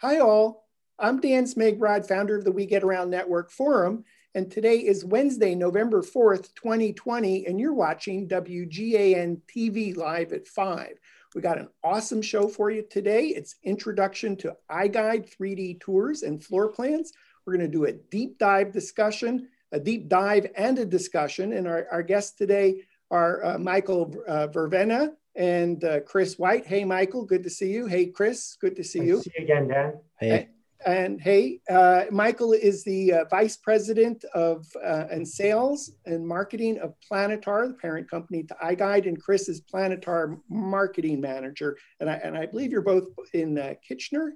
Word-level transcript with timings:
Hi, 0.00 0.20
all. 0.20 0.68
I'm 1.00 1.18
Dan 1.18 1.44
Smigrod, 1.44 2.06
founder 2.06 2.36
of 2.36 2.44
the 2.44 2.52
We 2.52 2.66
Get 2.66 2.84
Around 2.84 3.10
Network 3.10 3.50
Forum, 3.50 4.04
and 4.32 4.48
today 4.48 4.76
is 4.76 5.04
Wednesday, 5.04 5.56
November 5.56 6.02
4th, 6.02 6.54
2020, 6.54 7.46
and 7.46 7.58
you're 7.58 7.74
watching 7.74 8.28
WGAN 8.28 9.40
TV 9.52 9.96
live 9.96 10.32
at 10.32 10.46
5. 10.46 10.90
We 11.34 11.40
got 11.40 11.58
an 11.58 11.70
awesome 11.82 12.22
show 12.22 12.46
for 12.46 12.70
you 12.70 12.84
today. 12.88 13.30
It's 13.30 13.56
Introduction 13.64 14.36
to 14.36 14.56
iGuide 14.70 15.34
3D 15.36 15.80
Tours 15.80 16.22
and 16.22 16.44
Floor 16.44 16.68
Plans. 16.68 17.12
We're 17.44 17.56
going 17.56 17.68
to 17.68 17.76
do 17.76 17.86
a 17.86 17.92
deep 17.92 18.38
dive 18.38 18.70
discussion, 18.70 19.48
a 19.72 19.80
deep 19.80 20.08
dive 20.08 20.46
and 20.56 20.78
a 20.78 20.86
discussion, 20.86 21.54
and 21.54 21.66
our, 21.66 21.88
our 21.90 22.04
guests 22.04 22.38
today 22.38 22.82
are 23.10 23.44
uh, 23.44 23.58
Michael 23.58 24.14
uh, 24.28 24.46
Vervena, 24.46 25.14
and 25.38 25.82
uh, 25.84 26.00
Chris 26.00 26.38
White. 26.38 26.66
Hey, 26.66 26.84
Michael, 26.84 27.24
good 27.24 27.44
to 27.44 27.50
see 27.50 27.70
you. 27.70 27.86
Hey, 27.86 28.06
Chris, 28.06 28.56
good 28.60 28.76
to 28.76 28.84
see 28.84 28.98
nice 28.98 29.08
you. 29.08 29.22
See 29.22 29.32
you 29.38 29.44
again, 29.44 29.68
Dan. 29.68 30.00
Hey. 30.18 30.30
And, 30.30 30.48
and 30.84 31.20
hey, 31.20 31.60
uh, 31.70 32.04
Michael 32.10 32.52
is 32.52 32.84
the 32.84 33.12
uh, 33.12 33.24
vice 33.30 33.56
president 33.56 34.24
of 34.34 34.66
uh, 34.84 35.04
and 35.10 35.26
sales 35.26 35.92
and 36.06 36.26
marketing 36.26 36.78
of 36.78 36.94
Planitar, 37.10 37.68
the 37.68 37.74
parent 37.74 38.10
company 38.10 38.42
to 38.44 38.56
iGuide, 38.62 39.06
and 39.06 39.20
Chris 39.20 39.48
is 39.48 39.60
Planitar 39.60 40.38
marketing 40.50 41.20
manager. 41.20 41.76
And 42.00 42.10
I 42.10 42.14
and 42.14 42.36
I 42.36 42.46
believe 42.46 42.72
you're 42.72 42.82
both 42.82 43.06
in 43.32 43.58
uh, 43.58 43.74
Kitchener, 43.86 44.34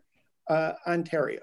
uh, 0.49 0.73
Ontario. 0.87 1.43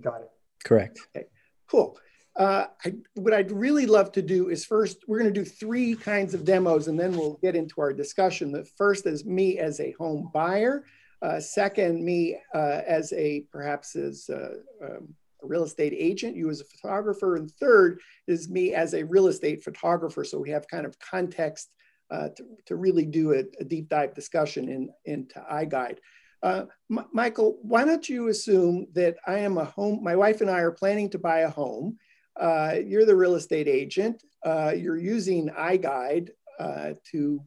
Got 0.00 0.22
it. 0.22 0.30
Correct. 0.64 0.98
Okay, 1.16 1.26
cool. 1.68 1.98
Uh, 2.36 2.66
I, 2.84 2.94
what 3.14 3.34
I'd 3.34 3.50
really 3.50 3.86
love 3.86 4.12
to 4.12 4.22
do 4.22 4.48
is 4.48 4.64
first, 4.64 5.04
we're 5.06 5.18
going 5.18 5.32
to 5.32 5.40
do 5.40 5.44
three 5.44 5.94
kinds 5.94 6.32
of 6.32 6.44
demos 6.44 6.88
and 6.88 6.98
then 6.98 7.16
we'll 7.16 7.38
get 7.42 7.56
into 7.56 7.80
our 7.80 7.92
discussion. 7.92 8.52
The 8.52 8.64
first 8.64 9.06
is 9.06 9.24
me 9.24 9.58
as 9.58 9.80
a 9.80 9.92
home 9.92 10.30
buyer. 10.32 10.84
Uh, 11.22 11.38
second, 11.38 12.02
me 12.02 12.38
uh, 12.54 12.80
as 12.86 13.12
a 13.12 13.44
perhaps 13.52 13.94
as 13.94 14.28
a, 14.30 14.54
um, 14.82 15.14
a, 15.42 15.46
real 15.46 15.64
estate 15.64 15.92
agent, 15.94 16.36
you 16.36 16.48
as 16.48 16.60
a 16.60 16.64
photographer. 16.64 17.36
And 17.36 17.50
third 17.50 18.00
is 18.26 18.48
me 18.48 18.74
as 18.74 18.94
a 18.94 19.04
real 19.04 19.26
estate 19.26 19.62
photographer. 19.62 20.24
So 20.24 20.38
we 20.38 20.50
have 20.50 20.66
kind 20.68 20.86
of 20.86 20.98
context 20.98 21.70
uh, 22.10 22.28
to, 22.36 22.44
to 22.66 22.76
really 22.76 23.04
do 23.04 23.34
a, 23.34 23.44
a, 23.60 23.64
deep 23.64 23.88
dive 23.88 24.14
discussion 24.14 24.68
in, 24.68 24.90
into 25.04 25.44
iGuide. 25.52 25.98
Uh, 26.42 26.64
M- 26.90 27.06
Michael, 27.12 27.58
why 27.62 27.84
don't 27.84 28.08
you 28.08 28.28
assume 28.28 28.86
that 28.94 29.16
I 29.26 29.40
am 29.40 29.58
a 29.58 29.64
home, 29.64 30.02
my 30.02 30.16
wife 30.16 30.40
and 30.40 30.50
I 30.50 30.60
are 30.60 30.72
planning 30.72 31.10
to 31.10 31.18
buy 31.18 31.40
a 31.40 31.50
home 31.50 31.98
uh, 32.40 32.76
you're 32.84 33.04
the 33.04 33.14
real 33.14 33.34
estate 33.34 33.68
agent. 33.68 34.24
Uh, 34.44 34.72
you're 34.74 34.96
using 34.96 35.50
iGuide 35.50 36.30
uh, 36.58 36.94
to 37.12 37.40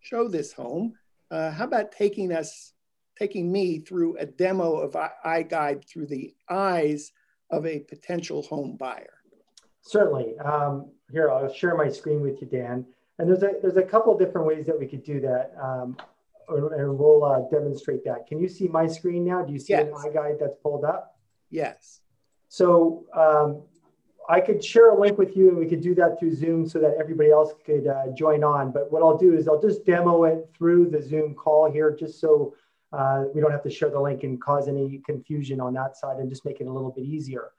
show 0.00 0.28
this 0.28 0.52
home. 0.52 0.94
Uh, 1.30 1.50
how 1.50 1.64
about 1.64 1.92
taking 1.92 2.32
us, 2.32 2.72
taking 3.18 3.50
me 3.50 3.80
through 3.80 4.16
a 4.18 4.26
demo 4.26 4.76
of 4.76 4.92
iGuide 5.26 5.88
through 5.88 6.06
the 6.06 6.32
eyes 6.48 7.10
of 7.50 7.66
a 7.66 7.80
potential 7.80 8.42
home 8.42 8.76
buyer? 8.76 9.14
Certainly. 9.82 10.38
Um, 10.38 10.90
here, 11.10 11.30
I'll 11.30 11.52
share 11.52 11.76
my 11.76 11.88
screen 11.88 12.20
with 12.20 12.40
you, 12.40 12.46
Dan. 12.46 12.86
And 13.18 13.28
there's 13.28 13.42
a 13.42 13.52
there's 13.60 13.76
a 13.76 13.82
couple 13.82 14.16
different 14.16 14.46
ways 14.46 14.66
that 14.66 14.78
we 14.78 14.86
could 14.86 15.04
do 15.04 15.20
that, 15.20 15.52
um, 15.62 15.96
and 16.48 16.98
we'll 16.98 17.24
uh, 17.24 17.40
demonstrate 17.50 18.04
that. 18.04 18.26
Can 18.26 18.40
you 18.40 18.48
see 18.48 18.68
my 18.68 18.86
screen 18.86 19.24
now? 19.24 19.42
Do 19.42 19.52
you 19.52 19.58
see 19.58 19.74
yes. 19.74 19.86
an 19.86 19.92
iGuide 19.92 20.40
that's 20.40 20.56
pulled 20.62 20.84
up? 20.84 21.18
Yes. 21.50 22.00
So 22.48 23.04
um, 23.14 23.62
I 24.28 24.40
could 24.40 24.64
share 24.64 24.90
a 24.90 25.00
link 25.00 25.18
with 25.18 25.36
you 25.36 25.48
and 25.48 25.58
we 25.58 25.66
could 25.66 25.80
do 25.80 25.94
that 25.96 26.18
through 26.18 26.34
Zoom 26.34 26.68
so 26.68 26.78
that 26.78 26.94
everybody 26.98 27.30
else 27.30 27.52
could 27.64 27.86
uh, 27.86 28.08
join 28.14 28.44
on. 28.44 28.70
But 28.70 28.92
what 28.92 29.02
I'll 29.02 29.18
do 29.18 29.34
is 29.34 29.48
I'll 29.48 29.60
just 29.60 29.84
demo 29.84 30.24
it 30.24 30.48
through 30.56 30.90
the 30.90 31.02
Zoom 31.02 31.34
call 31.34 31.70
here 31.70 31.94
just 31.98 32.20
so 32.20 32.54
uh, 32.92 33.24
we 33.34 33.40
don't 33.40 33.50
have 33.50 33.62
to 33.62 33.70
share 33.70 33.90
the 33.90 34.00
link 34.00 34.22
and 34.22 34.40
cause 34.40 34.68
any 34.68 34.98
confusion 35.04 35.60
on 35.60 35.74
that 35.74 35.96
side 35.96 36.18
and 36.18 36.28
just 36.28 36.44
make 36.44 36.60
it 36.60 36.66
a 36.66 36.72
little 36.72 36.90
bit 36.90 37.04
easier. 37.04 37.50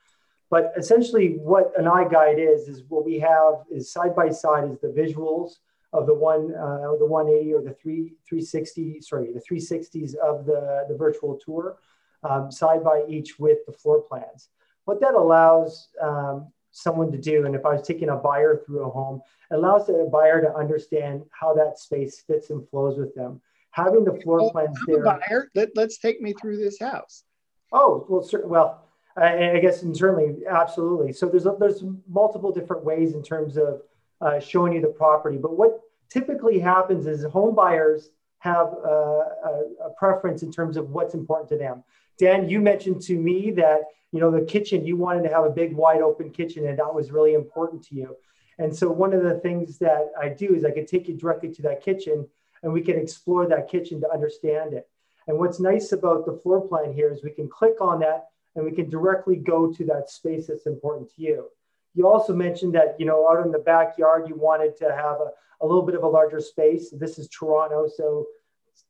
But 0.50 0.72
essentially 0.78 1.38
what 1.40 1.72
an 1.78 1.86
iGuide 1.86 2.38
is, 2.38 2.68
is 2.68 2.84
what 2.88 3.04
we 3.04 3.20
have 3.20 3.64
is 3.72 3.92
side 3.92 4.16
by 4.16 4.30
side 4.30 4.70
is 4.70 4.80
the 4.80 4.88
visuals 4.88 5.58
of 5.92 6.06
the 6.06 6.14
one, 6.14 6.54
uh, 6.56 6.96
the 6.98 7.06
180 7.06 7.54
or 7.54 7.62
the 7.62 7.74
three, 7.74 8.14
360, 8.28 9.02
sorry, 9.02 9.32
the 9.34 9.42
360s 9.42 10.16
of 10.16 10.46
the, 10.46 10.86
the 10.88 10.96
virtual 10.96 11.40
tour 11.44 11.78
um, 12.24 12.52
side 12.52 12.84
by 12.84 13.04
each 13.08 13.38
with 13.40 13.60
the 13.66 13.72
floor 13.72 14.02
plans 14.02 14.50
what 14.86 15.00
that 15.02 15.14
allows 15.14 15.90
um, 16.02 16.52
someone 16.72 17.12
to 17.12 17.18
do, 17.18 17.46
and 17.46 17.56
if 17.56 17.66
I 17.66 17.74
was 17.74 17.88
taking 17.88 18.10
a 18.10 18.16
buyer 18.16 18.62
through 18.66 18.86
a 18.86 18.90
home, 18.90 19.22
it 19.52 19.56
allows 19.56 19.88
the 19.88 20.10
buyer 20.12 20.42
to 20.42 20.54
understand 20.56 21.24
how 21.32 21.54
that 21.54 21.80
space 21.80 22.24
fits 22.26 22.50
and 22.50 22.68
flows 22.70 22.98
with 22.98 23.14
them. 23.16 23.42
Having 23.72 24.06
the 24.06 24.20
floor 24.22 24.52
plans 24.52 24.78
there. 24.88 25.04
Buyer, 25.04 25.50
let, 25.56 25.70
let's 25.76 25.98
take 25.98 26.22
me 26.22 26.34
through 26.34 26.58
this 26.58 26.80
house. 26.80 27.24
Oh 27.72 28.06
well, 28.08 28.22
sir, 28.22 28.46
well, 28.46 28.86
I, 29.18 29.52
I 29.52 29.60
guess 29.60 29.82
and 29.82 29.96
certainly, 29.96 30.46
absolutely. 30.48 31.12
So 31.14 31.28
there's 31.28 31.46
a, 31.46 31.56
there's 31.60 31.84
multiple 32.08 32.52
different 32.52 32.84
ways 32.84 33.14
in 33.14 33.24
terms 33.24 33.58
of 33.58 33.82
uh, 34.22 34.40
showing 34.40 34.74
you 34.74 34.82
the 34.82 34.88
property. 34.88 35.38
But 35.38 35.58
what 35.58 35.80
typically 36.10 36.60
happens 36.60 37.08
is 37.08 37.24
home 37.24 37.56
buyers 37.56 38.10
have 38.44 38.74
a, 38.74 39.24
a, 39.46 39.86
a 39.86 39.90
preference 39.98 40.44
in 40.44 40.52
terms 40.52 40.76
of 40.76 40.90
what's 40.90 41.14
important 41.14 41.48
to 41.48 41.58
them. 41.58 41.82
Dan, 42.20 42.50
you 42.50 42.60
mentioned 42.60 43.02
to 43.04 43.18
me 43.18 43.52
that 43.52 43.84
you 44.12 44.20
know 44.20 44.30
the 44.30 44.42
kitchen 44.42 44.86
you 44.86 44.98
wanted 44.98 45.24
to 45.24 45.30
have 45.30 45.46
a 45.46 45.50
big 45.50 45.74
wide 45.74 46.02
open 46.02 46.30
kitchen 46.30 46.68
and 46.68 46.78
that 46.78 46.94
was 46.94 47.10
really 47.10 47.36
important 47.36 47.82
to 47.86 47.96
you. 47.96 48.18
And 48.60 48.76
so 48.76 48.92
one 48.92 49.14
of 49.14 49.24
the 49.24 49.40
things 49.40 49.78
that 49.80 50.12
i 50.22 50.28
do 50.28 50.54
is 50.56 50.66
i 50.66 50.72
could 50.72 50.90
take 50.90 51.08
you 51.08 51.16
directly 51.16 51.54
to 51.54 51.62
that 51.62 51.82
kitchen 51.82 52.28
and 52.64 52.74
we 52.74 52.82
can 52.82 52.98
explore 53.00 53.48
that 53.48 53.70
kitchen 53.70 54.02
to 54.02 54.12
understand 54.12 54.74
it. 54.74 54.90
And 55.28 55.40
what's 55.40 55.62
nice 55.62 55.94
about 55.94 56.26
the 56.26 56.34
floor 56.34 56.68
plan 56.68 56.94
here 56.94 57.14
is 57.14 57.24
we 57.24 57.32
can 57.32 57.48
click 57.48 57.80
on 57.80 58.02
that 58.02 58.28
and 58.56 58.66
we 58.66 58.74
can 58.74 58.90
directly 58.90 59.38
go 59.38 59.72
to 59.72 59.86
that 59.86 60.10
space 60.10 60.48
that's 60.48 60.66
important 60.66 61.10
to 61.16 61.22
you 61.22 61.48
you 61.96 62.08
also 62.08 62.34
mentioned 62.34 62.74
that 62.76 62.96
you 63.00 63.06
know 63.06 63.28
out 63.30 63.46
in 63.46 63.52
the 63.52 63.60
backyard 63.60 64.28
you 64.28 64.36
wanted 64.36 64.76
to 64.78 64.86
have 64.86 65.18
a, 65.20 65.30
a 65.62 65.66
little 65.66 65.84
bit 65.84 65.96
of 65.96 66.04
a 66.04 66.08
larger 66.08 66.40
space 66.40 66.90
this 66.92 67.18
is 67.18 67.28
toronto 67.30 67.88
so 67.88 68.26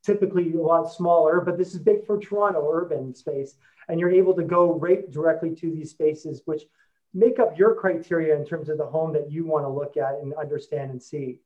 typically 0.03 0.53
a 0.53 0.62
lot 0.62 0.91
smaller, 0.91 1.41
but 1.41 1.58
this 1.58 1.74
is 1.74 1.80
big 1.80 2.06
for 2.06 2.19
Toronto 2.19 2.69
urban 2.72 3.16
space. 3.16 3.56
And 3.88 4.00
you're 4.00 4.12
able 4.12 4.34
to 4.36 4.44
go 4.44 4.74
right 4.74 5.09
directly 5.12 5.56
to 5.56 5.72
these 5.72 5.91
spaces, 5.91 6.41
which 6.46 6.64
make 7.14 7.40
up 7.40 7.58
your 7.58 7.75
criteria 7.75 8.36
in 8.36 8.46
terms 8.46 8.69
of 8.69 8.78
the 8.78 8.86
home 8.86 9.14
that 9.14 9.31
you 9.31 9.46
want 9.46 9.66
to 9.66 9.70
look 9.70 9.97
at 9.97 10.20
and 10.22 10.34
understand 10.34 10.91
and 10.91 11.02
see. 11.02 11.40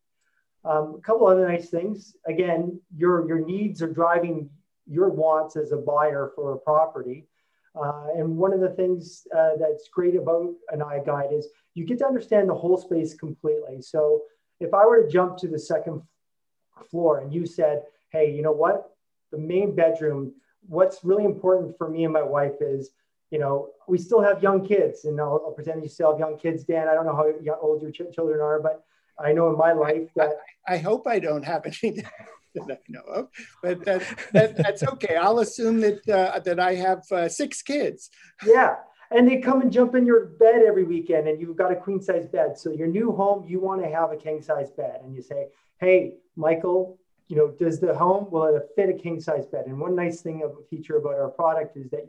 Um, 0.64 0.96
a 0.98 1.02
couple 1.02 1.28
other 1.28 1.48
nice 1.48 1.70
things. 1.70 2.16
Again, 2.26 2.80
your, 2.96 3.28
your 3.28 3.46
needs 3.46 3.82
are 3.82 3.92
driving 3.92 4.50
your 4.86 5.10
wants 5.10 5.56
as 5.56 5.72
a 5.72 5.78
buyer 5.78 6.32
for 6.36 6.54
a 6.54 6.58
property. 6.58 7.26
Uh, 7.76 8.08
and 8.16 8.38
one 8.38 8.54
of 8.54 8.60
the 8.60 8.70
things 8.70 9.28
uh, 9.38 9.52
that's 9.60 9.90
great 9.94 10.16
about 10.16 10.54
an 10.70 10.80
iGuide 10.80 11.38
is 11.38 11.48
you 11.76 11.86
get 11.86 12.00
to 12.00 12.06
understand 12.06 12.50
the 12.50 12.56
whole 12.56 12.78
space 12.78 13.14
completely. 13.14 13.82
So 13.82 14.24
if 14.60 14.74
I 14.74 14.86
were 14.86 15.04
to 15.04 15.10
jump 15.10 15.38
to 15.38 15.48
the 15.48 15.60
second 15.60 16.02
floor 16.90 17.20
and 17.20 17.34
you 17.34 17.46
said, 17.46 17.84
hey, 18.12 18.34
you 18.34 18.42
know 18.42 18.52
what? 18.52 18.92
The 19.32 19.38
main 19.38 19.76
bedroom, 19.76 20.34
what's 20.68 21.04
really 21.04 21.26
important 21.26 21.78
for 21.78 21.90
me 21.90 22.04
and 22.04 22.14
my 22.14 22.24
wife 22.24 22.62
is, 22.62 22.92
you 23.30 23.40
know, 23.40 23.70
we 23.88 23.98
still 23.98 24.22
have 24.22 24.42
young 24.42 24.66
kids, 24.66 25.04
and 25.04 25.20
I'll, 25.20 25.42
I'll 25.46 25.52
pretend 25.52 25.84
you 25.84 25.90
still 25.90 26.12
have 26.12 26.20
young 26.20 26.38
kids, 26.38 26.64
Dan. 26.64 26.88
I 26.88 26.94
don't 26.94 27.06
know 27.06 27.16
how 27.16 27.60
old 27.62 27.82
your 27.82 27.92
ch- 27.92 28.16
children 28.16 28.40
are, 28.40 28.62
but 28.62 28.86
I 29.20 29.34
know 29.34 29.50
in 29.50 29.58
my 29.58 29.74
life 29.74 30.10
that 30.16 30.32
I, 30.68 30.76
I 30.76 30.78
hope 30.78 31.08
I 31.08 31.20
don't 31.20 31.44
have 31.44 31.66
any 31.84 32.04
that 32.56 32.72
I 32.72 32.78
know 32.90 33.02
of, 33.02 33.30
but 33.62 33.84
that, 33.86 34.02
that 34.34 34.58
that's 34.58 34.84
okay. 34.84 35.16
I'll 35.16 35.40
assume 35.40 35.80
that 35.82 36.08
uh, 36.10 36.40
that 36.40 36.60
I 36.60 36.76
have 36.76 37.04
uh, 37.12 37.30
six 37.30 37.62
kids. 37.62 38.10
Yeah, 38.46 38.76
and 39.12 39.28
they 39.28 39.38
come 39.38 39.62
and 39.62 39.72
jump 39.72 39.96
in 39.96 40.06
your 40.06 40.26
bed 40.26 40.64
every 40.66 40.84
weekend, 40.84 41.28
and 41.28 41.40
you've 41.40 41.58
got 41.58 41.72
a 41.72 41.76
queen 41.76 42.02
size 42.02 42.28
bed. 42.28 42.58
So 42.58 42.72
your 42.72 42.88
new 42.88 43.12
home, 43.12 43.46
you 43.48 43.60
want 43.60 43.84
to 43.84 43.90
have 43.90 44.12
a 44.12 44.18
king 44.18 44.42
size 44.42 44.72
bed, 44.72 45.02
and 45.04 45.14
you 45.16 45.22
say, 45.22 45.48
"Hey, 45.80 46.16
Michael, 46.36 47.00
you 47.28 47.36
know, 47.36 47.50
does 47.50 47.80
the 47.80 47.94
home, 47.94 48.30
will 48.32 48.46
it 48.46 48.70
fit 48.76 48.90
a 48.90 48.94
king 48.94 49.20
size 49.20 49.46
bed? 49.46 49.66
And 49.66 49.80
one 49.80 49.96
nice 49.96 50.22
thing 50.22 50.44
of 50.44 50.52
a 50.52 50.64
feature 50.70 50.98
about 50.98 51.16
our 51.16 51.30
product 51.30 51.76
is 51.76 51.90
that 51.92 52.08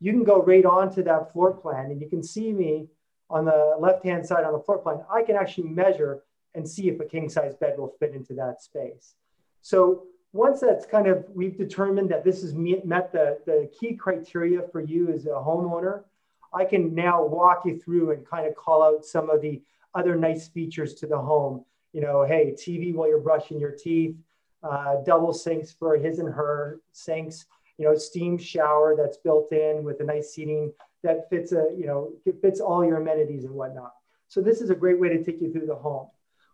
you 0.00 0.12
can 0.12 0.24
go 0.24 0.42
right 0.42 0.64
onto 0.64 1.02
that 1.02 1.32
floor 1.32 1.52
plan 1.52 1.90
and 1.90 2.00
you 2.00 2.08
can 2.08 2.22
see 2.22 2.52
me 2.52 2.86
on 3.28 3.44
the 3.44 3.76
left-hand 3.78 4.24
side 4.26 4.44
on 4.44 4.52
the 4.52 4.60
floor 4.60 4.78
plan. 4.78 5.00
I 5.12 5.22
can 5.22 5.36
actually 5.36 5.68
measure 5.68 6.22
and 6.54 6.68
see 6.68 6.88
if 6.88 7.00
a 7.00 7.04
king 7.04 7.28
size 7.28 7.54
bed 7.54 7.78
will 7.78 7.94
fit 7.98 8.14
into 8.14 8.34
that 8.34 8.62
space. 8.62 9.14
So 9.62 10.04
once 10.32 10.60
that's 10.60 10.86
kind 10.86 11.06
of, 11.06 11.24
we've 11.34 11.56
determined 11.56 12.10
that 12.10 12.24
this 12.24 12.42
has 12.42 12.54
met 12.54 13.12
the, 13.12 13.38
the 13.46 13.70
key 13.78 13.94
criteria 13.94 14.62
for 14.70 14.80
you 14.80 15.12
as 15.12 15.26
a 15.26 15.30
homeowner, 15.30 16.04
I 16.52 16.64
can 16.64 16.94
now 16.94 17.24
walk 17.24 17.62
you 17.64 17.78
through 17.78 18.12
and 18.12 18.26
kind 18.26 18.46
of 18.46 18.54
call 18.54 18.82
out 18.82 19.04
some 19.04 19.30
of 19.30 19.40
the 19.40 19.62
other 19.94 20.16
nice 20.16 20.48
features 20.48 20.94
to 20.94 21.06
the 21.06 21.18
home. 21.18 21.64
You 21.92 22.00
know, 22.00 22.24
hey, 22.24 22.54
TV 22.56 22.94
while 22.94 23.08
you're 23.08 23.20
brushing 23.20 23.58
your 23.58 23.72
teeth, 23.72 24.16
uh, 24.62 24.96
double 25.04 25.32
sinks 25.32 25.72
for 25.72 25.96
his 25.96 26.18
and 26.18 26.32
her 26.32 26.80
sinks, 26.92 27.46
you 27.78 27.84
know, 27.84 27.94
steam 27.96 28.36
shower 28.38 28.94
that's 28.96 29.16
built 29.16 29.52
in 29.52 29.82
with 29.82 30.00
a 30.00 30.04
nice 30.04 30.34
seating 30.34 30.72
that 31.02 31.28
fits 31.30 31.52
a, 31.52 31.68
you 31.76 31.86
know, 31.86 32.12
fits 32.42 32.60
all 32.60 32.84
your 32.84 32.98
amenities 32.98 33.44
and 33.44 33.54
whatnot. 33.54 33.94
So 34.28 34.40
this 34.40 34.60
is 34.60 34.70
a 34.70 34.74
great 34.74 35.00
way 35.00 35.08
to 35.08 35.24
take 35.24 35.40
you 35.40 35.50
through 35.50 35.66
the 35.66 35.74
home. 35.74 36.08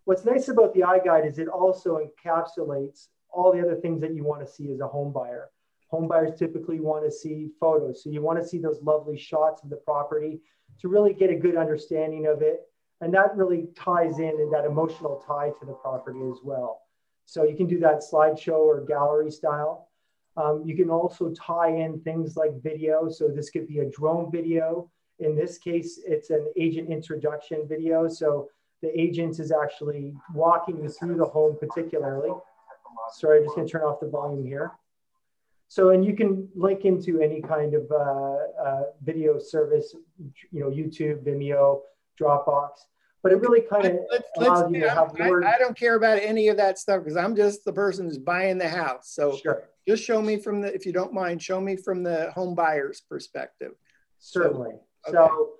What's 0.07 0.25
nice 0.25 0.47
about 0.47 0.73
the 0.73 0.83
iGuide 0.83 1.27
is 1.27 1.41
it 1.41 1.49
also 1.49 1.99
encapsulates 1.99 3.09
all 3.29 3.53
the 3.53 3.61
other 3.61 3.75
things 3.75 4.01
that 4.03 4.15
you 4.15 4.23
want 4.23 4.41
to 4.41 4.47
see 4.51 4.71
as 4.71 4.79
a 4.79 4.87
home 4.87 5.13
buyer. 5.13 5.51
home 5.89 6.07
buyers 6.07 6.39
typically 6.39 6.79
want 6.79 7.05
to 7.05 7.11
see 7.11 7.51
photos. 7.59 8.05
So 8.05 8.11
you 8.11 8.23
want 8.23 8.41
to 8.41 8.47
see 8.47 8.59
those 8.59 8.81
lovely 8.83 9.19
shots 9.19 9.65
of 9.65 9.71
the 9.71 9.77
property 9.77 10.41
to 10.81 10.87
really 10.87 11.13
get 11.13 11.31
a 11.31 11.35
good 11.35 11.57
understanding 11.57 12.27
of 12.27 12.41
it. 12.41 12.61
And 13.01 13.13
that 13.15 13.37
really 13.37 13.67
ties 13.75 14.21
in 14.21 14.31
and 14.41 14.53
that 14.53 14.65
emotional 14.65 15.25
tie 15.27 15.51
to 15.59 15.67
the 15.67 15.73
property 15.73 16.21
as 16.31 16.39
well. 16.45 16.83
So 17.25 17.43
you 17.43 17.57
can 17.57 17.67
do 17.67 17.81
that 17.81 18.01
slideshow 18.01 18.61
or 18.61 18.85
gallery 18.85 19.33
style. 19.33 19.89
Um, 20.37 20.63
you 20.65 20.77
can 20.77 20.89
also 20.89 21.33
tie 21.33 21.71
in 21.71 22.01
things 22.03 22.37
like 22.37 22.63
video. 22.63 23.09
So 23.09 23.27
this 23.27 23.51
could 23.51 23.67
be 23.67 23.81
a 23.81 23.91
drone 23.91 24.31
video. 24.31 24.89
In 25.19 25.35
this 25.35 25.59
case, 25.59 25.99
it's 26.07 26.31
an 26.31 26.47
agent 26.57 26.91
introduction 26.91 27.67
video. 27.67 28.07
So 28.07 28.49
the 28.87 29.01
agent 29.01 29.41
is 29.41 29.53
actually 29.53 30.15
walking 30.35 30.81
you 30.83 30.89
through 30.89 31.17
the 31.17 31.25
home 31.25 31.57
particularly. 31.59 32.31
Sorry, 33.13 33.39
I'm 33.39 33.45
just 33.45 33.57
gonna 33.57 33.69
turn 33.69 33.83
off 33.83 34.01
the 34.01 34.09
volume 34.09 34.47
here. 34.47 34.73
So, 35.69 35.91
and 35.91 36.05
you 36.05 36.15
can 36.15 36.49
link 36.55 36.85
into 36.85 37.21
any 37.21 37.43
kind 37.43 37.75
of 37.75 37.91
uh, 37.91 38.63
uh, 38.65 38.83
video 39.03 39.39
service, 39.39 39.97
you 40.53 40.61
know, 40.61 40.71
YouTube, 40.71 41.25
Vimeo, 41.25 41.81
Dropbox. 42.21 42.71
But 43.23 43.33
it 43.33 43.41
really 43.41 43.63
kind 43.63 43.87
of 43.87 43.99
allows 44.37 44.71
you 44.73 44.81
to 44.83 44.91
have 44.91 45.19
more. 45.19 45.45
I, 45.45 45.55
I, 45.55 45.59
don't 45.59 45.77
care 45.77 45.97
about 45.97 46.21
any 46.23 46.47
of 46.47 46.57
that 46.59 46.79
stuff 46.79 47.03
because 47.03 47.17
I'm 47.17 47.35
just 47.35 47.65
the 47.65 47.73
person 47.73 48.07
who's 48.07 48.19
buying 48.19 48.57
the 48.57 48.69
house. 48.69 49.11
So 49.13 49.37
sure. 49.37 49.65
just 49.89 50.05
show 50.05 50.23
me 50.23 50.37
from 50.37 50.61
the, 50.61 50.73
if 50.73 50.87
you 50.87 50.93
don't 50.93 51.13
mind, 51.13 51.43
show 51.43 51.61
me 51.61 51.75
from 51.75 52.05
the 52.05 52.31
home 52.31 52.55
buyer's 52.55 53.01
perspective. 53.01 53.73
Certainly. 54.21 54.75
So, 55.07 55.19
okay. 55.19 55.33
so 55.33 55.53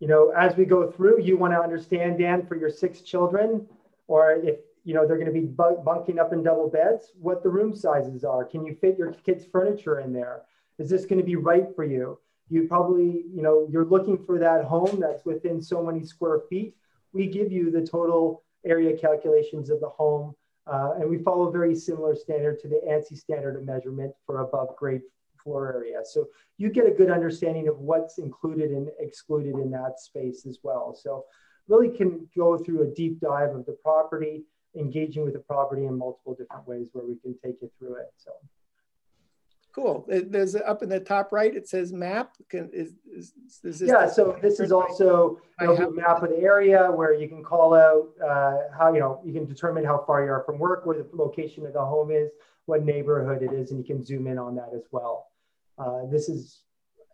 you 0.00 0.06
know, 0.06 0.30
as 0.30 0.56
we 0.56 0.64
go 0.64 0.90
through, 0.90 1.22
you 1.22 1.36
want 1.36 1.52
to 1.52 1.60
understand, 1.60 2.18
Dan, 2.18 2.46
for 2.46 2.56
your 2.56 2.70
six 2.70 3.02
children, 3.02 3.66
or 4.06 4.32
if 4.32 4.56
you 4.84 4.94
know 4.94 5.06
they're 5.06 5.18
going 5.18 5.32
to 5.32 5.40
be 5.40 5.46
bunking 5.46 6.18
up 6.18 6.32
in 6.32 6.42
double 6.42 6.68
beds, 6.68 7.12
what 7.20 7.42
the 7.42 7.48
room 7.48 7.74
sizes 7.74 8.24
are. 8.24 8.44
Can 8.44 8.64
you 8.64 8.74
fit 8.74 8.96
your 8.96 9.12
kids' 9.12 9.44
furniture 9.44 10.00
in 10.00 10.12
there? 10.12 10.42
Is 10.78 10.88
this 10.88 11.04
going 11.04 11.18
to 11.18 11.24
be 11.24 11.36
right 11.36 11.66
for 11.74 11.84
you? 11.84 12.18
You 12.48 12.66
probably, 12.66 13.24
you 13.34 13.42
know, 13.42 13.66
you're 13.70 13.84
looking 13.84 14.24
for 14.24 14.38
that 14.38 14.64
home 14.64 15.00
that's 15.00 15.24
within 15.24 15.60
so 15.60 15.84
many 15.84 16.04
square 16.04 16.40
feet. 16.48 16.74
We 17.12 17.26
give 17.26 17.52
you 17.52 17.70
the 17.70 17.86
total 17.86 18.44
area 18.64 18.96
calculations 18.96 19.68
of 19.68 19.80
the 19.80 19.88
home, 19.88 20.34
uh, 20.66 20.92
and 20.98 21.10
we 21.10 21.18
follow 21.18 21.48
a 21.48 21.52
very 21.52 21.74
similar 21.74 22.14
standard 22.14 22.60
to 22.60 22.68
the 22.68 22.80
ANSI 22.88 23.18
standard 23.18 23.56
of 23.56 23.64
measurement 23.64 24.14
for 24.24 24.40
above 24.40 24.76
grade 24.76 25.02
floor 25.42 25.72
area. 25.72 26.00
So 26.04 26.28
you 26.56 26.70
get 26.70 26.86
a 26.86 26.90
good 26.90 27.10
understanding 27.10 27.68
of 27.68 27.78
what's 27.78 28.18
included 28.18 28.70
and 28.70 28.88
excluded 28.98 29.54
in 29.54 29.70
that 29.70 30.00
space 30.00 30.46
as 30.46 30.58
well. 30.62 30.94
So 30.94 31.24
really 31.68 31.96
can 31.96 32.28
go 32.36 32.58
through 32.58 32.82
a 32.82 32.94
deep 32.94 33.20
dive 33.20 33.54
of 33.54 33.66
the 33.66 33.76
property 33.82 34.44
engaging 34.76 35.24
with 35.24 35.32
the 35.34 35.40
property 35.40 35.86
in 35.86 35.96
multiple 35.96 36.34
different 36.34 36.66
ways 36.66 36.88
where 36.92 37.04
we 37.04 37.16
can 37.16 37.34
take 37.44 37.60
you 37.62 37.70
through 37.78 37.96
it. 37.96 38.12
So 38.16 38.32
cool. 39.72 40.04
There's 40.08 40.56
up 40.56 40.82
in 40.82 40.88
the 40.88 41.00
top 41.00 41.32
right, 41.32 41.54
it 41.54 41.68
says 41.68 41.92
map. 41.92 42.34
Can, 42.48 42.70
is, 42.72 42.94
is, 43.06 43.32
is 43.62 43.82
yeah, 43.82 44.08
so 44.08 44.38
this 44.42 44.60
is 44.60 44.72
also 44.72 45.40
you 45.60 45.66
know, 45.66 45.74
a 45.74 45.90
map 45.90 46.22
of 46.22 46.30
the 46.30 46.38
area 46.38 46.90
where 46.90 47.14
you 47.14 47.28
can 47.28 47.42
call 47.42 47.74
out 47.74 48.08
uh, 48.24 48.56
how, 48.76 48.92
you 48.92 49.00
know, 49.00 49.20
you 49.24 49.32
can 49.32 49.46
determine 49.46 49.84
how 49.84 50.02
far 50.06 50.24
you 50.24 50.30
are 50.30 50.42
from 50.44 50.58
work, 50.58 50.84
where 50.84 50.96
the 50.96 51.08
location 51.12 51.64
of 51.66 51.72
the 51.72 51.84
home 51.84 52.10
is, 52.10 52.30
what 52.68 52.84
neighborhood 52.84 53.42
it 53.42 53.52
is, 53.52 53.70
and 53.70 53.80
you 53.80 53.84
can 53.84 54.04
zoom 54.04 54.26
in 54.26 54.38
on 54.38 54.54
that 54.54 54.70
as 54.74 54.82
well. 54.92 55.26
Uh, 55.78 56.04
this 56.10 56.28
is, 56.28 56.60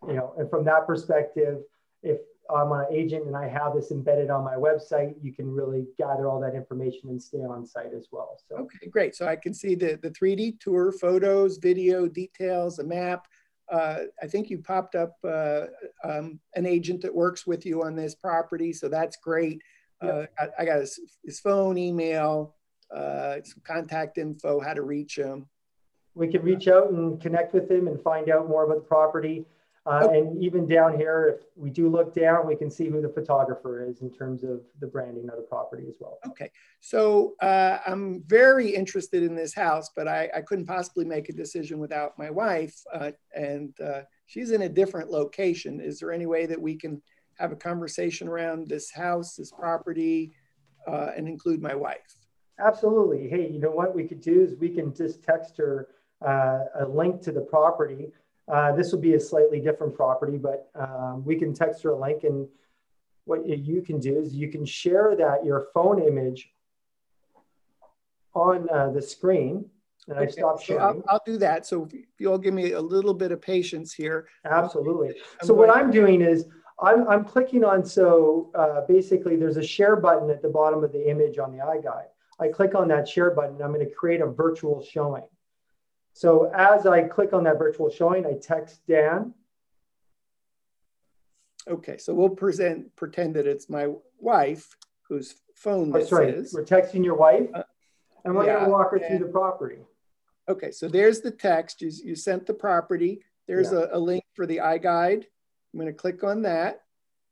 you 0.05 0.13
know, 0.13 0.33
and 0.37 0.49
from 0.49 0.65
that 0.65 0.85
perspective, 0.85 1.59
if 2.03 2.19
I'm 2.53 2.73
an 2.73 2.87
agent 2.91 3.25
and 3.25 3.37
I 3.37 3.47
have 3.47 3.73
this 3.73 3.89
embedded 3.89 4.29
on 4.29 4.43
my 4.43 4.55
website, 4.55 5.15
you 5.21 5.31
can 5.31 5.49
really 5.49 5.85
gather 5.97 6.27
all 6.27 6.41
that 6.41 6.55
information 6.55 7.09
and 7.09 7.21
stay 7.21 7.39
on 7.39 7.65
site 7.65 7.93
as 7.95 8.07
well. 8.11 8.37
So 8.49 8.57
okay, 8.57 8.87
great. 8.89 9.15
So 9.15 9.27
I 9.27 9.37
can 9.37 9.53
see 9.53 9.75
the 9.75 9.97
the 10.03 10.11
3D 10.11 10.59
tour, 10.59 10.91
photos, 10.91 11.57
video, 11.57 12.07
details, 12.07 12.79
a 12.79 12.83
map. 12.83 13.25
Uh, 13.71 14.01
I 14.21 14.27
think 14.27 14.49
you 14.49 14.59
popped 14.59 14.95
up 14.95 15.13
uh, 15.23 15.67
um, 16.03 16.39
an 16.55 16.65
agent 16.65 17.01
that 17.01 17.15
works 17.15 17.47
with 17.47 17.65
you 17.65 17.83
on 17.83 17.95
this 17.95 18.13
property, 18.13 18.73
so 18.73 18.89
that's 18.89 19.17
great. 19.17 19.61
Uh, 20.01 20.25
I, 20.37 20.47
I, 20.59 20.65
got 20.65 20.81
his, 20.81 20.99
his 21.23 21.39
phone, 21.39 21.77
email, 21.77 22.54
uh, 22.93 23.35
some 23.43 23.61
contact 23.63 24.17
info, 24.17 24.59
how 24.59 24.73
to 24.73 24.81
reach 24.81 25.17
him. 25.17 25.47
We 26.13 26.27
can 26.27 26.41
reach 26.43 26.67
out 26.67 26.91
and 26.91 27.19
connect 27.21 27.53
with 27.53 27.69
him 27.69 27.87
and 27.87 28.01
find 28.01 28.29
out 28.29 28.47
more 28.47 28.63
about 28.63 28.75
the 28.75 28.87
property. 28.87 29.45
Uh, 29.87 30.07
And 30.11 30.41
even 30.41 30.65
down 30.65 30.97
here, 30.97 31.37
if 31.37 31.45
we 31.55 31.69
do 31.69 31.89
look 31.89 32.15
down, 32.15 32.47
we 32.47 32.55
can 32.55 32.71
see 32.71 32.89
who 32.89 33.01
the 33.01 33.09
photographer 33.09 33.85
is 33.85 34.01
in 34.01 34.11
terms 34.11 34.43
of 34.43 34.61
the 34.79 34.87
branding 34.87 35.29
of 35.29 35.35
the 35.35 35.43
property 35.43 35.85
as 35.87 35.95
well. 35.99 36.17
Okay, 36.27 36.49
so 36.79 37.35
uh, 37.41 37.77
I'm 37.85 38.23
very 38.25 38.73
interested 38.73 39.21
in 39.21 39.35
this 39.35 39.53
house, 39.53 39.91
but 39.95 40.07
I, 40.07 40.29
I, 40.35 40.41
couldn't 40.41 40.65
possibly 40.65 41.05
make 41.05 41.29
a 41.29 41.33
decision 41.33 41.77
without 41.77 42.17
my 42.17 42.31
wife, 42.31 42.75
uh, 42.93 43.11
and 43.35 43.79
uh, 43.79 44.01
she's 44.25 44.49
in 44.49 44.63
a 44.63 44.69
different 44.69 45.11
location. 45.11 45.79
Is 45.79 45.99
there 45.99 46.11
any 46.11 46.25
way 46.25 46.47
that 46.47 46.59
we 46.59 46.75
can 46.75 46.99
have 47.37 47.51
a 47.51 47.55
conversation 47.55 48.27
around 48.27 48.67
this 48.67 48.91
house, 48.91 49.35
this 49.35 49.51
property, 49.51 50.33
uh, 50.87 51.11
and 51.15 51.27
include 51.27 51.61
my 51.61 51.75
wife? 51.75 52.24
Absolutely. 52.59 53.27
Hey, 53.27 53.49
you 53.49 53.59
know 53.59 53.71
what 53.71 53.93
we 53.93 54.05
could 54.05 54.21
do 54.21 54.41
is 54.41 54.55
we 54.55 54.69
can 54.69 54.93
just 54.93 55.23
text 55.23 55.57
her 55.57 55.89
uh, 56.25 56.65
a 56.79 56.85
link 56.87 57.21
to 57.23 57.31
the 57.31 57.41
property 57.41 58.11
uh, 58.47 58.73
this 58.73 58.91
will 58.91 58.99
be 58.99 59.15
a 59.15 59.19
slightly 59.19 59.59
different 59.59 59.95
property, 59.95 60.37
but 60.37 60.69
um, 60.75 61.23
we 61.25 61.35
can 61.35 61.53
text 61.53 61.81
her 61.83 61.91
a 61.91 61.99
link. 61.99 62.23
And 62.23 62.47
what 63.25 63.47
you 63.47 63.81
can 63.81 63.99
do 63.99 64.19
is 64.19 64.35
you 64.35 64.49
can 64.49 64.65
share 64.65 65.15
that 65.17 65.43
your 65.43 65.67
phone 65.73 66.01
image 66.01 66.51
on 68.33 68.69
uh, 68.69 68.91
the 68.91 69.01
screen. 69.01 69.65
And 70.07 70.19
okay. 70.19 70.27
I 70.27 70.29
stopped 70.29 70.63
sharing. 70.63 70.81
So 70.81 70.85
I'll, 70.87 71.03
I'll, 71.07 71.21
do 71.25 71.37
that. 71.37 71.65
So 71.65 71.87
if 71.91 72.19
you'll 72.19 72.37
give 72.37 72.53
me 72.53 72.73
a 72.73 72.81
little 72.81 73.15
bit 73.15 73.31
of 73.31 73.41
patience 73.41 73.91
here. 73.91 74.27
Absolutely. 74.45 75.09
I'm 75.41 75.47
so 75.47 75.55
what 75.55 75.75
I'm 75.75 75.89
doing 75.89 76.21
is 76.21 76.45
I'm, 76.79 77.07
I'm 77.07 77.25
clicking 77.25 77.63
on, 77.63 77.83
so 77.83 78.51
uh, 78.53 78.81
basically 78.87 79.37
there's 79.37 79.57
a 79.57 79.63
share 79.63 79.95
button 79.95 80.29
at 80.29 80.43
the 80.43 80.49
bottom 80.49 80.83
of 80.83 80.91
the 80.91 81.09
image 81.09 81.39
on 81.39 81.51
the 81.51 81.57
iGuide. 81.57 82.09
I 82.39 82.49
click 82.49 82.75
on 82.75 82.89
that 82.89 83.07
share 83.07 83.31
button. 83.31 83.61
I'm 83.61 83.73
going 83.73 83.87
to 83.87 83.93
create 83.93 84.21
a 84.21 84.27
virtual 84.27 84.83
showing. 84.83 85.23
So 86.13 86.51
as 86.55 86.85
I 86.85 87.03
click 87.03 87.33
on 87.33 87.43
that 87.43 87.57
virtual 87.57 87.89
showing, 87.89 88.25
I 88.25 88.33
text 88.41 88.81
Dan. 88.87 89.33
Okay, 91.67 91.97
so 91.97 92.13
we'll 92.13 92.29
present 92.29 92.95
pretend 92.95 93.35
that 93.35 93.47
it's 93.47 93.69
my 93.69 93.89
wife 94.19 94.75
whose 95.09 95.35
phone 95.55 95.93
oh, 95.93 95.99
this 95.99 96.09
sorry. 96.09 96.29
is. 96.29 96.53
We're 96.53 96.63
texting 96.63 97.03
your 97.03 97.15
wife, 97.15 97.49
uh, 97.53 97.63
and 98.23 98.35
we're 98.35 98.45
yeah, 98.45 98.53
going 98.53 98.65
to 98.65 98.71
walk 98.71 98.91
her 98.91 98.97
and, 98.97 99.07
through 99.07 99.27
the 99.27 99.31
property. 99.31 99.79
Okay, 100.47 100.71
so 100.71 100.87
there's 100.87 101.21
the 101.21 101.31
text. 101.31 101.81
You, 101.81 101.91
you 102.03 102.15
sent 102.15 102.45
the 102.45 102.53
property. 102.53 103.21
There's 103.47 103.71
yeah. 103.71 103.85
a, 103.91 103.97
a, 103.97 103.99
link 103.99 104.23
for 104.35 104.45
the 104.45 104.57
iGuide. 104.57 105.23
I'm 105.23 105.79
going 105.79 105.87
to 105.87 105.93
click 105.93 106.23
on 106.23 106.43
that. 106.43 106.81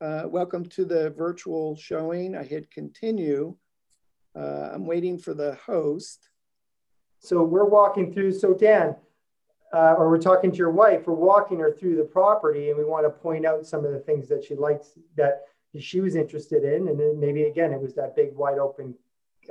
Uh, 0.01 0.24
welcome 0.27 0.66
to 0.66 0.84
the 0.84 1.12
virtual 1.12 1.75
showing. 1.75 2.36
I 2.36 2.44
hit 2.44 2.72
continue. 2.72 3.56
Uh, 4.36 4.70
I'm 4.74 4.86
waiting 4.86 5.18
for 5.18 5.34
the 5.34 5.56
host. 5.66 6.30
So 7.20 7.44
we're 7.44 7.66
walking 7.66 8.12
through. 8.13 8.34
So 8.34 8.54
Dan, 8.54 8.96
uh, 9.74 9.96
or 9.98 10.10
we're 10.10 10.22
talking 10.22 10.52
to 10.52 10.58
your 10.58 10.72
wife, 10.72 11.08
we're 11.08 11.13
walking 11.13 11.60
her 11.60 11.72
through 11.72 11.96
the 11.96 12.04
property, 12.04 12.70
and 12.70 12.78
we 12.78 12.84
want 12.84 13.06
to 13.06 13.10
point 13.10 13.46
out 13.46 13.66
some 13.66 13.86
of 13.86 13.92
the 13.92 14.00
things 14.00 14.28
that 14.30 14.44
she 14.44 14.56
likes 14.56 14.98
that 15.16 15.42
she 15.80 16.00
was 16.02 16.16
interested 16.16 16.63
in, 16.63 16.88
and 16.88 17.00
then 17.00 17.20
maybe 17.20 17.44
again 17.44 17.72
it 17.72 17.82
was 17.82 17.96
that 17.96 18.16
big 18.16 18.36
wide 18.36 18.60
open 18.60 18.94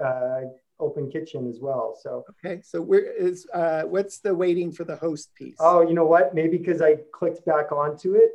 uh, 0.02 0.42
open 0.78 1.10
kitchen 1.10 1.48
as 1.48 1.58
well. 1.60 1.98
So 2.00 2.24
okay, 2.44 2.60
so 2.62 2.80
where 2.80 3.12
is 3.12 3.46
uh, 3.52 3.82
what's 3.82 4.18
the 4.18 4.34
waiting 4.34 4.70
for 4.70 4.84
the 4.84 4.96
host 4.96 5.34
piece? 5.34 5.56
Oh, 5.58 5.80
you 5.80 5.94
know 5.94 6.06
what? 6.06 6.34
Maybe 6.34 6.58
because 6.58 6.80
I 6.82 6.98
clicked 7.12 7.44
back 7.44 7.72
onto 7.72 8.14
it. 8.14 8.32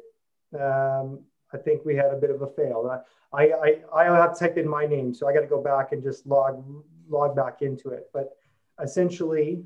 Um, 0.59 1.21
I 1.53 1.57
think 1.57 1.85
we 1.85 1.95
had 1.95 2.11
a 2.13 2.17
bit 2.17 2.29
of 2.29 2.41
a 2.41 2.47
fail. 2.47 3.03
I 3.33 3.51
I 3.51 3.81
I 3.93 4.03
have 4.05 4.37
typed 4.37 4.57
in 4.57 4.67
my 4.67 4.85
name, 4.85 5.13
so 5.13 5.27
I 5.27 5.33
got 5.33 5.41
to 5.41 5.47
go 5.47 5.61
back 5.61 5.91
and 5.91 6.03
just 6.03 6.25
log 6.27 6.63
log 7.09 7.35
back 7.35 7.61
into 7.61 7.89
it. 7.89 8.09
But 8.13 8.35
essentially 8.81 9.63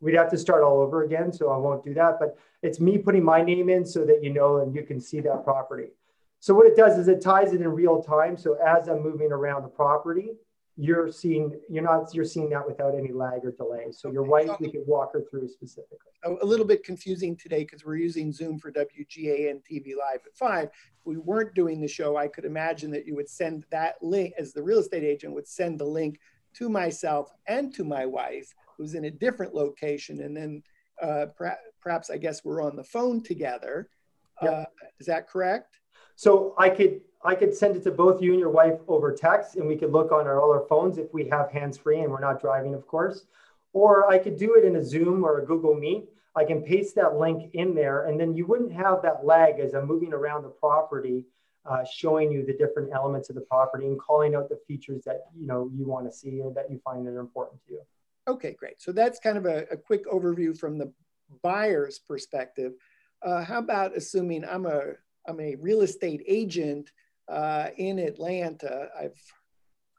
we'd 0.00 0.14
have 0.14 0.30
to 0.30 0.38
start 0.38 0.62
all 0.62 0.80
over 0.80 1.04
again. 1.04 1.32
So 1.32 1.50
I 1.50 1.56
won't 1.56 1.84
do 1.84 1.94
that, 1.94 2.18
but 2.18 2.36
it's 2.62 2.80
me 2.80 2.98
putting 2.98 3.24
my 3.24 3.42
name 3.42 3.68
in 3.68 3.84
so 3.84 4.04
that 4.04 4.22
you 4.22 4.32
know 4.32 4.58
and 4.58 4.74
you 4.74 4.82
can 4.82 5.00
see 5.00 5.20
that 5.20 5.44
property. 5.44 5.88
So 6.40 6.54
what 6.54 6.66
it 6.66 6.76
does 6.76 6.98
is 6.98 7.08
it 7.08 7.22
ties 7.22 7.52
it 7.52 7.60
in 7.60 7.68
real 7.68 8.02
time. 8.02 8.36
So 8.36 8.54
as 8.54 8.88
I'm 8.88 9.02
moving 9.02 9.32
around 9.32 9.62
the 9.62 9.68
property, 9.68 10.32
you're 10.78 11.10
seeing 11.10 11.58
you're 11.70 11.82
not 11.82 12.14
you're 12.14 12.24
seeing 12.24 12.50
that 12.50 12.66
without 12.66 12.94
any 12.94 13.10
lag 13.10 13.44
or 13.44 13.52
delay. 13.52 13.86
So 13.92 14.10
your 14.12 14.24
wife, 14.24 14.50
we 14.60 14.70
could 14.70 14.86
walk 14.86 15.12
her 15.14 15.24
through 15.30 15.48
specifically. 15.48 15.98
A 16.24 16.44
little 16.44 16.66
bit 16.66 16.84
confusing 16.84 17.34
today 17.34 17.60
because 17.60 17.84
we're 17.84 17.96
using 17.96 18.30
Zoom 18.30 18.58
for 18.58 18.70
WGAN 18.70 19.62
TV 19.64 19.96
Live 19.96 20.20
at 20.26 20.34
five. 20.34 20.64
If 20.64 21.06
we 21.06 21.16
weren't 21.16 21.54
doing 21.54 21.80
the 21.80 21.88
show, 21.88 22.16
I 22.16 22.28
could 22.28 22.44
imagine 22.44 22.90
that 22.90 23.06
you 23.06 23.14
would 23.14 23.28
send 23.28 23.64
that 23.70 23.94
link 24.02 24.34
as 24.38 24.52
the 24.52 24.62
real 24.62 24.80
estate 24.80 25.04
agent 25.04 25.34
would 25.34 25.48
send 25.48 25.80
the 25.80 25.84
link 25.84 26.20
to 26.54 26.68
myself 26.68 27.30
and 27.46 27.72
to 27.74 27.84
my 27.84 28.04
wife, 28.04 28.52
who's 28.76 28.94
in 28.94 29.06
a 29.06 29.10
different 29.10 29.54
location. 29.54 30.20
And 30.22 30.36
then 30.36 30.62
uh, 31.00 31.26
perhaps, 31.80 32.10
I 32.10 32.18
guess, 32.18 32.44
we're 32.44 32.62
on 32.62 32.76
the 32.76 32.84
phone 32.84 33.22
together. 33.22 33.88
Yep. 34.42 34.52
Uh, 34.52 34.64
is 34.98 35.06
that 35.06 35.28
correct? 35.28 35.78
So 36.16 36.54
I 36.58 36.70
could 36.70 37.00
I 37.26 37.34
could 37.34 37.52
send 37.54 37.74
it 37.74 37.82
to 37.82 37.90
both 37.90 38.22
you 38.22 38.30
and 38.30 38.38
your 38.38 38.50
wife 38.50 38.78
over 38.86 39.12
text, 39.12 39.56
and 39.56 39.66
we 39.66 39.76
could 39.76 39.90
look 39.90 40.12
on 40.12 40.28
our 40.28 40.40
all 40.40 40.52
our 40.52 40.64
phones 40.68 40.96
if 40.96 41.12
we 41.12 41.28
have 41.28 41.50
hands 41.50 41.76
free 41.76 42.00
and 42.00 42.10
we're 42.10 42.20
not 42.20 42.40
driving, 42.40 42.72
of 42.72 42.86
course. 42.86 43.26
Or 43.72 44.08
I 44.08 44.18
could 44.18 44.38
do 44.38 44.54
it 44.54 44.64
in 44.64 44.76
a 44.76 44.84
Zoom 44.84 45.24
or 45.24 45.40
a 45.40 45.44
Google 45.44 45.74
Meet. 45.74 46.08
I 46.36 46.44
can 46.44 46.62
paste 46.62 46.94
that 46.94 47.16
link 47.16 47.50
in 47.54 47.74
there, 47.74 48.06
and 48.06 48.20
then 48.20 48.34
you 48.34 48.46
wouldn't 48.46 48.72
have 48.72 49.02
that 49.02 49.24
lag 49.24 49.58
as 49.58 49.74
I'm 49.74 49.86
moving 49.86 50.12
around 50.12 50.44
the 50.44 50.50
property, 50.50 51.24
uh, 51.68 51.82
showing 51.84 52.30
you 52.30 52.46
the 52.46 52.52
different 52.52 52.90
elements 52.94 53.28
of 53.28 53.34
the 53.34 53.40
property 53.40 53.86
and 53.86 53.98
calling 53.98 54.36
out 54.36 54.48
the 54.48 54.60
features 54.68 55.02
that 55.04 55.22
you 55.34 55.46
know 55.46 55.68
you 55.74 55.84
want 55.84 56.06
to 56.06 56.12
see 56.12 56.40
or 56.40 56.52
that 56.54 56.70
you 56.70 56.78
find 56.84 57.04
that 57.06 57.10
are 57.10 57.20
important 57.20 57.60
to 57.66 57.72
you. 57.72 57.80
Okay, 58.28 58.52
great. 58.52 58.80
So 58.80 58.92
that's 58.92 59.18
kind 59.18 59.36
of 59.36 59.46
a, 59.46 59.66
a 59.70 59.76
quick 59.76 60.06
overview 60.06 60.56
from 60.56 60.78
the 60.78 60.92
buyer's 61.42 61.98
perspective. 61.98 62.74
Uh, 63.22 63.42
how 63.42 63.58
about 63.58 63.96
assuming 63.96 64.44
I'm 64.44 64.66
a 64.66 64.92
I'm 65.26 65.40
a 65.40 65.56
real 65.56 65.80
estate 65.80 66.22
agent 66.28 66.92
uh, 67.28 67.68
in 67.76 67.98
Atlanta. 67.98 68.88
I've 68.98 69.20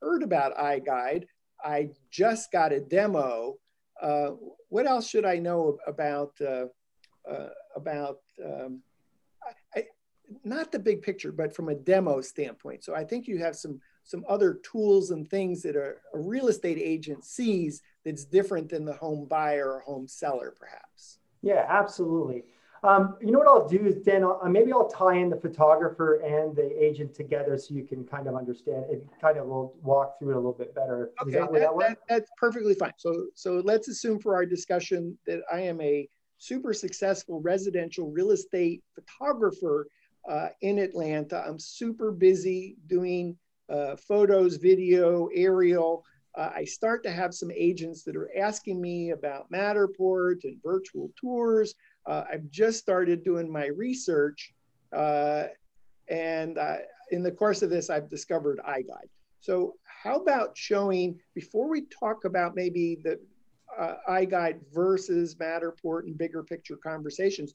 heard 0.01 0.23
about 0.23 0.57
iGuide. 0.57 1.25
I 1.63 1.89
just 2.11 2.51
got 2.51 2.71
a 2.71 2.79
demo. 2.79 3.55
Uh, 4.01 4.31
what 4.69 4.85
else 4.85 5.07
should 5.07 5.25
I 5.25 5.37
know 5.37 5.77
about 5.87 6.33
uh, 6.41 6.65
uh, 7.29 7.49
about 7.75 8.19
um, 8.43 8.81
I, 9.43 9.79
I, 9.79 9.83
not 10.43 10.71
the 10.71 10.79
big 10.79 11.01
picture, 11.01 11.31
but 11.31 11.55
from 11.55 11.69
a 11.69 11.75
demo 11.75 12.21
standpoint? 12.21 12.83
So 12.83 12.93
I 12.95 13.03
think 13.03 13.27
you 13.27 13.39
have 13.39 13.55
some 13.55 13.79
some 14.03 14.23
other 14.29 14.59
tools 14.63 15.11
and 15.11 15.29
things 15.29 15.61
that 15.63 15.75
a, 15.75 15.95
a 16.13 16.19
real 16.19 16.47
estate 16.47 16.79
agent 16.81 17.25
sees 17.25 17.81
that's 18.05 18.23
different 18.23 18.69
than 18.69 18.85
the 18.85 18.93
home 18.93 19.25
buyer 19.25 19.73
or 19.73 19.79
home 19.81 20.07
seller, 20.07 20.55
perhaps. 20.57 21.19
Yeah, 21.41 21.65
absolutely. 21.67 22.45
Um, 22.83 23.17
you 23.21 23.31
know 23.31 23.39
what 23.39 23.47
I'll 23.47 23.67
do 23.67 23.85
is 23.85 24.03
then 24.03 24.23
I'll, 24.23 24.39
uh, 24.43 24.49
maybe 24.49 24.71
I'll 24.71 24.89
tie 24.89 25.15
in 25.15 25.29
the 25.29 25.35
photographer 25.35 26.15
and 26.17 26.55
the 26.55 26.71
agent 26.83 27.13
together 27.13 27.57
so 27.57 27.73
you 27.73 27.83
can 27.83 28.03
kind 28.05 28.27
of 28.27 28.35
understand 28.35 28.85
it. 28.89 29.05
Kind 29.19 29.37
of 29.37 29.47
will 29.47 29.75
walk 29.81 30.19
through 30.19 30.31
it 30.31 30.35
a 30.35 30.37
little 30.37 30.53
bit 30.53 30.75
better. 30.75 31.11
Okay, 31.21 31.31
that, 31.31 31.51
that, 31.53 31.71
that, 31.79 31.97
that's 32.07 32.31
perfectly 32.37 32.75
fine. 32.75 32.93
So 32.97 33.27
so 33.33 33.61
let's 33.65 33.87
assume 33.87 34.19
for 34.19 34.35
our 34.35 34.45
discussion 34.45 35.17
that 35.25 35.41
I 35.51 35.61
am 35.61 35.81
a 35.81 36.07
super 36.37 36.73
successful 36.73 37.41
residential 37.41 38.11
real 38.11 38.31
estate 38.31 38.83
photographer 38.93 39.87
uh, 40.29 40.49
in 40.61 40.77
Atlanta. 40.77 41.43
I'm 41.47 41.59
super 41.59 42.11
busy 42.11 42.77
doing 42.87 43.37
uh, 43.69 43.95
photos, 43.95 44.57
video, 44.57 45.29
aerial. 45.33 46.05
Uh, 46.35 46.51
I 46.55 46.65
start 46.65 47.01
to 47.03 47.11
have 47.11 47.33
some 47.33 47.51
agents 47.51 48.03
that 48.03 48.15
are 48.15 48.29
asking 48.37 48.79
me 48.79 49.11
about 49.11 49.51
Matterport 49.51 50.43
and 50.43 50.61
virtual 50.63 51.11
tours. 51.19 51.73
Uh, 52.07 52.23
I've 52.31 52.49
just 52.49 52.79
started 52.79 53.23
doing 53.23 53.51
my 53.51 53.65
research, 53.67 54.53
uh, 54.95 55.45
and 56.09 56.57
uh, 56.57 56.77
in 57.11 57.21
the 57.21 57.31
course 57.31 57.61
of 57.61 57.69
this, 57.69 57.89
I've 57.89 58.09
discovered 58.09 58.59
iGuide. 58.67 59.09
So, 59.41 59.75
how 59.83 60.15
about 60.15 60.57
showing 60.57 61.19
before 61.35 61.69
we 61.69 61.81
talk 61.87 62.23
about 62.23 62.55
maybe 62.55 62.97
the 63.03 63.19
uh, 63.77 63.95
iGuide 64.09 64.59
versus 64.73 65.35
Matterport 65.35 66.03
and 66.05 66.17
bigger 66.17 66.43
picture 66.43 66.77
conversations? 66.77 67.53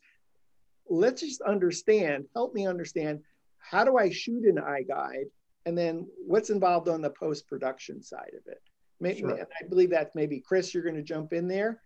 Let's 0.88 1.23
just 1.23 1.40
understand. 1.42 2.26
Help 2.35 2.54
me 2.54 2.66
understand 2.66 3.21
how 3.59 3.85
do 3.85 3.97
I 3.97 4.11
shoot 4.11 4.44
an 4.44 4.56
iGuide, 4.56 5.30
and 5.64 5.78
then 5.78 6.06
what's 6.26 6.50
involved 6.50 6.88
on 6.88 7.00
the 7.00 7.11
post 7.11 7.49
production 7.49 8.02
side 8.02 8.32
of 8.38 8.47
it. 8.52 8.61
Maybe, 9.00 9.21
sure. 9.21 9.40
I 9.40 9.66
believe 9.68 9.90
that 9.90 10.11
maybe 10.14 10.40
Chris, 10.40 10.75
you're 10.75 10.82
going 10.82 10.97
to 10.97 11.02
jump 11.02 11.32
in 11.32 11.49
there. 11.49 11.80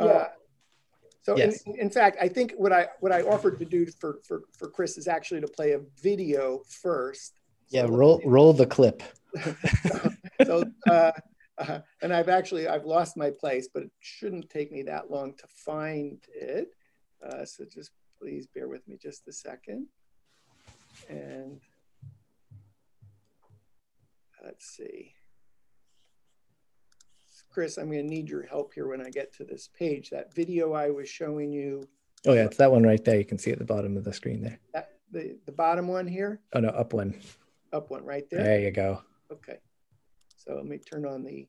Yeah. 0.00 0.06
Uh, 0.06 0.28
so 1.22 1.36
yes. 1.36 1.62
in, 1.62 1.78
in, 1.78 1.90
fact, 1.90 2.16
I 2.20 2.28
think 2.28 2.52
what 2.56 2.72
I 2.72 2.88
what 3.00 3.12
I 3.12 3.22
offered 3.22 3.58
to 3.60 3.64
do 3.64 3.86
for, 3.86 4.18
for, 4.26 4.42
for 4.56 4.68
Chris 4.68 4.98
is 4.98 5.06
actually 5.06 5.40
to 5.40 5.48
play 5.48 5.72
a 5.72 5.80
video 6.02 6.62
first. 6.68 7.40
Yeah, 7.70 7.86
so 7.86 7.92
roll 7.92 8.20
roll 8.24 8.52
the 8.52 8.66
clip. 8.66 9.02
so 10.44 10.64
uh, 10.90 11.12
uh, 11.58 11.78
and 12.02 12.12
I've 12.12 12.28
actually 12.28 12.66
I've 12.66 12.84
lost 12.84 13.16
my 13.16 13.30
place, 13.30 13.68
but 13.72 13.84
it 13.84 13.90
shouldn't 14.00 14.50
take 14.50 14.72
me 14.72 14.82
that 14.82 15.10
long 15.10 15.34
to 15.34 15.46
find 15.46 16.18
it. 16.34 16.74
Uh, 17.24 17.44
so 17.44 17.64
just 17.72 17.92
please 18.20 18.46
bear 18.48 18.68
with 18.68 18.86
me 18.88 18.98
just 19.00 19.28
a 19.28 19.32
second. 19.32 19.86
And 21.08 21.60
let's 24.44 24.66
see. 24.66 25.14
Chris, 27.52 27.76
I'm 27.76 27.90
going 27.90 28.08
to 28.08 28.14
need 28.14 28.28
your 28.28 28.46
help 28.46 28.72
here 28.72 28.88
when 28.88 29.04
I 29.04 29.10
get 29.10 29.32
to 29.34 29.44
this 29.44 29.68
page. 29.78 30.10
That 30.10 30.34
video 30.34 30.72
I 30.72 30.90
was 30.90 31.08
showing 31.08 31.52
you. 31.52 31.86
Oh 32.26 32.32
yeah, 32.32 32.44
it's 32.44 32.56
that 32.56 32.70
one 32.70 32.82
right 32.82 33.04
there. 33.04 33.18
You 33.18 33.24
can 33.24 33.38
see 33.38 33.50
at 33.50 33.58
the 33.58 33.64
bottom 33.64 33.96
of 33.96 34.04
the 34.04 34.12
screen 34.12 34.42
there. 34.42 34.58
That, 34.72 34.92
the, 35.10 35.36
the 35.44 35.52
bottom 35.52 35.88
one 35.88 36.06
here? 36.06 36.40
Oh 36.54 36.60
no, 36.60 36.68
up 36.68 36.92
one. 36.92 37.14
Up 37.72 37.90
one 37.90 38.04
right 38.04 38.24
there. 38.30 38.42
There 38.42 38.60
you 38.60 38.70
go. 38.70 39.02
Okay. 39.30 39.58
So 40.36 40.54
let 40.54 40.64
me 40.66 40.78
turn 40.78 41.04
on 41.04 41.24
the, 41.24 41.46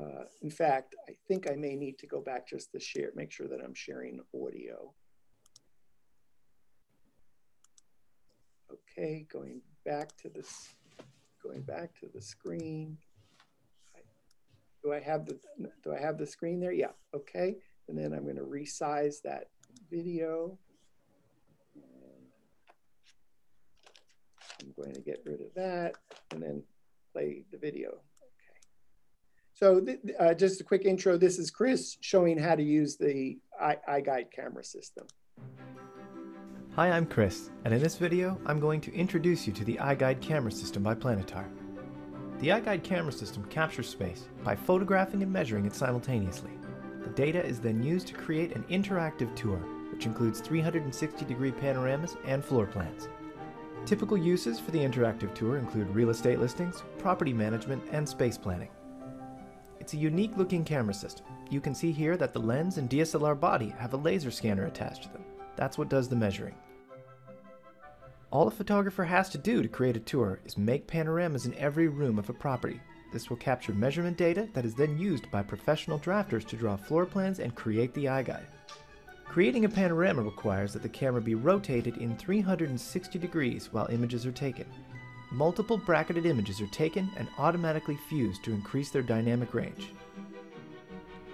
uh, 0.00 0.24
in 0.42 0.50
fact, 0.50 0.96
I 1.08 1.12
think 1.28 1.48
I 1.50 1.54
may 1.54 1.76
need 1.76 1.98
to 1.98 2.06
go 2.06 2.20
back 2.20 2.48
just 2.48 2.72
to 2.72 2.80
share, 2.80 3.10
make 3.14 3.30
sure 3.30 3.48
that 3.48 3.60
I'm 3.64 3.74
sharing 3.74 4.20
audio. 4.34 4.92
Okay, 8.72 9.26
going 9.32 9.60
back 9.84 10.16
to 10.18 10.28
this, 10.28 10.74
going 11.42 11.62
back 11.62 11.94
to 12.00 12.08
the 12.12 12.20
screen. 12.20 12.98
Do 14.82 14.92
I 14.92 15.00
have 15.00 15.26
the 15.26 15.38
do 15.84 15.94
I 15.94 16.00
have 16.00 16.18
the 16.18 16.26
screen 16.26 16.60
there? 16.60 16.72
Yeah. 16.72 16.92
Okay. 17.14 17.56
And 17.88 17.96
then 17.96 18.12
I'm 18.12 18.24
going 18.24 18.36
to 18.36 18.42
resize 18.42 19.22
that 19.22 19.48
video. 19.90 20.58
I'm 24.60 24.72
going 24.76 24.94
to 24.94 25.00
get 25.00 25.22
rid 25.24 25.40
of 25.40 25.54
that 25.56 25.94
and 26.30 26.42
then 26.42 26.62
play 27.12 27.44
the 27.50 27.58
video. 27.58 27.88
Okay. 27.90 28.58
So 29.52 29.84
uh, 30.20 30.34
just 30.34 30.60
a 30.60 30.64
quick 30.64 30.84
intro. 30.84 31.16
This 31.16 31.38
is 31.38 31.50
Chris 31.50 31.96
showing 32.00 32.38
how 32.38 32.54
to 32.54 32.62
use 32.62 32.96
the 32.96 33.38
iGuide 33.60 34.30
camera 34.30 34.64
system. 34.64 35.06
Hi, 36.74 36.90
I'm 36.90 37.04
Chris, 37.04 37.50
and 37.66 37.74
in 37.74 37.82
this 37.82 37.96
video, 37.96 38.40
I'm 38.46 38.58
going 38.58 38.80
to 38.80 38.94
introduce 38.94 39.46
you 39.46 39.52
to 39.52 39.64
the 39.64 39.76
iGuide 39.76 40.22
camera 40.22 40.50
system 40.50 40.82
by 40.82 40.94
Planitar. 40.94 41.46
The 42.42 42.48
iGuide 42.48 42.82
camera 42.82 43.12
system 43.12 43.44
captures 43.44 43.88
space 43.88 44.24
by 44.42 44.56
photographing 44.56 45.22
and 45.22 45.32
measuring 45.32 45.64
it 45.64 45.76
simultaneously. 45.76 46.50
The 47.04 47.10
data 47.10 47.40
is 47.40 47.60
then 47.60 47.84
used 47.84 48.08
to 48.08 48.14
create 48.14 48.56
an 48.56 48.64
interactive 48.64 49.32
tour, 49.36 49.58
which 49.92 50.06
includes 50.06 50.40
360 50.40 51.24
degree 51.24 51.52
panoramas 51.52 52.16
and 52.24 52.44
floor 52.44 52.66
plans. 52.66 53.08
Typical 53.86 54.18
uses 54.18 54.58
for 54.58 54.72
the 54.72 54.80
interactive 54.80 55.32
tour 55.34 55.56
include 55.56 55.94
real 55.94 56.10
estate 56.10 56.40
listings, 56.40 56.82
property 56.98 57.32
management, 57.32 57.80
and 57.92 58.08
space 58.08 58.36
planning. 58.36 58.70
It's 59.78 59.94
a 59.94 59.96
unique 59.96 60.36
looking 60.36 60.64
camera 60.64 60.94
system. 60.94 61.26
You 61.48 61.60
can 61.60 61.76
see 61.76 61.92
here 61.92 62.16
that 62.16 62.32
the 62.32 62.40
lens 62.40 62.76
and 62.76 62.90
DSLR 62.90 63.38
body 63.38 63.72
have 63.78 63.92
a 63.92 63.98
laser 63.98 64.32
scanner 64.32 64.66
attached 64.66 65.04
to 65.04 65.08
them. 65.10 65.22
That's 65.54 65.78
what 65.78 65.88
does 65.88 66.08
the 66.08 66.16
measuring. 66.16 66.56
All 68.32 68.48
a 68.48 68.50
photographer 68.50 69.04
has 69.04 69.28
to 69.28 69.38
do 69.38 69.60
to 69.60 69.68
create 69.68 69.94
a 69.94 70.00
tour 70.00 70.40
is 70.46 70.56
make 70.56 70.86
panoramas 70.86 71.44
in 71.44 71.54
every 71.56 71.88
room 71.88 72.18
of 72.18 72.30
a 72.30 72.32
property. 72.32 72.80
This 73.12 73.28
will 73.28 73.36
capture 73.36 73.74
measurement 73.74 74.16
data 74.16 74.48
that 74.54 74.64
is 74.64 74.74
then 74.74 74.96
used 74.96 75.30
by 75.30 75.42
professional 75.42 75.98
drafters 75.98 76.46
to 76.46 76.56
draw 76.56 76.76
floor 76.76 77.04
plans 77.04 77.40
and 77.40 77.54
create 77.54 77.92
the 77.92 78.06
iGuide. 78.06 78.46
Creating 79.26 79.66
a 79.66 79.68
panorama 79.68 80.22
requires 80.22 80.72
that 80.72 80.82
the 80.82 80.88
camera 80.88 81.20
be 81.20 81.34
rotated 81.34 81.98
in 81.98 82.16
360 82.16 83.18
degrees 83.18 83.68
while 83.70 83.86
images 83.90 84.24
are 84.24 84.32
taken. 84.32 84.64
Multiple 85.30 85.76
bracketed 85.76 86.24
images 86.24 86.58
are 86.62 86.66
taken 86.68 87.10
and 87.18 87.28
automatically 87.36 87.98
fused 88.08 88.42
to 88.44 88.52
increase 88.52 88.88
their 88.88 89.02
dynamic 89.02 89.52
range. 89.52 89.92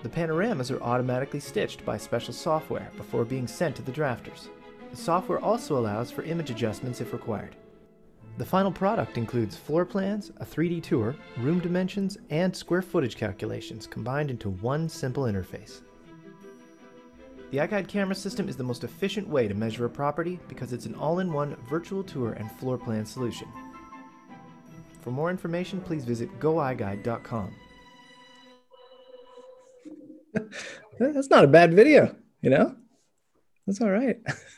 The 0.03 0.09
panoramas 0.09 0.73
are 0.73 0.83
automatically 0.83 1.41
stitched 1.41 1.85
by 1.85 1.97
special 1.97 2.35
software 2.35 2.91
before 2.97 3.25
being 3.25 3.47
sent 3.47 3.77
to 3.77 3.83
the 3.83 3.93
drafters. 3.93 4.49
The 4.91 4.97
software 4.97 5.41
also 5.41 5.79
allows 5.79 6.11
for 6.11 6.23
image 6.23 6.51
adjustments 6.51 7.01
if 7.01 7.13
required. 7.13 7.57
The 8.39 8.45
final 8.45 8.71
product 8.71 9.19
includes 9.19 9.57
floor 9.57 9.85
plans, 9.85 10.31
a 10.39 10.45
3D 10.45 10.83
tour, 10.83 11.17
room 11.39 11.59
dimensions, 11.59 12.19
and 12.31 12.55
square 12.55 12.83
footage 12.83 13.17
calculations 13.17 13.87
combined 13.87 14.31
into 14.31 14.51
one 14.51 14.89
simple 14.89 15.25
interface. 15.25 15.81
The 17.51 17.59
iGuide 17.59 17.89
camera 17.89 18.15
system 18.15 18.49
is 18.49 18.57
the 18.57 18.63
most 18.63 18.85
efficient 18.85 19.27
way 19.29 19.49
to 19.49 19.55
measure 19.55 19.87
a 19.87 19.91
property 19.91 20.39
because 20.49 20.73
it's 20.73 20.87
an 20.87 20.95
all-in-one 20.95 21.57
virtual 21.69 22.05
tour 22.05 22.35
and 22.35 22.53
floor 22.53 22.79
plan 22.79 23.05
solution. 23.05 23.49
For 25.01 25.11
more 25.11 25.31
information, 25.31 25.81
please 25.81 26.05
visit 26.05 26.39
goiguide.com. 26.39 27.55
That's 30.99 31.31
not 31.31 31.45
a 31.45 31.49
bad 31.49 31.75
video, 31.75 32.15
you 32.43 32.51
know? 32.51 32.77
That's 33.67 33.81
all 33.81 33.91
right. 33.91 34.19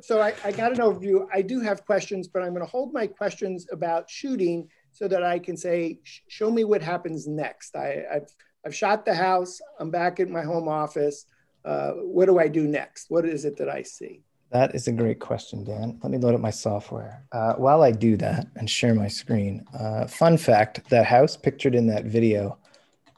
so 0.00 0.20
I, 0.20 0.34
I 0.44 0.52
got 0.52 0.72
an 0.72 0.78
overview. 0.78 1.26
I 1.32 1.42
do 1.42 1.60
have 1.60 1.84
questions, 1.84 2.28
but 2.28 2.42
I'm 2.42 2.50
going 2.50 2.64
to 2.64 2.70
hold 2.70 2.92
my 2.92 3.06
questions 3.06 3.66
about 3.70 4.08
shooting 4.08 4.68
so 4.92 5.08
that 5.08 5.22
I 5.22 5.38
can 5.38 5.56
say, 5.56 6.00
show 6.28 6.50
me 6.50 6.64
what 6.64 6.82
happens 6.82 7.26
next. 7.26 7.76
I, 7.76 8.04
have 8.10 8.28
I've 8.64 8.74
shot 8.74 9.04
the 9.04 9.14
house. 9.14 9.60
I'm 9.78 9.90
back 9.90 10.20
at 10.20 10.28
my 10.28 10.42
home 10.42 10.68
office. 10.68 11.26
Uh, 11.64 11.92
what 11.92 12.26
do 12.26 12.38
I 12.38 12.48
do 12.48 12.66
next? 12.66 13.10
What 13.10 13.24
is 13.24 13.44
it 13.44 13.56
that 13.58 13.68
I 13.68 13.82
see? 13.82 14.22
That 14.52 14.74
is 14.74 14.86
a 14.86 14.92
great 14.92 15.18
question, 15.18 15.64
Dan. 15.64 15.98
Let 16.02 16.10
me 16.10 16.18
load 16.18 16.34
up 16.34 16.40
my 16.40 16.50
software. 16.50 17.24
Uh, 17.32 17.54
while 17.54 17.82
I 17.82 17.90
do 17.90 18.16
that 18.18 18.46
and 18.56 18.70
share 18.70 18.94
my 18.94 19.08
screen, 19.08 19.64
uh, 19.78 20.06
fun 20.06 20.38
fact 20.38 20.88
that 20.88 21.04
house 21.04 21.36
pictured 21.36 21.74
in 21.74 21.88
that 21.88 22.04
video, 22.04 22.58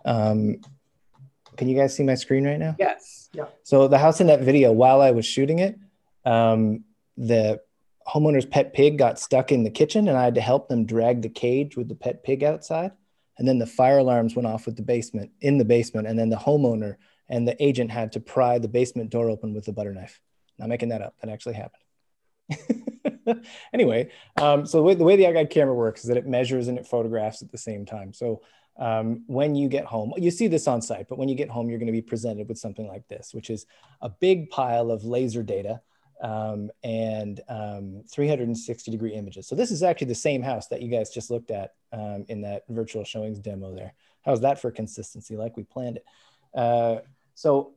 um, 0.04 0.60
can 1.56 1.68
you 1.68 1.76
guys 1.76 1.94
see 1.94 2.02
my 2.02 2.14
screen 2.14 2.46
right 2.46 2.58
now? 2.58 2.74
Yes. 2.78 3.28
Yeah. 3.32 3.44
So 3.62 3.88
the 3.88 3.98
house 3.98 4.20
in 4.20 4.26
that 4.28 4.40
video, 4.40 4.72
while 4.72 5.02
I 5.02 5.10
was 5.10 5.26
shooting 5.26 5.58
it, 5.58 5.78
um, 6.24 6.84
the 7.16 7.60
homeowner's 8.06 8.46
pet 8.46 8.72
pig 8.72 8.98
got 8.98 9.18
stuck 9.18 9.52
in 9.52 9.64
the 9.64 9.70
kitchen, 9.70 10.08
and 10.08 10.16
I 10.16 10.24
had 10.24 10.34
to 10.36 10.40
help 10.40 10.68
them 10.68 10.86
drag 10.86 11.22
the 11.22 11.28
cage 11.28 11.76
with 11.76 11.88
the 11.88 11.94
pet 11.94 12.24
pig 12.24 12.42
outside. 12.42 12.92
And 13.36 13.46
then 13.46 13.58
the 13.58 13.66
fire 13.66 13.98
alarms 13.98 14.34
went 14.34 14.48
off 14.48 14.66
with 14.66 14.76
the 14.76 14.82
basement 14.82 15.30
in 15.40 15.58
the 15.58 15.64
basement, 15.64 16.08
and 16.08 16.18
then 16.18 16.28
the 16.28 16.36
homeowner 16.36 16.96
and 17.28 17.46
the 17.46 17.62
agent 17.62 17.90
had 17.90 18.12
to 18.12 18.20
pry 18.20 18.58
the 18.58 18.68
basement 18.68 19.10
door 19.10 19.30
open 19.30 19.54
with 19.54 19.68
a 19.68 19.72
butter 19.72 19.92
knife. 19.92 20.20
Not 20.58 20.68
making 20.68 20.88
that 20.88 21.02
up. 21.02 21.14
That 21.20 21.30
actually 21.30 21.54
happened. 21.54 23.44
anyway, 23.72 24.10
um, 24.36 24.66
so 24.66 24.78
the 24.78 24.82
way, 24.82 24.94
the 24.94 25.04
way 25.04 25.16
the 25.16 25.46
camera 25.46 25.74
works 25.74 26.00
is 26.00 26.08
that 26.08 26.16
it 26.16 26.26
measures 26.26 26.68
and 26.68 26.78
it 26.78 26.86
photographs 26.86 27.42
at 27.42 27.52
the 27.52 27.58
same 27.58 27.84
time. 27.84 28.12
So 28.12 28.42
um, 28.78 29.24
when 29.26 29.54
you 29.54 29.68
get 29.68 29.84
home, 29.84 30.12
you 30.16 30.30
see 30.30 30.46
this 30.48 30.66
on 30.66 30.80
site, 30.80 31.06
but 31.08 31.18
when 31.18 31.28
you 31.28 31.34
get 31.34 31.50
home, 31.50 31.68
you're 31.68 31.78
going 31.78 31.86
to 31.86 31.92
be 31.92 32.02
presented 32.02 32.48
with 32.48 32.58
something 32.58 32.88
like 32.88 33.06
this, 33.08 33.34
which 33.34 33.50
is 33.50 33.66
a 34.00 34.08
big 34.08 34.50
pile 34.50 34.90
of 34.90 35.04
laser 35.04 35.42
data 35.42 35.80
um, 36.20 36.70
and 36.82 37.40
um, 37.48 38.02
360 38.10 38.90
degree 38.90 39.14
images. 39.14 39.46
So 39.46 39.54
this 39.54 39.70
is 39.70 39.82
actually 39.82 40.08
the 40.08 40.14
same 40.14 40.42
house 40.42 40.68
that 40.68 40.82
you 40.82 40.90
guys 40.90 41.10
just 41.10 41.30
looked 41.30 41.50
at 41.50 41.74
um, 41.92 42.24
in 42.28 42.40
that 42.42 42.64
virtual 42.68 43.04
showings 43.04 43.38
demo 43.38 43.74
there. 43.74 43.94
How's 44.24 44.40
that 44.40 44.60
for 44.60 44.70
consistency? 44.70 45.36
Like 45.36 45.56
we 45.56 45.62
planned 45.62 45.98
it. 45.98 46.04
Uh, 46.54 46.96
so 47.34 47.72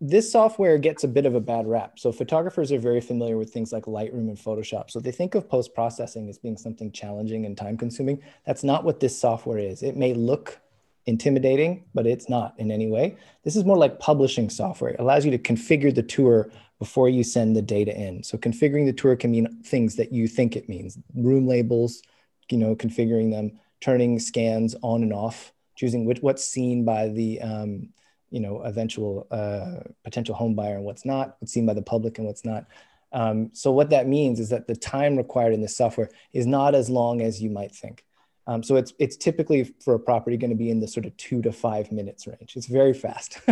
this 0.00 0.30
software 0.30 0.76
gets 0.78 1.04
a 1.04 1.08
bit 1.08 1.24
of 1.24 1.34
a 1.34 1.40
bad 1.40 1.66
rap. 1.66 1.98
So 1.98 2.12
photographers 2.12 2.70
are 2.70 2.78
very 2.78 3.00
familiar 3.00 3.38
with 3.38 3.52
things 3.52 3.72
like 3.72 3.84
Lightroom 3.84 4.28
and 4.28 4.36
Photoshop. 4.36 4.90
So 4.90 5.00
they 5.00 5.12
think 5.12 5.34
of 5.34 5.48
post-processing 5.48 6.28
as 6.28 6.38
being 6.38 6.58
something 6.58 6.92
challenging 6.92 7.46
and 7.46 7.56
time 7.56 7.78
consuming. 7.78 8.22
That's 8.44 8.62
not 8.62 8.84
what 8.84 9.00
this 9.00 9.18
software 9.18 9.58
is. 9.58 9.82
It 9.82 9.96
may 9.96 10.12
look 10.12 10.60
intimidating, 11.06 11.84
but 11.94 12.06
it's 12.06 12.28
not 12.28 12.54
in 12.58 12.70
any 12.70 12.88
way. 12.88 13.16
This 13.44 13.56
is 13.56 13.64
more 13.64 13.78
like 13.78 13.98
publishing 13.98 14.50
software. 14.50 14.90
It 14.90 15.00
allows 15.00 15.24
you 15.24 15.30
to 15.30 15.38
configure 15.38 15.94
the 15.94 16.02
tour 16.02 16.50
before 16.78 17.08
you 17.08 17.24
send 17.24 17.56
the 17.56 17.62
data 17.62 17.94
in. 17.96 18.22
So 18.22 18.36
configuring 18.36 18.86
the 18.86 18.92
tour 18.92 19.16
can 19.16 19.30
mean 19.30 19.62
things 19.62 19.96
that 19.96 20.12
you 20.12 20.28
think 20.28 20.56
it 20.56 20.68
means. 20.68 20.98
Room 21.14 21.46
labels, 21.46 22.02
you 22.50 22.58
know, 22.58 22.76
configuring 22.76 23.30
them, 23.30 23.58
turning 23.80 24.18
scans 24.18 24.74
on 24.82 25.02
and 25.02 25.12
off, 25.12 25.52
choosing 25.74 26.04
which, 26.04 26.20
what's 26.20 26.44
seen 26.44 26.84
by 26.84 27.08
the 27.08 27.40
um, 27.40 27.88
you 28.30 28.40
know 28.40 28.60
eventual 28.62 29.26
uh, 29.30 29.80
potential 30.04 30.34
home 30.34 30.54
buyer 30.54 30.76
and 30.76 30.84
what's 30.84 31.04
not 31.04 31.36
what's 31.38 31.52
seen 31.52 31.66
by 31.66 31.74
the 31.74 31.82
public 31.82 32.18
and 32.18 32.26
what's 32.26 32.44
not 32.44 32.66
um, 33.12 33.50
so 33.52 33.70
what 33.70 33.90
that 33.90 34.08
means 34.08 34.40
is 34.40 34.48
that 34.48 34.66
the 34.66 34.76
time 34.76 35.16
required 35.16 35.54
in 35.54 35.60
the 35.60 35.68
software 35.68 36.10
is 36.32 36.46
not 36.46 36.74
as 36.74 36.90
long 36.90 37.20
as 37.22 37.40
you 37.40 37.50
might 37.50 37.74
think 37.74 38.04
um, 38.46 38.62
so 38.62 38.76
it's 38.76 38.92
it's 38.98 39.16
typically 39.16 39.64
for 39.80 39.94
a 39.94 39.98
property 39.98 40.36
going 40.36 40.50
to 40.50 40.56
be 40.56 40.70
in 40.70 40.80
the 40.80 40.88
sort 40.88 41.06
of 41.06 41.16
two 41.16 41.42
to 41.42 41.52
five 41.52 41.90
minutes 41.92 42.26
range 42.26 42.54
it's 42.56 42.66
very 42.66 42.94
fast 42.94 43.40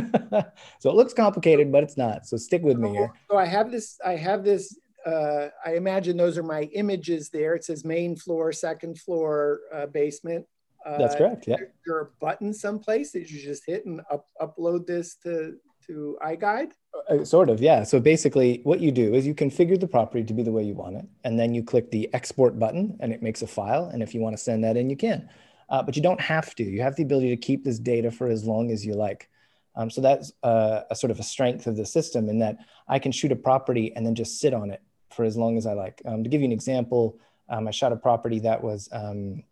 so 0.78 0.90
it 0.90 0.94
looks 0.94 1.12
complicated 1.12 1.70
but 1.72 1.82
it's 1.82 1.96
not 1.96 2.26
so 2.26 2.36
stick 2.36 2.62
with 2.62 2.78
me 2.78 2.90
here 2.90 3.12
so 3.30 3.36
i 3.36 3.44
have 3.44 3.70
this 3.70 3.98
i 4.04 4.14
have 4.14 4.44
this 4.44 4.78
uh, 5.04 5.50
I 5.64 5.74
imagine 5.74 6.16
those 6.16 6.38
are 6.38 6.42
my 6.42 6.62
images 6.72 7.28
there. 7.28 7.54
It 7.54 7.64
says 7.64 7.84
main 7.84 8.16
floor, 8.16 8.52
second 8.52 8.98
floor, 8.98 9.60
uh, 9.72 9.86
basement. 9.86 10.46
That's 10.84 11.14
uh, 11.14 11.18
correct. 11.18 11.46
Yeah. 11.46 11.56
Is 11.56 11.68
there 11.86 12.00
a 12.00 12.06
button 12.20 12.52
someplace 12.52 13.12
that 13.12 13.30
you 13.30 13.40
just 13.40 13.64
hit 13.66 13.86
and 13.86 14.00
up, 14.10 14.26
upload 14.40 14.86
this 14.86 15.16
to 15.16 15.56
to 15.86 16.18
iGuide? 16.24 16.72
Uh, 17.08 17.24
sort 17.24 17.50
of, 17.50 17.60
yeah. 17.60 17.82
So 17.82 18.00
basically, 18.00 18.60
what 18.64 18.80
you 18.80 18.92
do 18.92 19.14
is 19.14 19.26
you 19.26 19.34
configure 19.34 19.78
the 19.78 19.88
property 19.88 20.24
to 20.24 20.34
be 20.34 20.42
the 20.42 20.52
way 20.52 20.62
you 20.62 20.74
want 20.74 20.96
it, 20.96 21.06
and 21.24 21.38
then 21.38 21.54
you 21.54 21.62
click 21.62 21.90
the 21.90 22.12
export 22.12 22.58
button, 22.58 22.96
and 23.00 23.12
it 23.12 23.22
makes 23.22 23.42
a 23.42 23.46
file. 23.46 23.90
And 23.92 24.02
if 24.02 24.14
you 24.14 24.20
want 24.20 24.36
to 24.36 24.42
send 24.42 24.64
that 24.64 24.76
in, 24.76 24.90
you 24.90 24.96
can. 24.96 25.28
Uh, 25.68 25.82
but 25.82 25.96
you 25.96 26.02
don't 26.02 26.20
have 26.20 26.54
to. 26.56 26.64
You 26.64 26.82
have 26.82 26.96
the 26.96 27.02
ability 27.02 27.30
to 27.30 27.36
keep 27.36 27.64
this 27.64 27.78
data 27.78 28.10
for 28.10 28.28
as 28.28 28.44
long 28.44 28.70
as 28.70 28.84
you 28.84 28.94
like. 28.94 29.28
Um, 29.76 29.90
so 29.90 30.00
that's 30.00 30.32
uh, 30.42 30.82
a 30.90 30.94
sort 30.94 31.10
of 31.10 31.18
a 31.18 31.22
strength 31.22 31.66
of 31.66 31.76
the 31.76 31.86
system 31.86 32.28
in 32.28 32.38
that 32.40 32.58
I 32.86 32.98
can 32.98 33.12
shoot 33.12 33.32
a 33.32 33.36
property 33.36 33.94
and 33.96 34.06
then 34.06 34.14
just 34.14 34.38
sit 34.38 34.54
on 34.54 34.70
it 34.70 34.82
for 35.10 35.24
as 35.24 35.36
long 35.36 35.56
as 35.56 35.66
I 35.66 35.72
like. 35.72 36.00
Um, 36.04 36.22
to 36.22 36.30
give 36.30 36.40
you 36.40 36.46
an 36.46 36.52
example, 36.52 37.18
um, 37.48 37.66
I 37.66 37.70
shot 37.70 37.92
a 37.92 37.96
property 37.96 38.40
that 38.40 38.62
was 38.62 38.88
um, 38.92 39.42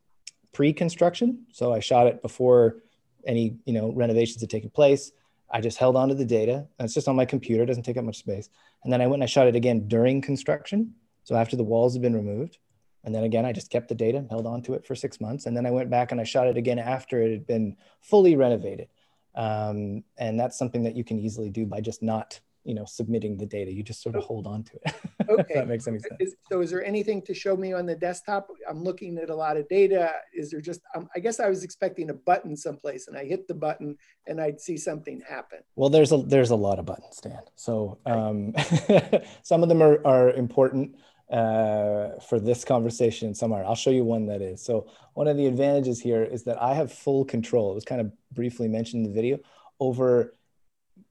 pre-construction. 0.52 1.46
So 1.52 1.72
I 1.72 1.80
shot 1.80 2.06
it 2.06 2.22
before 2.22 2.82
any, 3.26 3.56
you 3.64 3.72
know, 3.72 3.92
renovations 3.92 4.40
had 4.40 4.50
taken 4.50 4.70
place. 4.70 5.12
I 5.52 5.60
just 5.60 5.78
held 5.78 5.96
onto 5.96 6.14
the 6.14 6.24
data. 6.24 6.66
It's 6.80 6.94
just 6.94 7.08
on 7.08 7.16
my 7.16 7.26
computer. 7.26 7.62
It 7.62 7.66
doesn't 7.66 7.82
take 7.82 7.98
up 7.98 8.04
much 8.04 8.18
space. 8.18 8.48
And 8.82 8.92
then 8.92 9.00
I 9.02 9.06
went 9.06 9.16
and 9.16 9.24
I 9.24 9.26
shot 9.26 9.46
it 9.46 9.54
again 9.54 9.86
during 9.86 10.22
construction. 10.22 10.94
So 11.24 11.36
after 11.36 11.56
the 11.56 11.64
walls 11.64 11.92
had 11.92 12.02
been 12.02 12.16
removed. 12.16 12.58
And 13.04 13.14
then 13.14 13.24
again, 13.24 13.44
I 13.44 13.52
just 13.52 13.70
kept 13.70 13.88
the 13.88 13.94
data, 13.94 14.24
held 14.30 14.46
onto 14.46 14.74
it 14.74 14.86
for 14.86 14.94
six 14.94 15.20
months. 15.20 15.46
And 15.46 15.56
then 15.56 15.66
I 15.66 15.70
went 15.70 15.90
back 15.90 16.12
and 16.12 16.20
I 16.20 16.24
shot 16.24 16.46
it 16.46 16.56
again 16.56 16.78
after 16.78 17.20
it 17.20 17.32
had 17.32 17.46
been 17.46 17.76
fully 18.00 18.36
renovated. 18.36 18.88
Um, 19.34 20.04
and 20.16 20.38
that's 20.38 20.58
something 20.58 20.84
that 20.84 20.96
you 20.96 21.04
can 21.04 21.18
easily 21.18 21.50
do 21.50 21.66
by 21.66 21.80
just 21.80 22.02
not 22.02 22.40
you 22.64 22.74
know 22.74 22.84
submitting 22.84 23.36
the 23.36 23.46
data. 23.46 23.72
You 23.72 23.82
just 23.82 24.02
sort 24.02 24.16
of 24.16 24.24
hold 24.24 24.46
on 24.46 24.64
to 24.64 24.72
it. 24.84 24.94
Okay. 25.28 25.54
that 25.54 25.68
makes 25.68 25.86
any 25.86 25.98
sense. 25.98 26.14
Is, 26.18 26.34
so 26.50 26.60
is 26.60 26.70
there 26.70 26.84
anything 26.84 27.22
to 27.22 27.32
show 27.32 27.56
me 27.56 27.72
on 27.72 27.86
the 27.86 27.94
desktop? 27.94 28.48
I'm 28.68 28.82
looking 28.82 29.16
at 29.18 29.30
a 29.30 29.34
lot 29.34 29.56
of 29.56 29.66
data. 29.68 30.12
Is 30.34 30.50
there 30.50 30.60
just 30.60 30.80
um, 30.94 31.08
i 31.14 31.20
guess 31.20 31.38
i 31.40 31.48
was 31.48 31.62
expecting 31.64 32.10
a 32.10 32.14
button 32.14 32.56
someplace 32.56 33.06
and 33.06 33.16
i 33.16 33.24
hit 33.24 33.46
the 33.46 33.54
button 33.54 33.96
and 34.26 34.40
i'd 34.40 34.60
see 34.60 34.76
something 34.76 35.22
happen. 35.26 35.60
Well 35.76 35.88
there's 35.88 36.12
a 36.12 36.18
there's 36.18 36.50
a 36.50 36.56
lot 36.56 36.78
of 36.78 36.86
buttons 36.86 37.18
dan. 37.18 37.40
So 37.54 37.98
um, 38.04 38.52
some 39.42 39.62
of 39.62 39.68
them 39.68 39.80
are, 39.80 40.04
are 40.04 40.30
important 40.32 40.96
uh, 41.30 42.18
for 42.28 42.38
this 42.38 42.64
conversation 42.64 43.34
some 43.34 43.52
are. 43.52 43.64
I'll 43.64 43.74
show 43.76 43.90
you 43.90 44.04
one 44.04 44.26
that 44.26 44.42
is. 44.42 44.62
So 44.62 44.88
one 45.14 45.28
of 45.28 45.36
the 45.36 45.46
advantages 45.46 46.00
here 46.00 46.24
is 46.24 46.42
that 46.44 46.60
i 46.60 46.74
have 46.74 46.92
full 46.92 47.24
control. 47.24 47.70
It 47.70 47.74
was 47.76 47.84
kind 47.84 48.00
of 48.00 48.12
briefly 48.32 48.68
mentioned 48.68 49.06
in 49.06 49.12
the 49.12 49.14
video 49.14 49.38
over 49.80 50.34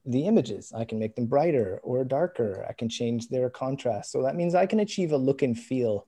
the 0.04 0.26
images. 0.26 0.72
I 0.76 0.84
can 0.84 0.98
make 0.98 1.14
them 1.14 1.26
brighter 1.26 1.80
or 1.82 2.04
darker. 2.04 2.66
I 2.68 2.72
can 2.72 2.88
change 2.88 3.28
their 3.28 3.48
contrast. 3.48 4.10
So 4.10 4.22
that 4.22 4.36
means 4.36 4.54
I 4.54 4.66
can 4.66 4.80
achieve 4.80 5.12
a 5.12 5.16
look 5.16 5.42
and 5.42 5.58
feel 5.58 6.06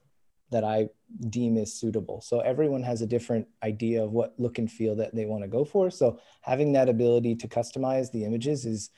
that 0.50 0.64
I 0.64 0.88
deem 1.30 1.57
is 1.57 1.72
suitable. 1.72 2.20
So 2.20 2.40
everyone 2.40 2.83
has 2.83 3.02
a 3.02 3.07
different 3.07 3.46
idea 3.62 4.02
of 4.02 4.12
what 4.12 4.35
look 4.38 4.59
and 4.59 4.70
feel 4.70 4.96
that 4.96 5.14
they 5.14 5.26
want 5.26 5.42
to 5.42 5.48
go 5.48 5.64
for. 5.64 5.90
So 5.90 6.20
having 6.42 6.72
that 6.72 6.88
ability 6.88 7.37
to 7.37 7.48
customize 7.48 8.11
the 8.11 8.24
images 8.24 8.64
is 8.64 8.90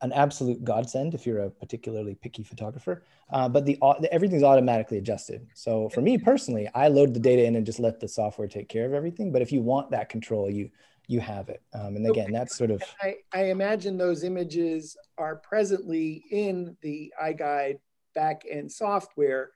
an 0.00 0.12
absolute 0.12 0.62
godsend 0.62 1.14
if 1.14 1.26
you're 1.26 1.40
a 1.40 1.50
particularly 1.50 2.14
picky 2.14 2.42
photographer. 2.42 3.02
Uh, 3.30 3.48
but 3.48 3.64
the, 3.64 3.78
the 4.00 4.12
everything's 4.12 4.42
automatically 4.42 4.98
adjusted. 4.98 5.46
So 5.54 5.88
for 5.88 6.00
me 6.00 6.18
personally, 6.18 6.68
I 6.74 6.88
load 6.88 7.14
the 7.14 7.20
data 7.20 7.44
in 7.44 7.56
and 7.56 7.66
just 7.66 7.80
let 7.80 7.98
the 7.98 8.08
software 8.08 8.48
take 8.48 8.68
care 8.68 8.86
of 8.86 8.94
everything. 8.94 9.32
But 9.32 9.42
if 9.42 9.50
you 9.50 9.60
want 9.60 9.90
that 9.90 10.08
control, 10.08 10.50
you 10.50 10.70
you 11.12 11.20
have 11.20 11.48
it. 11.48 11.62
Um, 11.74 11.96
and 11.96 12.06
again, 12.08 12.32
that's 12.32 12.56
sort 12.56 12.70
of. 12.70 12.82
I, 13.00 13.16
I 13.32 13.44
imagine 13.50 13.98
those 13.98 14.24
images 14.24 14.96
are 15.18 15.36
presently 15.36 16.24
in 16.30 16.76
the 16.80 17.12
iGuide 17.22 17.78
backend 18.16 18.70
software, 18.70 19.50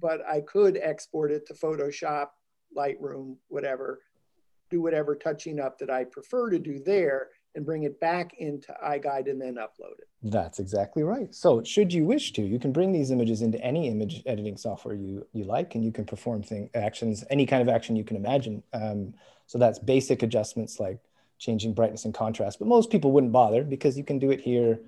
but 0.00 0.20
I 0.26 0.40
could 0.40 0.78
export 0.82 1.30
it 1.30 1.46
to 1.48 1.54
Photoshop, 1.54 2.28
Lightroom, 2.76 3.36
whatever, 3.48 4.00
do 4.70 4.80
whatever 4.80 5.14
touching 5.14 5.60
up 5.60 5.78
that 5.78 5.90
I 5.90 6.04
prefer 6.04 6.50
to 6.50 6.58
do 6.58 6.80
there 6.84 7.28
and 7.54 7.64
bring 7.64 7.84
it 7.84 7.98
back 8.00 8.34
into 8.38 8.74
iGuide 8.84 9.30
and 9.30 9.40
then 9.40 9.54
upload 9.54 9.98
it. 9.98 10.08
That's 10.22 10.58
exactly 10.58 11.02
right. 11.02 11.34
So 11.34 11.62
should 11.62 11.92
you 11.92 12.04
wish 12.04 12.32
to, 12.32 12.42
you 12.42 12.58
can 12.58 12.72
bring 12.72 12.92
these 12.92 13.10
images 13.10 13.42
into 13.42 13.58
any 13.62 13.88
image 13.88 14.22
editing 14.26 14.56
software 14.56 14.94
you, 14.94 15.26
you 15.32 15.44
like, 15.44 15.74
and 15.74 15.84
you 15.84 15.92
can 15.92 16.04
perform 16.04 16.42
thing, 16.42 16.68
actions, 16.74 17.24
any 17.30 17.46
kind 17.46 17.62
of 17.62 17.68
action 17.68 17.96
you 17.96 18.04
can 18.04 18.16
imagine. 18.16 18.62
Um, 18.74 19.14
so 19.46 19.58
that's 19.58 19.78
basic 19.78 20.22
adjustments 20.22 20.80
like 20.80 20.98
changing 21.38 21.74
brightness 21.74 22.04
and 22.04 22.14
contrast, 22.14 22.58
but 22.58 22.68
most 22.68 22.90
people 22.90 23.12
wouldn't 23.12 23.32
bother 23.32 23.62
because 23.62 23.96
you 23.96 24.04
can 24.04 24.18
do 24.18 24.30
it 24.30 24.40
here 24.40 24.80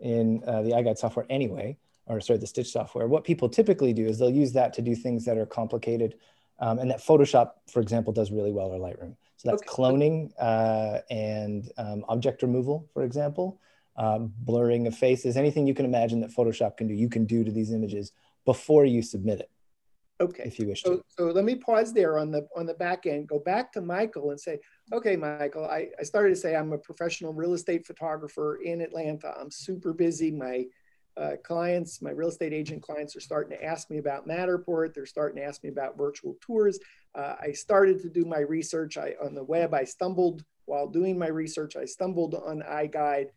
in 0.00 0.42
uh, 0.46 0.62
the 0.62 0.70
iGuide 0.70 0.98
software 0.98 1.26
anyway, 1.30 1.76
or 2.06 2.20
sorry, 2.20 2.38
the 2.38 2.46
Stitch 2.46 2.70
software. 2.70 3.06
What 3.06 3.24
people 3.24 3.48
typically 3.48 3.92
do 3.92 4.06
is 4.06 4.18
they'll 4.18 4.30
use 4.30 4.52
that 4.52 4.74
to 4.74 4.82
do 4.82 4.94
things 4.94 5.24
that 5.24 5.38
are 5.38 5.46
complicated 5.46 6.16
um, 6.60 6.78
and 6.78 6.90
that 6.90 7.00
Photoshop, 7.00 7.52
for 7.70 7.80
example, 7.80 8.12
does 8.12 8.30
really 8.30 8.52
well 8.52 8.68
or 8.68 8.78
Lightroom. 8.78 9.16
So 9.36 9.50
that's 9.50 9.62
okay. 9.62 9.70
cloning 9.70 10.30
uh, 10.38 11.00
and 11.10 11.70
um, 11.76 12.04
object 12.08 12.42
removal, 12.42 12.88
for 12.92 13.02
example, 13.02 13.60
um, 13.96 14.32
blurring 14.38 14.86
of 14.86 14.94
faces, 14.94 15.36
anything 15.36 15.66
you 15.66 15.74
can 15.74 15.84
imagine 15.84 16.20
that 16.20 16.30
Photoshop 16.30 16.76
can 16.76 16.88
do, 16.88 16.94
you 16.94 17.08
can 17.08 17.24
do 17.24 17.44
to 17.44 17.50
these 17.50 17.72
images 17.72 18.12
before 18.44 18.84
you 18.84 19.02
submit 19.02 19.40
it. 19.40 19.50
Okay. 20.20 20.44
If 20.46 20.58
you 20.58 20.68
wish 20.68 20.82
so, 20.82 20.96
to. 20.96 21.04
So 21.08 21.24
let 21.26 21.44
me 21.44 21.56
pause 21.56 21.92
there 21.92 22.18
on 22.18 22.30
the 22.30 22.46
on 22.56 22.66
the 22.66 22.74
back 22.74 23.06
end. 23.06 23.26
Go 23.26 23.40
back 23.40 23.72
to 23.72 23.80
Michael 23.80 24.30
and 24.30 24.40
say, 24.40 24.60
okay, 24.92 25.16
Michael, 25.16 25.64
I, 25.64 25.88
I 25.98 26.04
started 26.04 26.30
to 26.30 26.36
say 26.36 26.54
I'm 26.54 26.72
a 26.72 26.78
professional 26.78 27.32
real 27.32 27.54
estate 27.54 27.84
photographer 27.84 28.60
in 28.62 28.80
Atlanta. 28.80 29.34
I'm 29.38 29.50
super 29.50 29.92
busy. 29.92 30.30
My 30.30 30.66
uh, 31.16 31.32
clients, 31.42 32.00
my 32.00 32.10
real 32.10 32.28
estate 32.28 32.52
agent 32.52 32.82
clients 32.82 33.16
are 33.16 33.20
starting 33.20 33.56
to 33.56 33.64
ask 33.64 33.90
me 33.90 33.98
about 33.98 34.26
Matterport. 34.26 34.94
They're 34.94 35.06
starting 35.06 35.42
to 35.42 35.44
ask 35.44 35.62
me 35.62 35.70
about 35.70 35.96
virtual 35.96 36.36
tours. 36.40 36.78
Uh, 37.14 37.34
I 37.40 37.52
started 37.52 38.00
to 38.02 38.08
do 38.08 38.24
my 38.24 38.40
research 38.40 38.96
I, 38.96 39.14
on 39.22 39.34
the 39.34 39.44
web. 39.44 39.74
I 39.74 39.84
stumbled 39.84 40.44
while 40.66 40.88
doing 40.88 41.18
my 41.18 41.28
research. 41.28 41.76
I 41.76 41.84
stumbled 41.84 42.34
on 42.34 42.62
iGuide. 42.62 43.28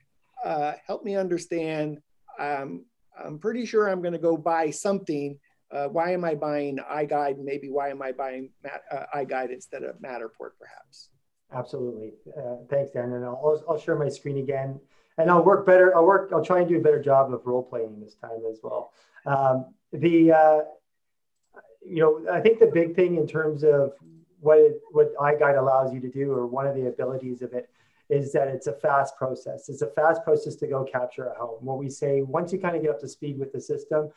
Uh, 0.44 0.74
help 0.86 1.04
me 1.04 1.16
understand. 1.16 2.02
Um, 2.40 2.86
I'm 3.24 3.40
pretty 3.40 3.66
sure 3.66 3.88
I'm 3.88 4.02
going 4.02 4.14
to 4.14 4.20
go 4.20 4.38
buy 4.38 4.70
something 4.70 5.40
uh, 5.72 5.88
why 5.88 6.12
am 6.12 6.24
I 6.24 6.36
buying 6.36 6.78
iGuide? 6.78 7.38
Maybe 7.40 7.70
why 7.70 7.90
am 7.90 8.02
I 8.02 8.12
buying 8.12 8.50
Mat, 8.64 8.84
uh, 8.92 9.06
iGuide 9.16 9.52
instead 9.52 9.84
of 9.84 9.98
Matterport, 9.98 10.52
perhaps? 10.60 11.10
Absolutely. 11.54 12.14
Uh, 12.38 12.58
thanks, 12.70 12.92
Dan. 12.92 13.14
And 13.14 13.26
I'll, 13.26 13.64
I'll 13.70 13.80
share 13.80 13.96
my 13.96 14.10
screen 14.10 14.38
again 14.38 14.80
and 15.18 15.30
I'll 15.30 15.44
work 15.44 15.66
better. 15.66 15.96
I'll 15.96 16.06
work, 16.06 16.32
I'll 16.34 16.44
try 16.44 16.60
and 16.60 16.70
do 16.70 16.78
a 16.78 16.82
better 16.82 17.02
job 17.02 17.34
of 17.34 17.46
role 17.46 17.64
playing 17.64 18.00
this 18.00 18.16
time 18.16 18.42
as 18.50 18.60
well. 18.64 18.92
Um, 19.26 19.74
the, 19.92 20.32
uh, 20.32 20.60
you 21.86 22.02
know, 22.02 22.32
I 22.32 22.42
think 22.42 22.60
the 22.60 22.68
big 22.68 22.96
thing 22.96 23.16
in 23.16 23.28
terms 23.28 23.64
of 23.64 23.94
what 24.40 24.60
it, 24.60 24.82
what 24.92 25.16
iGuide 25.16 25.58
allows 25.58 25.94
you 25.94 26.00
to 26.02 26.10
do, 26.10 26.32
or 26.32 26.46
one 26.46 26.68
of 26.68 26.76
the 26.76 26.88
abilities 26.88 27.42
of 27.42 27.54
it, 27.54 27.70
is 28.10 28.32
that 28.34 28.48
it's 28.48 28.68
a 28.68 28.74
fast 28.74 29.18
process. 29.18 29.68
It's 29.70 29.82
a 29.82 29.88
fast 29.88 30.24
process 30.24 30.56
to 30.58 30.68
go 30.68 30.84
capture 30.84 31.26
a 31.26 31.36
home. 31.38 31.66
What 31.66 31.78
we 31.78 31.90
say, 31.90 32.22
once 32.22 32.54
you 32.54 32.60
kind 32.60 32.76
of 32.76 32.82
get 32.82 32.92
up 32.92 33.00
to 33.02 33.08
speed 33.08 33.38
with 33.40 33.52
the 33.52 33.60
system, 33.60 34.10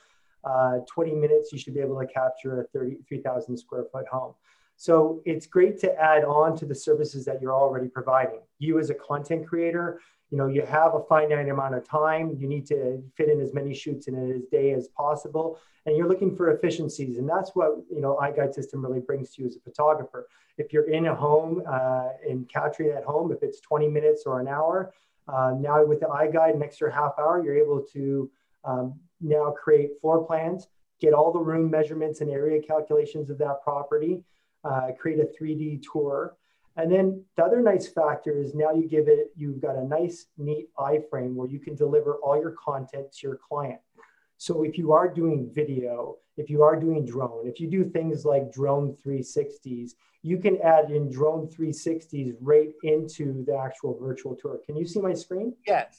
uh, 0.45 0.79
20 0.87 1.15
minutes, 1.15 1.53
you 1.53 1.59
should 1.59 1.75
be 1.75 1.81
able 1.81 1.99
to 2.01 2.07
capture 2.07 2.61
a 2.61 2.65
33,000 2.69 3.57
square 3.57 3.85
foot 3.93 4.07
home. 4.09 4.35
So 4.77 5.21
it's 5.27 5.47
great 5.47 5.79
to 5.81 5.95
add 6.01 6.25
on 6.25 6.57
to 6.57 6.65
the 6.65 6.75
services 6.75 7.27
that 7.27 7.43
you're 7.43 7.55
already 7.55 7.89
providing. 7.89 8.41
You 8.59 8.79
as 8.79 8.89
a 8.89 8.95
content 8.95 9.47
creator, 9.47 10.01
you 10.31 10.39
know, 10.39 10.47
you 10.47 10.63
have 10.63 10.95
a 10.95 11.03
finite 11.03 11.49
amount 11.49 11.75
of 11.75 11.87
time. 11.87 12.37
You 12.39 12.49
need 12.49 12.67
to 12.69 13.03
fit 13.17 13.29
in 13.29 13.41
as 13.41 13.53
many 13.53 13.75
shoots 13.75 14.07
in 14.07 14.15
a 14.15 14.39
day 14.51 14.73
as 14.73 14.89
possible. 14.89 15.59
And 15.87 15.97
you're 15.97 16.09
looking 16.09 16.37
for 16.37 16.51
efficiencies. 16.53 17.19
And 17.19 17.29
that's 17.29 17.51
what, 17.55 17.77
you 17.93 18.01
know, 18.01 18.19
iGuide 18.23 18.55
system 18.55 18.85
really 18.85 19.01
brings 19.01 19.35
to 19.35 19.43
you 19.43 19.49
as 19.49 19.57
a 19.57 19.61
photographer. 19.61 20.29
If 20.57 20.73
you're 20.73 20.91
in 20.91 21.07
a 21.07 21.15
home 21.15 21.63
uh, 21.69 22.09
and 22.27 22.49
capturing 22.49 22.91
that 22.91 23.05
home, 23.05 23.33
if 23.33 23.43
it's 23.43 23.61
20 23.61 23.89
minutes 23.89 24.23
or 24.25 24.41
an 24.41 24.49
hour, 24.49 24.95
uh, 25.29 25.55
now 25.59 25.85
with 25.85 26.01
the 26.01 26.07
iGuide, 26.07 26.55
an 26.55 26.63
extra 26.63 26.93
half 26.93 27.13
hour, 27.19 27.43
you're 27.45 27.57
able 27.57 27.83
to 27.93 28.31
um, 28.65 28.95
now 29.21 29.51
create 29.51 30.01
floor 30.01 30.25
plans, 30.25 30.69
get 31.01 31.13
all 31.15 31.33
the 31.33 31.39
room 31.39 31.71
measurements 31.71 32.21
and 32.21 32.31
area 32.31 32.61
calculations 32.61 33.31
of 33.31 33.39
that 33.39 33.63
property, 33.63 34.23
uh, 34.65 34.89
create 34.99 35.19
a 35.19 35.43
3D 35.43 35.83
tour. 35.93 36.37
And 36.77 36.91
then 36.91 37.25
the 37.37 37.45
other 37.45 37.61
nice 37.61 37.89
factor 37.89 38.39
is 38.39 38.55
now 38.55 38.73
you 38.73 38.89
give 38.89 39.09
it, 39.09 39.33
you've 39.37 39.61
got 39.61 39.77
a 39.77 39.85
nice, 39.85 40.27
neat 40.39 40.69
iframe 40.79 41.35
where 41.35 41.49
you 41.49 41.59
can 41.59 41.75
deliver 41.75 42.15
all 42.17 42.41
your 42.41 42.53
content 42.53 43.13
to 43.13 43.27
your 43.27 43.37
client. 43.37 43.81
So 44.37 44.63
if 44.63 44.79
you 44.79 44.93
are 44.93 45.09
doing 45.09 45.51
video, 45.53 46.17
if 46.39 46.49
you 46.49 46.63
are 46.63 46.75
doing 46.75 47.05
drone, 47.05 47.47
if 47.47 47.61
you 47.61 47.69
do 47.69 47.85
things 47.85 48.25
like 48.25 48.51
drone 48.51 48.97
360s, 49.05 49.91
you 50.23 50.39
can 50.39 50.59
add 50.63 50.91
in 50.91 51.11
drone 51.11 51.47
360s 51.49 52.37
right 52.41 52.71
into 52.83 53.45
the 53.47 53.57
actual 53.57 53.99
virtual 54.01 54.35
tour. 54.35 54.59
Can 54.65 54.77
you 54.77 54.87
see 54.87 55.01
my 55.01 55.13
screen? 55.13 55.55
Yes. 55.67 55.99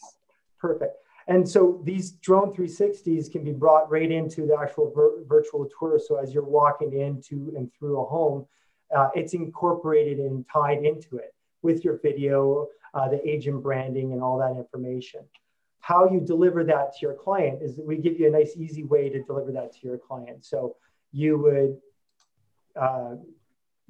Perfect. 0.60 0.96
And 1.28 1.48
so 1.48 1.82
these 1.84 2.12
drone 2.12 2.54
360s 2.54 3.32
can 3.32 3.44
be 3.44 3.52
brought 3.52 3.90
right 3.90 4.12
into 4.12 4.46
the 4.46 4.58
actual 4.60 4.92
vir- 4.92 5.24
virtual 5.26 5.70
tour. 5.78 6.00
So 6.00 6.16
as 6.16 6.34
you're 6.34 6.44
walking 6.44 6.94
into 6.94 7.54
and 7.56 7.72
through 7.74 8.02
a 8.02 8.06
home, 8.06 8.46
uh, 8.96 9.10
it's 9.16 9.34
incorporated 9.34 10.20
and 10.20 10.46
tied 10.52 10.84
into 10.84 11.18
it 11.18 11.34
with 11.62 11.84
your 11.84 12.00
video, 12.00 12.68
uh, 12.94 13.08
the 13.08 13.26
agent 13.28 13.62
branding, 13.62 14.14
and 14.14 14.22
all 14.22 14.38
that 14.40 14.58
information. 14.58 15.22
How 15.80 16.10
you 16.10 16.20
deliver 16.20 16.64
that 16.66 16.94
to 16.94 17.00
your 17.02 17.14
client 17.14 17.62
is 17.62 17.80
we 17.84 17.98
give 17.98 18.20
you 18.20 18.28
a 18.28 18.32
nice, 18.32 18.56
easy 18.58 18.84
way 18.84 19.10
to 19.10 19.24
deliver 19.24 19.52
that 19.54 19.74
to 19.74 19.88
your 19.88 19.98
client. 19.98 20.44
So 20.46 20.76
you 21.12 21.38
would 21.38 21.78
uh, 22.76 23.16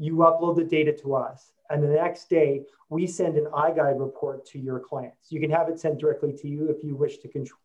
you 0.02 0.16
upload 0.18 0.56
the 0.56 0.64
data 0.64 0.92
to 1.04 1.16
us, 1.16 1.54
and 1.70 1.84
the 1.84 1.88
next 1.88 2.30
day 2.30 2.64
we 2.90 3.08
send 3.08 3.38
an 3.38 3.46
iGuide 3.46 4.00
report 4.00 4.46
to 4.48 4.60
your 4.60 4.80
clients. 4.80 5.32
You 5.32 5.40
can 5.40 5.52
have 5.52 5.70
it 5.70 5.80
sent 5.80 6.00
directly 6.00 6.34
to 6.34 6.48
you 6.48 6.70
if 6.70 6.84
you 6.84 6.96
wish 6.96 7.20
to 7.20 7.28
control 7.28 7.60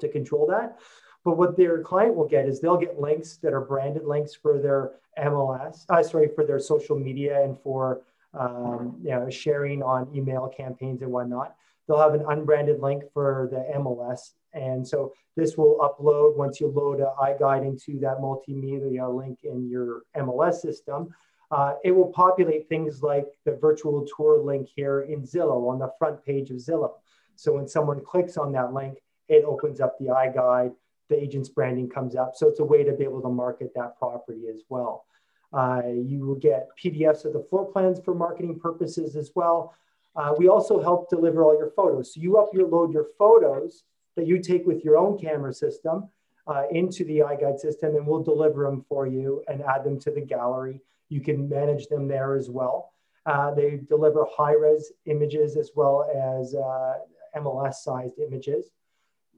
to 0.00 0.08
control 0.08 0.46
that. 0.46 0.78
But 1.24 1.36
what 1.36 1.56
their 1.56 1.82
client 1.82 2.14
will 2.14 2.28
get 2.28 2.46
is 2.46 2.60
they'll 2.60 2.76
get 2.76 3.00
links 3.00 3.36
that 3.38 3.52
are 3.52 3.60
branded 3.60 4.04
links 4.04 4.34
for 4.34 4.58
their 4.58 4.92
MLS, 5.18 5.84
uh, 5.88 6.02
sorry, 6.02 6.28
for 6.34 6.44
their 6.44 6.58
social 6.58 6.98
media 6.98 7.42
and 7.42 7.58
for 7.60 8.02
um, 8.38 8.96
you 9.02 9.10
know, 9.10 9.30
sharing 9.30 9.82
on 9.82 10.08
email 10.14 10.48
campaigns 10.48 11.02
and 11.02 11.10
whatnot. 11.10 11.54
They'll 11.86 12.00
have 12.00 12.14
an 12.14 12.24
unbranded 12.28 12.80
link 12.80 13.04
for 13.12 13.48
the 13.50 13.78
MLS. 13.78 14.32
And 14.52 14.86
so 14.86 15.12
this 15.36 15.56
will 15.56 15.78
upload 15.78 16.36
once 16.36 16.60
you 16.60 16.68
load 16.68 17.00
an 17.00 17.08
iGuide 17.20 17.66
into 17.66 17.98
that 18.00 18.18
multimedia 18.18 19.12
link 19.14 19.40
in 19.44 19.68
your 19.68 20.02
MLS 20.16 20.54
system. 20.54 21.14
Uh, 21.54 21.74
it 21.84 21.92
will 21.92 22.10
populate 22.12 22.68
things 22.68 23.02
like 23.02 23.26
the 23.44 23.52
virtual 23.66 24.04
tour 24.16 24.42
link 24.42 24.68
here 24.74 25.02
in 25.02 25.22
Zillow 25.22 25.70
on 25.70 25.78
the 25.78 25.90
front 25.98 26.24
page 26.24 26.50
of 26.50 26.56
Zillow. 26.56 26.94
So 27.36 27.52
when 27.54 27.68
someone 27.68 28.00
clicks 28.04 28.36
on 28.36 28.50
that 28.52 28.72
link, 28.72 28.98
it 29.28 29.44
opens 29.44 29.80
up 29.80 29.96
the 29.98 30.06
iGuide 30.06 30.72
the 31.08 31.22
agent's 31.22 31.48
branding 31.48 31.88
comes 31.88 32.16
up. 32.16 32.32
So 32.34 32.48
it's 32.48 32.60
a 32.60 32.64
way 32.64 32.82
to 32.84 32.92
be 32.92 33.04
able 33.04 33.22
to 33.22 33.28
market 33.28 33.72
that 33.74 33.98
property 33.98 34.44
as 34.52 34.62
well. 34.68 35.04
Uh, 35.52 35.82
you 35.86 36.20
will 36.26 36.34
get 36.34 36.68
PDFs 36.82 37.24
of 37.24 37.32
the 37.32 37.46
floor 37.48 37.70
plans 37.70 38.00
for 38.04 38.14
marketing 38.14 38.58
purposes 38.58 39.14
as 39.14 39.30
well. 39.34 39.74
Uh, 40.16 40.32
we 40.36 40.48
also 40.48 40.80
help 40.80 41.10
deliver 41.10 41.44
all 41.44 41.56
your 41.56 41.70
photos. 41.70 42.14
So 42.14 42.20
you 42.20 42.32
upload 42.32 42.92
your 42.92 43.08
photos 43.18 43.84
that 44.16 44.26
you 44.26 44.40
take 44.40 44.66
with 44.66 44.84
your 44.84 44.96
own 44.96 45.18
camera 45.18 45.52
system 45.52 46.08
uh, 46.46 46.64
into 46.70 47.04
the 47.04 47.18
iGuide 47.18 47.58
system 47.58 47.96
and 47.96 48.06
we'll 48.06 48.22
deliver 48.22 48.64
them 48.64 48.84
for 48.88 49.06
you 49.06 49.42
and 49.48 49.62
add 49.62 49.84
them 49.84 49.98
to 50.00 50.10
the 50.10 50.20
gallery. 50.20 50.80
You 51.14 51.20
can 51.20 51.48
manage 51.48 51.86
them 51.86 52.08
there 52.08 52.34
as 52.34 52.50
well. 52.50 52.90
Uh, 53.24 53.54
they 53.54 53.80
deliver 53.88 54.26
high 54.36 54.54
res 54.54 54.90
images 55.06 55.56
as 55.56 55.70
well 55.76 55.96
as 56.12 56.56
uh, 56.56 56.94
MLS 57.36 57.74
sized 57.74 58.18
images. 58.18 58.72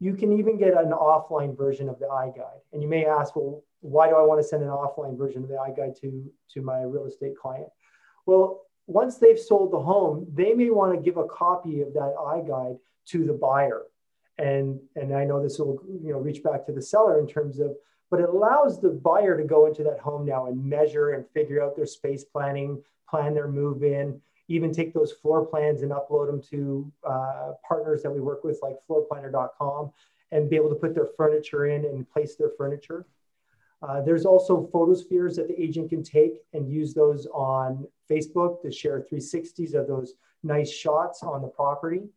You 0.00 0.14
can 0.14 0.38
even 0.38 0.56
get 0.56 0.72
an 0.72 0.92
offline 0.92 1.54
version 1.54 1.90
of 1.90 1.98
the 1.98 2.06
iGuide. 2.06 2.62
And 2.72 2.80
you 2.80 2.88
may 2.88 3.04
ask, 3.04 3.36
well, 3.36 3.62
why 3.80 4.08
do 4.08 4.16
I 4.16 4.22
want 4.22 4.40
to 4.40 4.48
send 4.48 4.62
an 4.62 4.70
offline 4.70 5.18
version 5.18 5.42
of 5.42 5.50
the 5.50 5.56
iGuide 5.56 6.00
to, 6.00 6.32
to 6.54 6.62
my 6.62 6.80
real 6.80 7.04
estate 7.04 7.36
client? 7.36 7.68
Well, 8.24 8.62
once 8.86 9.18
they've 9.18 9.38
sold 9.38 9.70
the 9.70 9.80
home, 9.80 10.26
they 10.32 10.54
may 10.54 10.70
want 10.70 10.94
to 10.94 11.00
give 11.02 11.18
a 11.18 11.26
copy 11.26 11.82
of 11.82 11.92
that 11.92 12.14
iGuide 12.18 12.78
to 13.08 13.26
the 13.26 13.34
buyer. 13.34 13.82
And, 14.38 14.80
and 14.96 15.14
I 15.14 15.26
know 15.26 15.42
this 15.42 15.58
will 15.58 15.78
you 15.86 16.12
know, 16.12 16.20
reach 16.20 16.42
back 16.42 16.64
to 16.66 16.72
the 16.72 16.80
seller 16.80 17.20
in 17.20 17.26
terms 17.26 17.58
of, 17.58 17.76
but 18.10 18.20
it 18.20 18.28
allows 18.28 18.80
the 18.80 18.90
buyer 18.90 19.36
to 19.36 19.44
go 19.44 19.66
into 19.66 19.82
that 19.82 19.98
home 19.98 20.24
now 20.24 20.46
and 20.46 20.64
measure 20.64 21.10
and 21.10 21.24
figure 21.30 21.62
out 21.62 21.76
their 21.76 21.86
space 21.86 22.24
planning, 22.24 22.82
plan 23.08 23.34
their 23.34 23.48
move 23.48 23.82
in, 23.82 24.20
even 24.48 24.72
take 24.72 24.94
those 24.94 25.12
floor 25.12 25.44
plans 25.44 25.82
and 25.82 25.90
upload 25.90 26.26
them 26.26 26.40
to 26.40 26.90
uh, 27.04 27.52
partners 27.66 28.02
that 28.02 28.10
we 28.10 28.20
work 28.20 28.44
with 28.44 28.58
like 28.62 28.76
floorplanner.com 28.88 29.90
and 30.32 30.48
be 30.48 30.56
able 30.56 30.68
to 30.68 30.74
put 30.74 30.94
their 30.94 31.08
furniture 31.16 31.66
in 31.66 31.84
and 31.84 32.08
place 32.10 32.36
their 32.36 32.50
furniture. 32.56 33.06
Uh, 33.82 34.00
there's 34.00 34.24
also 34.24 34.68
photospheres 34.72 35.36
that 35.36 35.48
the 35.48 35.60
agent 35.60 35.90
can 35.90 36.02
take 36.02 36.42
and 36.54 36.70
use 36.70 36.94
those 36.94 37.26
on 37.26 37.86
Facebook 38.10 38.62
to 38.62 38.70
share 38.70 39.00
360s 39.00 39.74
of 39.74 39.86
those 39.86 40.14
nice 40.42 40.70
shots 40.70 41.22
on 41.22 41.42
the 41.42 41.48
property. 41.48 42.08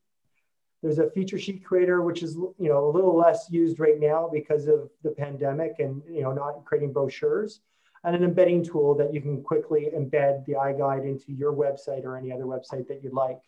There's 0.82 1.00
a 1.00 1.10
feature 1.10 1.38
sheet 1.38 1.64
creator, 1.64 2.02
which 2.02 2.24
is 2.24 2.36
you 2.36 2.70
know 2.70 2.88
a 2.88 2.92
little 2.92 3.16
less 3.16 3.48
used 3.50 3.80
right 3.80 4.00
now 4.00 4.30
because 4.32 4.68
of 4.68 4.90
the 5.04 5.12
pandemic 5.12 5.76
and 5.80 6.02
you 6.10 6.22
know 6.22 6.32
not 6.32 6.64
creating 6.66 6.94
brochures 6.94 7.62
and 8.04 8.16
an 8.16 8.24
embedding 8.24 8.64
tool 8.64 8.96
that 8.96 9.14
you 9.14 9.22
can 9.22 9.42
quickly 9.44 9.90
embed 9.96 10.46
the 10.46 10.54
iGuide 10.54 11.04
into 11.04 11.34
your 11.34 11.54
website 11.54 12.06
or 12.06 12.18
any 12.18 12.32
other 12.32 12.46
website 12.46 12.88
that 12.88 13.04
you'd 13.04 13.14
like. 13.14 13.40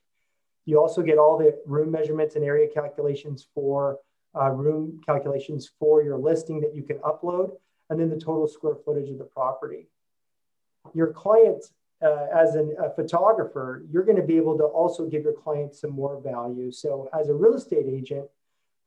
You 0.65 0.79
also 0.79 1.01
get 1.01 1.17
all 1.17 1.37
the 1.37 1.57
room 1.65 1.91
measurements 1.91 2.35
and 2.35 2.43
area 2.43 2.67
calculations 2.67 3.47
for 3.53 3.99
uh, 4.39 4.49
room 4.49 5.01
calculations 5.05 5.69
for 5.79 6.03
your 6.03 6.17
listing 6.17 6.61
that 6.61 6.75
you 6.75 6.83
can 6.83 6.97
upload, 6.99 7.51
and 7.89 7.99
then 7.99 8.09
the 8.09 8.19
total 8.19 8.47
square 8.47 8.75
footage 8.85 9.09
of 9.09 9.17
the 9.17 9.23
property. 9.23 9.87
Your 10.93 11.07
client, 11.07 11.65
uh, 12.03 12.27
as 12.33 12.55
an, 12.55 12.75
a 12.83 12.89
photographer, 12.89 13.83
you're 13.91 14.03
going 14.03 14.17
to 14.17 14.23
be 14.23 14.37
able 14.37 14.57
to 14.57 14.63
also 14.63 15.05
give 15.05 15.23
your 15.23 15.33
client 15.33 15.75
some 15.75 15.91
more 15.91 16.19
value. 16.21 16.71
So, 16.71 17.09
as 17.17 17.29
a 17.29 17.33
real 17.33 17.55
estate 17.55 17.85
agent, 17.87 18.27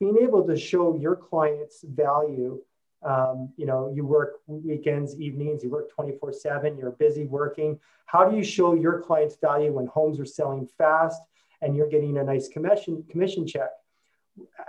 being 0.01 0.17
able 0.21 0.47
to 0.47 0.57
show 0.57 0.97
your 0.97 1.17
clients 1.17 1.85
value 1.87 2.61
um, 3.05 3.53
you 3.57 3.67
know, 3.67 3.93
you 3.95 4.05
work 4.05 4.41
weekends, 4.47 5.21
evenings, 5.21 5.63
you 5.63 5.71
work 5.71 5.91
24 5.95 6.33
seven, 6.33 6.79
you're 6.79 6.93
busy 6.93 7.27
working. 7.27 7.79
How 8.07 8.29
do 8.29 8.37
you 8.37 8.43
show 8.43 8.75
your 8.75 9.01
clients 9.01 9.37
value 9.37 9.73
when 9.73 9.87
homes 9.87 10.19
are 10.19 10.25
selling 10.25 10.67
fast 10.79 11.21
and 11.61 11.77
you're 11.77 11.89
getting 11.89 12.17
a 12.17 12.25
nice 12.25 12.49
commission, 12.49 13.05
commission 13.11 13.47
check? 13.47 13.69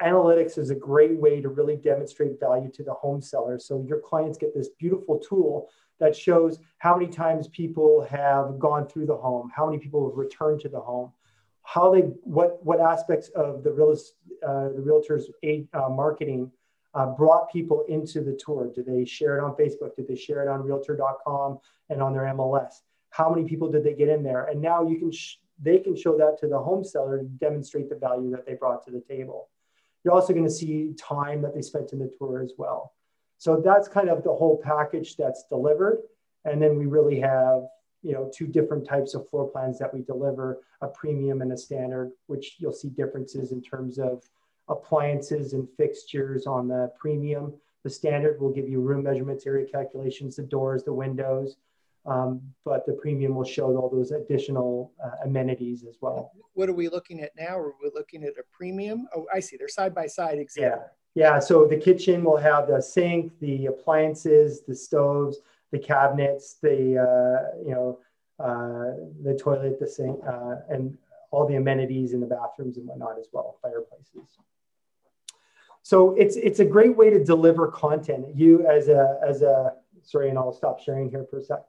Analytics 0.03 0.58
is 0.58 0.69
a 0.69 0.75
great 0.75 1.17
way 1.17 1.41
to 1.41 1.49
really 1.49 1.77
demonstrate 1.77 2.39
value 2.39 2.69
to 2.73 2.84
the 2.84 2.93
home 2.93 3.21
seller. 3.21 3.58
So 3.58 3.84
your 3.88 3.99
clients 3.99 4.38
get 4.38 4.53
this 4.53 4.69
beautiful 4.77 5.17
tool 5.17 5.69
that 5.99 6.15
shows 6.15 6.60
how 6.79 6.95
many 6.95 7.12
times 7.12 7.47
people 7.47 8.05
have 8.10 8.60
gone 8.60 8.88
through 8.88 9.05
the 9.05 9.15
home, 9.15 9.51
how 9.55 9.65
many 9.65 9.77
people 9.77 10.10
have 10.10 10.17
returned 10.17 10.60
to 10.62 10.69
the 10.69 10.79
home, 10.79 11.12
how 11.63 11.91
they, 11.91 12.01
what, 12.23 12.63
what 12.65 12.79
aspects 12.79 13.29
of 13.29 13.63
the 13.63 13.71
real, 13.71 13.95
uh, 14.45 14.69
the 14.69 14.81
realtor's 14.81 15.29
uh, 15.73 15.89
marketing 15.89 16.51
uh, 16.93 17.08
brought 17.08 17.51
people 17.51 17.86
into 17.88 18.21
the 18.21 18.38
tour? 18.43 18.71
Did 18.73 18.86
they 18.86 19.05
share 19.05 19.38
it 19.38 19.43
on 19.43 19.55
Facebook? 19.55 19.95
Did 19.95 20.08
they 20.08 20.15
share 20.15 20.43
it 20.43 20.49
on 20.49 20.62
realtor.com 20.62 21.60
and 21.89 22.01
on 22.01 22.13
their 22.13 22.23
MLS? 22.23 22.81
How 23.10 23.34
many 23.34 23.47
people 23.47 23.71
did 23.71 23.84
they 23.84 23.93
get 23.93 24.10
in 24.10 24.23
there? 24.23 24.45
And 24.45 24.62
now 24.62 24.88
you 24.88 24.99
can 24.99 25.12
sh- 25.12 25.38
they 25.62 25.79
can 25.79 25.95
show 25.95 26.17
that 26.17 26.38
to 26.41 26.47
the 26.47 26.60
home 26.60 26.84
seller 26.84 27.19
to 27.19 27.23
demonstrate 27.23 27.89
the 27.89 27.95
value 27.95 28.29
that 28.31 28.45
they 28.45 28.55
brought 28.55 28.84
to 28.86 28.91
the 28.91 28.99
table. 28.99 29.47
You're 30.03 30.13
also 30.13 30.34
going 30.34 30.45
to 30.45 30.51
see 30.51 30.93
time 30.97 31.41
that 31.41 31.55
they 31.55 31.62
spent 31.62 31.93
in 31.93 31.99
the 31.99 32.12
tour 32.19 32.43
as 32.43 32.53
well. 32.58 32.94
So 33.38 33.62
that's 33.63 33.88
kind 33.88 34.10
of 34.10 34.24
the 34.24 34.34
whole 34.34 34.62
package 34.63 35.15
that's 35.17 35.45
delivered. 35.48 36.00
And 36.45 36.62
then 36.62 36.78
we 36.78 36.86
really 36.86 37.19
have, 37.19 37.63
you 38.02 38.13
know, 38.13 38.32
two 38.34 38.48
different 38.48 38.88
types 38.88 39.13
of 39.13 39.28
floor 39.30 39.50
plans 39.50 39.80
that 39.80 39.93
we 39.93 40.02
deliver, 40.02 40.62
a 40.82 40.88
premium 40.88 41.41
and 41.41 41.52
a 41.52 41.58
standard, 41.58 42.12
which 42.28 42.56
you'll 42.60 42.71
see 42.71 42.89
differences 42.89 43.52
in 43.52 43.62
terms 43.62 43.98
of 43.98 44.24
appliances 44.67 45.54
and 45.54 45.67
fixtures 45.78 46.48
on 46.48 46.67
the 46.67 46.91
premium. 47.00 47.54
The 47.84 47.89
standard 47.89 48.39
will 48.39 48.52
give 48.52 48.67
you 48.67 48.82
room 48.82 49.04
measurements, 49.04 49.45
area 49.45 49.67
calculations, 49.67 50.36
the 50.38 50.43
doors, 50.43 50.84
the 50.84 50.93
windows, 50.93 51.58
um, 52.06 52.41
but 52.63 52.86
the 52.86 52.93
premium 52.93 53.36
will 53.36 53.43
show 53.43 53.76
all 53.76 53.89
those 53.89 54.12
additional 54.12 54.91
uh, 55.04 55.24
amenities 55.24 55.84
as 55.84 55.98
well. 56.02 56.32
What 56.54 56.69
are 56.69 56.74
we 56.74 56.89
looking 56.89 57.21
at 57.21 57.32
now? 57.36 57.58
Are 57.58 57.74
we 57.82 57.91
looking 57.93 58.24
at 58.24 58.38
a 58.38 58.43
premium? 58.52 59.08
Oh, 59.15 59.26
I 59.34 59.39
see. 59.39 59.58
They're 59.58 59.67
side 59.67 59.93
by 59.93 60.08
side 60.08 60.39
example. 60.39 60.80
Yeah. 61.15 61.39
So 61.39 61.65
the 61.65 61.78
kitchen 61.78 62.23
will 62.23 62.38
have 62.38 62.67
the 62.67 62.82
sink, 62.82 63.32
the 63.39 63.67
appliances, 63.67 64.62
the 64.62 64.75
stoves, 64.75 65.38
the 65.71 65.80
cabinets, 65.80 66.58
the 66.62 66.97
uh, 66.99 67.58
you 67.65 67.71
know 67.71 67.99
uh, 68.39 68.95
the 69.23 69.38
toilet, 69.39 69.80
the 69.80 69.88
sink, 69.88 70.19
uh, 70.28 70.58
and 70.69 70.97
all 71.32 71.47
the 71.47 71.56
amenities 71.56 72.13
in 72.13 72.19
the 72.19 72.25
bathrooms 72.28 72.78
and 72.78 72.86
whatnot 72.86 73.17
as 73.17 73.28
well, 73.32 73.58
fireplaces. 73.62 74.38
So 75.84 76.15
it's 76.15 76.36
it's 76.36 76.60
a 76.60 76.65
great 76.65 76.95
way 76.95 77.10
to 77.10 77.23
deliver 77.23 77.67
content. 77.67 78.36
You 78.36 78.67
as 78.67 78.89
a 78.89 79.19
as 79.25 79.41
a 79.41 79.73
sorry, 80.04 80.30
and 80.30 80.38
I'll 80.38 80.51
stop 80.51 80.80
sharing 80.80 81.10
here 81.10 81.25
for 81.30 81.39
a 81.39 81.43
sec. 81.43 81.63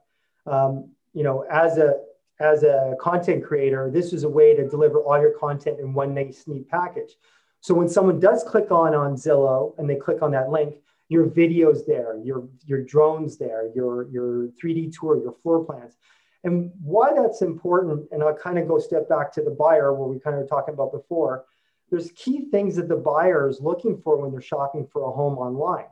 Um, 0.45 0.89
you 1.13 1.23
know, 1.23 1.45
as 1.49 1.77
a 1.77 2.01
as 2.39 2.63
a 2.63 2.95
content 2.99 3.43
creator, 3.43 3.89
this 3.91 4.13
is 4.13 4.23
a 4.23 4.29
way 4.29 4.55
to 4.55 4.67
deliver 4.67 5.01
all 5.01 5.19
your 5.19 5.37
content 5.37 5.79
in 5.79 5.93
one 5.93 6.13
nice 6.13 6.45
neat 6.47 6.67
package. 6.69 7.15
So 7.61 7.73
when 7.73 7.89
someone 7.89 8.19
does 8.19 8.43
click 8.43 8.71
on 8.71 8.93
on 8.93 9.15
Zillow 9.15 9.77
and 9.77 9.89
they 9.89 9.95
click 9.95 10.21
on 10.21 10.31
that 10.31 10.49
link, 10.49 10.75
your 11.09 11.27
videos 11.27 11.85
there, 11.85 12.17
your 12.23 12.47
your 12.65 12.83
drones 12.83 13.37
there, 13.37 13.69
your 13.73 14.09
your 14.09 14.49
3D 14.61 14.93
tour, 14.97 15.17
your 15.17 15.33
floor 15.33 15.63
plans. 15.63 15.95
And 16.43 16.71
why 16.81 17.13
that's 17.13 17.41
important, 17.41 18.07
and 18.11 18.23
I'll 18.23 18.35
kind 18.35 18.57
of 18.57 18.67
go 18.67 18.79
step 18.79 19.09
back 19.09 19.33
to 19.33 19.41
the 19.41 19.51
buyer 19.51 19.93
where 19.93 20.07
we 20.07 20.19
kind 20.19 20.35
of 20.35 20.41
were 20.41 20.47
talking 20.47 20.73
about 20.73 20.91
before. 20.91 21.45
There's 21.89 22.11
key 22.11 22.49
things 22.51 22.75
that 22.75 22.89
the 22.89 22.95
buyer 22.95 23.49
is 23.49 23.61
looking 23.61 24.01
for 24.01 24.17
when 24.17 24.31
they're 24.31 24.41
shopping 24.41 24.87
for 24.91 25.03
a 25.03 25.11
home 25.11 25.37
online. 25.37 25.85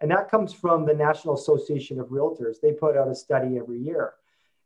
And 0.00 0.10
that 0.10 0.30
comes 0.30 0.52
from 0.52 0.84
the 0.84 0.94
National 0.94 1.34
Association 1.34 2.00
of 2.00 2.08
Realtors. 2.08 2.56
They 2.60 2.72
put 2.72 2.96
out 2.96 3.08
a 3.08 3.14
study 3.14 3.58
every 3.58 3.78
year. 3.78 4.14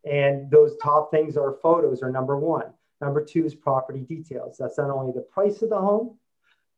And 0.05 0.51
those 0.51 0.77
top 0.83 1.11
things 1.11 1.37
are 1.37 1.59
photos 1.61 2.03
are 2.03 2.11
number 2.11 2.39
one. 2.39 2.73
Number 3.01 3.23
two 3.23 3.45
is 3.45 3.55
property 3.55 4.01
details. 4.01 4.57
That's 4.59 4.79
not 4.79 4.91
only 4.91 5.13
the 5.13 5.21
price 5.21 5.61
of 5.61 5.69
the 5.69 5.79
home, 5.79 6.17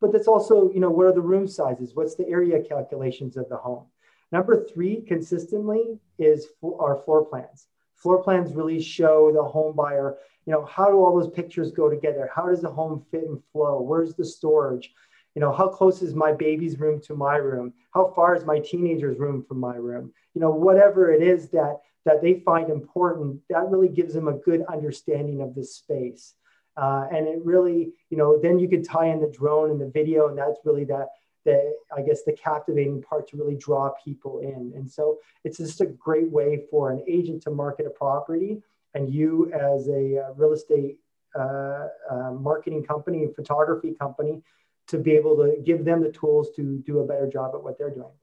but 0.00 0.12
that's 0.12 0.28
also, 0.28 0.70
you 0.72 0.80
know, 0.80 0.90
what 0.90 1.06
are 1.06 1.12
the 1.12 1.20
room 1.20 1.46
sizes? 1.46 1.94
What's 1.94 2.14
the 2.14 2.28
area 2.28 2.62
calculations 2.62 3.36
of 3.36 3.48
the 3.48 3.56
home? 3.56 3.86
Number 4.30 4.66
three, 4.66 5.02
consistently, 5.02 5.98
is 6.18 6.48
our 6.62 6.96
floor 6.96 7.24
plans. 7.24 7.66
Floor 7.96 8.22
plans 8.22 8.54
really 8.54 8.80
show 8.80 9.32
the 9.32 9.42
home 9.42 9.74
buyer, 9.74 10.18
you 10.46 10.52
know, 10.52 10.64
how 10.64 10.88
do 10.88 10.96
all 10.96 11.18
those 11.18 11.30
pictures 11.30 11.72
go 11.72 11.90
together? 11.90 12.30
How 12.34 12.48
does 12.48 12.62
the 12.62 12.70
home 12.70 13.04
fit 13.10 13.24
and 13.24 13.42
flow? 13.52 13.82
Where's 13.82 14.14
the 14.14 14.24
storage? 14.24 14.92
You 15.34 15.40
know, 15.40 15.52
how 15.52 15.68
close 15.68 16.00
is 16.00 16.14
my 16.14 16.32
baby's 16.32 16.80
room 16.80 17.00
to 17.02 17.14
my 17.14 17.36
room? 17.36 17.74
How 17.92 18.12
far 18.16 18.34
is 18.34 18.44
my 18.44 18.58
teenager's 18.58 19.18
room 19.18 19.44
from 19.46 19.60
my 19.60 19.76
room? 19.76 20.12
You 20.34 20.40
know, 20.40 20.50
whatever 20.50 21.12
it 21.12 21.22
is 21.22 21.50
that 21.50 21.76
that 22.06 22.22
they 22.22 22.40
find 22.40 22.70
important, 22.70 23.40
that 23.50 23.68
really 23.68 23.90
gives 23.90 24.14
them 24.14 24.28
a 24.28 24.38
good 24.38 24.64
understanding 24.72 25.42
of 25.42 25.54
the 25.54 25.62
space. 25.62 26.34
Uh, 26.78 27.08
and 27.10 27.26
it 27.26 27.44
really, 27.44 27.92
you 28.08 28.16
know, 28.16 28.38
then 28.40 28.58
you 28.58 28.68
could 28.68 28.84
tie 28.84 29.06
in 29.06 29.20
the 29.20 29.26
drone 29.26 29.70
and 29.70 29.80
the 29.80 29.90
video, 29.90 30.28
and 30.28 30.38
that's 30.38 30.60
really 30.64 30.84
that 30.84 31.08
the 31.44 31.74
I 31.96 32.02
guess 32.02 32.22
the 32.22 32.32
captivating 32.32 33.02
part 33.02 33.28
to 33.28 33.36
really 33.36 33.56
draw 33.56 33.90
people 34.04 34.40
in. 34.40 34.72
And 34.76 34.88
so 34.88 35.18
it's 35.44 35.58
just 35.58 35.80
a 35.80 35.86
great 35.86 36.30
way 36.30 36.62
for 36.70 36.92
an 36.92 37.02
agent 37.08 37.42
to 37.42 37.50
market 37.50 37.86
a 37.86 37.90
property, 37.90 38.62
and 38.94 39.12
you 39.12 39.52
as 39.52 39.88
a 39.88 40.18
uh, 40.18 40.32
real 40.36 40.52
estate 40.52 40.98
uh, 41.36 41.88
uh, 42.10 42.32
marketing 42.32 42.84
company 42.84 43.24
and 43.24 43.34
photography 43.34 43.92
company 43.98 44.40
to 44.86 44.98
be 44.98 45.12
able 45.12 45.36
to 45.36 45.60
give 45.64 45.84
them 45.84 46.00
the 46.00 46.12
tools 46.12 46.48
to 46.56 46.82
do 46.86 47.00
a 47.00 47.06
better 47.06 47.26
job 47.26 47.52
at 47.54 47.62
what 47.62 47.76
they're 47.76 47.90
doing. 47.90 48.14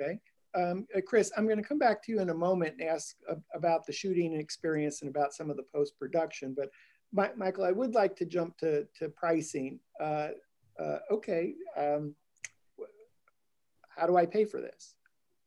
Okay. 0.00 0.18
Um, 0.54 0.86
uh, 0.96 1.00
Chris, 1.06 1.30
I'm 1.36 1.44
going 1.44 1.62
to 1.62 1.62
come 1.62 1.78
back 1.78 2.02
to 2.04 2.12
you 2.12 2.20
in 2.20 2.30
a 2.30 2.34
moment 2.34 2.74
and 2.78 2.88
ask 2.88 3.16
about 3.54 3.86
the 3.86 3.92
shooting 3.92 4.34
experience 4.34 5.02
and 5.02 5.08
about 5.08 5.32
some 5.32 5.50
of 5.50 5.56
the 5.56 5.62
post 5.62 5.98
production. 5.98 6.54
But 6.54 6.70
my, 7.12 7.30
Michael, 7.36 7.64
I 7.64 7.72
would 7.72 7.94
like 7.94 8.16
to 8.16 8.24
jump 8.24 8.56
to, 8.58 8.86
to 8.98 9.08
pricing. 9.08 9.78
Uh, 10.00 10.28
uh, 10.78 10.98
okay, 11.10 11.54
um, 11.76 12.14
how 13.96 14.06
do 14.06 14.16
I 14.16 14.26
pay 14.26 14.44
for 14.44 14.60
this? 14.60 14.94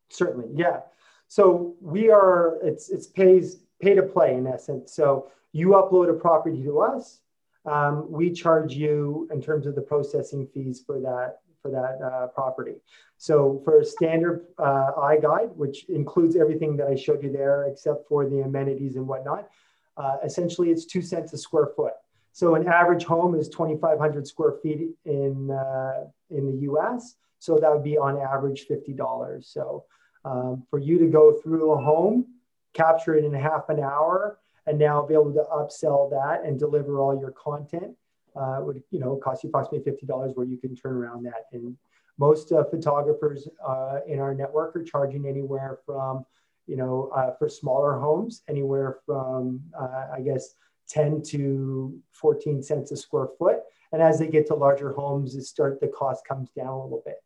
Certainly, 0.09 0.49
yeah. 0.53 0.81
So 1.27 1.75
we 1.81 2.11
are 2.11 2.59
it's 2.61 2.89
it's 2.89 3.07
pays 3.07 3.57
pay 3.81 3.95
to 3.95 4.03
play 4.03 4.35
in 4.35 4.45
essence. 4.45 4.93
So 4.93 5.31
you 5.51 5.69
upload 5.69 6.09
a 6.09 6.13
property 6.13 6.61
to 6.63 6.79
us, 6.79 7.21
um, 7.65 8.11
we 8.11 8.31
charge 8.31 8.73
you 8.73 9.27
in 9.31 9.41
terms 9.41 9.65
of 9.65 9.75
the 9.75 9.81
processing 9.81 10.47
fees 10.53 10.83
for 10.85 10.99
that 10.99 11.39
for 11.61 11.71
that 11.71 11.99
uh, 12.05 12.27
property. 12.27 12.75
So 13.17 13.59
for 13.65 13.79
a 13.79 13.85
standard 13.85 14.45
uh, 14.59 14.91
iGuide, 14.97 15.55
which 15.55 15.89
includes 15.89 16.35
everything 16.35 16.77
that 16.77 16.87
I 16.87 16.95
showed 16.95 17.23
you 17.23 17.31
there, 17.31 17.65
except 17.65 18.07
for 18.07 18.29
the 18.29 18.41
amenities 18.41 18.97
and 18.97 19.07
whatnot, 19.07 19.49
uh, 19.97 20.17
essentially, 20.23 20.71
it's 20.71 20.85
two 20.85 21.01
cents 21.01 21.33
a 21.33 21.37
square 21.37 21.67
foot. 21.75 21.93
So 22.31 22.55
an 22.55 22.67
average 22.67 23.05
home 23.05 23.33
is 23.35 23.47
2,500 23.49 24.27
square 24.27 24.53
feet 24.61 24.89
in 25.05 25.51
uh, 25.51 26.05
in 26.29 26.51
the 26.51 26.61
U.S. 26.63 27.15
So 27.39 27.57
that 27.57 27.71
would 27.71 27.83
be 27.83 27.97
on 27.97 28.19
average 28.19 28.65
$50. 28.67 29.45
So 29.45 29.85
um, 30.25 30.63
for 30.69 30.79
you 30.79 30.97
to 30.99 31.05
go 31.05 31.33
through 31.33 31.71
a 31.71 31.81
home, 31.81 32.25
capture 32.73 33.15
it 33.15 33.23
in 33.23 33.33
half 33.33 33.69
an 33.69 33.79
hour, 33.79 34.39
and 34.67 34.79
now 34.79 35.05
be 35.05 35.13
able 35.13 35.33
to 35.33 35.45
upsell 35.53 36.09
that 36.09 36.43
and 36.43 36.59
deliver 36.59 36.99
all 36.99 37.17
your 37.19 37.31
content 37.31 37.95
uh, 38.35 38.57
would 38.61 38.81
you 38.91 38.99
know 38.99 39.15
cost 39.15 39.43
you 39.43 39.49
approximately 39.49 39.91
$50 39.91 40.35
where 40.35 40.45
you 40.45 40.57
can 40.57 40.75
turn 40.75 40.95
around 40.95 41.23
that 41.23 41.45
and 41.51 41.75
most 42.17 42.51
uh, 42.51 42.63
photographers 42.63 43.47
uh, 43.65 43.99
in 44.07 44.19
our 44.19 44.33
network 44.33 44.75
are 44.75 44.83
charging 44.83 45.27
anywhere 45.27 45.79
from 45.85 46.25
you 46.67 46.75
know, 46.75 47.11
uh, 47.15 47.31
for 47.37 47.49
smaller 47.49 47.99
homes, 47.99 48.43
anywhere 48.47 48.97
from, 49.05 49.61
uh, 49.79 50.07
I 50.13 50.21
guess, 50.21 50.55
10 50.89 51.21
to 51.23 51.99
14 52.11 52.61
cents 52.61 52.91
a 52.91 52.97
square 52.97 53.27
foot. 53.39 53.59
And 53.91 54.01
as 54.01 54.19
they 54.19 54.27
get 54.27 54.47
to 54.47 54.55
larger 54.55 54.91
homes, 54.91 55.35
it 55.35 55.43
start 55.43 55.79
the 55.79 55.87
cost 55.87 56.25
comes 56.27 56.49
down 56.51 56.67
a 56.67 56.83
little 56.83 57.03
bit. 57.05 57.17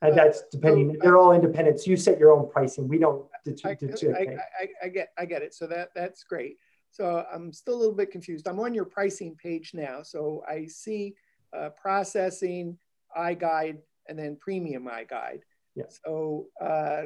And 0.00 0.18
that's 0.18 0.42
depending. 0.50 0.98
They're 1.00 1.16
all 1.16 1.32
independent. 1.32 1.80
So 1.80 1.90
you 1.90 1.96
set 1.96 2.18
your 2.18 2.32
own 2.32 2.50
pricing. 2.50 2.88
We 2.88 2.98
don't. 2.98 3.24
I, 3.64 4.18
I, 4.18 4.64
I, 4.64 4.68
I, 4.84 4.88
get. 4.88 5.08
I 5.16 5.24
get 5.24 5.42
it. 5.42 5.54
So 5.54 5.68
that 5.68 5.90
that's 5.94 6.24
great. 6.24 6.56
So 6.90 7.24
I'm 7.32 7.52
still 7.52 7.74
a 7.74 7.78
little 7.78 7.94
bit 7.94 8.10
confused. 8.10 8.48
I'm 8.48 8.58
on 8.58 8.74
your 8.74 8.84
pricing 8.84 9.36
page 9.40 9.72
now. 9.74 10.02
So 10.02 10.42
I 10.48 10.66
see 10.66 11.14
uh, 11.56 11.70
processing, 11.70 12.76
iGuide, 13.16 13.78
and 14.08 14.18
then 14.18 14.36
premium 14.40 14.88
iGuide. 14.88 15.40
Yeah. 15.76 15.84
So 16.04 16.48
uh, 16.60 17.04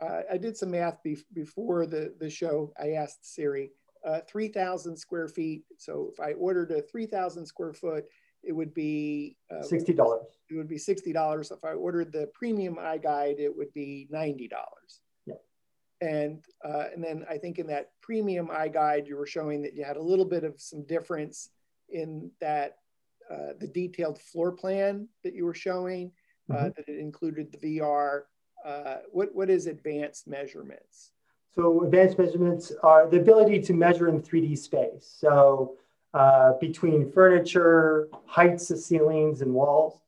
uh, 0.00 0.22
I 0.30 0.36
did 0.38 0.56
some 0.56 0.70
math 0.70 1.02
be 1.02 1.18
before 1.32 1.86
the, 1.86 2.14
the 2.18 2.30
show. 2.30 2.72
I 2.80 2.92
asked 2.92 3.34
Siri, 3.34 3.70
uh, 4.04 4.20
3,000 4.28 4.96
square 4.96 5.28
feet. 5.28 5.64
So 5.78 6.10
if 6.12 6.20
I 6.20 6.32
ordered 6.32 6.70
a 6.72 6.82
3,000 6.82 7.46
square 7.46 7.72
foot, 7.72 8.04
it 8.42 8.52
would 8.52 8.74
be 8.74 9.36
uh, 9.50 9.62
$60. 9.62 10.20
It 10.50 10.56
would 10.56 10.68
be 10.68 10.76
$60. 10.76 11.52
If 11.52 11.64
I 11.64 11.72
ordered 11.72 12.12
the 12.12 12.30
premium 12.34 12.76
iGuide, 12.76 13.38
it 13.38 13.54
would 13.56 13.72
be 13.72 14.08
$90. 14.12 14.50
Yeah. 15.26 15.34
And, 16.00 16.44
uh, 16.64 16.84
and 16.92 17.02
then 17.02 17.24
I 17.30 17.38
think 17.38 17.58
in 17.58 17.66
that 17.68 17.92
premium 18.02 18.48
iGuide, 18.48 19.06
you 19.06 19.16
were 19.16 19.26
showing 19.26 19.62
that 19.62 19.74
you 19.74 19.84
had 19.84 19.96
a 19.96 20.02
little 20.02 20.26
bit 20.26 20.44
of 20.44 20.60
some 20.60 20.84
difference 20.84 21.50
in 21.88 22.30
that 22.40 22.78
uh, 23.30 23.54
the 23.58 23.68
detailed 23.68 24.20
floor 24.20 24.52
plan 24.52 25.08
that 25.22 25.34
you 25.34 25.46
were 25.46 25.54
showing, 25.54 26.12
uh, 26.50 26.54
mm-hmm. 26.54 26.68
that 26.76 26.88
it 26.88 26.98
included 26.98 27.50
the 27.50 27.78
VR 27.78 28.22
uh, 28.64 28.96
what, 29.12 29.34
what 29.34 29.50
is 29.50 29.66
advanced 29.66 30.26
measurements? 30.26 31.10
So 31.54 31.84
advanced 31.84 32.18
measurements 32.18 32.72
are 32.82 33.08
the 33.08 33.20
ability 33.20 33.62
to 33.62 33.72
measure 33.74 34.08
in 34.08 34.20
3D 34.20 34.58
space. 34.58 35.14
So 35.18 35.76
uh, 36.14 36.54
between 36.60 37.10
furniture, 37.12 38.08
heights 38.26 38.70
of 38.70 38.78
ceilings 38.78 39.42
and 39.42 39.52
walls. 39.52 40.00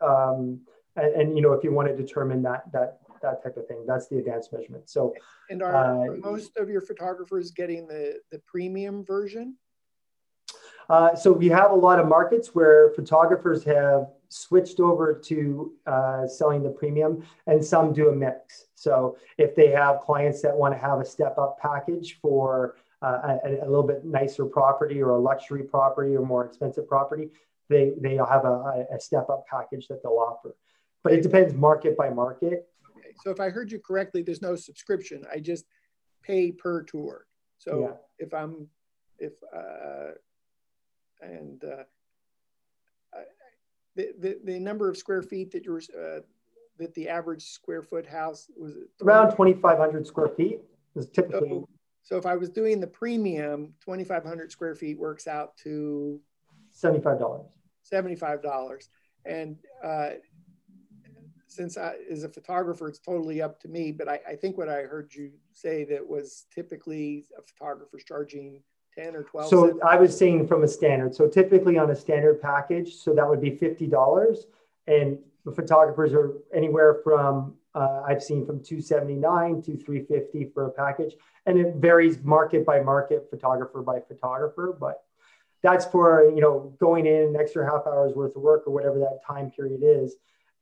Um, 0.00 0.60
and, 0.96 1.14
and, 1.14 1.36
you 1.36 1.42
know, 1.42 1.52
if 1.52 1.64
you 1.64 1.72
want 1.72 1.88
to 1.88 1.96
determine 1.96 2.42
that, 2.42 2.70
that, 2.72 3.00
that 3.22 3.42
type 3.42 3.56
of 3.56 3.66
thing, 3.66 3.84
that's 3.86 4.08
the 4.08 4.18
advanced 4.18 4.52
measurement. 4.52 4.88
So, 4.88 5.14
and 5.50 5.62
are, 5.62 5.74
uh, 5.74 6.12
are 6.12 6.16
most 6.16 6.56
of 6.56 6.70
your 6.70 6.80
photographers 6.80 7.50
getting 7.50 7.86
the, 7.86 8.20
the 8.30 8.38
premium 8.40 9.04
version? 9.04 9.56
Uh, 10.88 11.14
so 11.14 11.30
we 11.32 11.48
have 11.48 11.70
a 11.70 11.74
lot 11.74 11.98
of 11.98 12.08
markets 12.08 12.54
where 12.54 12.90
photographers 12.90 13.62
have 13.64 14.08
switched 14.30 14.80
over 14.80 15.12
to 15.12 15.72
uh, 15.86 16.26
selling 16.26 16.62
the 16.62 16.70
premium, 16.70 17.22
and 17.46 17.62
some 17.62 17.92
do 17.92 18.08
a 18.08 18.14
mix. 18.14 18.66
So 18.76 19.18
if 19.36 19.54
they 19.54 19.68
have 19.68 20.00
clients 20.00 20.40
that 20.42 20.56
want 20.56 20.72
to 20.72 20.78
have 20.78 21.00
a 21.00 21.04
step 21.04 21.36
up 21.36 21.58
package 21.60 22.18
for 22.22 22.76
uh, 23.02 23.38
a, 23.44 23.48
a, 23.62 23.66
little 23.66 23.82
bit 23.82 24.04
nicer 24.04 24.44
property 24.46 25.02
or 25.02 25.10
a 25.10 25.18
luxury 25.18 25.64
property 25.64 26.16
or 26.16 26.24
more 26.24 26.46
expensive 26.46 26.88
property, 26.88 27.28
they 27.68 27.92
they'll 28.00 28.24
have 28.24 28.44
a, 28.44 28.86
a 28.94 29.00
step 29.00 29.28
up 29.28 29.44
package 29.50 29.88
that 29.88 30.02
they'll 30.02 30.12
offer. 30.12 30.54
But 31.02 31.14
it 31.14 31.22
depends 31.22 31.52
market 31.54 31.96
by 31.96 32.10
market. 32.10 32.68
Okay. 32.96 33.08
So 33.24 33.30
if 33.30 33.40
I 33.40 33.50
heard 33.50 33.72
you 33.72 33.80
correctly, 33.80 34.22
there's 34.22 34.42
no 34.42 34.54
subscription. 34.54 35.24
I 35.32 35.40
just 35.40 35.64
pay 36.22 36.52
per 36.52 36.82
tour. 36.82 37.26
So 37.58 37.80
yeah. 37.80 38.26
if 38.26 38.34
I'm, 38.34 38.68
if, 39.18 39.32
uh, 39.54 40.12
and 41.20 41.62
uh, 41.64 41.84
the, 43.96 44.12
the, 44.18 44.38
the 44.44 44.58
number 44.58 44.88
of 44.88 44.96
square 44.96 45.22
feet 45.22 45.50
that 45.52 45.64
you're, 45.64 45.78
uh, 45.78 46.20
that 46.78 46.94
the 46.94 47.08
average 47.08 47.44
square 47.44 47.82
foot 47.82 48.06
house 48.06 48.48
was 48.56 48.74
around 49.02 49.30
2,500 49.30 50.06
square 50.06 50.28
feet 50.28 50.60
is 50.96 51.08
typically. 51.10 51.48
So, 51.48 51.68
so 52.02 52.16
if 52.16 52.26
I 52.26 52.36
was 52.36 52.50
doing 52.50 52.80
the 52.80 52.86
premium, 52.86 53.74
2,500 53.84 54.50
square 54.50 54.74
feet 54.74 54.98
works 54.98 55.26
out 55.26 55.56
to 55.58 56.20
$75. 56.82 57.44
$75. 57.92 58.88
And 59.26 59.56
uh, 59.84 60.10
since 61.46 61.76
I, 61.76 61.94
as 62.10 62.24
a 62.24 62.28
photographer, 62.28 62.88
it's 62.88 63.00
totally 63.00 63.42
up 63.42 63.60
to 63.60 63.68
me. 63.68 63.92
But 63.92 64.08
I, 64.08 64.20
I, 64.28 64.36
think 64.36 64.56
what 64.56 64.68
I 64.68 64.82
heard 64.82 65.12
you 65.14 65.32
say 65.52 65.84
that 65.84 66.06
was 66.06 66.46
typically 66.54 67.26
a 67.38 67.42
photographer's 67.42 68.04
charging 68.04 68.62
10 69.02 69.16
or 69.16 69.22
12. 69.22 69.48
So. 69.48 69.80
I 69.86 69.96
was 69.96 70.16
saying 70.16 70.46
from 70.46 70.64
a 70.64 70.68
standard. 70.68 71.14
So 71.14 71.28
typically 71.28 71.78
on 71.78 71.90
a 71.90 71.96
standard 71.96 72.40
package, 72.40 72.96
so 72.96 73.14
that 73.14 73.28
would 73.28 73.40
be 73.40 73.50
$50. 73.50 74.36
And 74.86 75.18
the 75.44 75.52
photographers 75.52 76.12
are 76.12 76.32
anywhere 76.54 77.00
from, 77.02 77.54
uh, 77.74 78.02
I've 78.06 78.22
seen 78.22 78.44
from 78.44 78.62
279 78.62 79.62
to 79.62 79.76
350 79.76 80.50
for 80.52 80.66
a 80.66 80.70
package. 80.70 81.14
And 81.46 81.58
it 81.58 81.76
varies 81.76 82.22
market 82.22 82.66
by 82.66 82.80
market, 82.80 83.28
photographer 83.30 83.82
by 83.82 84.00
photographer. 84.00 84.76
But 84.78 85.02
that's 85.62 85.86
for, 85.86 86.30
you 86.34 86.40
know, 86.40 86.74
going 86.78 87.06
in 87.06 87.28
an 87.28 87.36
extra 87.36 87.64
half 87.64 87.86
hour's 87.86 88.14
worth 88.14 88.36
of 88.36 88.42
work 88.42 88.64
or 88.66 88.72
whatever 88.72 88.98
that 88.98 89.20
time 89.26 89.50
period 89.50 89.80
is 89.82 90.16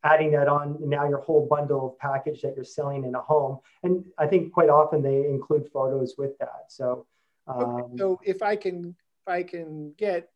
adding 0.05 0.31
that 0.31 0.47
on 0.47 0.77
now 0.81 1.09
your 1.09 1.19
whole 1.19 1.45
bundle 1.49 1.89
of 1.89 1.99
package 1.99 2.41
that 2.41 2.55
you're 2.55 2.65
selling 2.65 3.03
in 3.03 3.17
a 3.17 3.21
home 3.21 3.59
and 3.83 4.05
i 4.17 4.29
think 4.29 4.53
quite 4.53 4.69
often 4.69 5.03
they 5.03 5.27
include 5.27 5.69
photos 5.73 6.15
with 6.17 6.39
that 6.39 6.67
so 6.69 7.05
um, 7.49 7.61
okay, 7.61 7.97
so 7.97 8.21
if 8.25 8.43
i 8.43 8.55
can 8.55 8.95
if 9.27 9.29
i 9.29 9.43
can 9.43 9.93
get 9.97 10.29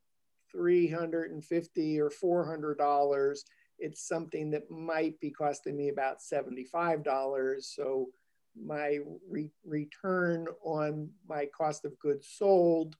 350 0.51 2.01
or 2.01 2.11
400 2.11 2.79
dollars 2.79 3.45
it's 3.83 4.07
something 4.07 4.51
that 4.53 4.71
might 4.71 5.19
be 5.21 5.31
costing 5.31 5.77
me 5.77 5.89
about 5.89 6.23
75 6.23 7.03
dollars. 7.03 7.73
So 7.75 8.09
my 8.57 8.99
re- 9.29 9.51
return 9.65 10.47
on 10.65 11.11
my 11.29 11.47
cost 11.47 11.85
of 11.85 11.99
goods 11.99 12.29
sold 12.33 12.97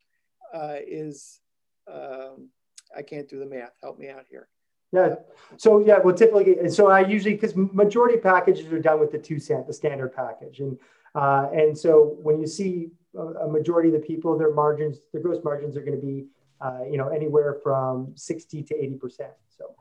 uh, 0.53 0.77
is 0.87 1.41
um, 1.93 2.49
i 2.97 3.03
can't 3.03 3.29
do 3.29 3.39
the 3.39 3.47
math. 3.47 3.73
Help 3.83 3.99
me 3.99 4.09
out 4.09 4.25
here. 4.29 4.49
Yeah. 4.93 5.15
So 5.57 5.79
yeah, 5.79 5.99
well, 5.99 6.15
typically, 6.15 6.69
so 6.69 6.89
I 6.89 7.01
usually 7.01 7.35
because 7.35 7.55
majority 7.57 8.19
packages 8.19 8.71
are 8.73 8.79
done 8.79 9.01
with 9.01 9.13
the 9.13 9.19
two 9.19 9.39
cent, 9.39 9.67
the 9.67 9.73
standard 9.73 10.15
package, 10.15 10.61
and 10.61 10.79
uh, 11.15 11.49
and 11.55 11.79
so 11.79 12.17
when 12.21 12.41
you 12.41 12.47
see 12.47 12.91
a, 13.17 13.47
a, 13.47 13.49
majority 13.49 13.89
of 13.89 13.95
the 13.95 14.07
people, 14.07 14.37
their 14.39 14.53
margins, 14.53 14.99
their 15.13 15.23
gross 15.23 15.43
margins 15.45 15.77
are 15.77 15.83
going 15.83 16.01
to 16.01 16.07
be, 16.07 16.27
uh, 16.61 16.81
you 16.91 16.97
know, 16.97 17.09
anywhere 17.09 17.59
from 17.63 18.13
sixty 18.17 18.63
to 18.63 18.77
eighty 18.77 18.95
percent. 18.95 19.33
So, 19.57 19.75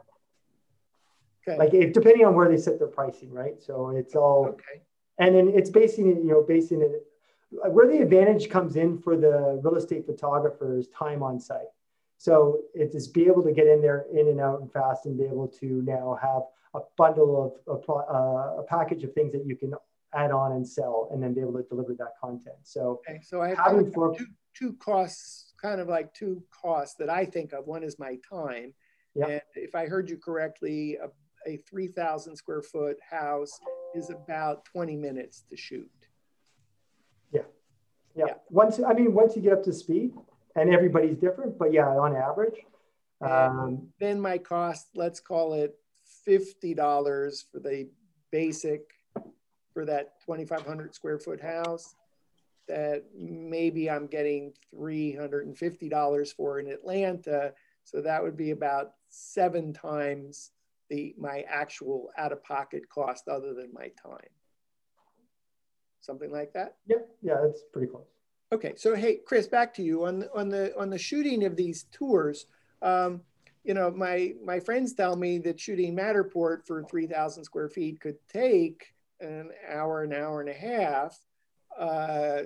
okay. 1.48 1.58
like 1.58 1.74
if, 1.74 1.94
depending 1.94 2.26
on 2.26 2.36
where 2.36 2.50
they 2.50 2.58
set 2.58 2.80
their 2.80 2.88
pricing, 2.88 3.32
right? 3.32 3.62
So 3.62 3.90
it's 3.90 4.16
all 4.16 4.48
okay, 4.50 4.82
and 5.18 5.36
then 5.36 5.50
it's 5.54 5.70
basing 5.70 6.10
it, 6.10 6.18
you 6.18 6.30
know, 6.30 6.44
basing 6.48 6.82
it 6.82 7.06
where 7.70 7.88
the 7.88 8.02
advantage 8.02 8.50
comes 8.50 8.78
in 8.78 8.98
for 8.98 9.18
the 9.18 9.60
real 9.62 9.76
estate 9.76 10.06
photographers 10.06 10.88
time 10.88 11.22
on 11.22 11.38
site 11.40 11.68
so 12.22 12.60
it's 12.76 12.94
just 12.94 13.16
be 13.16 13.26
able 13.26 13.42
to 13.42 13.52
get 13.52 13.66
in 13.66 13.82
there 13.82 14.06
in 14.14 14.28
and 14.28 14.40
out 14.40 14.62
and 14.62 14.72
fast 14.72 15.08
and 15.08 15.18
be 15.18 15.24
able 15.24 15.48
to 15.48 15.82
now 15.82 16.20
have 16.22 16.44
a 16.76 16.80
bundle 16.96 17.60
of, 17.68 17.84
of 17.84 17.90
uh, 17.90 18.62
a 18.62 18.64
package 18.70 19.04
of 19.04 19.12
things 19.14 19.32
that 19.32 19.44
you 19.44 19.56
can 19.56 19.74
add 20.14 20.32
on 20.32 20.54
and 20.54 20.68
sell 20.68 21.10
and 21.12 21.22
then 21.22 21.34
be 21.34 21.42
able 21.42 21.54
to 21.54 21.64
deliver 21.64 21.94
that 21.96 22.14
content. 22.20 22.56
So, 22.64 23.02
okay, 23.08 23.20
so 23.24 23.42
I 23.42 23.50
have 23.50 23.58
having 23.58 23.92
for, 23.92 24.16
two, 24.16 24.28
two 24.54 24.74
costs, 24.74 25.54
kind 25.62 25.80
of 25.80 25.88
like 25.88 26.14
two 26.14 26.44
costs 26.52 26.96
that 27.00 27.10
I 27.10 27.26
think 27.26 27.54
of. 27.54 27.68
One 27.68 27.84
is 27.84 27.98
my 28.00 28.18
time. 28.30 28.74
Yep. 29.16 29.30
And 29.30 29.42
if 29.56 29.76
I 29.76 29.86
heard 29.88 30.10
you 30.10 30.18
correctly, 30.18 30.98
a, 31.02 31.10
a 31.50 31.58
3,000 31.58 32.36
square 32.36 32.62
foot 32.62 32.98
house 33.10 33.60
is 33.96 34.10
about 34.10 34.66
20 34.66 34.96
minutes 34.96 35.44
to 35.50 35.58
shoot. 35.58 35.90
Yeah. 37.32 37.42
yeah. 38.16 38.26
Yeah. 38.28 38.34
Once, 38.50 38.80
I 38.86 38.94
mean, 38.94 39.14
once 39.14 39.36
you 39.36 39.42
get 39.42 39.54
up 39.54 39.64
to 39.64 39.74
speed, 39.74 40.14
and 40.56 40.74
everybody's 40.74 41.18
different, 41.18 41.58
but 41.58 41.74
yeah, 41.74 41.88
on 41.88 42.16
average. 42.16 42.56
Um, 43.22 43.90
then 44.00 44.20
my 44.20 44.38
cost, 44.38 44.88
let's 44.96 45.20
call 45.20 45.54
it 45.54 45.76
fifty 46.26 46.74
dollars 46.74 47.46
for 47.52 47.60
the 47.60 47.90
basic 48.32 48.82
for 49.74 49.86
that 49.86 50.20
twenty 50.24 50.46
five 50.46 50.66
hundred 50.66 50.94
square 50.94 51.20
foot 51.20 51.42
house. 51.42 51.96
That 52.68 53.04
maybe 53.16 53.90
I'm 53.90 54.08
getting 54.08 54.54
three 54.70 55.14
hundred 55.14 55.48
and 55.48 55.58
fifty 55.58 55.90
dollars 55.90 56.32
for 56.32 56.60
in 56.60 56.68
Atlanta, 56.68 57.54
so 57.84 58.02
that 58.02 58.24
would 58.24 58.38
be 58.38 58.52
about 58.52 58.94
seven 59.10 59.74
times 59.74 60.52
the 60.90 61.16
my 61.18 61.44
actual 61.50 62.12
out 62.18 62.32
of 62.32 62.44
pocket 62.44 62.88
cost, 62.90 63.28
other 63.28 63.54
than 63.54 63.72
my 63.74 63.90
time. 64.02 64.30
Something 66.02 66.32
like 66.32 66.54
that. 66.54 66.78
Yeah, 66.88 66.98
yeah, 67.22 67.38
that's 67.44 67.64
pretty 67.72 67.88
close. 67.88 68.06
Okay, 68.54 68.74
so 68.76 68.96
hey, 68.96 69.20
Chris, 69.26 69.48
back 69.48 69.74
to 69.76 69.82
you 69.82 70.06
on 70.06 70.20
the, 70.20 70.34
on 70.34 70.50
the 70.50 70.78
on 70.78 70.90
the 70.90 70.98
shooting 70.98 71.46
of 71.46 71.56
these 71.56 71.86
tours. 71.92 72.46
Um, 72.82 73.22
you 73.64 73.74
know, 73.74 73.92
my 73.92 74.34
my 74.44 74.60
friends 74.60 74.94
tell 74.94 75.16
me 75.16 75.38
that 75.40 75.60
shooting 75.60 75.96
Matterport 75.96 76.66
for 76.66 76.84
three 76.84 77.08
thousand 77.08 77.44
square 77.44 77.70
feet 77.70 78.00
could 78.00 78.18
take 78.28 78.94
an 79.22 79.52
hour, 79.70 80.04
an 80.04 80.14
hour 80.14 80.42
and 80.42 80.50
a 80.50 80.54
half. 80.54 81.18
Uh, 81.78 82.44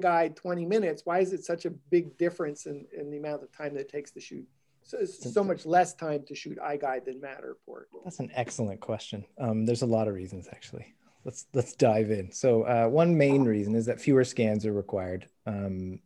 guide, 0.00 0.36
20 0.36 0.64
minutes. 0.64 1.02
Why 1.04 1.18
is 1.18 1.32
it 1.32 1.44
such 1.44 1.64
a 1.66 1.70
big 1.70 2.16
difference 2.16 2.66
in, 2.66 2.86
in 2.96 3.10
the 3.10 3.18
amount 3.18 3.42
of 3.42 3.52
time 3.52 3.74
that 3.74 3.80
it 3.80 3.88
takes 3.88 4.12
to 4.12 4.20
shoot? 4.20 4.46
So, 4.82 5.04
so 5.04 5.42
much 5.42 5.66
less 5.66 5.94
time 5.94 6.24
to 6.26 6.34
shoot 6.34 6.58
iGuide 6.58 7.06
than 7.06 7.20
Matterport. 7.20 7.84
That's 8.04 8.20
an 8.20 8.30
excellent 8.34 8.80
question. 8.80 9.24
Um, 9.38 9.64
there's 9.64 9.82
a 9.82 9.86
lot 9.86 10.08
of 10.08 10.14
reasons 10.14 10.46
actually 10.50 10.94
let's 11.24 11.46
let's 11.54 11.74
dive 11.74 12.10
in. 12.10 12.30
So 12.30 12.62
uh, 12.62 12.86
one 12.88 13.16
main 13.16 13.44
reason 13.44 13.74
is 13.74 13.86
that 13.86 14.00
fewer 14.00 14.24
scans 14.24 14.66
are 14.66 14.72
required 14.72 15.26
um, 15.46 16.00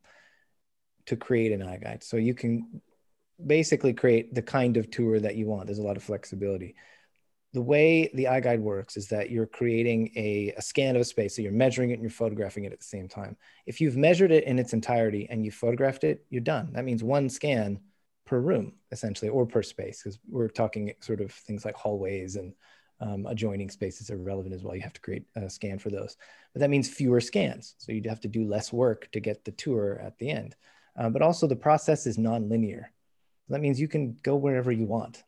to 1.06 1.16
create 1.16 1.52
an 1.52 1.60
iGuide. 1.60 2.02
So 2.02 2.16
you 2.16 2.34
can 2.34 2.80
basically 3.44 3.92
create 3.92 4.34
the 4.34 4.42
kind 4.42 4.76
of 4.76 4.90
tour 4.90 5.18
that 5.20 5.36
you 5.36 5.46
want. 5.46 5.66
There's 5.66 5.78
a 5.78 5.82
lot 5.82 5.96
of 5.96 6.02
flexibility. 6.02 6.76
The 7.54 7.62
way 7.62 8.10
the 8.12 8.24
iGuide 8.24 8.60
works 8.60 8.96
is 8.96 9.08
that 9.08 9.30
you're 9.30 9.46
creating 9.46 10.12
a, 10.16 10.52
a 10.56 10.62
scan 10.62 10.96
of 10.96 11.02
a 11.02 11.04
space. 11.04 11.34
So 11.34 11.42
you're 11.42 11.52
measuring 11.52 11.90
it 11.90 11.94
and 11.94 12.02
you're 12.02 12.10
photographing 12.10 12.64
it 12.64 12.72
at 12.72 12.78
the 12.78 12.84
same 12.84 13.08
time. 13.08 13.36
If 13.66 13.80
you've 13.80 13.96
measured 13.96 14.30
it 14.32 14.44
in 14.44 14.58
its 14.58 14.74
entirety 14.74 15.26
and 15.30 15.44
you 15.44 15.50
photographed 15.50 16.04
it, 16.04 16.24
you're 16.28 16.42
done. 16.42 16.72
That 16.74 16.84
means 16.84 17.02
one 17.02 17.28
scan 17.30 17.80
per 18.26 18.38
room, 18.38 18.74
essentially, 18.92 19.30
or 19.30 19.46
per 19.46 19.62
space, 19.62 20.02
because 20.02 20.18
we're 20.28 20.48
talking 20.48 20.92
sort 21.00 21.22
of 21.22 21.32
things 21.32 21.64
like 21.64 21.74
hallways 21.74 22.36
and 22.36 22.52
um, 23.00 23.26
adjoining 23.26 23.70
spaces 23.70 24.10
are 24.10 24.18
relevant 24.18 24.54
as 24.54 24.62
well. 24.62 24.74
You 24.74 24.82
have 24.82 24.92
to 24.92 25.00
create 25.00 25.24
a 25.36 25.48
scan 25.48 25.78
for 25.78 25.88
those, 25.88 26.16
but 26.52 26.60
that 26.60 26.70
means 26.70 26.88
fewer 26.88 27.20
scans. 27.20 27.74
So 27.78 27.92
you'd 27.92 28.06
have 28.06 28.20
to 28.20 28.28
do 28.28 28.44
less 28.44 28.72
work 28.72 29.10
to 29.12 29.20
get 29.20 29.44
the 29.44 29.52
tour 29.52 30.00
at 30.04 30.18
the 30.18 30.30
end. 30.30 30.56
Uh, 30.98 31.08
but 31.08 31.22
also 31.22 31.46
the 31.46 31.56
process 31.56 32.06
is 32.06 32.18
nonlinear. 32.18 32.86
That 33.48 33.60
means 33.60 33.80
you 33.80 33.88
can 33.88 34.18
go 34.22 34.36
wherever 34.36 34.72
you 34.72 34.84
want. 34.84 35.22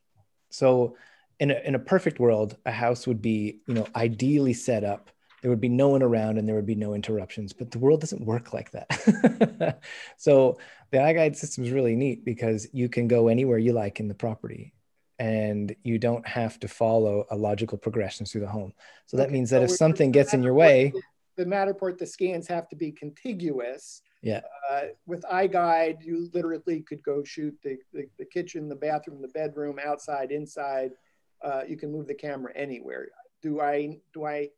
So 0.50 0.96
in 1.40 1.50
a, 1.50 1.60
in 1.64 1.74
a 1.74 1.78
perfect 1.78 2.20
world, 2.20 2.56
a 2.66 2.70
house 2.70 3.06
would 3.06 3.20
be, 3.20 3.60
you 3.66 3.74
know, 3.74 3.86
ideally 3.96 4.52
set 4.52 4.84
up. 4.84 5.10
There 5.42 5.50
would 5.50 5.60
be 5.60 5.70
no 5.70 5.88
one 5.88 6.02
around 6.02 6.36
and 6.36 6.46
there 6.46 6.54
would 6.54 6.66
be 6.66 6.74
no 6.74 6.92
interruptions, 6.92 7.54
but 7.54 7.70
the 7.70 7.78
world 7.78 8.00
doesn't 8.00 8.24
work 8.24 8.52
like 8.52 8.70
that. 8.72 9.80
so 10.18 10.58
the 10.90 10.98
iGuide 10.98 11.34
system 11.34 11.64
is 11.64 11.70
really 11.70 11.96
neat 11.96 12.26
because 12.26 12.68
you 12.74 12.90
can 12.90 13.08
go 13.08 13.28
anywhere 13.28 13.56
you 13.56 13.72
like 13.72 14.00
in 14.00 14.08
the 14.08 14.14
property 14.14 14.74
and 15.18 15.74
you 15.82 15.98
don't 15.98 16.26
have 16.26 16.60
to 16.60 16.68
follow 16.68 17.26
a 17.30 17.36
logical 17.36 17.78
progression 17.78 18.26
through 18.26 18.42
the 18.42 18.48
home. 18.48 18.74
So 19.06 19.16
that 19.16 19.24
okay, 19.24 19.32
means 19.32 19.48
that 19.50 19.60
so 19.60 19.64
if 19.64 19.70
something 19.70 20.12
gets 20.12 20.34
in 20.34 20.42
your 20.42 20.54
way, 20.54 20.92
the 21.36 21.46
Matterport, 21.46 21.96
the 21.96 22.06
scans 22.06 22.46
have 22.48 22.68
to 22.68 22.76
be 22.76 22.92
contiguous. 22.92 24.02
Yeah. 24.22 24.42
Uh, 24.70 24.82
with 25.06 25.22
iGuide, 25.22 26.04
you 26.04 26.28
literally 26.34 26.82
could 26.82 27.02
go 27.02 27.24
shoot 27.24 27.56
the, 27.62 27.78
the, 27.94 28.06
the, 28.18 28.26
kitchen, 28.26 28.68
the 28.68 28.76
bathroom, 28.76 29.22
the 29.22 29.28
bedroom, 29.28 29.78
outside, 29.82 30.32
inside. 30.32 30.90
Uh, 31.42 31.62
you 31.66 31.76
can 31.76 31.90
move 31.92 32.06
the 32.06 32.14
camera 32.14 32.52
anywhere. 32.54 33.08
Do 33.42 33.60
I, 33.60 33.98
do 34.12 34.26
I, 34.26 34.50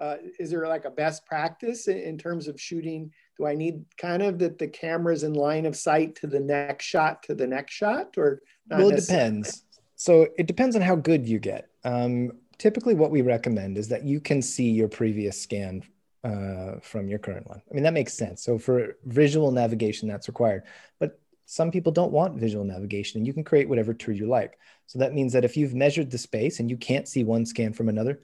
uh, 0.00 0.16
is 0.38 0.50
there 0.50 0.66
like 0.68 0.84
a 0.84 0.90
best 0.90 1.24
practice 1.26 1.88
in, 1.88 1.98
in 1.98 2.18
terms 2.18 2.48
of 2.48 2.60
shooting? 2.60 3.10
Do 3.38 3.46
I 3.46 3.54
need 3.54 3.84
kind 3.98 4.22
of 4.22 4.38
that 4.38 4.58
the 4.58 4.68
camera's 4.68 5.22
in 5.22 5.34
line 5.34 5.66
of 5.66 5.76
sight 5.76 6.14
to 6.16 6.26
the 6.26 6.40
next 6.40 6.84
shot 6.84 7.22
to 7.24 7.34
the 7.34 7.46
next 7.46 7.72
shot 7.72 8.16
or 8.16 8.42
well, 8.68 8.90
it 8.90 9.00
depends. 9.00 9.64
So 9.96 10.28
it 10.36 10.46
depends 10.46 10.76
on 10.76 10.82
how 10.82 10.96
good 10.96 11.26
you 11.26 11.38
get. 11.38 11.68
Um, 11.84 12.32
typically, 12.58 12.94
what 12.94 13.10
we 13.10 13.22
recommend 13.22 13.78
is 13.78 13.88
that 13.88 14.04
you 14.04 14.20
can 14.20 14.42
see 14.42 14.70
your 14.70 14.88
previous 14.88 15.40
scan 15.40 15.82
uh, 16.24 16.80
from 16.82 17.08
your 17.08 17.18
current 17.18 17.46
one. 17.46 17.62
I 17.70 17.74
mean, 17.74 17.84
that 17.84 17.94
makes 17.94 18.12
sense. 18.12 18.42
So 18.42 18.58
for 18.58 18.96
visual 19.04 19.50
navigation, 19.50 20.08
that's 20.08 20.28
required. 20.28 20.64
But 20.98 21.18
some 21.46 21.70
people 21.70 21.92
don't 21.92 22.12
want 22.12 22.38
visual 22.38 22.64
navigation, 22.64 23.18
and 23.18 23.26
you 23.26 23.32
can 23.32 23.44
create 23.44 23.68
whatever 23.68 23.94
tour 23.94 24.12
you 24.12 24.26
like. 24.26 24.58
So 24.86 24.98
that 24.98 25.14
means 25.14 25.32
that 25.32 25.44
if 25.44 25.56
you've 25.56 25.74
measured 25.74 26.10
the 26.10 26.18
space 26.18 26.58
and 26.60 26.68
you 26.68 26.76
can't 26.76 27.08
see 27.08 27.24
one 27.24 27.46
scan 27.46 27.72
from 27.72 27.88
another, 27.88 28.20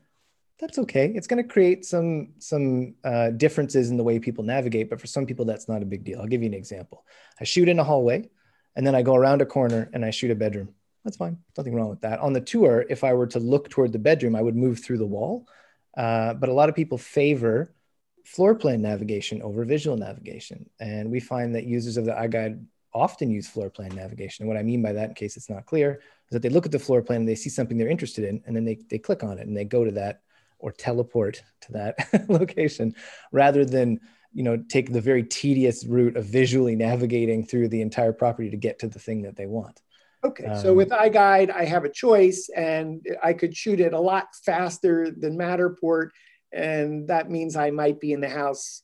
that's 0.58 0.78
okay. 0.78 1.06
It's 1.14 1.26
going 1.26 1.42
to 1.42 1.48
create 1.48 1.84
some 1.84 2.34
some 2.38 2.94
uh, 3.04 3.30
differences 3.30 3.90
in 3.90 3.96
the 3.96 4.04
way 4.04 4.18
people 4.18 4.44
navigate, 4.44 4.90
but 4.90 5.00
for 5.00 5.06
some 5.06 5.24
people, 5.24 5.44
that's 5.44 5.68
not 5.68 5.82
a 5.82 5.86
big 5.86 6.04
deal. 6.04 6.20
I'll 6.20 6.26
give 6.26 6.42
you 6.42 6.48
an 6.48 6.54
example. 6.54 7.04
I 7.40 7.44
shoot 7.44 7.68
in 7.68 7.78
a 7.78 7.84
hallway, 7.84 8.28
and 8.76 8.86
then 8.86 8.94
I 8.94 9.02
go 9.02 9.14
around 9.14 9.40
a 9.40 9.46
corner 9.46 9.88
and 9.92 10.04
I 10.04 10.10
shoot 10.10 10.30
a 10.30 10.34
bedroom. 10.34 10.74
That's 11.04 11.16
fine. 11.16 11.38
Nothing 11.56 11.74
wrong 11.74 11.90
with 11.90 12.02
that. 12.02 12.20
On 12.20 12.32
the 12.32 12.40
tour, 12.40 12.84
if 12.88 13.02
I 13.02 13.14
were 13.14 13.26
to 13.28 13.40
look 13.40 13.70
toward 13.70 13.92
the 13.92 13.98
bedroom, 13.98 14.36
I 14.36 14.42
would 14.42 14.56
move 14.56 14.80
through 14.80 14.98
the 14.98 15.06
wall. 15.06 15.48
Uh, 15.96 16.34
but 16.34 16.48
a 16.48 16.52
lot 16.52 16.68
of 16.68 16.74
people 16.74 16.98
favor 16.98 17.74
floor 18.24 18.54
plan 18.54 18.82
navigation 18.82 19.42
over 19.42 19.64
visual 19.64 19.96
navigation, 19.96 20.68
and 20.80 21.10
we 21.10 21.20
find 21.20 21.54
that 21.54 21.64
users 21.64 21.96
of 21.96 22.04
the 22.04 22.12
iGuide 22.12 22.64
often 22.94 23.30
use 23.30 23.48
floor 23.48 23.70
plan 23.70 23.94
navigation. 23.94 24.42
And 24.42 24.48
what 24.48 24.58
I 24.58 24.62
mean 24.62 24.82
by 24.82 24.92
that, 24.92 25.10
in 25.10 25.14
case 25.14 25.36
it's 25.36 25.50
not 25.50 25.66
clear, 25.66 25.94
is 25.94 26.30
that 26.30 26.42
they 26.42 26.48
look 26.48 26.66
at 26.66 26.72
the 26.72 26.78
floor 26.78 27.02
plan 27.02 27.20
and 27.20 27.28
they 27.28 27.34
see 27.34 27.50
something 27.50 27.78
they're 27.78 27.88
interested 27.88 28.24
in, 28.24 28.42
and 28.46 28.54
then 28.54 28.64
they, 28.64 28.78
they 28.90 28.98
click 28.98 29.22
on 29.22 29.38
it 29.38 29.46
and 29.46 29.56
they 29.56 29.64
go 29.64 29.84
to 29.84 29.90
that 29.92 30.22
or 30.62 30.72
teleport 30.72 31.42
to 31.60 31.72
that 31.72 31.96
location 32.28 32.94
rather 33.32 33.64
than 33.64 34.00
you 34.32 34.42
know 34.42 34.56
take 34.68 34.92
the 34.92 35.00
very 35.00 35.22
tedious 35.22 35.84
route 35.84 36.16
of 36.16 36.24
visually 36.24 36.74
navigating 36.74 37.44
through 37.44 37.68
the 37.68 37.82
entire 37.82 38.12
property 38.12 38.48
to 38.48 38.56
get 38.56 38.78
to 38.78 38.88
the 38.88 38.98
thing 38.98 39.22
that 39.22 39.36
they 39.36 39.46
want 39.46 39.82
okay 40.24 40.46
um, 40.46 40.62
so 40.62 40.72
with 40.72 40.88
iGuide 40.88 41.50
i 41.50 41.64
have 41.64 41.84
a 41.84 41.88
choice 41.90 42.48
and 42.56 43.04
i 43.22 43.32
could 43.32 43.54
shoot 43.54 43.80
it 43.80 43.92
a 43.92 44.00
lot 44.00 44.28
faster 44.46 45.10
than 45.10 45.36
matterport 45.36 46.08
and 46.52 47.08
that 47.08 47.30
means 47.30 47.56
i 47.56 47.70
might 47.70 48.00
be 48.00 48.12
in 48.12 48.20
the 48.20 48.28
house 48.28 48.82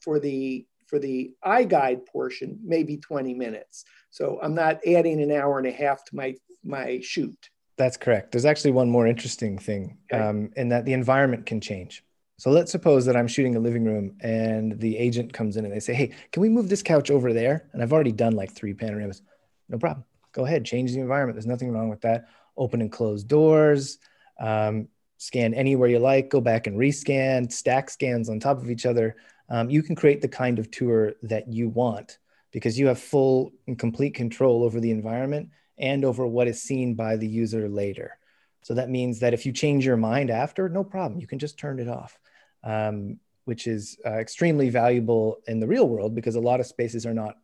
for 0.00 0.20
the 0.20 0.64
for 0.94 1.00
the 1.00 1.32
iGuide 1.44 2.06
portion 2.06 2.56
maybe 2.62 2.96
20 2.98 3.34
minutes 3.34 3.84
so 4.10 4.38
i'm 4.40 4.54
not 4.54 4.78
adding 4.86 5.20
an 5.20 5.32
hour 5.32 5.58
and 5.58 5.66
a 5.66 5.72
half 5.72 6.04
to 6.04 6.14
my 6.14 6.36
my 6.62 7.00
shoot 7.02 7.50
that's 7.76 7.96
correct. 7.96 8.32
There's 8.32 8.44
actually 8.44 8.70
one 8.70 8.88
more 8.88 9.06
interesting 9.06 9.58
thing 9.58 9.98
okay. 10.12 10.22
um, 10.22 10.50
in 10.56 10.68
that 10.68 10.84
the 10.84 10.92
environment 10.92 11.46
can 11.46 11.60
change. 11.60 12.04
So 12.38 12.50
let's 12.50 12.70
suppose 12.70 13.04
that 13.06 13.16
I'm 13.16 13.28
shooting 13.28 13.56
a 13.56 13.60
living 13.60 13.84
room 13.84 14.16
and 14.20 14.78
the 14.78 14.96
agent 14.96 15.32
comes 15.32 15.56
in 15.56 15.64
and 15.64 15.74
they 15.74 15.80
say, 15.80 15.94
Hey, 15.94 16.12
can 16.32 16.40
we 16.40 16.48
move 16.48 16.68
this 16.68 16.82
couch 16.82 17.10
over 17.10 17.32
there? 17.32 17.68
And 17.72 17.82
I've 17.82 17.92
already 17.92 18.12
done 18.12 18.34
like 18.34 18.52
three 18.52 18.74
panoramas. 18.74 19.22
No 19.68 19.78
problem. 19.78 20.04
Go 20.32 20.44
ahead, 20.44 20.64
change 20.64 20.92
the 20.92 21.00
environment. 21.00 21.36
There's 21.36 21.46
nothing 21.46 21.70
wrong 21.70 21.88
with 21.88 22.00
that. 22.02 22.28
Open 22.56 22.80
and 22.80 22.90
close 22.90 23.24
doors, 23.24 23.98
um, 24.38 24.88
scan 25.18 25.54
anywhere 25.54 25.88
you 25.88 25.98
like, 25.98 26.28
go 26.28 26.40
back 26.40 26.66
and 26.66 26.76
rescan, 26.76 27.50
stack 27.50 27.90
scans 27.90 28.28
on 28.28 28.40
top 28.40 28.58
of 28.58 28.70
each 28.70 28.86
other. 28.86 29.16
Um, 29.48 29.70
you 29.70 29.82
can 29.82 29.94
create 29.94 30.22
the 30.22 30.28
kind 30.28 30.58
of 30.58 30.70
tour 30.70 31.14
that 31.22 31.52
you 31.52 31.68
want 31.68 32.18
because 32.50 32.78
you 32.78 32.86
have 32.86 32.98
full 32.98 33.52
and 33.66 33.78
complete 33.78 34.14
control 34.14 34.62
over 34.62 34.80
the 34.80 34.90
environment 34.90 35.50
and 35.78 36.04
over 36.04 36.26
what 36.26 36.48
is 36.48 36.62
seen 36.62 36.94
by 36.94 37.16
the 37.16 37.26
user 37.26 37.68
later. 37.68 38.16
So 38.62 38.74
that 38.74 38.88
means 38.88 39.20
that 39.20 39.34
if 39.34 39.44
you 39.44 39.52
change 39.52 39.84
your 39.84 39.96
mind 39.96 40.30
after, 40.30 40.68
no 40.68 40.84
problem, 40.84 41.20
you 41.20 41.26
can 41.26 41.38
just 41.38 41.58
turn 41.58 41.78
it 41.78 41.88
off, 41.88 42.18
um, 42.62 43.18
which 43.44 43.66
is 43.66 43.98
uh, 44.06 44.12
extremely 44.12 44.70
valuable 44.70 45.40
in 45.46 45.60
the 45.60 45.66
real 45.66 45.86
world 45.86 46.14
because 46.14 46.36
a 46.36 46.40
lot 46.40 46.60
of 46.60 46.66
spaces 46.66 47.04
are 47.04 47.14
not 47.14 47.36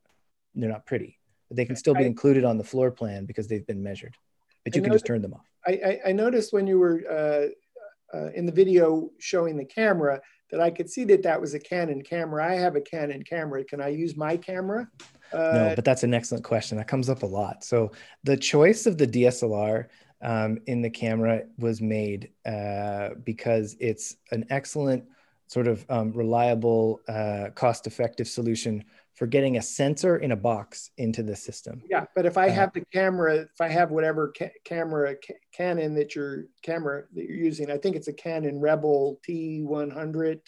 they're 0.54 0.70
not 0.70 0.86
pretty, 0.86 1.18
but 1.48 1.56
they 1.56 1.64
can 1.64 1.76
still 1.76 1.94
be 1.94 2.04
included 2.04 2.44
on 2.44 2.58
the 2.58 2.64
floor 2.64 2.90
plan 2.90 3.24
because 3.24 3.46
they've 3.46 3.66
been 3.66 3.82
measured. 3.82 4.16
But 4.64 4.74
you 4.74 4.82
I 4.82 4.84
can 4.84 4.92
just 4.92 5.06
turn 5.06 5.22
them 5.22 5.34
off. 5.34 5.46
I, 5.66 6.00
I 6.06 6.12
noticed 6.12 6.52
when 6.52 6.66
you 6.66 6.78
were 6.78 7.02
uh, 7.08 8.16
uh, 8.16 8.30
in 8.34 8.46
the 8.46 8.52
video 8.52 9.10
showing 9.18 9.56
the 9.56 9.64
camera 9.64 10.20
that 10.50 10.60
I 10.60 10.70
could 10.70 10.90
see 10.90 11.04
that 11.04 11.22
that 11.22 11.40
was 11.40 11.54
a 11.54 11.58
Canon 11.58 12.02
camera. 12.02 12.46
I 12.46 12.54
have 12.54 12.76
a 12.76 12.80
Canon 12.80 13.22
camera. 13.22 13.64
Can 13.64 13.80
I 13.80 13.88
use 13.88 14.16
my 14.16 14.36
camera? 14.36 14.88
Uh, 15.32 15.38
no, 15.38 15.72
but 15.76 15.84
that's 15.84 16.02
an 16.02 16.14
excellent 16.14 16.44
question. 16.44 16.76
That 16.78 16.88
comes 16.88 17.08
up 17.08 17.22
a 17.22 17.26
lot. 17.26 17.64
So 17.64 17.92
the 18.24 18.36
choice 18.36 18.86
of 18.86 18.98
the 18.98 19.06
DSLR 19.06 19.86
um, 20.22 20.58
in 20.66 20.82
the 20.82 20.90
camera 20.90 21.42
was 21.58 21.80
made 21.80 22.30
uh, 22.44 23.10
because 23.24 23.76
it's 23.80 24.16
an 24.32 24.44
excellent 24.50 25.04
sort 25.46 25.66
of 25.66 25.84
um, 25.88 26.12
reliable, 26.12 27.00
uh, 27.08 27.48
cost-effective 27.54 28.28
solution 28.28 28.84
for 29.20 29.26
getting 29.26 29.58
a 29.58 29.62
sensor 29.62 30.16
in 30.16 30.32
a 30.32 30.36
box 30.36 30.92
into 30.96 31.22
the 31.22 31.36
system. 31.36 31.82
Yeah, 31.90 32.06
but 32.16 32.24
if 32.24 32.38
I 32.38 32.48
uh, 32.48 32.52
have 32.52 32.72
the 32.72 32.82
camera, 32.90 33.34
if 33.34 33.60
I 33.60 33.68
have 33.68 33.90
whatever 33.90 34.32
ca- 34.34 34.54
camera 34.64 35.14
ca- 35.14 35.34
Canon 35.52 35.94
that 35.96 36.14
your 36.14 36.44
camera 36.62 37.02
that 37.14 37.26
you're 37.26 37.36
using, 37.36 37.70
I 37.70 37.76
think 37.76 37.96
it's 37.96 38.08
a 38.08 38.14
Canon 38.14 38.58
Rebel 38.58 39.20
T100 39.28 40.40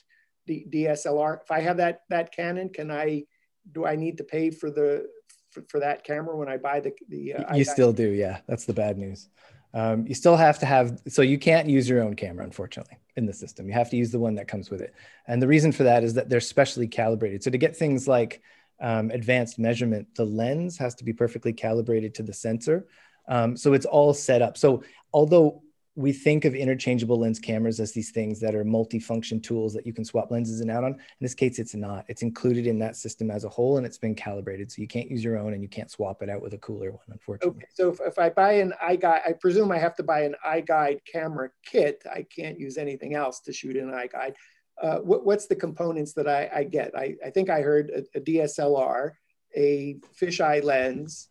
D- 0.47 0.67
DSLR. 0.73 1.43
If 1.43 1.51
I 1.51 1.61
have 1.61 1.77
that 1.77 2.01
that 2.09 2.35
Canon, 2.35 2.71
can 2.71 2.91
I 2.91 3.25
do 3.73 3.85
I 3.85 3.95
need 3.95 4.17
to 4.17 4.25
pay 4.25 4.51
for 4.51 4.71
the 4.71 5.07
for, 5.51 5.63
for 5.69 5.81
that 5.81 6.03
camera 6.03 6.35
when 6.35 6.49
I 6.49 6.57
buy 6.57 6.81
the 6.81 6.95
the? 7.11 7.35
Uh, 7.35 7.55
you 7.55 7.65
still 7.65 7.93
do, 7.93 8.09
yeah. 8.09 8.39
That's 8.47 8.65
the 8.65 8.73
bad 8.73 8.97
news. 8.97 9.29
Um, 9.75 10.07
you 10.07 10.15
still 10.15 10.37
have 10.37 10.59
to 10.61 10.67
have 10.67 10.99
so 11.09 11.21
you 11.21 11.39
can't 11.39 11.69
use 11.69 11.87
your 11.91 12.03
own 12.03 12.17
camera 12.17 12.45
unfortunately 12.45 12.99
in 13.17 13.25
the 13.25 13.33
system 13.33 13.67
you 13.69 13.73
have 13.73 13.89
to 13.89 13.97
use 13.97 14.11
the 14.11 14.19
one 14.19 14.35
that 14.35 14.47
comes 14.47 14.69
with 14.69 14.83
it 14.83 14.95
and 15.27 15.41
the 15.41 15.49
reason 15.49 15.73
for 15.73 15.85
that 15.85 16.05
is 16.05 16.13
that 16.13 16.29
they're 16.29 16.41
specially 16.41 16.87
calibrated 16.87 17.43
so 17.43 17.51
to 17.51 17.57
get 17.57 17.75
things 17.75 18.07
like 18.07 18.43
um, 18.83 19.11
advanced 19.11 19.59
measurement 19.59 20.07
the 20.15 20.25
lens 20.25 20.77
has 20.77 20.95
to 20.95 21.05
be 21.05 21.13
perfectly 21.13 21.53
calibrated 21.53 22.15
to 22.15 22.23
the 22.23 22.33
sensor 22.33 22.87
um, 23.29 23.57
so 23.57 23.73
it's 23.73 23.87
all 23.87 24.13
set 24.13 24.43
up 24.43 24.59
so 24.59 24.83
although 25.13 25.63
we 25.95 26.13
think 26.13 26.45
of 26.45 26.55
interchangeable 26.55 27.19
lens 27.19 27.39
cameras 27.39 27.79
as 27.79 27.93
these 27.93 28.11
things 28.11 28.41
that 28.41 28.55
are 28.55 28.65
multifunction 28.65 29.43
tools 29.43 29.75
that 29.75 29.87
you 29.87 29.93
can 29.93 30.05
swap 30.05 30.31
lenses 30.31 30.61
in 30.61 30.71
and 30.71 30.77
out 30.77 30.85
on. 30.85 30.93
In 30.93 30.99
this 31.21 31.35
case, 31.35 31.59
it's 31.59 31.75
not. 31.75 32.07
It's 32.09 32.23
included 32.23 32.67
in 32.67 32.79
that 32.79 32.97
system 32.97 33.31
as 33.31 33.45
a 33.45 33.49
whole, 33.49 33.77
and 33.77 33.85
it's 33.85 33.99
been 33.99 34.15
calibrated, 34.15 34.73
so 34.73 34.81
you 34.81 34.89
can't 34.89 35.11
use 35.11 35.23
your 35.23 35.37
own, 35.37 35.53
and 35.53 35.63
you 35.63 35.69
can't 35.69 35.91
swap 35.91 36.23
it 36.23 36.31
out 36.31 36.41
with 36.41 36.55
a 36.55 36.59
cooler 36.59 36.93
one, 36.93 37.01
unfortunately. 37.11 37.59
Okay, 37.59 37.67
so 37.75 37.91
if, 37.91 38.01
if 38.01 38.19
I 38.19 38.31
buy 38.31 38.53
an 38.53 38.73
iGuide, 38.83 39.21
I 39.27 39.33
presume 39.39 39.71
I 39.71 39.79
have 39.79 39.95
to 39.97 40.03
buy 40.03 40.23
an 40.23 40.35
iGuide 40.47 41.01
camera 41.11 41.51
kit. 41.65 42.03
I 42.11 42.23
can't 42.23 42.59
use 42.59 42.79
anything 42.79 43.15
else 43.15 43.41
to 43.41 43.53
shoot 43.53 43.77
an 43.77 43.91
iGuide. 43.91 44.35
Uh, 44.81 44.99
what, 44.99 45.25
what's 45.25 45.47
the 45.47 45.57
components 45.57 46.13
that 46.15 46.29
I, 46.29 46.51
I 46.55 46.65
get? 46.65 46.97
I, 46.97 47.17
I 47.25 47.31
think 47.31 47.51
I 47.51 47.61
heard 47.61 47.91
a, 47.91 48.19
a 48.19 48.21
DSLR, 48.21 49.13
a 49.55 49.97
fisheye 50.19 50.63
lens, 50.63 51.29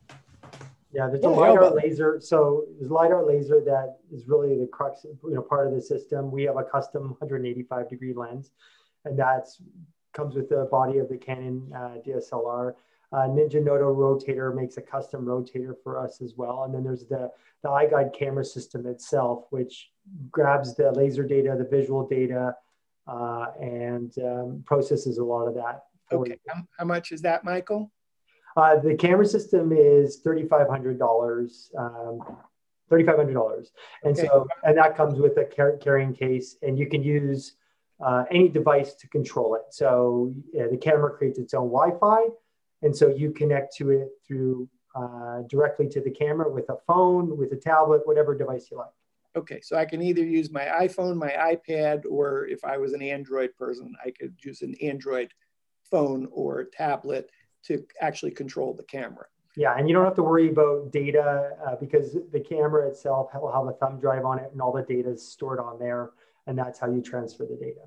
yeah, 0.93 1.07
there's 1.07 1.23
a 1.23 1.29
lidar 1.29 1.73
laser. 1.73 2.19
So 2.19 2.65
there's 2.77 2.91
lidar 2.91 3.25
laser 3.25 3.61
that 3.63 3.99
is 4.11 4.27
really 4.27 4.57
the 4.57 4.67
crux, 4.67 5.05
you 5.05 5.35
know, 5.35 5.41
part 5.41 5.67
of 5.67 5.73
the 5.73 5.81
system. 5.81 6.31
We 6.31 6.43
have 6.43 6.57
a 6.57 6.63
custom 6.63 7.03
185 7.03 7.89
degree 7.89 8.13
lens, 8.13 8.51
and 9.05 9.17
that's 9.17 9.61
comes 10.13 10.35
with 10.35 10.49
the 10.49 10.67
body 10.69 10.97
of 10.97 11.07
the 11.07 11.17
Canon 11.17 11.71
uh, 11.73 11.95
DSLR. 12.05 12.73
Uh, 13.13 13.27
Ninja 13.27 13.63
Nodo 13.63 13.93
rotator 13.93 14.53
makes 14.53 14.75
a 14.75 14.81
custom 14.81 15.25
rotator 15.25 15.73
for 15.81 15.97
us 15.97 16.21
as 16.21 16.33
well. 16.35 16.63
And 16.63 16.73
then 16.73 16.83
there's 16.83 17.05
the, 17.05 17.29
the 17.63 17.69
iGuide 17.69 18.13
camera 18.13 18.43
system 18.43 18.85
itself, 18.85 19.45
which 19.51 19.91
grabs 20.29 20.75
the 20.75 20.91
laser 20.91 21.23
data, 21.23 21.55
the 21.57 21.63
visual 21.63 22.05
data, 22.05 22.55
uh, 23.07 23.47
and 23.59 24.13
um, 24.19 24.63
processes 24.65 25.17
a 25.17 25.23
lot 25.23 25.47
of 25.47 25.55
that. 25.55 25.83
Okay. 26.11 26.37
How, 26.47 26.61
how 26.77 26.85
much 26.85 27.11
is 27.11 27.21
that, 27.21 27.43
Michael? 27.43 27.91
Uh, 28.57 28.77
the 28.79 28.95
camera 28.95 29.25
system 29.25 29.71
is 29.71 30.17
thirty-five 30.17 30.67
hundred 30.67 30.99
dollars. 30.99 31.71
Um, 31.77 32.19
thirty-five 32.89 33.15
hundred 33.15 33.33
dollars, 33.33 33.71
and 34.03 34.17
okay. 34.17 34.27
so 34.27 34.45
and 34.63 34.77
that 34.77 34.97
comes 34.97 35.17
with 35.17 35.37
a 35.37 35.45
car- 35.45 35.77
carrying 35.77 36.13
case, 36.13 36.57
and 36.61 36.77
you 36.77 36.87
can 36.87 37.01
use 37.01 37.55
uh, 38.05 38.25
any 38.29 38.49
device 38.49 38.93
to 38.95 39.07
control 39.07 39.55
it. 39.55 39.61
So 39.69 40.33
yeah, 40.51 40.67
the 40.69 40.75
camera 40.75 41.11
creates 41.11 41.39
its 41.39 41.53
own 41.53 41.69
Wi-Fi, 41.69 42.23
and 42.81 42.93
so 42.93 43.07
you 43.07 43.31
connect 43.31 43.73
to 43.77 43.91
it 43.91 44.09
through 44.27 44.67
uh, 44.93 45.43
directly 45.47 45.87
to 45.87 46.01
the 46.01 46.11
camera 46.11 46.51
with 46.51 46.67
a 46.69 46.75
phone, 46.85 47.37
with 47.37 47.53
a 47.53 47.55
tablet, 47.55 48.01
whatever 48.05 48.37
device 48.37 48.69
you 48.69 48.77
like. 48.77 48.89
Okay, 49.35 49.61
so 49.61 49.77
I 49.77 49.85
can 49.85 50.01
either 50.01 50.23
use 50.23 50.51
my 50.51 50.65
iPhone, 50.65 51.15
my 51.15 51.31
iPad, 51.31 52.03
or 52.09 52.47
if 52.47 52.65
I 52.65 52.77
was 52.77 52.93
an 52.93 53.01
Android 53.01 53.51
person, 53.57 53.93
I 54.05 54.11
could 54.11 54.35
use 54.43 54.61
an 54.61 54.75
Android 54.81 55.33
phone 55.89 56.27
or 56.31 56.65
tablet 56.65 57.29
to 57.63 57.85
actually 58.01 58.31
control 58.31 58.73
the 58.73 58.83
camera. 58.83 59.25
Yeah, 59.55 59.75
and 59.77 59.87
you 59.87 59.93
don't 59.93 60.05
have 60.05 60.15
to 60.15 60.23
worry 60.23 60.49
about 60.49 60.91
data 60.91 61.51
uh, 61.65 61.75
because 61.75 62.17
the 62.31 62.39
camera 62.39 62.87
itself 62.87 63.31
will 63.33 63.51
have 63.51 63.67
a 63.67 63.77
thumb 63.77 63.99
drive 63.99 64.25
on 64.25 64.39
it 64.39 64.49
and 64.51 64.61
all 64.61 64.71
the 64.71 64.81
data 64.81 65.11
is 65.11 65.29
stored 65.29 65.59
on 65.59 65.77
there. 65.77 66.11
And 66.47 66.57
that's 66.57 66.79
how 66.79 66.89
you 66.89 67.01
transfer 67.01 67.45
the 67.45 67.55
data. 67.55 67.81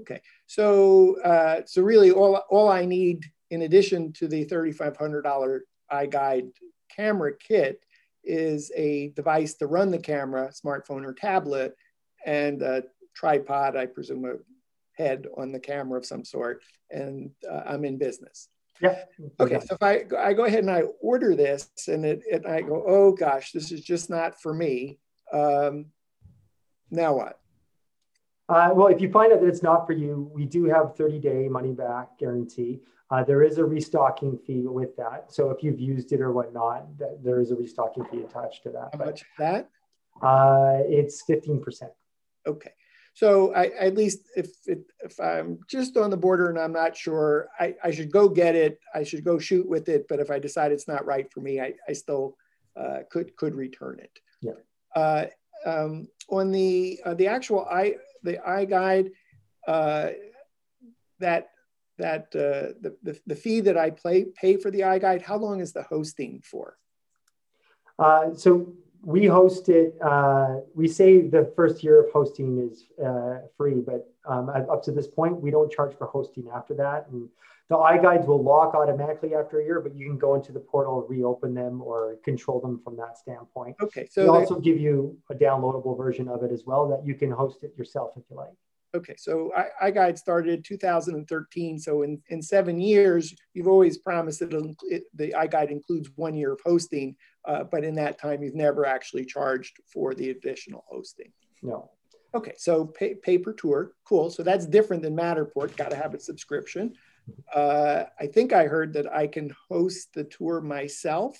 Okay, 0.00 0.20
so 0.46 1.20
uh, 1.22 1.62
so 1.66 1.82
really 1.82 2.10
all, 2.10 2.36
all 2.48 2.68
I 2.68 2.86
need 2.86 3.26
in 3.50 3.62
addition 3.62 4.12
to 4.14 4.28
the 4.28 4.46
$3,500 4.46 5.60
iGuide 5.92 6.50
camera 6.94 7.32
kit 7.36 7.84
is 8.24 8.70
a 8.76 9.08
device 9.16 9.54
to 9.54 9.66
run 9.66 9.90
the 9.90 9.98
camera, 9.98 10.50
smartphone 10.50 11.04
or 11.04 11.14
tablet, 11.14 11.74
and 12.26 12.62
a 12.62 12.84
tripod, 13.14 13.76
I 13.76 13.86
presume 13.86 14.24
a 14.24 14.34
head 15.00 15.26
on 15.36 15.52
the 15.52 15.60
camera 15.60 15.98
of 15.98 16.06
some 16.06 16.24
sort, 16.24 16.62
and 16.90 17.30
uh, 17.50 17.62
I'm 17.66 17.84
in 17.84 17.98
business. 17.98 18.48
Yeah. 18.80 19.02
Okay. 19.38 19.60
So 19.60 19.74
if 19.74 19.82
I, 19.82 20.04
I 20.18 20.32
go 20.32 20.44
ahead 20.44 20.60
and 20.60 20.70
I 20.70 20.82
order 21.00 21.34
this 21.34 21.70
and 21.88 22.04
it, 22.04 22.22
and 22.32 22.46
I 22.46 22.62
go, 22.62 22.82
oh 22.86 23.12
gosh, 23.12 23.52
this 23.52 23.72
is 23.72 23.82
just 23.82 24.08
not 24.08 24.40
for 24.40 24.54
me. 24.54 24.98
Um, 25.32 25.86
now 26.90 27.14
what? 27.14 27.39
Uh, 28.50 28.70
well, 28.74 28.88
if 28.88 29.00
you 29.00 29.08
find 29.08 29.32
out 29.32 29.40
that 29.40 29.46
it's 29.46 29.62
not 29.62 29.86
for 29.86 29.92
you, 29.92 30.28
we 30.34 30.44
do 30.44 30.64
have 30.64 30.96
30 30.96 31.20
day 31.20 31.48
money 31.48 31.72
back 31.72 32.18
guarantee. 32.18 32.80
Uh, 33.08 33.22
there 33.22 33.44
is 33.44 33.58
a 33.58 33.64
restocking 33.64 34.36
fee 34.38 34.66
with 34.66 34.96
that. 34.96 35.32
So 35.32 35.50
if 35.50 35.62
you've 35.62 35.78
used 35.78 36.12
it 36.12 36.20
or 36.20 36.32
whatnot, 36.32 36.98
that, 36.98 37.22
there 37.22 37.40
is 37.40 37.52
a 37.52 37.54
restocking 37.54 38.04
fee 38.06 38.22
attached 38.22 38.64
to 38.64 38.70
that. 38.70 38.90
How 38.92 38.98
but, 38.98 39.06
much 39.06 39.20
is 39.20 39.26
that? 39.38 39.70
Uh, 40.20 40.78
it's 40.86 41.22
15%. 41.28 41.90
Okay. 42.46 42.72
so 43.14 43.54
I, 43.54 43.66
at 43.78 43.94
least 43.94 44.20
if 44.34 44.50
it, 44.66 44.82
if 45.04 45.20
I'm 45.20 45.60
just 45.68 45.96
on 45.96 46.10
the 46.10 46.16
border 46.16 46.50
and 46.50 46.58
I'm 46.58 46.72
not 46.72 46.96
sure, 46.96 47.50
I, 47.60 47.76
I 47.84 47.92
should 47.92 48.10
go 48.10 48.28
get 48.28 48.56
it. 48.56 48.80
I 48.94 49.04
should 49.04 49.24
go 49.24 49.38
shoot 49.38 49.68
with 49.68 49.88
it. 49.88 50.06
But 50.08 50.18
if 50.18 50.28
I 50.30 50.40
decide 50.40 50.72
it's 50.72 50.88
not 50.88 51.06
right 51.06 51.30
for 51.32 51.40
me, 51.40 51.60
I, 51.60 51.74
I 51.88 51.92
still 51.92 52.36
uh, 52.76 53.00
could 53.10 53.36
could 53.36 53.54
return 53.54 54.00
it. 54.00 54.18
Yeah. 54.40 54.52
Uh, 54.94 55.26
um, 55.66 56.08
on 56.30 56.50
the 56.50 57.00
uh, 57.04 57.14
the 57.14 57.26
actual 57.26 57.66
i 57.70 57.94
the 58.22 58.38
iGuide, 58.46 59.10
uh, 59.66 60.10
that 61.18 61.50
that 61.98 62.24
uh, 62.34 62.72
the, 62.80 62.96
the, 63.02 63.20
the 63.26 63.34
fee 63.34 63.60
that 63.60 63.76
I 63.76 63.90
pay 63.90 64.24
pay 64.24 64.56
for 64.56 64.70
the 64.70 64.80
iGuide, 64.80 65.22
how 65.22 65.36
long 65.36 65.60
is 65.60 65.72
the 65.72 65.82
hosting 65.82 66.42
for? 66.42 66.76
Uh, 67.98 68.34
so 68.34 68.72
we 69.02 69.26
host 69.26 69.68
it. 69.68 69.94
Uh, 70.02 70.56
we 70.74 70.88
say 70.88 71.20
the 71.20 71.52
first 71.56 71.82
year 71.84 72.02
of 72.02 72.10
hosting 72.10 72.70
is 72.70 72.84
uh, 73.04 73.38
free, 73.56 73.80
but 73.80 74.12
um, 74.26 74.48
up 74.48 74.82
to 74.84 74.92
this 74.92 75.06
point, 75.06 75.40
we 75.40 75.50
don't 75.50 75.70
charge 75.70 75.94
for 75.96 76.06
hosting 76.06 76.48
after 76.54 76.74
that. 76.74 77.06
And 77.10 77.28
the 77.70 77.76
guides 78.02 78.26
will 78.26 78.42
lock 78.42 78.74
automatically 78.74 79.34
after 79.34 79.60
a 79.60 79.64
year, 79.64 79.80
but 79.80 79.94
you 79.94 80.06
can 80.06 80.18
go 80.18 80.34
into 80.34 80.50
the 80.50 80.58
portal, 80.58 81.06
reopen 81.08 81.54
them, 81.54 81.80
or 81.80 82.16
control 82.24 82.60
them 82.60 82.80
from 82.82 82.96
that 82.96 83.16
standpoint. 83.16 83.76
Okay, 83.80 84.08
so 84.10 84.22
they 84.22 84.28
also 84.28 84.58
give 84.58 84.78
you 84.80 85.16
a 85.30 85.34
downloadable 85.34 85.96
version 85.96 86.28
of 86.28 86.42
it 86.42 86.50
as 86.50 86.64
well 86.66 86.88
that 86.88 87.06
you 87.06 87.14
can 87.14 87.30
host 87.30 87.62
it 87.62 87.72
yourself 87.78 88.10
if 88.16 88.24
you 88.28 88.36
like. 88.36 88.50
Okay, 88.92 89.14
so 89.16 89.52
I, 89.56 89.92
iGuide 89.92 90.18
started 90.18 90.64
2013. 90.64 91.78
So 91.78 92.02
in, 92.02 92.20
in 92.28 92.42
seven 92.42 92.80
years, 92.80 93.32
you've 93.54 93.68
always 93.68 93.98
promised 93.98 94.40
that 94.40 94.52
it, 94.88 95.04
the 95.14 95.32
iGuide 95.38 95.70
includes 95.70 96.10
one 96.16 96.34
year 96.34 96.52
of 96.52 96.60
hosting, 96.64 97.14
uh, 97.44 97.62
but 97.62 97.84
in 97.84 97.94
that 97.94 98.18
time, 98.18 98.42
you've 98.42 98.56
never 98.56 98.84
actually 98.84 99.24
charged 99.24 99.78
for 99.86 100.12
the 100.12 100.30
additional 100.30 100.84
hosting. 100.88 101.32
No. 101.62 101.92
Okay, 102.34 102.54
so 102.56 102.84
pay, 102.84 103.14
pay 103.14 103.38
per 103.38 103.52
tour, 103.52 103.92
cool. 104.04 104.28
So 104.28 104.42
that's 104.42 104.66
different 104.66 105.02
than 105.04 105.16
Matterport. 105.16 105.76
Got 105.76 105.90
to 105.90 105.96
have 105.96 106.14
a 106.14 106.20
subscription. 106.20 106.94
Uh, 107.54 108.04
I 108.18 108.26
think 108.26 108.52
I 108.52 108.64
heard 108.64 108.92
that 108.94 109.12
I 109.12 109.26
can 109.26 109.54
host 109.68 110.14
the 110.14 110.24
tour 110.24 110.60
myself. 110.60 111.36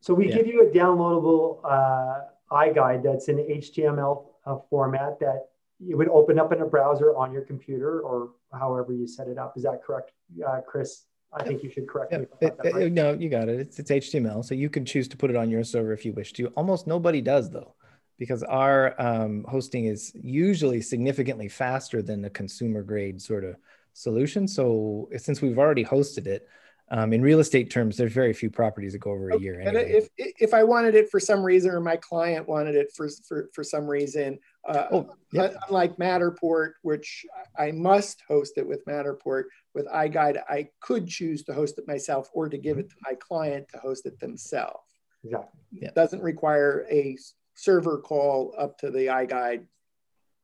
So 0.00 0.14
we 0.14 0.28
yeah. 0.28 0.36
give 0.36 0.46
you 0.46 0.68
a 0.68 0.70
downloadable 0.70 1.60
uh, 1.64 2.20
iGuide 2.52 3.02
that's 3.02 3.28
in 3.28 3.38
HTML 3.38 4.24
uh, 4.44 4.58
format 4.70 5.18
that 5.20 5.48
you 5.78 5.96
would 5.96 6.08
open 6.08 6.38
up 6.38 6.52
in 6.52 6.62
a 6.62 6.66
browser 6.66 7.16
on 7.16 7.32
your 7.32 7.42
computer 7.42 8.00
or 8.00 8.30
however 8.52 8.92
you 8.92 9.06
set 9.06 9.28
it 9.28 9.38
up. 9.38 9.54
Is 9.56 9.64
that 9.64 9.82
correct, 9.82 10.12
uh, 10.46 10.60
Chris? 10.66 11.04
I 11.32 11.42
think 11.42 11.62
you 11.62 11.70
should 11.70 11.88
correct 11.88 12.12
me. 12.12 12.26
It, 12.40 12.56
it, 12.64 12.74
right. 12.74 12.92
No, 12.92 13.12
you 13.12 13.28
got 13.28 13.48
it. 13.48 13.60
It's, 13.60 13.78
it's 13.78 13.90
HTML, 13.90 14.44
so 14.44 14.54
you 14.54 14.70
can 14.70 14.84
choose 14.84 15.08
to 15.08 15.16
put 15.16 15.28
it 15.28 15.36
on 15.36 15.50
your 15.50 15.64
server 15.64 15.92
if 15.92 16.04
you 16.04 16.12
wish 16.12 16.32
to. 16.34 16.46
Almost 16.48 16.86
nobody 16.86 17.20
does 17.20 17.50
though, 17.50 17.74
because 18.16 18.42
our 18.44 18.94
um, 19.00 19.44
hosting 19.48 19.86
is 19.86 20.12
usually 20.14 20.80
significantly 20.80 21.48
faster 21.48 22.00
than 22.00 22.22
the 22.22 22.30
consumer 22.30 22.82
grade 22.82 23.20
sort 23.20 23.44
of 23.44 23.56
solution. 23.96 24.46
So 24.46 25.08
since 25.16 25.40
we've 25.40 25.58
already 25.58 25.84
hosted 25.84 26.26
it, 26.26 26.48
um, 26.88 27.12
in 27.12 27.20
real 27.20 27.40
estate 27.40 27.68
terms, 27.68 27.96
there's 27.96 28.12
very 28.12 28.32
few 28.32 28.48
properties 28.48 28.92
that 28.92 29.00
go 29.00 29.10
over 29.10 29.30
a 29.30 29.40
year. 29.40 29.60
Anyway. 29.60 29.90
If 29.90 30.08
if 30.16 30.54
I 30.54 30.62
wanted 30.62 30.94
it 30.94 31.10
for 31.10 31.18
some 31.18 31.42
reason, 31.42 31.72
or 31.72 31.80
my 31.80 31.96
client 31.96 32.46
wanted 32.46 32.76
it 32.76 32.92
for 32.94 33.08
for, 33.26 33.50
for 33.52 33.64
some 33.64 33.88
reason, 33.88 34.38
uh, 34.68 34.86
oh, 34.92 35.16
yep. 35.32 35.56
unlike 35.68 35.96
Matterport, 35.96 36.74
which 36.82 37.26
I 37.58 37.72
must 37.72 38.22
host 38.28 38.52
it 38.56 38.66
with 38.68 38.84
Matterport, 38.84 39.44
with 39.74 39.88
iGuide, 39.88 40.40
I 40.48 40.68
could 40.80 41.08
choose 41.08 41.42
to 41.44 41.54
host 41.54 41.76
it 41.78 41.88
myself 41.88 42.30
or 42.32 42.48
to 42.48 42.56
give 42.58 42.78
it 42.78 42.88
to 42.90 42.96
my 43.02 43.14
client 43.14 43.66
to 43.70 43.78
host 43.78 44.06
it 44.06 44.20
themselves. 44.20 44.84
Exactly. 45.24 45.60
Yeah. 45.72 45.88
It 45.88 45.94
doesn't 45.96 46.22
require 46.22 46.86
a 46.88 47.16
server 47.56 47.98
call 47.98 48.54
up 48.56 48.78
to 48.78 48.92
the 48.92 49.06
iGuide 49.06 49.66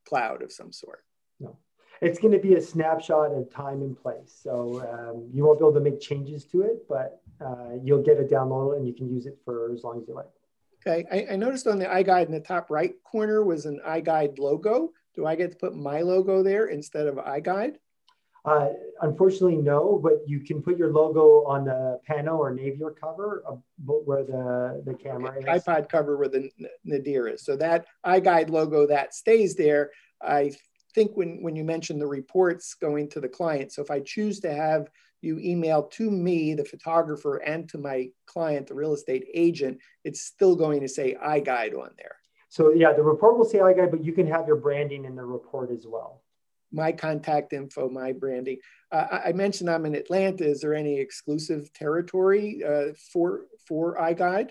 cloud 0.05 0.41
of 0.41 0.51
some 0.51 0.73
sort 0.73 1.05
it's 2.03 2.19
going 2.19 2.33
to 2.33 2.39
be 2.39 2.55
a 2.55 2.61
snapshot 2.61 3.31
of 3.31 3.49
time 3.49 3.81
and 3.81 3.99
place. 3.99 4.37
So 4.43 4.81
um, 4.91 5.29
you 5.33 5.45
won't 5.45 5.59
be 5.59 5.65
able 5.65 5.73
to 5.73 5.79
make 5.79 6.01
changes 6.01 6.45
to 6.45 6.61
it, 6.61 6.87
but 6.89 7.21
uh, 7.43 7.75
you'll 7.81 8.03
get 8.03 8.19
a 8.19 8.23
download 8.23 8.77
and 8.77 8.85
you 8.85 8.93
can 8.93 9.09
use 9.09 9.25
it 9.25 9.37
for 9.45 9.71
as 9.73 9.83
long 9.83 10.01
as 10.01 10.07
you 10.07 10.15
like. 10.15 10.25
Okay, 10.85 11.05
I, 11.09 11.33
I, 11.33 11.35
noticed 11.37 11.65
on 11.65 11.79
the 11.79 11.85
iGuide 11.85 12.25
in 12.25 12.33
the 12.33 12.41
top 12.41 12.69
right 12.69 12.93
corner 13.03 13.45
was 13.45 13.65
an 13.65 13.79
iGuide 13.87 14.37
logo. 14.37 14.91
Do 15.15 15.25
I 15.25 15.35
get 15.35 15.51
to 15.51 15.57
put 15.57 15.75
my 15.75 16.01
logo 16.01 16.43
there 16.43 16.65
instead 16.65 17.07
of 17.07 17.15
iGuide? 17.15 17.75
Uh, 18.43 18.67
unfortunately, 19.01 19.55
no, 19.55 19.97
but 20.03 20.19
you 20.27 20.41
can 20.41 20.61
put 20.61 20.77
your 20.77 20.91
logo 20.91 21.45
on 21.45 21.63
the 21.63 22.01
Pano 22.09 22.37
or 22.37 22.53
Nadir 22.53 22.91
cover 22.91 23.45
where 23.85 24.25
the, 24.25 24.83
the 24.85 24.93
camera 24.93 25.31
okay, 25.37 25.49
is. 25.49 25.63
iPod 25.63 25.87
cover 25.87 26.17
where 26.17 26.27
the 26.27 26.49
Nadir 26.83 27.27
is. 27.29 27.45
So 27.45 27.55
that 27.55 27.85
iGuide 28.05 28.49
logo 28.49 28.85
that 28.87 29.13
stays 29.13 29.55
there. 29.55 29.91
I 30.21 30.51
think 30.93 31.15
when, 31.15 31.41
when 31.41 31.55
you 31.55 31.63
mentioned 31.63 32.01
the 32.01 32.07
reports 32.07 32.73
going 32.73 33.09
to 33.09 33.19
the 33.19 33.29
client, 33.29 33.71
so 33.71 33.81
if 33.81 33.91
I 33.91 33.99
choose 33.99 34.39
to 34.41 34.53
have 34.53 34.89
you 35.21 35.39
email 35.39 35.83
to 35.83 36.11
me, 36.11 36.53
the 36.53 36.65
photographer, 36.65 37.37
and 37.37 37.67
to 37.69 37.77
my 37.77 38.09
client, 38.25 38.67
the 38.67 38.73
real 38.73 38.93
estate 38.93 39.25
agent, 39.33 39.79
it's 40.03 40.21
still 40.21 40.55
going 40.55 40.81
to 40.81 40.87
say 40.87 41.15
iGuide 41.15 41.73
on 41.79 41.91
there. 41.97 42.17
So 42.49 42.71
yeah, 42.71 42.93
the 42.93 43.01
report 43.01 43.37
will 43.37 43.45
say 43.45 43.59
iGuide, 43.59 43.89
but 43.89 44.03
you 44.03 44.11
can 44.11 44.27
have 44.27 44.47
your 44.47 44.57
branding 44.57 45.05
in 45.05 45.15
the 45.15 45.23
report 45.23 45.71
as 45.71 45.87
well. 45.87 46.21
My 46.71 46.91
contact 46.91 47.53
info, 47.53 47.89
my 47.89 48.11
branding. 48.11 48.57
Uh, 48.91 49.19
I 49.25 49.31
mentioned 49.31 49.69
I'm 49.69 49.85
in 49.85 49.95
Atlanta. 49.95 50.45
Is 50.45 50.61
there 50.61 50.73
any 50.73 50.99
exclusive 50.99 51.71
territory 51.73 52.63
uh, 52.63 52.93
for 53.11 53.45
for 53.67 53.95
iGuide? 53.97 54.49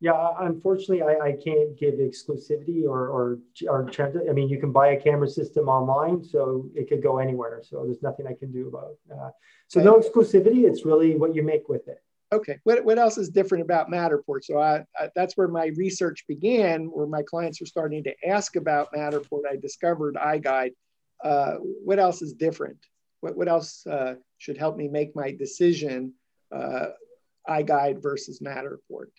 Yeah, 0.00 0.30
unfortunately, 0.38 1.02
I, 1.02 1.30
I 1.30 1.32
can't 1.32 1.76
give 1.76 1.94
exclusivity 1.94 2.84
or, 2.84 3.08
or, 3.08 3.38
or. 3.68 3.90
I 4.28 4.32
mean, 4.32 4.48
you 4.48 4.60
can 4.60 4.70
buy 4.70 4.88
a 4.90 5.00
camera 5.00 5.28
system 5.28 5.68
online, 5.68 6.22
so 6.22 6.70
it 6.76 6.88
could 6.88 7.02
go 7.02 7.18
anywhere. 7.18 7.60
So 7.68 7.84
there's 7.84 8.00
nothing 8.00 8.26
I 8.28 8.34
can 8.34 8.52
do 8.52 8.68
about. 8.68 8.94
Uh, 9.12 9.30
so 9.66 9.82
no 9.82 9.98
exclusivity. 9.98 10.68
It's 10.70 10.84
really 10.84 11.16
what 11.16 11.34
you 11.34 11.42
make 11.42 11.68
with 11.68 11.88
it. 11.88 12.00
Okay. 12.30 12.58
What, 12.64 12.84
what 12.84 12.98
else 12.98 13.18
is 13.18 13.28
different 13.30 13.64
about 13.64 13.90
Matterport? 13.90 14.44
So 14.44 14.58
I, 14.58 14.84
I, 14.96 15.08
that's 15.16 15.36
where 15.36 15.48
my 15.48 15.72
research 15.76 16.24
began, 16.28 16.84
where 16.86 17.06
my 17.06 17.22
clients 17.22 17.60
were 17.60 17.66
starting 17.66 18.04
to 18.04 18.14
ask 18.24 18.54
about 18.54 18.92
Matterport. 18.94 19.42
I 19.50 19.56
discovered 19.56 20.14
iGuide. 20.14 20.74
Uh, 21.24 21.54
what 21.84 21.98
else 21.98 22.22
is 22.22 22.34
different? 22.34 22.78
What, 23.20 23.36
what 23.36 23.48
else 23.48 23.84
uh, 23.86 24.14
should 24.36 24.58
help 24.58 24.76
me 24.76 24.86
make 24.86 25.16
my 25.16 25.32
decision, 25.32 26.12
uh, 26.54 26.90
iGuide 27.48 28.00
versus 28.00 28.40
Matterport? 28.40 29.10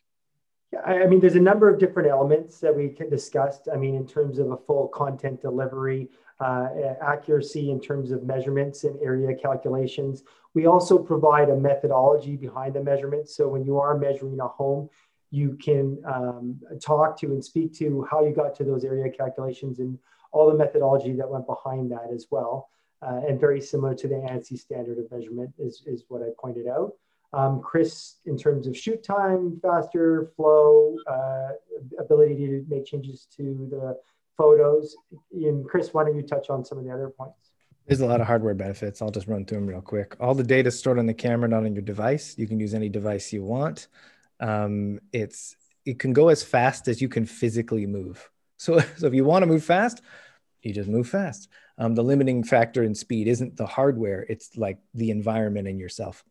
I 0.86 1.08
mean, 1.08 1.20
there's 1.20 1.36
a 1.36 1.40
number 1.40 1.68
of 1.68 1.80
different 1.80 2.10
elements 2.10 2.60
that 2.60 2.76
we 2.76 2.96
discussed. 3.10 3.68
I 3.74 3.78
mean, 3.78 3.96
in 3.96 4.06
terms 4.06 4.38
of 4.38 4.52
a 4.52 4.58
full 4.58 4.88
content 4.90 5.42
delivery, 5.42 6.10
uh, 6.40 6.70
accuracy 7.02 7.72
in 7.72 7.82
terms 7.82 8.12
of 8.12 8.24
measurements 8.24 8.84
and 8.84 8.98
area 9.02 9.36
calculations. 9.36 10.24
We 10.54 10.68
also 10.68 10.98
provide 10.98 11.50
a 11.50 11.56
methodology 11.56 12.38
behind 12.38 12.76
the 12.76 12.84
measurements. 12.84 13.36
So 13.36 13.50
when 13.50 13.66
you 13.66 13.78
are 13.78 13.98
measuring 13.98 14.40
a 14.40 14.48
home, 14.48 14.90
you 15.32 15.58
can 15.62 16.02
um, 16.06 16.60
talk 16.82 17.20
to 17.20 17.28
and 17.28 17.44
speak 17.44 17.74
to 17.76 18.08
how 18.10 18.26
you 18.26 18.34
got 18.34 18.56
to 18.56 18.64
those 18.64 18.86
area 18.86 19.12
calculations 19.12 19.80
and 19.80 20.00
all 20.32 20.50
the 20.50 20.58
methodology 20.58 21.14
that 21.14 21.30
went 21.30 21.46
behind 21.46 21.92
that 21.92 22.10
as 22.14 22.28
well. 22.32 22.70
Uh, 23.02 23.22
and 23.28 23.40
very 23.40 23.62
similar 23.62 23.94
to 23.96 24.08
the 24.08 24.16
ANSI 24.16 24.58
standard 24.58 24.98
of 24.98 25.10
measurement 25.12 25.54
is, 25.58 25.84
is 25.86 26.04
what 26.08 26.22
I 26.22 26.30
pointed 26.40 26.68
out. 26.68 26.94
Um, 27.32 27.62
Chris, 27.62 28.16
in 28.26 28.38
terms 28.38 28.66
of 28.66 28.76
shoot 28.76 29.04
time, 29.04 29.60
faster 29.62 30.32
flow, 30.36 30.96
uh, 31.08 31.50
ability 32.00 32.36
to 32.36 32.66
make 32.68 32.86
changes 32.86 33.28
to 33.38 33.68
the 33.70 33.98
photos. 34.36 34.96
And 35.32 35.66
Chris, 35.66 35.94
why 35.94 36.06
don't 36.06 36.16
you 36.16 36.24
touch 36.24 36.50
on 36.50 36.66
some 36.66 36.80
of 36.80 36.86
the 36.86 36.92
other 36.92 37.10
points? 37.10 37.52
There's 37.86 38.02
a 38.02 38.06
lot 38.06 38.22
of 38.22 38.28
hardware 38.28 38.54
benefits. 38.54 39.02
I'll 39.02 39.12
just 39.12 39.28
run 39.28 39.46
through 39.46 39.60
them 39.60 39.68
real 39.68 39.82
quick. 39.82 40.16
All 40.20 40.36
the 40.36 40.44
data 40.44 40.68
is 40.68 40.78
stored 40.78 41.00
on 41.00 41.06
the 41.06 41.14
camera, 41.14 41.50
not 41.50 41.66
on 41.66 41.74
your 41.74 41.82
device. 41.82 42.36
You 42.38 42.48
can 42.48 42.60
use 42.60 42.74
any 42.74 42.90
device 42.90 43.34
you 43.34 43.44
want. 43.44 43.88
Um, 44.40 45.00
it's 45.12 45.56
it 45.86 46.00
can 46.00 46.14
go 46.14 46.30
as 46.30 46.44
fast 46.44 46.88
as 46.88 47.02
you 47.02 47.10
can 47.10 47.26
physically 47.26 47.86
move. 47.86 48.30
So, 48.58 48.80
so 48.98 49.08
if 49.08 49.14
you 49.14 49.26
want 49.26 49.44
to 49.44 49.48
move 49.48 49.64
fast, 49.64 50.02
you 50.62 50.74
just 50.74 50.90
move 50.90 51.08
fast. 51.08 51.50
Um, 51.78 51.96
the 51.96 52.04
limiting 52.04 52.44
factor 52.44 52.84
in 52.84 52.94
speed 52.94 53.28
isn't 53.28 53.58
the 53.58 53.66
hardware; 53.66 54.26
it's 54.30 54.56
like 54.56 54.78
the 54.94 55.12
environment 55.12 55.68
and 55.68 55.80
yourself 55.80 56.24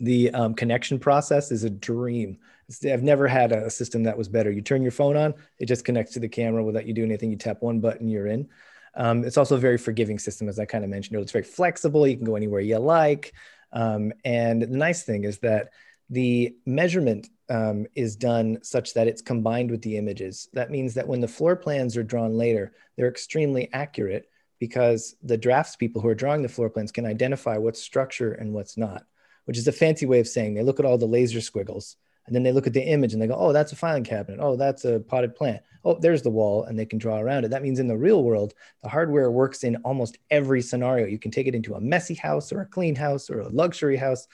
the 0.00 0.30
um, 0.32 0.54
connection 0.54 0.98
process 0.98 1.52
is 1.52 1.64
a 1.64 1.70
dream. 1.70 2.38
I've 2.84 3.02
never 3.02 3.28
had 3.28 3.52
a 3.52 3.70
system 3.70 4.04
that 4.04 4.16
was 4.16 4.28
better. 4.28 4.50
You 4.50 4.62
turn 4.62 4.82
your 4.82 4.92
phone 4.92 5.16
on, 5.16 5.34
it 5.58 5.66
just 5.66 5.84
connects 5.84 6.12
to 6.14 6.20
the 6.20 6.28
camera 6.28 6.64
without 6.64 6.86
you 6.86 6.94
do 6.94 7.04
anything. 7.04 7.30
You 7.30 7.36
tap 7.36 7.58
one 7.60 7.80
button, 7.80 8.08
you're 8.08 8.26
in. 8.26 8.48
Um, 8.94 9.24
it's 9.24 9.36
also 9.36 9.56
a 9.56 9.60
very 9.60 9.78
forgiving 9.78 10.18
system, 10.18 10.48
as 10.48 10.58
I 10.58 10.64
kind 10.64 10.84
of 10.84 10.90
mentioned. 10.90 11.20
It's 11.20 11.32
very 11.32 11.44
flexible. 11.44 12.06
You 12.06 12.16
can 12.16 12.24
go 12.24 12.36
anywhere 12.36 12.60
you 12.60 12.78
like. 12.78 13.34
Um, 13.72 14.12
and 14.24 14.62
the 14.62 14.66
nice 14.66 15.02
thing 15.04 15.24
is 15.24 15.38
that 15.40 15.70
the 16.08 16.56
measurement 16.66 17.28
um, 17.48 17.86
is 17.94 18.16
done 18.16 18.58
such 18.62 18.94
that 18.94 19.06
it's 19.06 19.22
combined 19.22 19.70
with 19.70 19.82
the 19.82 19.96
images. 19.96 20.48
That 20.54 20.70
means 20.70 20.94
that 20.94 21.06
when 21.06 21.20
the 21.20 21.28
floor 21.28 21.56
plans 21.56 21.96
are 21.96 22.02
drawn 22.02 22.34
later, 22.34 22.72
they're 22.96 23.08
extremely 23.08 23.68
accurate 23.72 24.28
because 24.58 25.16
the 25.22 25.36
drafts 25.36 25.76
people 25.76 26.02
who 26.02 26.08
are 26.08 26.14
drawing 26.14 26.42
the 26.42 26.48
floor 26.48 26.70
plans 26.70 26.92
can 26.92 27.06
identify 27.06 27.56
what's 27.56 27.80
structure 27.80 28.32
and 28.32 28.52
what's 28.52 28.76
not 28.76 29.04
which 29.50 29.58
is 29.58 29.66
a 29.66 29.72
fancy 29.72 30.06
way 30.06 30.20
of 30.20 30.28
saying 30.28 30.54
they 30.54 30.62
look 30.62 30.78
at 30.78 30.86
all 30.86 30.96
the 30.96 31.04
laser 31.06 31.40
squiggles 31.40 31.96
And 32.24 32.36
then 32.36 32.44
they 32.44 32.52
look 32.52 32.68
at 32.68 32.72
the 32.72 32.84
image 32.84 33.12
and 33.12 33.20
they 33.20 33.26
go, 33.26 33.34
oh, 33.34 33.52
that's 33.52 33.72
a 33.72 33.76
filing 33.76 34.04
cabinet. 34.04 34.38
Oh, 34.40 34.54
that's 34.54 34.84
a 34.84 35.00
potted 35.00 35.34
plant. 35.34 35.60
Oh, 35.84 35.98
there's 35.98 36.22
the 36.22 36.30
wall, 36.30 36.62
and 36.62 36.78
they 36.78 36.86
can 36.86 37.00
draw 37.00 37.18
around 37.18 37.44
it. 37.44 37.48
That 37.48 37.64
means 37.64 37.80
in 37.80 37.88
the 37.88 37.96
real 37.96 38.22
world, 38.22 38.54
the 38.84 38.88
hardware 38.88 39.28
works 39.28 39.64
in 39.64 39.74
almost 39.78 40.18
every 40.30 40.62
scenario. 40.62 41.08
You 41.08 41.18
can 41.18 41.32
take 41.32 41.48
it 41.48 41.56
into 41.56 41.74
a 41.74 41.80
messy 41.80 42.14
house 42.14 42.52
or 42.52 42.60
a 42.60 42.66
clean 42.66 42.94
house 42.94 43.28
or 43.28 43.40
a 43.40 43.48
luxury 43.48 43.96
house, 43.96 44.28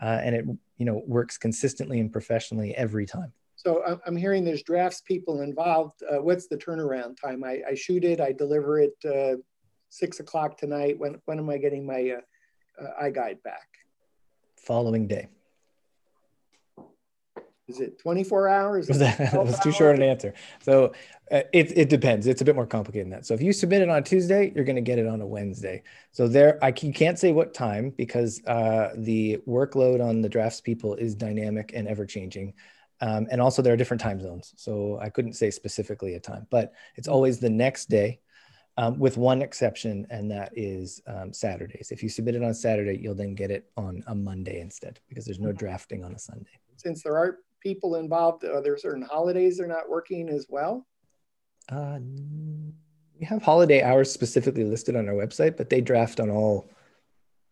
uh, 0.00 0.20
and 0.24 0.34
it 0.34 0.46
you 0.78 0.86
know 0.86 1.02
works 1.06 1.36
consistently 1.36 2.00
and 2.00 2.10
professionally 2.10 2.74
every 2.74 3.04
time. 3.04 3.30
So 3.56 4.00
I'm 4.06 4.16
hearing 4.16 4.42
there's 4.42 4.62
drafts 4.62 5.02
people 5.02 5.42
involved. 5.42 6.02
Uh, 6.02 6.22
what's 6.22 6.46
the 6.46 6.56
turnaround 6.56 7.20
time? 7.20 7.44
I, 7.44 7.60
I, 7.68 7.74
shoot 7.74 8.04
it, 8.04 8.22
I 8.22 8.32
deliver 8.32 8.80
it 8.80 8.96
uh, 9.04 9.36
six 9.90 10.18
o'clock 10.18 10.56
tonight. 10.56 10.98
When 10.98 11.20
when 11.26 11.38
am 11.38 11.50
I 11.50 11.58
getting 11.58 11.84
my 11.84 12.16
uh, 12.16 12.82
uh 12.82 13.04
iGuide 13.04 13.42
back? 13.42 13.71
Following 14.62 15.06
day. 15.08 15.28
Is 17.68 17.80
it 17.80 17.98
24 18.00 18.48
hours? 18.48 18.86
that 18.98 19.32
was 19.34 19.58
too 19.60 19.72
short 19.72 19.96
an 19.96 20.02
answer. 20.02 20.34
So 20.60 20.92
uh, 21.30 21.42
it, 21.52 21.76
it 21.76 21.88
depends. 21.88 22.26
It's 22.26 22.42
a 22.42 22.44
bit 22.44 22.54
more 22.54 22.66
complicated 22.66 23.06
than 23.06 23.12
that. 23.12 23.26
So 23.26 23.34
if 23.34 23.40
you 23.40 23.52
submit 23.52 23.82
it 23.82 23.88
on 23.88 24.02
Tuesday, 24.04 24.52
you're 24.54 24.64
going 24.64 24.76
to 24.76 24.82
get 24.82 24.98
it 24.98 25.06
on 25.06 25.20
a 25.20 25.26
Wednesday. 25.26 25.82
So 26.10 26.28
there, 26.28 26.58
I 26.62 26.68
you 26.68 26.92
can't 26.92 27.18
say 27.18 27.32
what 27.32 27.54
time 27.54 27.90
because 27.96 28.44
uh, 28.46 28.90
the 28.96 29.38
workload 29.48 30.04
on 30.04 30.20
the 30.20 30.28
drafts 30.28 30.60
people 30.60 30.94
is 30.96 31.14
dynamic 31.14 31.72
and 31.74 31.88
ever 31.88 32.04
changing. 32.04 32.54
Um, 33.00 33.26
and 33.30 33.40
also 33.40 33.62
there 33.62 33.72
are 33.72 33.76
different 33.76 34.00
time 34.00 34.20
zones. 34.20 34.52
So 34.56 34.98
I 35.00 35.08
couldn't 35.08 35.34
say 35.34 35.50
specifically 35.50 36.14
a 36.14 36.20
time, 36.20 36.46
but 36.50 36.72
it's 36.96 37.08
always 37.08 37.38
the 37.38 37.50
next 37.50 37.88
day. 37.88 38.20
Um, 38.78 38.98
with 38.98 39.18
one 39.18 39.42
exception, 39.42 40.06
and 40.08 40.30
that 40.30 40.50
is 40.56 41.02
um, 41.06 41.30
Saturdays. 41.30 41.90
If 41.90 42.02
you 42.02 42.08
submit 42.08 42.36
it 42.36 42.42
on 42.42 42.54
Saturday, 42.54 42.98
you'll 42.98 43.14
then 43.14 43.34
get 43.34 43.50
it 43.50 43.70
on 43.76 44.02
a 44.06 44.14
Monday 44.14 44.60
instead 44.60 44.98
because 45.10 45.26
there's 45.26 45.38
no 45.38 45.52
drafting 45.52 46.02
on 46.02 46.14
a 46.14 46.18
Sunday. 46.18 46.58
Since 46.78 47.02
there 47.02 47.18
are 47.18 47.40
people 47.62 47.96
involved? 47.96 48.44
Are 48.44 48.62
there 48.62 48.76
certain 48.76 49.02
holidays 49.02 49.58
they're 49.58 49.66
not 49.66 49.88
working 49.88 50.28
as 50.28 50.46
well? 50.48 50.86
Uh, 51.68 51.98
we 53.18 53.26
have 53.26 53.42
holiday 53.42 53.82
hours 53.82 54.10
specifically 54.10 54.64
listed 54.64 54.96
on 54.96 55.08
our 55.08 55.14
website, 55.14 55.56
but 55.56 55.70
they 55.70 55.80
draft 55.80 56.18
on 56.18 56.28
all 56.28 56.68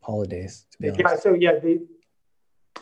holidays. 0.03 0.67
To 0.73 0.79
be 0.79 0.87
yeah, 0.89 0.95
honest. 1.07 1.23
so 1.23 1.35
yeah, 1.35 1.59
they. 1.63 1.79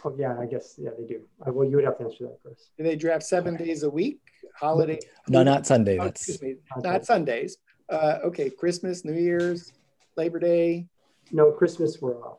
Oh 0.05 0.15
yeah, 0.17 0.39
I 0.39 0.47
guess 0.47 0.77
yeah 0.79 0.91
they 0.99 1.07
do. 1.07 1.21
Uh, 1.47 1.53
well, 1.53 1.69
you 1.69 1.77
would 1.77 1.85
have 1.85 1.99
to 1.99 2.05
answer 2.05 2.25
that 2.25 2.39
first. 2.43 2.71
Do 2.79 2.85
they 2.85 2.97
draft 2.97 3.25
seven 3.25 3.57
days 3.57 3.83
a 3.83 3.91
week? 3.91 4.21
Holiday? 4.55 5.01
No, 5.29 5.43
not 5.43 5.67
Sunday. 5.67 5.99
Oh, 5.99 6.05
That's 6.05 6.29
excuse 6.29 6.43
me, 6.43 6.57
not 6.83 7.05
Sundays. 7.05 7.59
Uh, 7.91 8.19
okay, 8.25 8.51
Christmas, 8.51 9.05
New 9.05 9.15
Year's, 9.15 9.73
Labor 10.17 10.39
Day. 10.39 10.87
No, 11.33 11.51
Christmas 11.53 11.99
we're 12.01 12.23
off. 12.23 12.39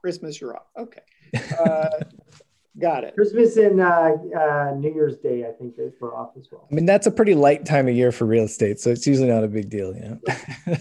Christmas 0.00 0.40
you're 0.40 0.56
off. 0.56 0.66
Okay. 0.78 1.00
Uh, 1.58 1.88
Got 2.80 3.04
it. 3.04 3.14
Christmas 3.14 3.56
and 3.56 3.80
uh, 3.80 4.14
uh, 4.36 4.74
New 4.76 4.92
Year's 4.92 5.18
Day, 5.18 5.46
I 5.46 5.52
think, 5.52 5.76
is 5.78 5.92
we're 6.00 6.16
off 6.16 6.32
as 6.36 6.48
well. 6.50 6.66
I 6.70 6.74
mean, 6.74 6.86
that's 6.86 7.06
a 7.06 7.10
pretty 7.10 7.36
light 7.36 7.64
time 7.64 7.86
of 7.86 7.94
year 7.94 8.10
for 8.10 8.24
real 8.24 8.44
estate, 8.44 8.80
so 8.80 8.90
it's 8.90 9.06
usually 9.06 9.28
not 9.28 9.44
a 9.44 9.48
big 9.48 9.70
deal, 9.70 9.94
you 9.94 10.00
know. 10.00 10.20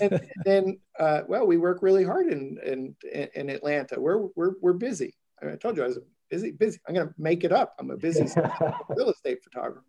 and 0.02 0.22
then, 0.44 0.80
uh, 1.00 1.22
well, 1.28 1.46
we 1.46 1.58
work 1.58 1.84
really 1.84 2.04
hard 2.04 2.28
in 2.32 2.58
in 2.66 2.96
in 3.36 3.50
Atlanta. 3.52 4.00
We're 4.00 4.26
we're 4.36 4.54
we're 4.60 4.74
busy. 4.74 5.14
I, 5.40 5.46
mean, 5.46 5.54
I 5.54 5.58
told 5.58 5.78
you 5.78 5.84
I 5.84 5.88
was 5.88 6.00
busy. 6.32 6.52
Busy. 6.52 6.80
I'm 6.88 6.96
going 6.96 7.08
to 7.08 7.14
make 7.20 7.44
it 7.44 7.52
up. 7.52 7.76
I'm 7.80 7.92
a 7.92 7.98
busy 7.98 8.24
real 8.90 9.12
estate 9.12 9.44
photographer. 9.44 9.86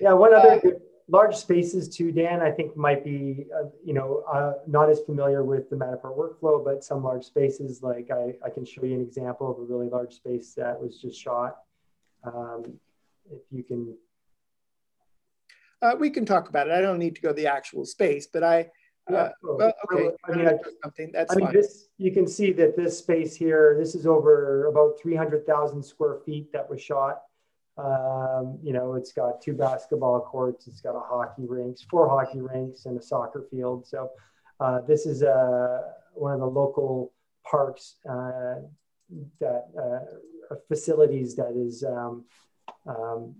Yeah. 0.00 0.12
One 0.12 0.34
other 0.34 0.60
uh, 0.64 0.70
large 1.08 1.34
spaces 1.34 1.88
too, 1.88 2.12
Dan. 2.12 2.40
I 2.40 2.50
think 2.50 2.76
might 2.76 3.02
be 3.02 3.46
uh, 3.54 3.68
you 3.84 3.94
know 3.94 4.22
uh, 4.30 4.54
not 4.66 4.90
as 4.90 5.00
familiar 5.00 5.42
with 5.42 5.70
the 5.70 5.76
Matterport 5.76 6.16
workflow, 6.16 6.64
but 6.64 6.84
some 6.84 7.02
large 7.02 7.24
spaces 7.24 7.82
like 7.82 8.10
I, 8.10 8.34
I 8.44 8.50
can 8.50 8.64
show 8.64 8.84
you 8.84 8.94
an 8.94 9.00
example 9.00 9.50
of 9.50 9.58
a 9.58 9.62
really 9.62 9.88
large 9.88 10.14
space 10.14 10.54
that 10.54 10.80
was 10.80 11.00
just 11.00 11.18
shot. 11.20 11.58
Um, 12.24 12.78
if 13.30 13.40
you 13.50 13.62
can. 13.62 13.94
Uh, 15.80 15.94
we 15.98 16.10
can 16.10 16.26
talk 16.26 16.48
about 16.48 16.66
it. 16.66 16.72
I 16.72 16.80
don't 16.80 16.98
need 16.98 17.14
to 17.14 17.20
go 17.20 17.28
to 17.28 17.34
the 17.34 17.46
actual 17.46 17.84
space, 17.84 18.26
but 18.26 18.42
I. 18.42 18.70
Uh, 19.08 19.30
well, 19.42 19.72
okay. 19.90 20.10
I 20.24 20.36
mean, 20.36 20.48
I, 20.48 20.52
something. 20.82 21.10
That's 21.14 21.32
I 21.32 21.36
mean, 21.36 21.46
fine. 21.46 21.54
this 21.54 21.88
you 21.96 22.12
can 22.12 22.26
see 22.26 22.52
that 22.52 22.76
this 22.76 22.98
space 22.98 23.34
here. 23.34 23.74
This 23.78 23.94
is 23.94 24.06
over 24.06 24.66
about 24.66 25.00
three 25.00 25.14
hundred 25.14 25.46
thousand 25.46 25.82
square 25.82 26.18
feet 26.26 26.52
that 26.52 26.68
was 26.68 26.82
shot. 26.82 27.22
Um, 27.78 28.58
you 28.62 28.72
know, 28.72 28.94
it's 28.94 29.12
got 29.12 29.40
two 29.40 29.52
basketball 29.52 30.20
courts, 30.20 30.66
it's 30.66 30.80
got 30.80 30.96
a 30.96 31.00
hockey 31.00 31.46
rinks, 31.46 31.82
four 31.88 32.08
hockey 32.08 32.40
rinks, 32.40 32.86
and 32.86 32.98
a 32.98 33.02
soccer 33.02 33.46
field. 33.50 33.86
So 33.86 34.10
uh, 34.58 34.80
this 34.80 35.06
is 35.06 35.22
uh, 35.22 35.82
one 36.14 36.32
of 36.32 36.40
the 36.40 36.46
local 36.46 37.12
parks 37.48 37.96
uh, 38.08 38.56
that 39.40 39.66
uh, 39.80 40.54
facilities 40.66 41.36
that 41.36 41.54
is 41.56 41.84
um, 41.84 42.24
um, 42.86 43.36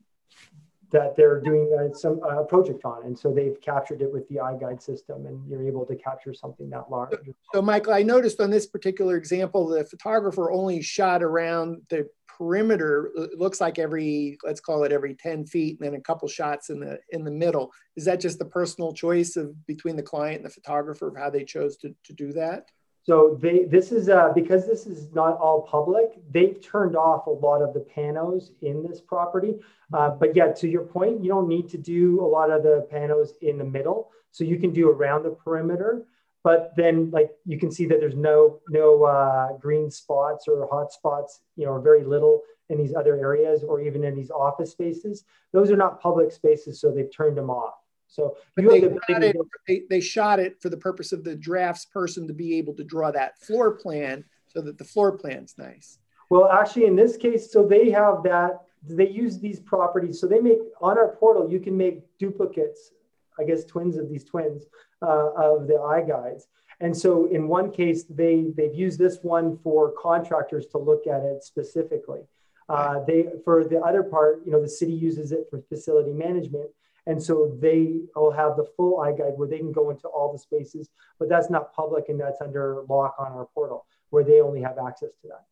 that 0.91 1.16
they're 1.16 1.41
doing 1.41 1.70
uh, 1.78 1.93
some 1.95 2.20
uh, 2.22 2.43
project 2.45 2.84
on, 2.84 3.05
and 3.05 3.18
so 3.18 3.32
they've 3.32 3.61
captured 3.61 4.01
it 4.01 4.11
with 4.11 4.26
the 4.28 4.36
iGuide 4.36 4.80
system, 4.80 5.26
and 5.26 5.47
you're 5.49 5.66
able 5.66 5.84
to 5.84 5.95
capture 5.97 6.32
something 6.32 6.70
that 6.70 6.91
large. 6.91 7.11
So, 7.11 7.34
so 7.55 7.62
Michael, 7.62 7.93
I 7.93 8.03
noticed 8.03 8.41
on 8.41 8.51
this 8.51 8.66
particular 8.66 9.16
example, 9.16 9.66
the 9.66 9.84
photographer 9.84 10.51
only 10.51 10.80
shot 10.80 11.22
around 11.22 11.82
the 11.91 12.09
perimeter 12.39 13.11
it 13.16 13.39
looks 13.39 13.61
like 13.61 13.78
every 13.78 14.39
let's 14.45 14.61
call 14.61 14.84
it 14.84 14.93
every 14.93 15.14
10 15.14 15.45
feet 15.47 15.78
and 15.78 15.86
then 15.86 15.99
a 15.99 16.03
couple 16.03 16.28
shots 16.28 16.70
in 16.70 16.78
the 16.78 17.01
in 17.11 17.24
the 17.24 17.30
middle. 17.30 17.72
Is 17.97 18.05
that 18.05 18.20
just 18.20 18.39
the 18.39 18.45
personal 18.45 18.93
choice 18.93 19.36
of 19.36 19.66
between 19.66 19.97
the 19.97 20.03
client 20.03 20.36
and 20.36 20.45
the 20.45 20.51
photographer 20.51 21.09
of 21.09 21.16
how 21.16 21.30
they 21.30 21.45
chose 21.45 21.76
to, 21.78 21.95
to 22.05 22.12
do 22.12 22.32
that? 22.34 22.68
So 23.03 23.36
they 23.41 23.64
this 23.64 23.91
is 23.91 24.09
uh, 24.09 24.32
because 24.34 24.66
this 24.66 24.86
is 24.86 25.12
not 25.12 25.36
all 25.39 25.62
public 25.62 26.20
they've 26.30 26.61
turned 26.61 26.97
off 26.97 27.26
a 27.26 27.30
lot 27.30 27.61
of 27.61 27.74
the 27.74 27.80
panos 27.80 28.51
in 28.62 28.86
this 28.89 29.01
property. 29.01 29.57
Uh, 29.93 30.11
but 30.11 30.36
yeah 30.36 30.53
to 30.53 30.68
your 30.68 30.84
point 30.84 31.22
you 31.22 31.28
don't 31.28 31.49
need 31.49 31.68
to 31.70 31.78
do 31.78 32.20
a 32.20 32.28
lot 32.28 32.51
of 32.51 32.62
the 32.62 32.86
panos 32.93 33.30
in 33.43 33.59
the 33.59 33.64
middle. 33.64 34.12
So 34.30 34.45
you 34.45 34.59
can 34.59 34.72
do 34.72 34.91
around 34.91 35.24
the 35.24 35.30
perimeter 35.30 36.07
but 36.49 36.72
then 36.76 37.11
like 37.11 37.30
you 37.44 37.59
can 37.59 37.70
see 37.70 37.84
that 37.84 38.01
there's 38.01 38.14
no 38.14 38.59
no 38.70 39.05
uh, 39.05 39.53
green 39.59 39.90
spots 39.90 40.49
or 40.49 40.66
hot 40.72 40.90
spots 40.90 41.42
you 41.57 41.66
know 41.66 41.72
or 41.72 41.80
very 41.90 42.03
little 42.03 42.40
in 42.70 42.78
these 42.78 42.94
other 42.94 43.16
areas 43.16 43.62
or 43.62 43.82
even 43.82 44.03
in 44.03 44.16
these 44.16 44.30
office 44.30 44.70
spaces. 44.70 45.24
Those 45.53 45.70
are 45.70 45.76
not 45.76 46.01
public 46.01 46.32
spaces 46.32 46.80
so 46.80 46.90
they've 46.90 47.14
turned 47.14 47.36
them 47.36 47.51
off. 47.51 47.74
So 48.07 48.38
they, 48.57 48.62
the 48.62 48.99
it, 49.09 49.36
they, 49.66 49.82
they 49.90 50.01
shot 50.01 50.40
it 50.40 50.59
for 50.62 50.70
the 50.70 50.78
purpose 50.78 51.12
of 51.12 51.22
the 51.22 51.36
drafts 51.36 51.84
person 51.84 52.26
to 52.28 52.32
be 52.32 52.57
able 52.57 52.72
to 52.76 52.84
draw 52.84 53.11
that 53.11 53.38
floor 53.40 53.72
plan 53.72 54.24
so 54.46 54.62
that 54.62 54.78
the 54.78 54.84
floor 54.84 55.18
plan's 55.18 55.55
nice. 55.59 55.99
Well 56.30 56.49
actually 56.49 56.86
in 56.86 56.96
this 56.96 57.18
case 57.18 57.53
so 57.53 57.66
they 57.66 57.90
have 57.90 58.22
that 58.22 58.62
they 58.88 59.11
use 59.11 59.38
these 59.38 59.61
properties. 59.61 60.18
So 60.18 60.26
they 60.26 60.40
make 60.40 60.61
on 60.80 60.96
our 60.96 61.14
portal 61.16 61.53
you 61.53 61.61
can 61.61 61.76
make 61.76 61.96
duplicates 62.16 62.92
I 63.39 63.45
guess 63.45 63.64
twins 63.64 63.97
of 63.97 64.09
these 64.09 64.24
twins 64.24 64.64
uh, 65.03 65.30
of 65.36 65.66
the 65.66 65.74
iGuides. 65.74 66.43
And 66.80 66.97
so 66.97 67.26
in 67.26 67.49
one 67.49 67.70
case, 67.72 68.05
they, 68.05 68.53
they've 68.57 68.74
used 68.74 68.99
this 68.99 69.18
one 69.22 69.59
for 69.64 69.93
contractors 70.01 70.66
to 70.66 70.78
look 70.78 71.07
at 71.07 71.22
it 71.22 71.43
specifically. 71.43 72.20
Uh, 72.68 73.03
they 73.05 73.26
for 73.45 73.64
the 73.64 73.80
other 73.80 74.03
part, 74.03 74.43
you 74.45 74.53
know, 74.53 74.61
the 74.61 74.68
city 74.68 74.93
uses 74.93 75.32
it 75.32 75.47
for 75.51 75.62
facility 75.68 76.12
management. 76.12 76.68
And 77.07 77.22
so 77.22 77.57
they 77.59 78.01
will 78.14 78.30
have 78.30 78.57
the 78.57 78.66
full 78.76 78.99
iGuide 78.99 79.36
where 79.39 79.49
they 79.49 79.59
can 79.59 79.72
go 79.72 79.89
into 79.89 80.09
all 80.09 80.30
the 80.30 80.39
spaces, 80.39 80.91
but 81.18 81.30
that's 81.30 81.49
not 81.49 81.72
public 81.72 82.11
and 82.11 82.20
that's 82.20 82.43
under 82.43 82.84
lock 82.86 83.14
on 83.18 83.32
our 83.32 83.47
portal 83.55 83.86
where 84.11 84.24
they 84.24 84.41
only 84.41 84.61
have 84.61 84.76
access 84.78 85.11
to 85.22 85.28
that. 85.28 85.45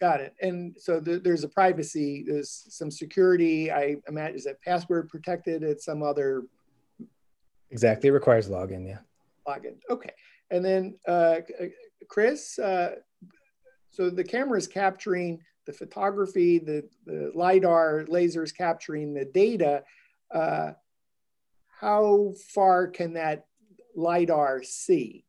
Got 0.00 0.20
it. 0.20 0.34
And 0.40 0.74
so 0.78 0.98
the, 0.98 1.18
there's 1.18 1.44
a 1.44 1.48
privacy, 1.48 2.24
there's 2.26 2.66
some 2.70 2.90
security. 2.90 3.70
I 3.70 3.96
imagine 4.08 4.36
is 4.36 4.44
that 4.44 4.60
password 4.62 5.08
protected? 5.10 5.62
It's 5.62 5.84
some 5.84 6.02
other 6.02 6.44
Exactly. 7.72 8.08
It 8.08 8.12
requires 8.12 8.48
login. 8.48 8.86
Yeah. 8.86 8.98
Login. 9.48 9.76
Okay. 9.90 10.12
And 10.50 10.64
then, 10.64 10.98
uh, 11.08 11.40
uh, 11.60 11.66
Chris, 12.08 12.58
uh, 12.58 12.96
so 13.90 14.10
the 14.10 14.24
camera 14.24 14.58
is 14.58 14.68
capturing 14.68 15.40
the 15.66 15.72
photography, 15.72 16.58
the, 16.58 16.88
the 17.06 17.32
LiDAR 17.34 18.06
lasers 18.08 18.54
capturing 18.54 19.14
the 19.14 19.24
data. 19.24 19.84
Uh, 20.32 20.72
how 21.80 22.34
far 22.54 22.88
can 22.88 23.14
that 23.14 23.46
LiDAR 23.96 24.62
see? 24.62 25.24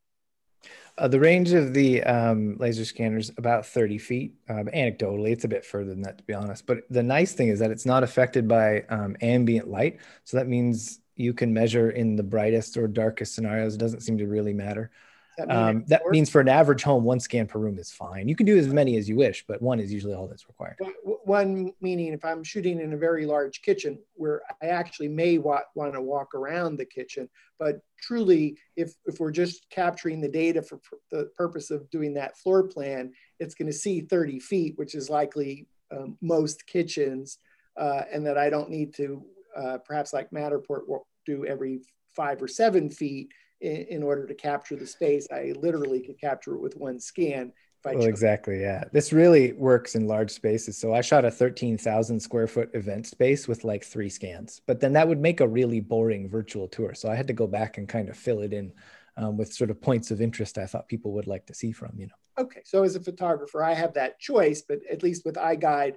Uh, 0.97 1.07
the 1.07 1.19
range 1.19 1.53
of 1.53 1.73
the 1.73 2.03
um, 2.03 2.55
laser 2.59 2.85
scanners 2.85 3.31
about 3.37 3.65
30 3.65 3.97
feet. 3.97 4.35
Um, 4.47 4.65
anecdotally, 4.67 5.31
it's 5.31 5.43
a 5.43 5.47
bit 5.47 5.65
further 5.65 5.89
than 5.89 6.01
that, 6.03 6.19
to 6.19 6.23
be 6.23 6.33
honest. 6.33 6.67
But 6.67 6.79
the 6.89 7.01
nice 7.01 7.33
thing 7.33 7.47
is 7.47 7.59
that 7.59 7.71
it's 7.71 7.85
not 7.85 8.03
affected 8.03 8.47
by 8.47 8.81
um, 8.89 9.15
ambient 9.21 9.67
light. 9.67 9.99
So 10.23 10.37
that 10.37 10.47
means 10.47 10.99
you 11.15 11.33
can 11.33 11.53
measure 11.53 11.91
in 11.91 12.15
the 12.15 12.23
brightest 12.23 12.77
or 12.77 12.87
darkest 12.87 13.35
scenarios. 13.35 13.75
It 13.75 13.79
doesn't 13.79 14.01
seem 14.01 14.17
to 14.17 14.27
really 14.27 14.53
matter. 14.53 14.91
That, 15.37 15.49
um, 15.49 15.83
that 15.87 16.03
means 16.11 16.29
for 16.29 16.41
an 16.41 16.47
average 16.47 16.83
home, 16.83 17.03
one 17.03 17.19
scan 17.19 17.47
per 17.47 17.57
room 17.57 17.79
is 17.79 17.91
fine. 17.91 18.27
You 18.27 18.35
can 18.35 18.45
do 18.45 18.55
as 18.55 18.67
many 18.67 18.97
as 18.97 19.09
you 19.09 19.15
wish, 19.15 19.43
but 19.47 19.61
one 19.63 19.79
is 19.79 19.91
usually 19.91 20.13
all 20.13 20.27
that's 20.27 20.47
required. 20.47 20.77
One 21.03 21.73
meaning 21.81 22.13
if 22.13 22.23
I'm 22.23 22.43
shooting 22.43 22.79
in 22.79 22.93
a 22.93 22.97
very 22.97 23.25
large 23.25 23.63
kitchen 23.63 23.97
where 24.13 24.43
I 24.61 24.67
actually 24.67 25.07
may 25.07 25.39
wa- 25.39 25.63
want 25.73 25.93
to 25.93 26.01
walk 26.01 26.35
around 26.35 26.77
the 26.77 26.85
kitchen, 26.85 27.29
but 27.57 27.79
truly, 27.99 28.59
if, 28.75 28.93
if 29.05 29.19
we're 29.19 29.31
just 29.31 29.67
capturing 29.71 30.21
the 30.21 30.29
data 30.29 30.61
for, 30.61 30.79
for 30.83 30.99
the 31.09 31.31
purpose 31.35 31.71
of 31.71 31.89
doing 31.89 32.13
that 32.13 32.37
floor 32.37 32.67
plan, 32.67 33.11
it's 33.39 33.55
going 33.55 33.71
to 33.71 33.73
see 33.73 34.01
30 34.01 34.39
feet, 34.39 34.73
which 34.77 34.93
is 34.93 35.09
likely 35.09 35.67
um, 35.91 36.15
most 36.21 36.67
kitchens. 36.67 37.39
uh, 37.77 38.03
and 38.11 38.25
that 38.25 38.37
I 38.37 38.49
don't 38.49 38.69
need 38.69 38.93
to, 38.95 39.23
uh, 39.55 39.77
perhaps 39.79 40.13
like 40.13 40.29
Matterport, 40.31 40.87
will 40.87 41.07
do 41.25 41.45
every 41.45 41.81
five 42.15 42.41
or 42.41 42.47
seven 42.47 42.89
feet 42.89 43.31
in, 43.61 43.85
in, 43.89 44.03
order 44.03 44.27
to 44.27 44.33
capture 44.33 44.75
the 44.75 44.87
space. 44.87 45.27
I 45.31 45.53
literally 45.57 46.01
could 46.01 46.19
capture 46.19 46.55
it 46.55 46.61
with 46.61 46.75
one 46.75 46.99
scan. 46.99 47.53
well, 47.85 48.03
exactly. 48.03 48.61
Yeah. 48.61 48.83
This 48.91 49.13
really 49.13 49.53
works 49.53 49.95
in 49.95 50.07
large 50.07 50.31
spaces. 50.31 50.77
So 50.77 50.93
I 50.93 51.01
shot 51.01 51.25
a 51.25 51.31
13,000 51.31 52.19
square 52.19 52.47
foot 52.47 52.69
event 52.73 53.07
space 53.07 53.47
with 53.47 53.63
like 53.63 53.83
three 53.83 54.09
scans, 54.09 54.61
but 54.67 54.79
then 54.79 54.93
that 54.93 55.07
would 55.07 55.19
make 55.19 55.39
a 55.39 55.47
really 55.47 55.79
boring 55.79 56.29
virtual 56.29 56.67
tour. 56.67 56.93
So 56.93 57.09
I 57.09 57.15
had 57.15 57.27
to 57.27 57.33
go 57.33 57.47
back 57.47 57.77
and 57.77 57.87
kind 57.87 58.09
of 58.09 58.17
fill 58.17 58.41
it 58.41 58.53
in 58.53 58.73
um, 59.17 59.37
with 59.37 59.53
sort 59.53 59.69
of 59.69 59.81
points 59.81 60.11
of 60.11 60.21
interest 60.21 60.57
I 60.57 60.65
thought 60.65 60.87
people 60.87 61.13
would 61.13 61.27
like 61.27 61.45
to 61.47 61.53
see 61.53 61.71
from, 61.71 61.93
you 61.97 62.07
know. 62.07 62.13
Okay, 62.43 62.61
so 62.65 62.83
as 62.83 62.95
a 62.95 62.99
photographer, 62.99 63.63
I 63.63 63.73
have 63.73 63.93
that 63.93 64.19
choice, 64.19 64.63
but 64.67 64.79
at 64.91 65.03
least 65.03 65.23
with 65.23 65.35
iGuide, 65.35 65.93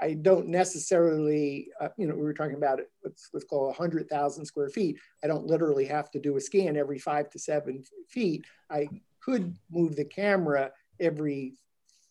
I 0.00 0.14
don't 0.14 0.48
necessarily, 0.48 1.68
uh, 1.80 1.88
you 1.96 2.06
know, 2.06 2.14
we 2.14 2.22
were 2.22 2.34
talking 2.34 2.56
about 2.56 2.78
it, 2.78 2.90
let's, 3.04 3.30
let's 3.32 3.44
call 3.44 3.66
100,000 3.66 4.44
square 4.44 4.68
feet. 4.68 4.98
I 5.22 5.26
don't 5.26 5.46
literally 5.46 5.84
have 5.86 6.10
to 6.12 6.20
do 6.20 6.36
a 6.36 6.40
scan 6.40 6.76
every 6.76 6.98
five 6.98 7.30
to 7.30 7.38
seven 7.38 7.84
feet. 8.08 8.44
I 8.70 8.88
could 9.20 9.56
move 9.70 9.96
the 9.96 10.04
camera 10.04 10.72
every 11.00 11.54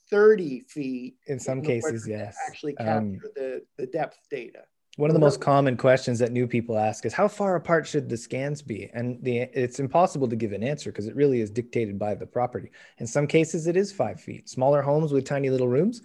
30 0.10 0.62
feet. 0.62 1.16
In 1.28 1.40
some 1.40 1.60
in 1.60 1.66
cases, 1.66 2.08
yes. 2.08 2.36
Actually 2.48 2.78
um, 2.78 2.86
capture 2.86 3.28
um, 3.28 3.32
the, 3.36 3.62
the 3.78 3.88
depth 3.88 4.20
data. 4.30 4.64
One 4.98 5.10
of 5.10 5.16
the 5.16 5.20
most 5.20 5.42
common 5.42 5.76
questions 5.76 6.20
that 6.20 6.32
new 6.32 6.46
people 6.46 6.78
ask 6.78 7.04
is 7.04 7.14
how 7.14 7.28
far 7.28 7.56
apart 7.56 7.88
should 7.88 8.08
the 8.10 8.18
scans 8.18 8.62
be? 8.62 8.92
And 8.94 9.18
the, 9.24 9.40
it's 9.40 9.80
impossible 9.80 10.28
to 10.28 10.36
give 10.36 10.52
an 10.52 10.62
answer 10.62 10.92
because 10.92 11.08
it 11.08 11.16
really 11.16 11.42
is 11.42 11.50
dictated 11.50 11.98
by 11.98 12.14
the 12.14 12.28
property. 12.28 12.70
In 13.00 13.08
some 13.08 13.26
cases, 13.26 13.66
it 13.66 13.76
is 13.76 13.92
five 13.92 14.22
feet. 14.22 14.48
Smaller 14.48 14.84
homes 14.84 15.12
with 15.12 15.26
tiny 15.26 15.50
little 15.50 15.68
rooms, 15.68 16.04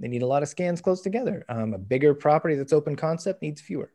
they 0.00 0.08
need 0.08 0.22
a 0.22 0.26
lot 0.26 0.42
of 0.42 0.48
scans 0.48 0.80
close 0.80 1.02
together. 1.02 1.44
Um, 1.48 1.74
a 1.74 1.78
bigger 1.78 2.14
property 2.14 2.56
that's 2.56 2.72
open 2.72 2.96
concept 2.96 3.42
needs 3.42 3.60
fewer. 3.60 3.92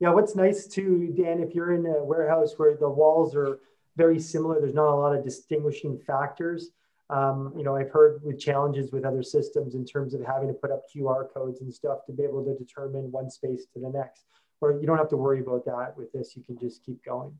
Yeah, 0.00 0.10
what's 0.10 0.34
nice 0.34 0.66
too, 0.66 1.14
Dan, 1.16 1.40
if 1.40 1.54
you're 1.54 1.72
in 1.72 1.84
a 1.84 2.02
warehouse 2.02 2.54
where 2.56 2.74
the 2.74 2.88
walls 2.88 3.36
are 3.36 3.60
very 3.96 4.18
similar, 4.18 4.58
there's 4.58 4.74
not 4.74 4.88
a 4.88 4.96
lot 4.96 5.14
of 5.14 5.22
distinguishing 5.22 5.98
factors. 5.98 6.70
Um, 7.10 7.52
you 7.54 7.64
know, 7.64 7.76
I've 7.76 7.90
heard 7.90 8.22
with 8.24 8.40
challenges 8.40 8.92
with 8.92 9.04
other 9.04 9.22
systems 9.22 9.74
in 9.74 9.84
terms 9.84 10.14
of 10.14 10.22
having 10.24 10.48
to 10.48 10.54
put 10.54 10.70
up 10.70 10.84
QR 10.94 11.26
codes 11.32 11.60
and 11.60 11.72
stuff 11.72 12.06
to 12.06 12.12
be 12.12 12.22
able 12.22 12.44
to 12.44 12.56
determine 12.56 13.12
one 13.12 13.28
space 13.28 13.66
to 13.74 13.80
the 13.80 13.90
next. 13.90 14.24
Or 14.62 14.80
you 14.80 14.86
don't 14.86 14.96
have 14.96 15.08
to 15.10 15.16
worry 15.16 15.40
about 15.40 15.64
that 15.66 15.94
with 15.96 16.12
this. 16.12 16.34
You 16.36 16.42
can 16.44 16.56
just 16.56 16.84
keep 16.84 17.04
going. 17.04 17.34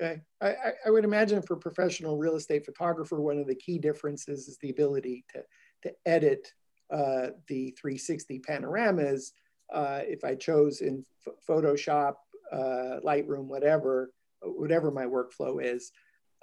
Okay. 0.00 0.20
I, 0.40 0.54
I 0.86 0.90
would 0.90 1.04
imagine 1.04 1.40
for 1.40 1.56
professional 1.56 2.16
real 2.18 2.36
estate 2.36 2.64
photographer, 2.64 3.20
one 3.20 3.38
of 3.38 3.46
the 3.46 3.54
key 3.54 3.78
differences 3.78 4.48
is 4.48 4.58
the 4.58 4.70
ability 4.70 5.24
to, 5.32 5.42
to 5.88 5.94
edit 6.04 6.52
uh, 6.90 7.28
the 7.48 7.74
360 7.80 8.40
panoramas. 8.40 9.32
Uh, 9.72 10.00
if 10.02 10.24
I 10.24 10.34
chose 10.34 10.80
in 10.80 11.04
Photoshop, 11.48 12.14
uh, 12.52 13.00
Lightroom, 13.04 13.46
whatever, 13.46 14.10
whatever 14.42 14.90
my 14.90 15.04
workflow 15.04 15.62
is, 15.62 15.92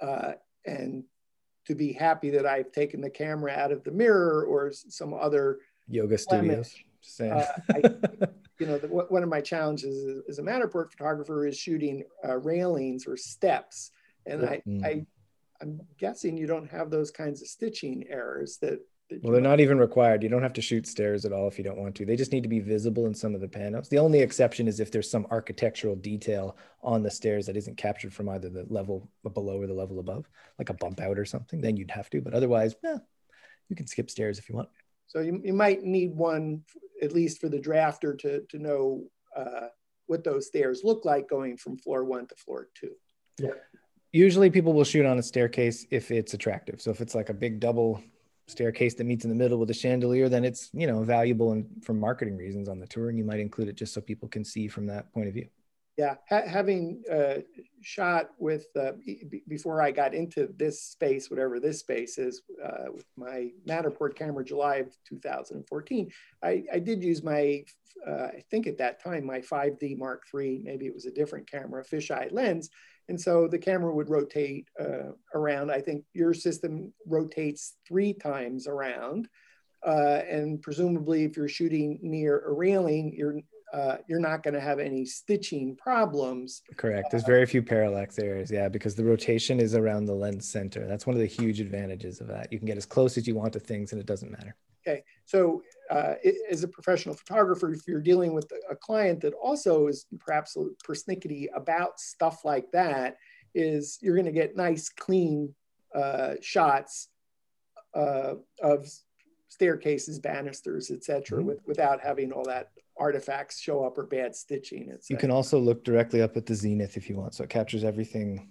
uh, 0.00 0.32
and 0.66 1.04
to 1.66 1.74
be 1.74 1.92
happy 1.92 2.30
that 2.30 2.46
I've 2.46 2.72
taken 2.72 3.00
the 3.00 3.10
camera 3.10 3.52
out 3.52 3.72
of 3.72 3.84
the 3.84 3.92
mirror 3.92 4.44
or 4.44 4.72
some 4.72 5.14
other 5.14 5.58
yoga 5.88 6.18
studios. 6.18 6.74
Uh, 7.20 7.44
I, 7.70 7.76
you 8.58 8.66
know, 8.66 8.78
the, 8.78 8.88
one 8.88 9.22
of 9.22 9.28
my 9.28 9.40
challenges 9.40 10.22
as 10.28 10.38
a 10.38 10.42
Matterport 10.42 10.90
photographer 10.90 11.46
is 11.46 11.56
shooting 11.56 12.04
uh, 12.26 12.38
railings 12.38 13.06
or 13.06 13.16
steps, 13.16 13.90
and 14.26 14.44
I, 14.44 14.62
mm. 14.66 14.84
I, 14.84 15.06
I'm 15.60 15.80
guessing 15.98 16.36
you 16.36 16.46
don't 16.46 16.70
have 16.70 16.90
those 16.90 17.10
kinds 17.10 17.42
of 17.42 17.48
stitching 17.48 18.04
errors 18.08 18.58
that 18.62 18.80
well, 19.22 19.32
they're 19.32 19.42
not 19.42 19.60
even 19.60 19.78
required. 19.78 20.22
You 20.22 20.28
don't 20.28 20.42
have 20.42 20.52
to 20.54 20.62
shoot 20.62 20.86
stairs 20.86 21.24
at 21.24 21.32
all 21.32 21.48
if 21.48 21.58
you 21.58 21.64
don't 21.64 21.78
want 21.78 21.94
to. 21.96 22.06
They 22.06 22.16
just 22.16 22.32
need 22.32 22.42
to 22.42 22.48
be 22.48 22.60
visible 22.60 23.06
in 23.06 23.14
some 23.14 23.34
of 23.34 23.40
the 23.40 23.48
panels. 23.48 23.88
The 23.88 23.98
only 23.98 24.20
exception 24.20 24.68
is 24.68 24.80
if 24.80 24.90
there's 24.90 25.10
some 25.10 25.26
architectural 25.30 25.96
detail 25.96 26.56
on 26.82 27.02
the 27.02 27.10
stairs 27.10 27.46
that 27.46 27.56
isn't 27.56 27.76
captured 27.76 28.14
from 28.14 28.28
either 28.28 28.48
the 28.48 28.66
level 28.68 29.10
below 29.34 29.60
or 29.60 29.66
the 29.66 29.74
level 29.74 29.98
above, 29.98 30.28
like 30.58 30.70
a 30.70 30.74
bump 30.74 31.00
out 31.00 31.18
or 31.18 31.24
something, 31.24 31.60
then 31.60 31.76
you'd 31.76 31.90
have 31.90 32.08
to. 32.10 32.20
But 32.20 32.34
otherwise, 32.34 32.74
yeah, 32.82 32.98
you 33.68 33.76
can 33.76 33.86
skip 33.86 34.10
stairs 34.10 34.38
if 34.38 34.48
you 34.48 34.54
want. 34.54 34.68
So 35.08 35.20
you, 35.20 35.40
you 35.44 35.52
might 35.52 35.82
need 35.82 36.14
one, 36.14 36.62
at 37.02 37.12
least 37.12 37.40
for 37.40 37.48
the 37.48 37.58
drafter, 37.58 38.18
to, 38.20 38.40
to 38.48 38.58
know 38.58 39.04
uh, 39.36 39.68
what 40.06 40.24
those 40.24 40.46
stairs 40.46 40.80
look 40.84 41.04
like 41.04 41.28
going 41.28 41.56
from 41.58 41.76
floor 41.76 42.04
one 42.04 42.26
to 42.28 42.34
floor 42.34 42.68
two. 42.74 42.92
Yeah. 43.38 43.50
Usually 44.12 44.50
people 44.50 44.72
will 44.72 44.84
shoot 44.84 45.06
on 45.06 45.18
a 45.18 45.22
staircase 45.22 45.86
if 45.90 46.10
it's 46.10 46.34
attractive. 46.34 46.80
So 46.80 46.90
if 46.90 47.00
it's 47.00 47.14
like 47.14 47.30
a 47.30 47.34
big 47.34 47.60
double 47.60 48.02
staircase 48.52 48.94
that 48.94 49.04
meets 49.04 49.24
in 49.24 49.30
the 49.30 49.36
middle 49.36 49.58
with 49.58 49.70
a 49.70 49.74
chandelier, 49.74 50.28
then 50.28 50.44
it's 50.44 50.70
you 50.72 50.86
know 50.86 51.02
valuable 51.02 51.52
and 51.52 51.66
for 51.82 51.94
marketing 51.94 52.36
reasons 52.36 52.68
on 52.68 52.78
the 52.78 52.86
tour, 52.86 53.08
and 53.08 53.18
you 53.18 53.24
might 53.24 53.40
include 53.40 53.68
it 53.68 53.74
just 53.74 53.92
so 53.92 54.00
people 54.00 54.28
can 54.28 54.44
see 54.44 54.68
from 54.68 54.86
that 54.86 55.12
point 55.12 55.28
of 55.28 55.34
view. 55.34 55.48
Yeah, 55.98 56.14
ha- 56.28 56.46
having 56.46 57.02
uh, 57.12 57.40
shot 57.82 58.30
with 58.38 58.66
uh, 58.80 58.92
before 59.46 59.82
I 59.82 59.90
got 59.90 60.14
into 60.14 60.48
this 60.56 60.82
space, 60.82 61.30
whatever 61.30 61.60
this 61.60 61.80
space 61.80 62.16
is, 62.16 62.42
uh, 62.64 62.90
with 62.94 63.04
my 63.16 63.50
Matterport 63.68 64.16
camera, 64.16 64.42
July 64.42 64.76
of 64.76 64.96
2014, 65.06 66.10
I, 66.42 66.64
I 66.72 66.78
did 66.78 67.04
use 67.04 67.22
my, 67.22 67.62
uh, 68.08 68.28
I 68.28 68.42
think 68.50 68.66
at 68.66 68.78
that 68.78 69.02
time 69.02 69.26
my 69.26 69.40
5D 69.40 69.98
Mark 69.98 70.22
III, 70.34 70.62
maybe 70.64 70.86
it 70.86 70.94
was 70.94 71.04
a 71.04 71.10
different 71.10 71.50
camera, 71.50 71.84
fisheye 71.84 72.32
lens, 72.32 72.70
and 73.08 73.20
so 73.20 73.48
the 73.48 73.58
camera 73.58 73.94
would 73.94 74.08
rotate 74.08 74.68
uh, 74.80 75.12
around. 75.34 75.70
I 75.70 75.80
think 75.80 76.04
your 76.12 76.34
system 76.34 76.92
rotates 77.06 77.74
three 77.86 78.12
times 78.12 78.66
around. 78.66 79.28
Uh, 79.84 80.20
and 80.28 80.62
presumably 80.62 81.24
if 81.24 81.36
you're 81.36 81.48
shooting 81.48 81.98
near 82.02 82.40
a 82.46 82.52
railing, 82.52 83.12
you're, 83.16 83.40
uh, 83.74 83.96
you're 84.08 84.20
not 84.20 84.42
going 84.44 84.54
to 84.54 84.60
have 84.60 84.78
any 84.78 85.04
stitching 85.04 85.74
problems. 85.76 86.62
Correct. 86.76 87.10
There's 87.10 87.24
very 87.24 87.46
few 87.46 87.62
parallax 87.62 88.18
errors. 88.18 88.50
Yeah, 88.50 88.68
because 88.68 88.94
the 88.94 89.04
rotation 89.04 89.58
is 89.58 89.74
around 89.74 90.04
the 90.04 90.14
lens 90.14 90.48
center. 90.48 90.86
That's 90.86 91.06
one 91.06 91.16
of 91.16 91.20
the 91.20 91.26
huge 91.26 91.60
advantages 91.60 92.20
of 92.20 92.28
that. 92.28 92.52
You 92.52 92.58
can 92.58 92.66
get 92.66 92.76
as 92.76 92.86
close 92.86 93.18
as 93.18 93.26
you 93.26 93.34
want 93.34 93.52
to 93.54 93.60
things 93.60 93.92
and 93.92 94.00
it 94.00 94.06
doesn't 94.06 94.30
matter. 94.30 94.54
Okay. 94.86 95.02
So 95.24 95.62
uh, 95.90 96.14
as 96.50 96.64
a 96.64 96.68
professional 96.68 97.14
photographer, 97.14 97.72
if 97.72 97.86
you're 97.86 98.00
dealing 98.00 98.32
with 98.34 98.50
a 98.70 98.74
client 98.74 99.20
that 99.20 99.34
also 99.34 99.86
is 99.86 100.06
perhaps 100.18 100.56
persnickety 100.86 101.46
about 101.54 102.00
stuff 102.00 102.44
like 102.44 102.70
that, 102.72 103.16
is 103.54 103.98
you're 104.00 104.14
going 104.14 104.26
to 104.26 104.32
get 104.32 104.56
nice, 104.56 104.88
clean 104.88 105.54
uh, 105.94 106.34
shots 106.40 107.08
uh, 107.94 108.34
of 108.62 108.88
staircases, 109.48 110.18
banisters, 110.18 110.90
etc., 110.90 111.38
mm-hmm. 111.38 111.48
with, 111.48 111.58
without 111.66 112.00
having 112.00 112.32
all 112.32 112.44
that 112.44 112.70
artifacts 112.98 113.60
show 113.60 113.84
up 113.84 113.98
or 113.98 114.04
bad 114.04 114.34
stitching. 114.34 114.90
Etc. 114.90 115.06
You 115.10 115.16
can 115.16 115.30
also 115.30 115.58
look 115.58 115.84
directly 115.84 116.22
up 116.22 116.36
at 116.36 116.46
the 116.46 116.54
zenith 116.54 116.96
if 116.96 117.08
you 117.08 117.16
want, 117.16 117.34
so 117.34 117.44
it 117.44 117.50
captures 117.50 117.84
everything, 117.84 118.48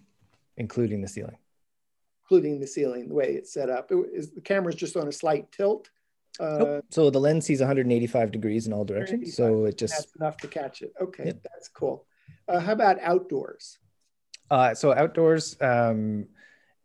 including 0.57 1.01
the 1.01 1.07
ceiling. 1.07 1.37
Including 2.23 2.59
the 2.59 2.67
ceiling, 2.67 3.07
the 3.07 3.15
way 3.15 3.33
it's 3.33 3.53
set 3.53 3.69
up. 3.69 3.91
It, 3.91 3.97
is 4.13 4.31
the 4.31 4.41
camera's 4.41 4.75
just 4.75 4.95
on 4.95 5.07
a 5.07 5.11
slight 5.11 5.51
tilt 5.51 5.89
uh, 6.39 6.57
nope. 6.57 6.85
So 6.89 7.09
the 7.09 7.19
lens 7.19 7.45
sees 7.45 7.59
185 7.59 8.31
degrees 8.31 8.67
in 8.67 8.73
all 8.73 8.85
directions. 8.85 9.35
So 9.35 9.65
it 9.65 9.77
just 9.77 9.93
that's 9.93 10.15
enough 10.15 10.37
to 10.37 10.47
catch 10.47 10.81
it. 10.81 10.93
Okay, 10.99 11.25
yep. 11.25 11.43
that's 11.43 11.67
cool. 11.67 12.05
Uh, 12.47 12.59
how 12.59 12.73
about 12.73 12.99
outdoors? 13.01 13.77
Uh, 14.49 14.73
so 14.73 14.93
outdoors 14.93 15.55
um, 15.61 16.27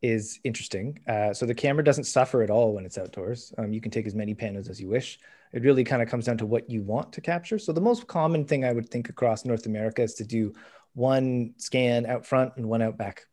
is 0.02 0.40
interesting. 0.44 0.98
Uh, 1.08 1.32
so 1.32 1.46
the 1.46 1.54
camera 1.54 1.82
doesn't 1.82 2.04
suffer 2.04 2.42
at 2.42 2.50
all 2.50 2.74
when 2.74 2.84
it's 2.84 2.98
outdoors. 2.98 3.52
Um, 3.58 3.72
you 3.72 3.80
can 3.80 3.90
take 3.90 4.06
as 4.06 4.14
many 4.14 4.34
panels 4.34 4.68
as 4.68 4.80
you 4.80 4.88
wish. 4.88 5.18
It 5.52 5.62
really 5.62 5.84
kind 5.84 6.02
of 6.02 6.08
comes 6.08 6.26
down 6.26 6.38
to 6.38 6.46
what 6.46 6.68
you 6.70 6.82
want 6.82 7.12
to 7.14 7.20
capture. 7.20 7.58
So 7.58 7.72
the 7.72 7.80
most 7.80 8.06
common 8.06 8.44
thing 8.44 8.64
I 8.64 8.72
would 8.72 8.88
think 8.88 9.08
across 9.08 9.44
North 9.44 9.66
America 9.66 10.02
is 10.02 10.14
to 10.14 10.24
do 10.24 10.52
one 10.94 11.54
scan 11.56 12.06
out 12.06 12.26
front 12.26 12.52
and 12.56 12.68
one 12.68 12.82
out 12.82 12.96
back, 12.96 13.26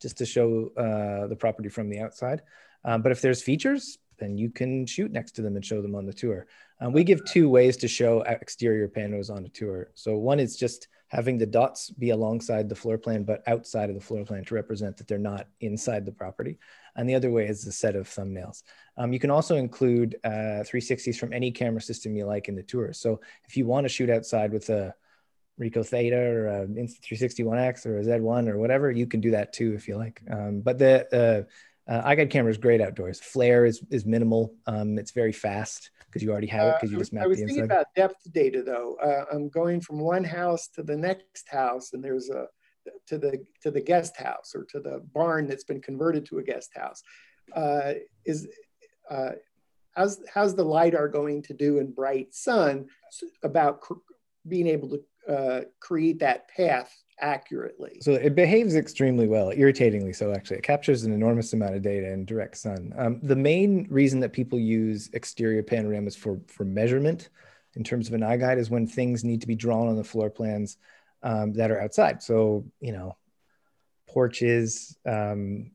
just 0.00 0.18
to 0.18 0.26
show 0.26 0.70
uh, 0.76 1.28
the 1.28 1.36
property 1.36 1.68
from 1.68 1.88
the 1.88 2.00
outside. 2.00 2.42
Um, 2.84 3.02
but 3.02 3.12
if 3.12 3.20
there's 3.20 3.42
features, 3.42 3.98
then 4.22 4.38
you 4.38 4.50
can 4.50 4.86
shoot 4.86 5.10
next 5.10 5.32
to 5.32 5.42
them 5.42 5.56
and 5.56 5.64
show 5.64 5.82
them 5.82 5.94
on 5.94 6.06
the 6.06 6.12
tour. 6.12 6.46
Um, 6.80 6.92
we 6.92 7.04
give 7.04 7.24
two 7.24 7.48
ways 7.48 7.76
to 7.78 7.88
show 7.88 8.22
exterior 8.22 8.88
panos 8.88 9.30
on 9.30 9.44
a 9.44 9.48
tour. 9.48 9.90
So 9.94 10.16
one 10.16 10.40
is 10.40 10.56
just 10.56 10.88
having 11.08 11.36
the 11.36 11.46
dots 11.46 11.90
be 11.90 12.10
alongside 12.10 12.68
the 12.68 12.74
floor 12.74 12.96
plan, 12.96 13.22
but 13.24 13.42
outside 13.46 13.90
of 13.90 13.94
the 13.94 14.00
floor 14.00 14.24
plan 14.24 14.44
to 14.44 14.54
represent 14.54 14.96
that 14.96 15.06
they're 15.06 15.18
not 15.18 15.46
inside 15.60 16.06
the 16.06 16.12
property. 16.12 16.58
And 16.96 17.08
the 17.08 17.14
other 17.14 17.30
way 17.30 17.46
is 17.46 17.66
a 17.66 17.72
set 17.72 17.96
of 17.96 18.08
thumbnails. 18.08 18.62
Um, 18.96 19.12
you 19.12 19.18
can 19.18 19.30
also 19.30 19.56
include 19.56 20.16
uh, 20.24 20.64
360s 20.64 21.18
from 21.18 21.32
any 21.32 21.50
camera 21.50 21.82
system 21.82 22.16
you 22.16 22.24
like 22.24 22.48
in 22.48 22.54
the 22.54 22.62
tour. 22.62 22.92
So 22.92 23.20
if 23.46 23.56
you 23.56 23.66
want 23.66 23.84
to 23.84 23.88
shoot 23.90 24.08
outside 24.08 24.52
with 24.52 24.70
a 24.70 24.94
Ricoh 25.60 25.86
Theta 25.86 26.16
or 26.16 26.46
a 26.48 26.66
Insta360 26.66 27.86
or 27.86 27.98
a 27.98 28.02
Z1 28.02 28.48
or 28.48 28.58
whatever, 28.58 28.90
you 28.90 29.06
can 29.06 29.20
do 29.20 29.32
that 29.32 29.52
too 29.52 29.74
if 29.74 29.86
you 29.86 29.96
like. 29.96 30.22
Um, 30.30 30.60
but 30.60 30.78
the 30.78 31.06
uh, 31.14 31.50
uh, 31.88 32.02
iGuide 32.08 32.30
camera 32.30 32.50
is 32.50 32.58
great 32.58 32.80
outdoors. 32.80 33.20
Flare 33.20 33.64
is, 33.64 33.82
is 33.90 34.06
minimal. 34.06 34.54
Um, 34.66 34.98
it's 34.98 35.10
very 35.10 35.32
fast 35.32 35.90
because 36.06 36.22
you 36.22 36.30
already 36.30 36.46
have 36.48 36.68
it 36.68 36.74
because 36.80 36.90
you 36.90 36.98
uh, 36.98 37.00
just 37.00 37.12
map 37.12 37.24
the 37.24 37.30
inside. 37.30 37.40
I 37.40 37.44
was 37.44 37.50
thinking 37.50 37.64
about 37.64 37.86
depth 37.96 38.32
data 38.32 38.62
though. 38.62 38.96
Uh, 39.02 39.24
I'm 39.32 39.48
going 39.48 39.80
from 39.80 39.98
one 39.98 40.24
house 40.24 40.68
to 40.74 40.82
the 40.82 40.96
next 40.96 41.48
house, 41.48 41.92
and 41.92 42.04
there's 42.04 42.30
a 42.30 42.46
to 43.06 43.18
the 43.18 43.44
to 43.62 43.70
the 43.70 43.80
guest 43.80 44.16
house 44.16 44.52
or 44.54 44.64
to 44.70 44.80
the 44.80 45.02
barn 45.12 45.46
that's 45.46 45.64
been 45.64 45.80
converted 45.80 46.26
to 46.26 46.38
a 46.38 46.42
guest 46.42 46.70
house. 46.74 47.02
Uh, 47.54 47.94
is 48.24 48.48
uh, 49.10 49.30
how's 49.94 50.20
how's 50.32 50.54
the 50.54 50.64
lidar 50.64 51.08
going 51.08 51.42
to 51.42 51.54
do 51.54 51.78
in 51.78 51.92
bright 51.92 52.34
sun 52.34 52.86
about 53.42 53.80
being 54.48 54.66
able 54.66 54.88
to 54.88 55.00
uh, 55.32 55.60
create 55.80 56.18
that 56.20 56.48
path 56.48 56.92
accurately. 57.20 57.98
So 58.00 58.12
it 58.12 58.34
behaves 58.34 58.74
extremely 58.74 59.28
well, 59.28 59.50
irritatingly 59.50 60.12
so. 60.12 60.32
Actually, 60.32 60.58
it 60.58 60.64
captures 60.64 61.04
an 61.04 61.12
enormous 61.12 61.52
amount 61.52 61.74
of 61.74 61.82
data 61.82 62.12
in 62.12 62.24
direct 62.24 62.58
sun. 62.58 62.92
Um, 62.96 63.20
the 63.22 63.36
main 63.36 63.86
reason 63.90 64.20
that 64.20 64.32
people 64.32 64.58
use 64.58 65.10
exterior 65.12 65.62
panoramas 65.62 66.16
for 66.16 66.40
for 66.48 66.64
measurement, 66.64 67.30
in 67.74 67.84
terms 67.84 68.08
of 68.08 68.14
an 68.14 68.20
iGuide, 68.20 68.58
is 68.58 68.70
when 68.70 68.86
things 68.86 69.24
need 69.24 69.40
to 69.40 69.46
be 69.46 69.54
drawn 69.54 69.88
on 69.88 69.96
the 69.96 70.04
floor 70.04 70.30
plans 70.30 70.76
um, 71.22 71.52
that 71.54 71.70
are 71.70 71.80
outside. 71.80 72.22
So 72.22 72.64
you 72.80 72.92
know, 72.92 73.16
porches, 74.08 74.96
um, 75.06 75.70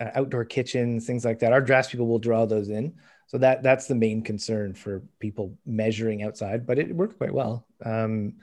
uh, 0.00 0.10
outdoor 0.14 0.44
kitchens, 0.44 1.06
things 1.06 1.24
like 1.24 1.40
that. 1.40 1.52
Our 1.52 1.62
draftspeople 1.62 2.06
will 2.06 2.18
draw 2.18 2.46
those 2.46 2.68
in. 2.68 2.94
So 3.26 3.38
that 3.38 3.62
that's 3.62 3.86
the 3.86 3.94
main 3.94 4.22
concern 4.22 4.74
for 4.74 5.02
people 5.18 5.56
measuring 5.64 6.22
outside, 6.22 6.66
but 6.66 6.78
it 6.78 6.94
worked 6.94 7.18
quite 7.18 7.32
well. 7.32 7.66
Um, 7.84 8.34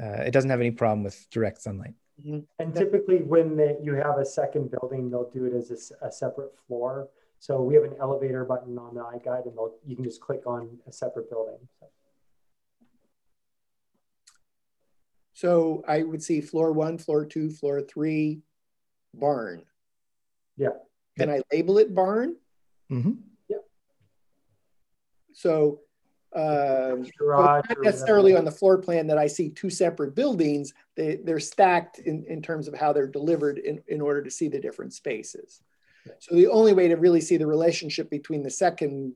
uh, 0.00 0.22
it 0.22 0.32
doesn't 0.32 0.50
have 0.50 0.60
any 0.60 0.70
problem 0.70 1.02
with 1.02 1.28
direct 1.30 1.62
sunlight. 1.62 1.94
Mm-hmm. 2.20 2.40
And 2.58 2.74
typically, 2.74 3.18
when 3.22 3.56
they, 3.56 3.76
you 3.82 3.94
have 3.94 4.18
a 4.18 4.24
second 4.24 4.70
building, 4.70 5.10
they'll 5.10 5.30
do 5.30 5.46
it 5.46 5.54
as 5.54 5.92
a, 6.00 6.06
a, 6.06 6.12
separate 6.12 6.52
floor. 6.66 7.08
So 7.40 7.60
we 7.60 7.74
have 7.74 7.84
an 7.84 7.94
elevator 8.00 8.44
button 8.44 8.78
on 8.78 8.94
the 8.94 9.00
iGuide, 9.00 9.46
and 9.46 9.56
you 9.84 9.96
can 9.96 10.04
just 10.04 10.20
click 10.20 10.46
on 10.46 10.78
a 10.86 10.92
separate 10.92 11.28
building. 11.28 11.58
So. 11.80 11.86
so 15.32 15.84
I 15.88 16.02
would 16.02 16.22
see 16.22 16.40
floor 16.40 16.72
one, 16.72 16.98
floor 16.98 17.24
two, 17.26 17.50
floor 17.50 17.82
three, 17.82 18.42
barn. 19.12 19.64
Yeah. 20.56 20.68
Can 21.18 21.30
I 21.30 21.42
label 21.52 21.78
it 21.78 21.94
barn? 21.94 22.36
Mm-hmm. 22.90 23.12
Yeah. 23.48 23.58
So 25.32 25.80
um, 26.34 27.06
not 27.20 27.66
necessarily 27.80 28.36
on 28.36 28.44
the 28.44 28.50
floor 28.50 28.78
plan 28.78 29.06
that 29.06 29.18
I 29.18 29.26
see 29.26 29.50
two 29.50 29.70
separate 29.70 30.14
buildings. 30.14 30.72
They, 30.96 31.16
they're 31.16 31.40
stacked 31.40 32.00
in, 32.00 32.24
in 32.28 32.42
terms 32.42 32.66
of 32.66 32.74
how 32.74 32.92
they're 32.92 33.06
delivered 33.06 33.58
in, 33.58 33.82
in 33.88 34.00
order 34.00 34.22
to 34.22 34.30
see 34.30 34.48
the 34.48 34.60
different 34.60 34.92
spaces. 34.92 35.60
So 36.18 36.34
the 36.34 36.48
only 36.48 36.72
way 36.72 36.88
to 36.88 36.96
really 36.96 37.20
see 37.20 37.36
the 37.36 37.46
relationship 37.46 38.10
between 38.10 38.42
the 38.42 38.50
second, 38.50 39.14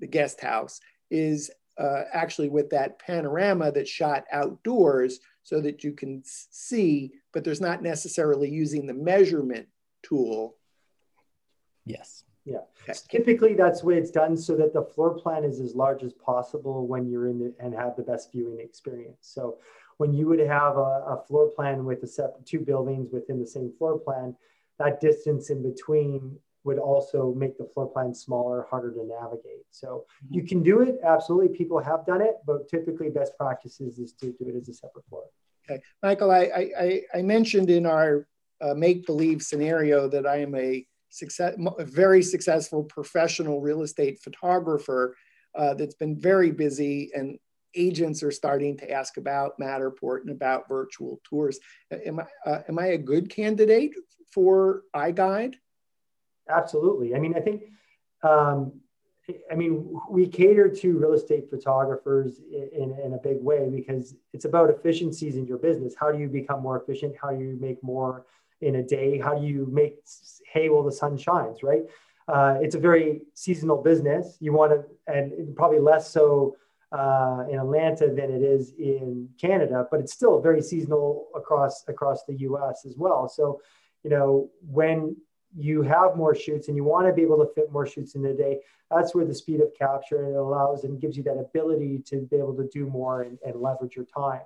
the 0.00 0.06
guest 0.06 0.40
house, 0.40 0.80
is 1.10 1.50
uh, 1.78 2.02
actually 2.12 2.48
with 2.48 2.70
that 2.70 2.98
panorama 2.98 3.72
that's 3.72 3.88
shot 3.88 4.24
outdoors 4.32 5.20
so 5.42 5.60
that 5.60 5.82
you 5.82 5.92
can 5.92 6.22
see, 6.24 7.12
but 7.32 7.42
there's 7.42 7.60
not 7.60 7.82
necessarily 7.82 8.50
using 8.50 8.86
the 8.86 8.94
measurement 8.94 9.68
tool. 10.02 10.56
Yes. 11.86 12.24
Yeah. 12.50 12.58
Okay. 12.82 12.98
Typically, 13.08 13.54
that's 13.54 13.80
the 13.80 13.86
way 13.86 13.96
it's 13.96 14.10
done 14.10 14.36
so 14.36 14.56
that 14.56 14.72
the 14.72 14.82
floor 14.82 15.14
plan 15.14 15.44
is 15.44 15.60
as 15.60 15.76
large 15.76 16.02
as 16.02 16.12
possible 16.12 16.86
when 16.86 17.08
you're 17.08 17.28
in 17.28 17.38
the, 17.38 17.54
and 17.60 17.72
have 17.74 17.94
the 17.96 18.02
best 18.02 18.32
viewing 18.32 18.58
experience. 18.58 19.18
So 19.20 19.58
when 19.98 20.12
you 20.12 20.26
would 20.26 20.40
have 20.40 20.76
a, 20.76 20.90
a 21.14 21.22
floor 21.28 21.48
plan 21.56 21.84
with 21.84 22.02
a 22.02 22.08
separate 22.08 22.46
two 22.46 22.58
buildings 22.58 23.12
within 23.12 23.38
the 23.38 23.46
same 23.46 23.70
floor 23.78 23.98
plan, 23.98 24.34
that 24.80 25.00
distance 25.00 25.50
in 25.50 25.62
between 25.62 26.38
would 26.64 26.78
also 26.78 27.32
make 27.34 27.56
the 27.56 27.68
floor 27.72 27.86
plan 27.86 28.12
smaller, 28.12 28.66
harder 28.68 28.90
to 28.92 29.04
navigate. 29.06 29.64
So 29.70 29.88
mm-hmm. 30.24 30.34
you 30.34 30.42
can 30.42 30.62
do 30.62 30.80
it. 30.80 30.98
Absolutely. 31.04 31.56
People 31.56 31.78
have 31.78 32.04
done 32.04 32.20
it, 32.20 32.34
but 32.46 32.68
typically 32.68 33.10
best 33.10 33.32
practices 33.38 33.98
is 33.98 34.12
to 34.14 34.26
do 34.32 34.48
it 34.48 34.56
as 34.56 34.68
a 34.68 34.74
separate 34.74 35.06
floor. 35.08 35.24
Okay. 35.70 35.80
Michael, 36.02 36.32
I, 36.32 36.50
I, 36.76 37.02
I 37.14 37.22
mentioned 37.22 37.70
in 37.70 37.86
our 37.86 38.26
uh, 38.60 38.74
make 38.74 39.06
believe 39.06 39.40
scenario 39.40 40.08
that 40.08 40.26
I 40.26 40.38
am 40.38 40.54
a 40.54 40.84
success, 41.10 41.54
very 41.78 42.22
successful 42.22 42.84
professional 42.84 43.60
real 43.60 43.82
estate 43.82 44.20
photographer 44.20 45.16
uh, 45.54 45.74
that's 45.74 45.94
been 45.94 46.18
very 46.18 46.50
busy 46.50 47.10
and 47.14 47.38
agents 47.74 48.22
are 48.22 48.30
starting 48.30 48.76
to 48.78 48.90
ask 48.90 49.16
about 49.16 49.58
Matterport 49.60 50.22
and 50.22 50.30
about 50.30 50.68
virtual 50.68 51.20
tours. 51.24 51.60
Am 51.90 52.20
I, 52.20 52.50
uh, 52.50 52.62
am 52.68 52.78
I 52.78 52.86
a 52.86 52.98
good 52.98 53.30
candidate 53.30 53.94
for 54.32 54.82
iGuide? 54.94 55.54
Absolutely. 56.48 57.14
I 57.14 57.18
mean, 57.18 57.34
I 57.36 57.40
think, 57.40 57.62
um, 58.22 58.72
I 59.50 59.54
mean, 59.54 59.96
we 60.08 60.26
cater 60.26 60.68
to 60.68 60.98
real 60.98 61.12
estate 61.12 61.48
photographers 61.48 62.40
in, 62.50 62.96
in 63.04 63.14
a 63.14 63.18
big 63.18 63.40
way 63.40 63.68
because 63.72 64.16
it's 64.32 64.44
about 64.44 64.70
efficiencies 64.70 65.36
in 65.36 65.46
your 65.46 65.58
business. 65.58 65.94
How 65.98 66.10
do 66.10 66.18
you 66.18 66.28
become 66.28 66.62
more 66.62 66.80
efficient? 66.80 67.14
How 67.20 67.30
do 67.30 67.38
you 67.38 67.56
make 67.60 67.80
more 67.82 68.26
in 68.60 68.76
a 68.76 68.82
day? 68.82 69.18
How 69.18 69.34
do 69.34 69.46
you 69.46 69.68
make 69.70 69.98
hay 70.52 70.68
while 70.68 70.82
the 70.82 70.92
sun 70.92 71.16
shines, 71.16 71.62
right? 71.62 71.82
Uh, 72.28 72.58
it's 72.60 72.74
a 72.74 72.78
very 72.78 73.22
seasonal 73.34 73.82
business. 73.82 74.36
You 74.40 74.52
want 74.52 74.72
to, 74.72 75.12
and 75.12 75.56
probably 75.56 75.80
less 75.80 76.10
so 76.10 76.56
uh, 76.92 77.44
in 77.50 77.58
Atlanta 77.58 78.08
than 78.08 78.30
it 78.30 78.42
is 78.42 78.72
in 78.78 79.28
Canada, 79.40 79.86
but 79.90 80.00
it's 80.00 80.12
still 80.12 80.40
very 80.40 80.62
seasonal 80.62 81.28
across 81.34 81.84
across 81.88 82.24
the 82.24 82.34
U.S. 82.34 82.84
as 82.84 82.96
well. 82.96 83.28
So, 83.28 83.60
you 84.02 84.10
know, 84.10 84.50
when 84.60 85.16
you 85.56 85.82
have 85.82 86.16
more 86.16 86.34
shoots 86.34 86.68
and 86.68 86.76
you 86.76 86.84
want 86.84 87.06
to 87.06 87.12
be 87.12 87.22
able 87.22 87.38
to 87.38 87.52
fit 87.54 87.72
more 87.72 87.86
shoots 87.86 88.14
in 88.14 88.24
a 88.26 88.34
day, 88.34 88.60
that's 88.90 89.14
where 89.14 89.24
the 89.24 89.34
speed 89.34 89.60
of 89.60 89.72
capture 89.76 90.24
and 90.24 90.34
it 90.34 90.38
allows 90.38 90.84
and 90.84 91.00
gives 91.00 91.16
you 91.16 91.22
that 91.24 91.38
ability 91.38 92.02
to 92.06 92.20
be 92.30 92.36
able 92.36 92.56
to 92.56 92.68
do 92.72 92.86
more 92.86 93.22
and, 93.22 93.38
and 93.44 93.60
leverage 93.60 93.96
your 93.96 94.04
time. 94.04 94.42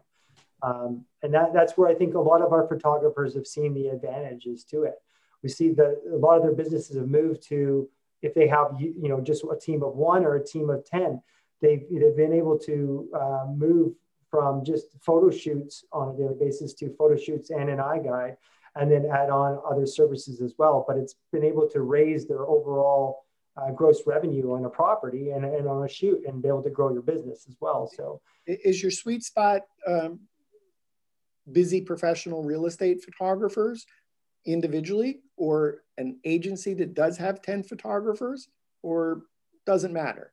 Um, 0.65 1.05
and 1.23 1.35
that, 1.35 1.53
that's 1.53 1.77
where 1.77 1.89
I 1.89 1.95
think 1.95 2.15
a 2.15 2.21
lot 2.21 2.41
of 2.41 2.53
our 2.53 2.67
photographers 2.67 3.35
have 3.35 3.47
seen 3.47 3.75
the 3.75 3.89
advantages 3.89 4.65
to 4.71 4.85
it. 4.85 4.95
We 5.43 5.51
see 5.51 5.73
that 5.73 6.01
a 6.11 6.17
lot 6.17 6.37
of 6.39 6.43
their 6.43 6.55
businesses 6.55 6.97
have 6.97 7.09
moved 7.09 7.47
to 7.49 7.89
if 8.23 8.33
they 8.33 8.49
have 8.49 8.69
you 8.81 9.09
know 9.09 9.21
just 9.21 9.45
a 9.45 9.57
team 9.61 9.83
of 9.83 9.95
one 9.95 10.25
or 10.25 10.37
a 10.37 10.45
team 10.45 10.71
of 10.71 10.85
ten, 10.87 11.21
they've, 11.61 11.85
they've 11.91 12.17
been 12.17 12.33
able 12.33 12.59
to 12.61 13.09
uh, 13.15 13.45
move 13.55 13.93
from 14.31 14.65
just 14.65 14.87
photo 15.01 15.31
shoots 15.31 15.85
on 15.93 16.15
a 16.15 16.17
daily 16.17 16.35
basis 16.41 16.73
to 16.75 16.95
photo 16.97 17.17
shoots 17.17 17.51
and 17.51 17.69
an 17.69 17.79
iGuide, 17.79 18.37
and 18.77 18.91
then 18.91 19.05
add 19.13 19.29
on 19.29 19.61
other 19.71 19.87
services 19.87 20.41
as 20.41 20.55
well. 20.59 20.85
But 20.89 20.97
it's 20.97 21.17
been 21.31 21.45
able 21.45 21.69
to 21.69 21.83
raise 21.83 22.27
their 22.27 22.47
overall 22.47 23.25
uh, 23.57 23.71
gross 23.71 24.03
revenue 24.07 24.53
on 24.53 24.65
a 24.65 24.71
property 24.71 25.31
and, 25.31 25.45
and 25.45 25.69
on 25.69 25.85
a 25.85 25.89
shoot 25.89 26.23
and 26.27 26.43
be 26.43 26.49
able 26.49 26.63
to 26.63 26.71
grow 26.71 26.93
your 26.93 27.03
business 27.03 27.47
as 27.49 27.57
well. 27.61 27.91
So, 27.95 28.21
is 28.47 28.83
your 28.83 28.91
sweet 28.91 29.23
spot 29.23 29.63
um, 29.87 30.21
busy 31.53 31.81
professional 31.81 32.43
real 32.43 32.67
estate 32.67 33.03
photographers 33.03 33.87
individually 34.47 35.21
or 35.37 35.83
an 35.99 36.19
agency 36.25 36.75
that 36.75 36.95
does 36.95 37.17
have 37.17 37.43
10 37.43 37.63
photographers 37.63 38.49
or 38.83 39.23
doesn't 39.67 39.93
matter? 39.93 40.33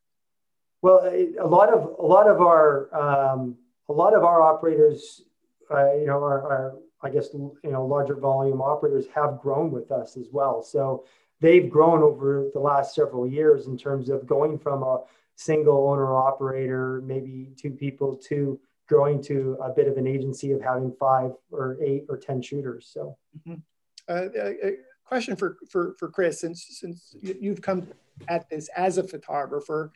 Well 0.82 1.04
a 1.06 1.48
lot 1.48 1.72
of 1.72 1.96
a 2.00 2.06
lot 2.06 2.28
of 2.28 2.42
our 2.42 2.94
um, 2.96 3.56
a 3.88 3.94
lot 3.94 4.16
of 4.16 4.24
our 4.24 4.42
operators 4.42 5.22
uh, 5.70 5.94
you 5.94 6.08
know 6.08 6.18
are, 6.18 6.42
are 6.42 6.76
i 7.04 7.10
guess 7.10 7.30
you 7.34 7.54
know 7.64 7.86
larger 7.86 8.16
volume 8.16 8.62
operators 8.62 9.06
have 9.14 9.40
grown 9.40 9.72
with 9.72 9.92
us 9.92 10.18
as 10.18 10.28
well. 10.32 10.64
So 10.64 11.06
they've 11.40 11.70
grown 11.70 12.02
over 12.02 12.50
the 12.54 12.60
last 12.60 12.96
several 12.96 13.28
years 13.28 13.68
in 13.68 13.78
terms 13.78 14.10
of 14.10 14.26
going 14.26 14.58
from 14.58 14.82
a 14.84 15.02
single 15.36 15.90
owner 15.90 16.16
operator 16.16 17.02
maybe 17.06 17.52
two 17.58 17.72
people 17.72 18.16
to 18.16 18.60
growing 18.92 19.24
to 19.24 19.58
a 19.64 19.70
bit 19.70 19.88
of 19.88 19.96
an 19.96 20.06
agency 20.06 20.52
of 20.52 20.62
having 20.62 20.92
five 21.00 21.32
or 21.50 21.78
eight 21.82 22.04
or 22.10 22.18
10 22.18 22.42
shooters. 22.42 22.90
So, 22.94 23.18
mm-hmm. 23.48 23.62
uh, 24.10 24.28
a 24.36 24.76
question 25.06 25.38
for, 25.38 25.56
for, 25.70 25.96
for 25.98 26.10
Chris, 26.10 26.42
since, 26.42 26.66
since 26.70 27.16
you've 27.22 27.62
come 27.62 27.88
at 28.28 28.50
this 28.50 28.70
as 28.76 28.98
a 28.98 29.08
photographer 29.08 29.94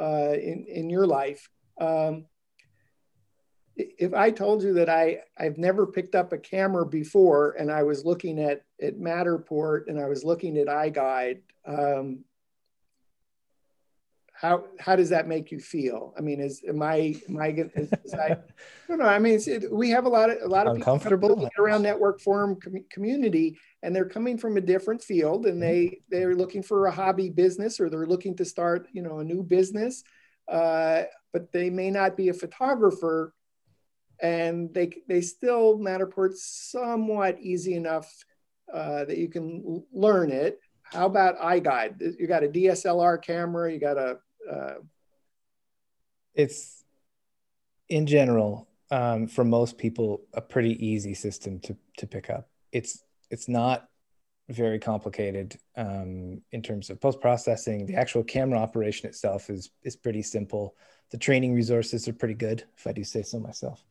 uh, 0.00 0.32
in, 0.32 0.64
in 0.66 0.88
your 0.88 1.06
life, 1.06 1.50
um, 1.78 2.24
if 3.76 4.14
I 4.14 4.30
told 4.30 4.62
you 4.62 4.72
that 4.74 4.88
I, 4.88 5.18
I've 5.36 5.58
never 5.58 5.86
picked 5.86 6.14
up 6.14 6.32
a 6.32 6.38
camera 6.38 6.86
before 6.86 7.50
and 7.58 7.70
I 7.70 7.82
was 7.82 8.06
looking 8.06 8.40
at, 8.40 8.62
at 8.80 8.98
Matterport 8.98 9.88
and 9.88 10.00
I 10.00 10.06
was 10.06 10.24
looking 10.24 10.56
at 10.56 10.68
iGuide, 10.68 11.42
um, 11.66 12.24
how 14.40 14.66
how 14.78 14.94
does 14.94 15.08
that 15.08 15.26
make 15.26 15.50
you 15.50 15.58
feel? 15.58 16.14
I 16.16 16.20
mean, 16.20 16.40
is 16.40 16.62
am 16.68 16.80
I 16.80 17.16
am 17.28 17.38
I 17.38 17.48
is, 17.48 17.92
is 18.04 18.14
I, 18.14 18.26
I 18.26 18.36
don't 18.86 18.98
know. 18.98 19.04
I 19.04 19.18
mean, 19.18 19.40
it, 19.44 19.72
we 19.72 19.90
have 19.90 20.04
a 20.04 20.08
lot 20.08 20.30
of 20.30 20.38
a 20.42 20.46
lot 20.46 20.68
of 20.68 20.76
uncomfortable 20.76 21.48
around 21.58 21.82
network 21.82 22.20
forum 22.20 22.54
com- 22.54 22.84
community, 22.88 23.58
and 23.82 23.94
they're 23.94 24.08
coming 24.08 24.38
from 24.38 24.56
a 24.56 24.60
different 24.60 25.02
field, 25.02 25.46
and 25.46 25.60
they 25.60 26.02
they're 26.08 26.36
looking 26.36 26.62
for 26.62 26.86
a 26.86 26.92
hobby 26.92 27.30
business 27.30 27.80
or 27.80 27.90
they're 27.90 28.06
looking 28.06 28.36
to 28.36 28.44
start 28.44 28.86
you 28.92 29.02
know 29.02 29.18
a 29.18 29.24
new 29.24 29.42
business, 29.42 30.04
uh, 30.46 31.02
but 31.32 31.50
they 31.50 31.68
may 31.68 31.90
not 31.90 32.16
be 32.16 32.28
a 32.28 32.34
photographer, 32.34 33.34
and 34.22 34.72
they 34.72 34.92
they 35.08 35.20
still 35.20 35.78
Matterport's 35.78 36.44
somewhat 36.70 37.40
easy 37.40 37.74
enough 37.74 38.08
uh, 38.72 39.04
that 39.04 39.18
you 39.18 39.28
can 39.28 39.82
learn 39.92 40.30
it. 40.30 40.60
How 40.84 41.06
about 41.06 41.40
iGuide? 41.40 42.20
You 42.20 42.28
got 42.28 42.44
a 42.44 42.48
DSLR 42.48 43.20
camera, 43.20 43.72
you 43.72 43.80
got 43.80 43.98
a 43.98 44.18
uh, 44.50 44.74
it's 46.34 46.84
in 47.88 48.06
general 48.06 48.68
um, 48.90 49.26
for 49.26 49.44
most 49.44 49.78
people 49.78 50.22
a 50.32 50.40
pretty 50.40 50.84
easy 50.84 51.14
system 51.14 51.58
to 51.60 51.76
to 51.98 52.06
pick 52.06 52.30
up. 52.30 52.48
It's 52.72 53.02
it's 53.30 53.48
not 53.48 53.88
very 54.48 54.78
complicated 54.78 55.58
um, 55.76 56.40
in 56.52 56.62
terms 56.62 56.88
of 56.88 57.00
post 57.00 57.20
processing. 57.20 57.84
The 57.84 57.96
actual 57.96 58.24
camera 58.24 58.58
operation 58.58 59.08
itself 59.08 59.50
is 59.50 59.70
is 59.82 59.96
pretty 59.96 60.22
simple. 60.22 60.76
The 61.10 61.18
training 61.18 61.54
resources 61.54 62.06
are 62.08 62.12
pretty 62.12 62.34
good, 62.34 62.64
if 62.76 62.86
I 62.86 62.92
do 62.92 63.04
say 63.04 63.22
so 63.22 63.38
myself, 63.40 63.84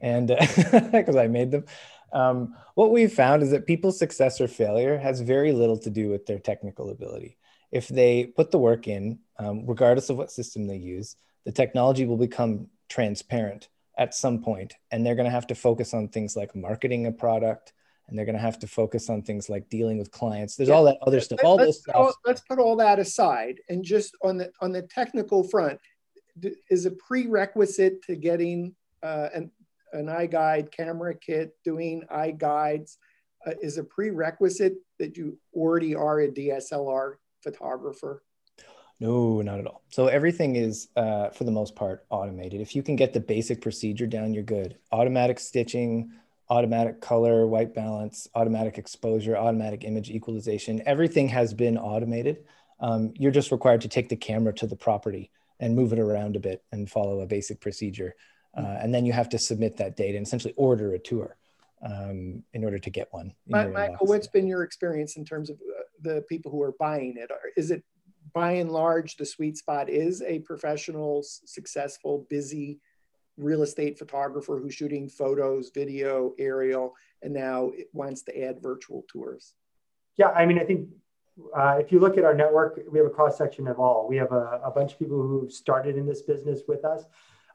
and 0.00 0.28
because 0.28 1.16
uh, 1.16 1.20
I 1.22 1.28
made 1.28 1.50
them. 1.50 1.64
Um, 2.12 2.56
what 2.74 2.90
we've 2.90 3.12
found 3.12 3.42
is 3.42 3.50
that 3.50 3.66
people's 3.66 3.98
success 3.98 4.40
or 4.40 4.48
failure 4.48 4.96
has 4.96 5.20
very 5.20 5.52
little 5.52 5.78
to 5.80 5.90
do 5.90 6.08
with 6.08 6.24
their 6.24 6.38
technical 6.38 6.90
ability. 6.90 7.36
If 7.70 7.88
they 7.88 8.24
put 8.24 8.50
the 8.50 8.58
work 8.58 8.88
in, 8.88 9.18
um, 9.38 9.66
regardless 9.66 10.10
of 10.10 10.16
what 10.16 10.30
system 10.30 10.66
they 10.66 10.76
use, 10.76 11.16
the 11.44 11.52
technology 11.52 12.06
will 12.06 12.16
become 12.16 12.68
transparent 12.88 13.68
at 13.96 14.14
some 14.14 14.42
point, 14.42 14.74
and 14.90 15.04
they're 15.04 15.14
going 15.14 15.26
to 15.26 15.30
have 15.30 15.46
to 15.48 15.54
focus 15.54 15.92
on 15.92 16.08
things 16.08 16.36
like 16.36 16.54
marketing 16.54 17.06
a 17.06 17.12
product, 17.12 17.72
and 18.06 18.16
they're 18.16 18.24
going 18.24 18.36
to 18.36 18.40
have 18.40 18.58
to 18.60 18.66
focus 18.66 19.10
on 19.10 19.22
things 19.22 19.50
like 19.50 19.68
dealing 19.68 19.98
with 19.98 20.10
clients. 20.10 20.56
There's 20.56 20.68
yeah. 20.68 20.76
all 20.76 20.84
that 20.84 20.98
other 21.02 21.20
stuff. 21.20 21.40
All 21.44 21.56
let's, 21.56 21.68
this 21.68 21.82
stuff. 21.82 22.14
let's 22.24 22.40
put 22.42 22.58
all 22.58 22.76
that 22.76 22.98
aside, 22.98 23.60
and 23.68 23.84
just 23.84 24.16
on 24.22 24.38
the 24.38 24.50
on 24.60 24.72
the 24.72 24.82
technical 24.82 25.42
front, 25.42 25.78
is 26.70 26.86
a 26.86 26.92
prerequisite 26.92 28.02
to 28.02 28.16
getting 28.16 28.74
uh, 29.02 29.28
an 29.34 29.50
an 29.92 30.06
iGuide 30.06 30.70
camera 30.70 31.14
kit, 31.14 31.52
doing 31.64 32.02
iGuides, 32.10 32.96
uh, 33.46 33.52
is 33.62 33.78
a 33.78 33.84
prerequisite 33.84 34.76
that 34.98 35.16
you 35.16 35.38
already 35.54 35.94
are 35.94 36.20
a 36.20 36.28
DSLR 36.28 37.14
photographer? 37.50 38.22
No, 39.00 39.42
not 39.42 39.60
at 39.60 39.66
all. 39.66 39.82
So 39.90 40.08
everything 40.08 40.56
is, 40.56 40.88
uh, 40.96 41.30
for 41.30 41.44
the 41.44 41.52
most 41.52 41.76
part, 41.76 42.04
automated. 42.10 42.60
If 42.60 42.74
you 42.74 42.82
can 42.82 42.96
get 42.96 43.12
the 43.12 43.20
basic 43.20 43.60
procedure 43.60 44.06
down, 44.06 44.34
you're 44.34 44.42
good. 44.42 44.76
Automatic 44.90 45.38
stitching, 45.38 46.10
automatic 46.50 47.00
color, 47.00 47.46
white 47.46 47.74
balance, 47.74 48.26
automatic 48.34 48.76
exposure, 48.76 49.36
automatic 49.36 49.84
image 49.84 50.10
equalization. 50.10 50.82
Everything 50.84 51.28
has 51.28 51.54
been 51.54 51.78
automated. 51.78 52.44
Um, 52.80 53.12
you're 53.16 53.32
just 53.32 53.52
required 53.52 53.82
to 53.82 53.88
take 53.88 54.08
the 54.08 54.16
camera 54.16 54.52
to 54.54 54.66
the 54.66 54.76
property 54.76 55.30
and 55.60 55.76
move 55.76 55.92
it 55.92 55.98
around 55.98 56.36
a 56.36 56.40
bit 56.40 56.64
and 56.72 56.90
follow 56.90 57.20
a 57.20 57.26
basic 57.26 57.60
procedure. 57.60 58.14
Uh, 58.56 58.78
and 58.80 58.92
then 58.92 59.06
you 59.06 59.12
have 59.12 59.28
to 59.28 59.38
submit 59.38 59.76
that 59.76 59.96
data 59.96 60.16
and 60.16 60.26
essentially 60.26 60.54
order 60.56 60.94
a 60.94 60.98
tour 60.98 61.36
um, 61.82 62.42
in 62.52 62.64
order 62.64 62.78
to 62.78 62.90
get 62.90 63.08
one. 63.12 63.32
Michael, 63.46 64.06
what's 64.06 64.26
been 64.26 64.46
your 64.46 64.64
experience 64.64 65.16
in 65.16 65.24
terms 65.24 65.50
of 65.50 65.58
the 66.02 66.24
people 66.28 66.50
who 66.50 66.62
are 66.62 66.74
buying 66.78 67.16
it? 67.16 67.30
Is 67.56 67.70
it 67.70 67.82
by 68.34 68.52
and 68.52 68.70
large 68.70 69.16
the 69.16 69.24
sweet 69.24 69.56
spot 69.56 69.88
is 69.88 70.22
a 70.22 70.40
professional, 70.40 71.22
successful, 71.22 72.26
busy 72.28 72.78
real 73.36 73.62
estate 73.62 73.98
photographer 73.98 74.58
who's 74.58 74.74
shooting 74.74 75.08
photos, 75.08 75.70
video, 75.70 76.34
aerial, 76.38 76.94
and 77.22 77.32
now 77.32 77.70
wants 77.92 78.22
to 78.22 78.44
add 78.44 78.60
virtual 78.60 79.04
tours? 79.08 79.54
Yeah, 80.16 80.28
I 80.30 80.44
mean, 80.44 80.58
I 80.58 80.64
think 80.64 80.88
uh, 81.56 81.76
if 81.78 81.92
you 81.92 82.00
look 82.00 82.18
at 82.18 82.24
our 82.24 82.34
network, 82.34 82.80
we 82.90 82.98
have 82.98 83.06
a 83.06 83.10
cross 83.10 83.38
section 83.38 83.68
of 83.68 83.78
all. 83.78 84.08
We 84.08 84.16
have 84.16 84.32
a, 84.32 84.60
a 84.64 84.70
bunch 84.70 84.92
of 84.92 84.98
people 84.98 85.16
who 85.16 85.48
started 85.48 85.96
in 85.96 86.06
this 86.06 86.22
business 86.22 86.62
with 86.66 86.84
us. 86.84 87.04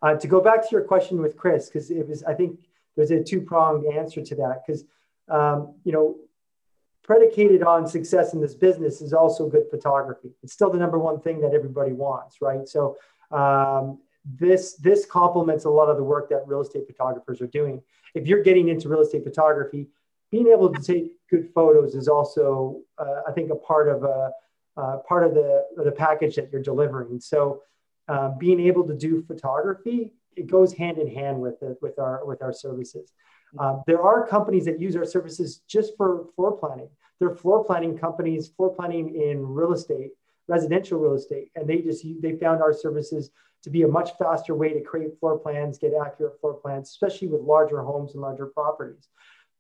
Uh, 0.02 0.16
to 0.16 0.28
go 0.28 0.42
back 0.42 0.62
to 0.62 0.68
your 0.72 0.82
question 0.82 1.22
with 1.22 1.38
Chris, 1.38 1.68
because 1.68 1.92
it 1.92 2.08
was, 2.08 2.24
I 2.24 2.34
think 2.34 2.60
there's 2.96 3.12
a 3.12 3.24
two 3.24 3.42
pronged 3.42 3.86
answer 3.94 4.22
to 4.22 4.36
that. 4.36 4.64
Because, 4.66 4.86
um, 5.30 5.76
you 5.84 5.92
know, 5.92 6.16
predicated 7.04 7.64
on 7.64 7.88
success 7.88 8.34
in 8.34 8.42
this 8.42 8.56
business 8.56 9.02
is 9.02 9.14
also 9.14 9.48
good 9.50 9.70
photography. 9.70 10.32
It's 10.42 10.54
still 10.54 10.70
the 10.70 10.78
number 10.78 10.98
one 10.98 11.20
thing 11.20 11.42
that 11.42 11.54
everybody 11.54 11.92
wants, 11.94 12.42
right? 12.42 12.68
So, 12.68 12.98
um, 13.32 14.00
this 14.26 14.76
this 14.76 15.06
complements 15.06 15.66
a 15.66 15.70
lot 15.70 15.90
of 15.90 15.98
the 15.98 16.04
work 16.04 16.30
that 16.30 16.44
real 16.48 16.62
estate 16.62 16.88
photographers 16.88 17.42
are 17.42 17.48
doing. 17.48 17.82
If 18.16 18.26
you're 18.26 18.42
getting 18.42 18.70
into 18.70 18.88
real 18.88 19.02
estate 19.02 19.26
photography, 19.26 19.88
being 20.32 20.48
able 20.48 20.74
to 20.74 20.82
take 20.82 21.18
good 21.30 21.50
photos 21.54 21.94
is 21.94 22.08
also, 22.08 22.80
uh, 22.98 23.22
I 23.28 23.34
think, 23.34 23.52
a 23.52 23.56
part 23.56 23.90
of 23.90 24.04
a 24.04 24.32
uh, 24.78 24.98
part 25.08 25.26
of 25.26 25.34
the 25.34 25.66
the 25.76 25.92
package 25.92 26.38
that 26.38 26.52
you're 26.52 26.64
delivering. 26.64 27.20
So 27.20 27.64
uh, 28.08 28.30
being 28.30 28.62
able 28.62 28.88
to 28.88 28.96
do 28.96 29.22
photography 29.24 30.14
it 30.36 30.48
goes 30.48 30.74
hand 30.74 30.98
in 30.98 31.08
hand 31.08 31.40
with 31.40 31.62
it 31.62 31.78
with 31.82 32.00
our 32.00 32.26
with 32.26 32.42
our 32.42 32.54
services 32.54 33.12
uh, 33.60 33.80
there 33.86 34.02
are 34.02 34.28
companies 34.28 34.66
that 34.66 34.80
use 34.80 34.96
our 34.96 35.06
services 35.06 35.62
just 35.68 35.96
for 35.98 36.26
floor 36.36 36.58
planning. 36.58 36.90
They're 37.20 37.36
floor 37.36 37.64
planning 37.64 37.98
companies 37.98 38.50
floor 38.50 38.74
planning 38.74 39.16
in 39.16 39.46
real 39.46 39.74
estate 39.74 40.12
residential 40.48 41.00
real 41.00 41.14
estate 41.14 41.50
and 41.56 41.68
they 41.68 41.78
just 41.78 42.06
they 42.22 42.36
found 42.36 42.62
our 42.62 42.74
services 42.74 43.30
to 43.64 43.70
be 43.70 43.84
a 43.84 43.88
much 43.88 44.12
faster 44.18 44.54
way 44.54 44.74
to 44.74 44.82
create 44.82 45.18
floor 45.20 45.38
plans 45.40 45.78
get 45.78 45.94
accurate 45.94 46.40
floor 46.42 46.56
plans 46.56 46.90
especially 46.90 47.30
with 47.30 47.42
larger 47.42 47.82
homes 47.82 48.14
and 48.14 48.22
larger 48.22 48.48
properties. 48.48 49.08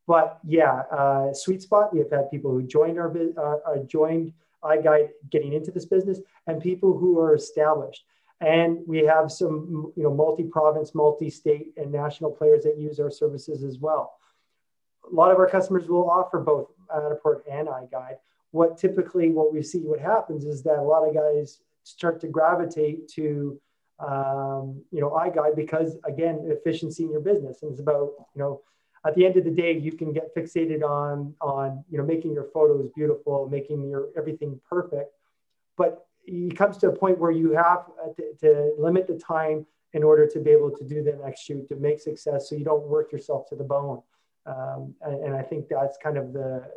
But 0.07 0.39
yeah 0.45 0.83
uh, 0.91 1.33
sweet 1.33 1.61
spot 1.61 1.93
we 1.93 1.99
have 1.99 2.11
had 2.11 2.29
people 2.31 2.51
who 2.51 2.63
joined 2.63 2.99
our 2.99 3.15
uh, 3.37 3.71
uh, 3.71 3.77
joined 3.85 4.33
iGuide 4.63 5.09
getting 5.29 5.53
into 5.53 5.71
this 5.71 5.85
business 5.85 6.19
and 6.47 6.61
people 6.61 6.97
who 6.97 7.19
are 7.19 7.35
established 7.35 8.03
and 8.41 8.79
we 8.87 8.99
have 8.99 9.31
some, 9.31 9.93
you 9.95 10.03
know, 10.03 10.13
multi-province, 10.13 10.93
multi-state, 10.93 11.73
and 11.77 11.91
national 11.91 12.31
players 12.31 12.63
that 12.63 12.77
use 12.77 12.99
our 12.99 13.11
services 13.11 13.63
as 13.63 13.79
well. 13.79 14.17
A 15.09 15.13
lot 15.13 15.31
of 15.31 15.37
our 15.37 15.47
customers 15.47 15.87
will 15.87 16.09
offer 16.09 16.39
both 16.39 16.71
Matterport 16.93 17.41
and 17.49 17.67
iGuide. 17.67 18.17
What 18.51 18.77
typically, 18.77 19.29
what 19.29 19.53
we 19.53 19.63
see, 19.63 19.79
what 19.79 19.99
happens 19.99 20.45
is 20.45 20.63
that 20.63 20.77
a 20.77 20.81
lot 20.81 21.07
of 21.07 21.13
guys 21.13 21.59
start 21.83 22.19
to 22.21 22.27
gravitate 22.27 23.07
to, 23.09 23.59
um, 23.99 24.81
you 24.91 25.01
know, 25.01 25.11
iGuide 25.11 25.55
because 25.55 25.97
again, 26.03 26.41
efficiency 26.45 27.03
in 27.03 27.11
your 27.11 27.21
business, 27.21 27.63
and 27.63 27.71
it's 27.71 27.79
about, 27.79 28.11
you 28.35 28.41
know, 28.41 28.61
at 29.05 29.15
the 29.15 29.25
end 29.25 29.37
of 29.37 29.43
the 29.43 29.51
day, 29.51 29.77
you 29.77 29.91
can 29.91 30.13
get 30.13 30.33
fixated 30.35 30.81
on 30.81 31.33
on 31.41 31.83
you 31.89 31.97
know 31.97 32.05
making 32.05 32.33
your 32.33 32.45
photos 32.53 32.89
beautiful, 32.95 33.49
making 33.49 33.89
your 33.89 34.09
everything 34.17 34.59
perfect, 34.67 35.13
but 35.77 36.07
it 36.25 36.55
comes 36.55 36.77
to 36.77 36.87
a 36.87 36.95
point 36.95 37.17
where 37.19 37.31
you 37.31 37.51
have 37.51 37.85
to, 38.15 38.23
to, 38.39 38.73
limit 38.77 39.07
the 39.07 39.17
time 39.17 39.65
in 39.93 40.03
order 40.03 40.25
to 40.27 40.39
be 40.39 40.49
able 40.49 40.71
to 40.71 40.83
do 40.83 41.03
the 41.03 41.13
next 41.23 41.41
shoot 41.41 41.67
to 41.67 41.75
make 41.75 41.99
success 41.99 42.49
so 42.49 42.55
you 42.55 42.63
don't 42.63 42.87
work 42.87 43.11
yourself 43.11 43.47
to 43.49 43.55
the 43.55 43.63
bone. 43.63 44.01
Um, 44.45 44.93
and, 45.01 45.23
and, 45.23 45.33
i 45.33 45.41
think 45.41 45.69
that's 45.69 45.97
kind 46.03 46.17
of 46.17 46.33
the 46.33 46.69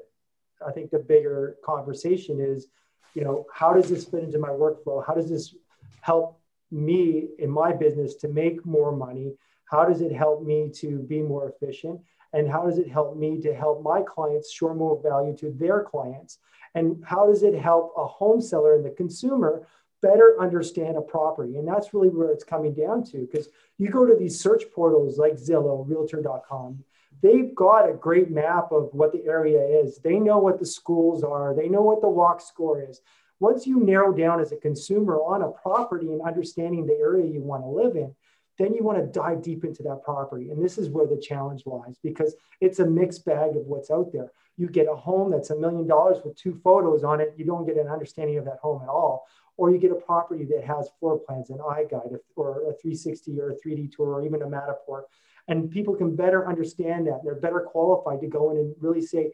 i 0.64 0.70
think 0.70 0.92
the 0.92 1.01
bigger 1.01 1.57
conversation 1.64 2.38
is 2.40 2.68
you 3.16 3.24
know 3.24 3.47
how 3.53 3.72
does 3.72 3.88
this 3.88 4.05
fit 4.05 4.22
into 4.22 4.38
my 4.38 4.51
workflow? 4.51 5.05
How 5.05 5.14
does 5.14 5.30
this 5.30 5.55
help 6.03 6.38
me 6.70 7.28
in 7.38 7.51
my 7.51 7.72
business 7.72 8.14
to 8.16 8.28
make 8.28 8.64
more 8.66 8.92
money? 8.94 9.32
How 9.70 9.86
does 9.86 10.03
it 10.03 10.12
help 10.12 10.42
me 10.42 10.70
to 10.76 10.99
be 10.99 11.22
more 11.22 11.49
efficient 11.49 11.99
and 12.37 12.51
how 12.51 12.66
does 12.66 12.78
it 12.78 12.89
help 12.89 13.16
me 13.16 13.41
to 13.41 13.55
help 13.55 13.82
my 13.82 14.03
clients 14.03 14.53
show 14.53 14.74
more 14.74 15.01
value 15.03 15.37
to 15.39 15.51
their 15.51 15.82
clients? 15.82 16.39
And 16.74 17.03
how 17.05 17.26
does 17.26 17.43
it 17.43 17.55
help 17.55 17.95
a 17.97 18.07
home 18.07 18.41
seller 18.41 18.74
and 18.74 18.84
the 18.84 18.91
consumer 18.91 19.66
better 20.03 20.37
understand 20.39 20.97
a 20.97 21.01
property? 21.01 21.57
And 21.57 21.66
that's 21.66 21.95
really 21.95 22.11
where 22.11 22.30
it's 22.30 22.45
coming 22.45 22.74
down 22.74 23.05
to 23.05 23.18
because 23.18 23.49
you 23.78 23.89
go 23.89 24.05
to 24.05 24.14
these 24.14 24.39
search 24.39 24.64
portals 24.74 25.18
like 25.18 25.34
zillow 25.34 25.89
realtor.com 25.89 26.84
they've 27.22 27.55
got 27.55 27.89
a 27.89 27.95
great 27.95 28.30
map 28.30 28.72
of 28.72 28.89
what 28.93 29.12
the 29.12 29.24
area 29.26 29.61
is. 29.61 29.99
They 29.99 30.18
know 30.18 30.39
what 30.39 30.59
the 30.59 30.66
schools 30.66 31.22
are. 31.22 31.55
They 31.55 31.68
know 31.68 31.82
what 31.82 32.01
the 32.01 32.09
walk 32.09 32.41
score 32.41 32.82
is. 32.82 33.01
Once 33.41 33.66
you 33.66 33.80
narrow 33.80 34.12
down 34.12 34.41
as 34.41 34.53
a 34.53 34.57
consumer 34.57 35.16
on 35.16 35.43
a 35.43 35.51
property 35.51 36.07
and 36.07 36.22
understanding 36.22 36.87
the 36.87 36.95
area 36.95 37.26
you 37.26 37.41
want 37.41 37.62
to 37.62 37.68
live 37.68 37.97
in 37.97 38.14
then 38.59 38.74
you 38.74 38.82
want 38.82 38.98
to 38.98 39.07
dive 39.07 39.42
deep 39.42 39.64
into 39.64 39.82
that 39.82 40.02
property. 40.02 40.50
And 40.50 40.62
this 40.62 40.78
is 40.78 40.88
where 40.88 41.07
the 41.07 41.20
challenge 41.20 41.64
lies 41.66 41.98
because 42.02 42.34
it's 42.61 42.78
a 42.78 42.86
mixed 42.86 43.24
bag 43.24 43.57
of 43.57 43.66
what's 43.66 43.90
out 43.90 44.12
there. 44.12 44.32
You 44.57 44.68
get 44.68 44.88
a 44.88 44.96
home 44.96 45.30
that's 45.30 45.50
a 45.50 45.57
million 45.57 45.86
dollars 45.86 46.18
with 46.24 46.36
two 46.36 46.54
photos 46.64 47.04
on 47.04 47.20
it, 47.20 47.34
you 47.36 47.44
don't 47.44 47.66
get 47.66 47.76
an 47.76 47.88
understanding 47.88 48.38
of 48.38 48.44
that 48.46 48.59
home 48.62 48.82
at 48.82 48.88
all. 48.88 49.26
Or 49.59 49.70
you 49.70 49.78
get 49.78 49.90
a 49.90 49.96
property 49.96 50.44
that 50.44 50.64
has 50.64 50.90
floor 51.00 51.18
plans, 51.18 51.48
an 51.48 51.59
iGuide, 51.59 52.18
or 52.34 52.68
a 52.68 52.74
360 52.74 53.40
or 53.40 53.50
a 53.52 53.54
3D 53.54 53.94
tour, 53.94 54.14
or 54.14 54.24
even 54.24 54.42
a 54.42 54.46
Matterport. 54.46 55.04
And 55.48 55.70
people 55.70 55.94
can 55.94 56.14
better 56.14 56.46
understand 56.46 57.07
that. 57.07 57.20
They're 57.24 57.36
better 57.36 57.61
qualified 57.61 58.20
to 58.20 58.26
go 58.26 58.50
in 58.50 58.59
and 58.59 58.74
really 58.80 59.00
say, 59.00 59.32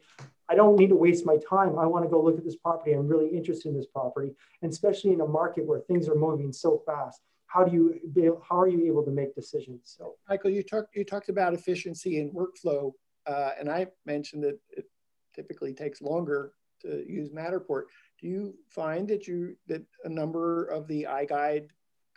I 0.48 0.54
don't 0.54 0.76
need 0.76 0.90
to 0.90 0.96
waste 0.96 1.26
my 1.26 1.38
time. 1.38 1.78
I 1.78 1.86
want 1.86 2.04
to 2.04 2.10
go 2.10 2.22
look 2.22 2.38
at 2.38 2.44
this 2.44 2.56
property. 2.56 2.92
I'm 2.92 3.08
really 3.08 3.28
interested 3.28 3.70
in 3.70 3.76
this 3.76 3.86
property, 3.86 4.32
and 4.60 4.70
especially 4.70 5.12
in 5.12 5.22
a 5.22 5.26
market 5.26 5.64
where 5.64 5.80
things 5.80 6.08
are 6.08 6.14
moving 6.14 6.52
so 6.52 6.82
fast 6.84 7.20
how 7.52 7.64
do 7.64 7.72
you 7.72 8.00
be, 8.14 8.30
how 8.48 8.58
are 8.58 8.68
you 8.68 8.86
able 8.86 9.04
to 9.04 9.10
make 9.10 9.34
decisions? 9.34 9.94
So, 9.98 10.16
Michael, 10.28 10.50
you 10.50 10.62
talked 10.62 10.96
you 10.96 11.04
talked 11.04 11.28
about 11.28 11.52
efficiency 11.52 12.20
and 12.20 12.32
workflow, 12.32 12.92
uh, 13.26 13.50
and 13.58 13.70
I 13.70 13.88
mentioned 14.06 14.42
that 14.44 14.58
it 14.70 14.86
typically 15.34 15.74
takes 15.74 16.00
longer 16.00 16.52
to 16.80 17.04
use 17.06 17.30
Matterport. 17.30 17.82
Do 18.20 18.26
you 18.28 18.54
find 18.68 19.06
that 19.08 19.26
you 19.26 19.56
that 19.66 19.82
a 20.04 20.08
number 20.08 20.64
of 20.64 20.86
the 20.88 21.06
iGuide 21.08 21.68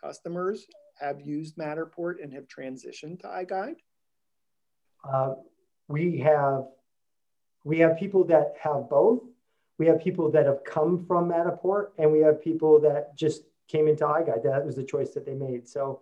customers 0.02 0.66
have 1.00 1.20
used 1.20 1.58
Matterport 1.58 2.24
and 2.24 2.34
have 2.34 2.48
transitioned 2.48 3.20
to 3.20 3.28
iGuide? 3.28 3.76
Uh, 5.04 5.34
we 5.90 6.18
have 6.20 6.64
we 7.66 7.80
have 7.80 7.98
people 7.98 8.24
that 8.26 8.54
have 8.62 8.90
both. 8.90 9.22
We 9.78 9.88
have 9.88 10.00
people 10.00 10.32
that 10.32 10.46
have 10.46 10.64
come 10.64 11.06
from 11.06 11.30
Matterport, 11.30 11.88
and 11.98 12.10
we 12.10 12.20
have 12.20 12.42
people 12.42 12.80
that 12.80 13.18
just 13.18 13.42
came 13.68 13.88
into 13.88 14.06
iGuide. 14.06 14.44
That 14.44 14.66
was 14.66 14.76
the 14.76 14.84
choice 14.84 15.12
that 15.12 15.26
they 15.26 15.34
made. 15.34 15.68
So 15.68 16.02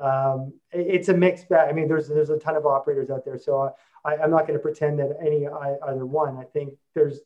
um, 0.00 0.52
it's 0.72 1.08
a 1.08 1.14
mixed 1.14 1.48
bag. 1.48 1.68
I 1.68 1.72
mean, 1.72 1.88
there's 1.88 2.08
there's 2.08 2.30
a 2.30 2.38
ton 2.38 2.56
of 2.56 2.66
operators 2.66 3.10
out 3.10 3.24
there. 3.24 3.38
So 3.38 3.74
I, 4.04 4.14
am 4.14 4.30
not 4.30 4.46
going 4.46 4.58
to 4.58 4.62
pretend 4.62 4.98
that 5.00 5.16
any 5.20 5.46
either 5.46 6.06
one. 6.06 6.36
I 6.36 6.44
think 6.44 6.74
there's 6.94 7.20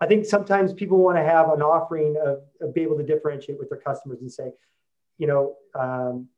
I 0.00 0.06
think 0.06 0.24
sometimes 0.24 0.72
people 0.72 0.98
want 0.98 1.16
to 1.16 1.24
have 1.24 1.50
an 1.50 1.62
offering 1.62 2.16
of, 2.24 2.42
of 2.60 2.74
be 2.74 2.82
able 2.82 2.96
to 2.98 3.02
differentiate 3.02 3.58
with 3.58 3.68
their 3.68 3.78
customers 3.78 4.20
and 4.20 4.30
say, 4.30 4.52
you 5.18 5.26
know, 5.26 5.56
um, 5.74 6.28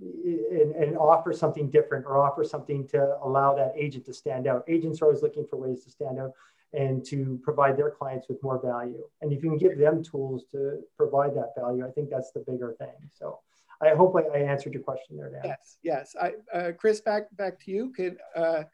and, 0.00 0.74
and, 0.74 0.98
offer 0.98 1.32
something 1.32 1.70
different 1.70 2.04
or 2.04 2.18
offer 2.18 2.42
something 2.42 2.86
to 2.88 3.16
allow 3.22 3.54
that 3.54 3.72
agent 3.76 4.04
to 4.06 4.12
stand 4.12 4.48
out. 4.48 4.64
Agents 4.66 5.00
are 5.00 5.04
always 5.04 5.22
looking 5.22 5.46
for 5.46 5.56
ways 5.56 5.84
to 5.84 5.90
stand 5.90 6.18
out 6.18 6.32
and 6.76 7.04
to 7.06 7.38
provide 7.42 7.76
their 7.76 7.90
clients 7.90 8.28
with 8.28 8.42
more 8.42 8.60
value. 8.62 9.02
And 9.22 9.32
if 9.32 9.42
you 9.42 9.50
can 9.50 9.58
give 9.58 9.78
them 9.78 10.02
tools 10.02 10.44
to 10.52 10.80
provide 10.96 11.34
that 11.36 11.52
value, 11.58 11.86
I 11.86 11.90
think 11.90 12.10
that's 12.10 12.32
the 12.32 12.40
bigger 12.40 12.74
thing. 12.78 12.94
So 13.12 13.40
I 13.82 13.90
hope 13.90 14.14
I, 14.16 14.36
I 14.36 14.42
answered 14.42 14.74
your 14.74 14.82
question 14.82 15.16
there, 15.16 15.30
Dan. 15.30 15.42
Yes, 15.44 15.78
yes. 15.82 16.16
I, 16.20 16.32
uh, 16.52 16.72
Chris, 16.72 17.00
back 17.00 17.34
back 17.36 17.60
to 17.64 17.70
you. 17.70 17.92
Could 17.92 18.18
uh, 18.34 18.64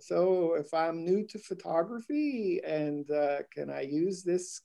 so 0.00 0.54
if 0.54 0.72
I'm 0.74 1.04
new 1.04 1.24
to 1.28 1.38
photography 1.38 2.60
and 2.66 3.10
uh, 3.10 3.38
can 3.52 3.70
I 3.70 3.82
use 3.82 4.22
this 4.22 4.62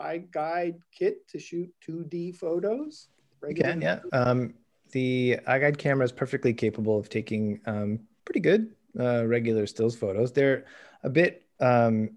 iGuide 0.00 0.78
kit 0.92 1.26
to 1.28 1.38
shoot 1.38 1.70
2D 1.88 2.36
photos? 2.36 3.08
You 3.48 3.54
can, 3.54 3.80
yeah. 3.80 4.00
Um, 4.12 4.54
the 4.92 5.38
iGuide 5.46 5.78
camera 5.78 6.04
is 6.04 6.12
perfectly 6.12 6.54
capable 6.54 6.98
of 6.98 7.08
taking 7.08 7.60
um, 7.66 8.00
pretty 8.24 8.40
good 8.40 8.74
uh, 8.98 9.26
regular 9.26 9.66
stills 9.66 9.96
photos. 9.96 10.32
They're 10.32 10.64
a 11.02 11.10
bit 11.10 11.44
um, 11.60 12.10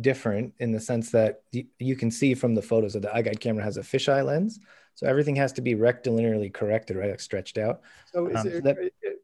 different 0.00 0.52
in 0.58 0.72
the 0.72 0.80
sense 0.80 1.10
that 1.12 1.42
you 1.52 1.96
can 1.96 2.10
see 2.10 2.34
from 2.34 2.54
the 2.54 2.62
photos 2.62 2.94
that 2.94 3.02
the 3.02 3.08
iGuide 3.08 3.40
camera 3.40 3.62
has 3.62 3.76
a 3.76 3.82
fisheye 3.82 4.24
lens. 4.24 4.58
So 4.96 5.06
everything 5.06 5.34
has 5.36 5.52
to 5.54 5.60
be 5.60 5.74
rectilinearly 5.74 6.52
corrected, 6.52 6.96
right? 6.96 7.10
Like 7.10 7.20
stretched 7.20 7.58
out. 7.58 7.80
So 8.12 8.28
is 8.28 8.36
um, 8.36 8.46
it, 8.46 8.52
so 8.52 8.60
that, 8.60 8.76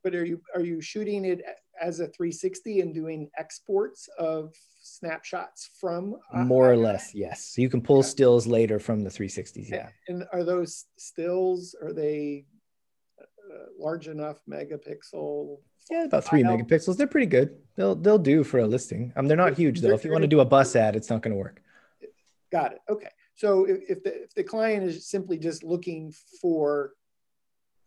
but 0.03 0.15
are 0.15 0.25
you 0.25 0.41
are 0.55 0.65
you 0.65 0.81
shooting 0.81 1.25
it 1.25 1.43
as 1.81 2.01
a 2.01 2.07
360 2.07 2.81
and 2.81 2.95
doing 2.95 3.31
exports 3.39 4.09
of 4.19 4.55
snapshots 4.83 5.71
from 5.79 6.17
more 6.35 6.71
or 6.71 6.77
less 6.77 7.15
yes 7.15 7.53
so 7.55 7.63
you 7.63 7.69
can 7.69 7.81
pull 7.81 7.99
yeah. 7.99 8.03
stills 8.03 8.47
later 8.47 8.79
from 8.79 9.03
the 9.03 9.11
360s 9.11 9.69
yeah 9.69 9.89
and 10.09 10.25
are 10.33 10.45
those 10.45 10.87
stills 10.97 11.75
are 11.83 11.93
they 11.93 12.45
large 13.81 14.09
enough 14.09 14.41
megapixel 14.49 15.59
yeah 15.91 16.05
about 16.05 16.25
three 16.25 16.43
file? 16.43 16.57
megapixels. 16.57 16.97
They're 16.97 17.07
pretty 17.07 17.27
good. 17.27 17.57
They'll 17.77 17.95
they'll 17.95 18.19
do 18.19 18.45
for 18.45 18.59
a 18.59 18.67
listing. 18.67 19.13
Um 19.17 19.27
they're 19.27 19.37
not 19.37 19.55
huge 19.55 19.81
though. 19.81 19.95
if 19.95 20.05
you 20.05 20.13
want 20.13 20.23
to 20.23 20.29
do 20.29 20.41
a 20.41 20.45
bus 20.45 20.77
ad 20.77 20.97
it's 20.97 21.11
not 21.11 21.23
going 21.23 21.33
to 21.33 21.39
work. 21.39 21.63
Got 22.53 22.73
it. 22.73 22.81
Okay. 22.89 23.09
So 23.35 23.65
if, 23.65 23.79
if 23.89 24.03
the 24.03 24.23
if 24.25 24.35
the 24.35 24.45
client 24.45 24.85
is 24.85 25.07
simply 25.07 25.39
just 25.39 25.65
looking 25.65 26.13
for 26.41 26.93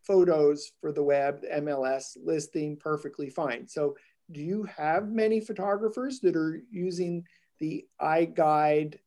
photos 0.02 0.72
for 0.82 0.92
the 0.92 1.04
web, 1.04 1.42
the 1.42 1.48
MLS 1.48 2.18
listing 2.22 2.76
perfectly 2.78 3.30
fine. 3.30 3.68
So 3.68 3.96
do 4.32 4.42
you 4.42 4.64
have 4.64 5.10
many 5.10 5.40
photographers 5.40 6.20
that 6.22 6.36
are 6.36 6.62
using 6.72 7.26
the 7.60 7.86
iGuide 8.02 9.00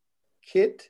kit 0.43 0.89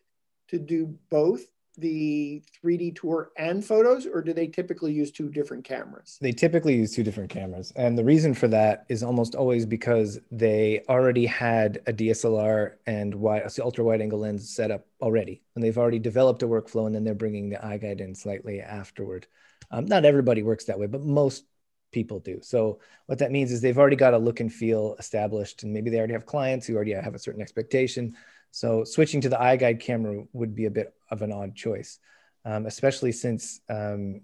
to 0.48 0.58
do 0.58 0.94
both 1.10 1.46
the 1.78 2.42
3D 2.62 2.96
tour 2.96 3.30
and 3.36 3.64
photos, 3.64 4.06
or 4.06 4.22
do 4.22 4.32
they 4.32 4.46
typically 4.46 4.92
use 4.92 5.10
two 5.10 5.28
different 5.28 5.64
cameras? 5.64 6.18
They 6.20 6.32
typically 6.32 6.74
use 6.74 6.94
two 6.94 7.02
different 7.02 7.30
cameras. 7.30 7.72
And 7.76 7.96
the 7.98 8.04
reason 8.04 8.34
for 8.34 8.48
that 8.48 8.86
is 8.88 9.02
almost 9.02 9.34
always 9.34 9.66
because 9.66 10.18
they 10.30 10.82
already 10.88 11.26
had 11.26 11.80
a 11.86 11.92
DSLR 11.92 12.74
and 12.86 13.14
wide, 13.14 13.50
ultra 13.60 13.84
wide 13.84 14.00
angle 14.00 14.20
lens 14.20 14.48
set 14.48 14.70
up 14.70 14.86
already. 15.00 15.42
And 15.54 15.62
they've 15.62 15.78
already 15.78 15.98
developed 15.98 16.42
a 16.42 16.46
workflow, 16.46 16.86
and 16.86 16.94
then 16.94 17.04
they're 17.04 17.14
bringing 17.14 17.50
the 17.50 17.56
iGuide 17.56 18.00
in 18.00 18.14
slightly 18.14 18.60
afterward. 18.60 19.26
Um, 19.70 19.86
not 19.86 20.04
everybody 20.04 20.42
works 20.42 20.64
that 20.66 20.78
way, 20.78 20.86
but 20.86 21.02
most 21.02 21.44
people 21.92 22.20
do. 22.20 22.40
So 22.42 22.80
what 23.06 23.18
that 23.18 23.32
means 23.32 23.52
is 23.52 23.60
they've 23.60 23.78
already 23.78 23.96
got 23.96 24.14
a 24.14 24.18
look 24.18 24.40
and 24.40 24.52
feel 24.52 24.96
established, 24.98 25.62
and 25.62 25.72
maybe 25.72 25.90
they 25.90 25.98
already 25.98 26.12
have 26.12 26.26
clients 26.26 26.66
who 26.66 26.74
already 26.74 26.92
have 26.92 27.14
a 27.14 27.18
certain 27.18 27.40
expectation. 27.40 28.16
So 28.56 28.84
switching 28.84 29.20
to 29.20 29.28
the 29.28 29.36
iGuide 29.36 29.80
camera 29.80 30.24
would 30.32 30.54
be 30.54 30.64
a 30.64 30.70
bit 30.70 30.94
of 31.10 31.20
an 31.20 31.30
odd 31.30 31.54
choice, 31.54 31.98
um, 32.46 32.64
especially 32.64 33.12
since 33.12 33.60
um, 33.68 34.22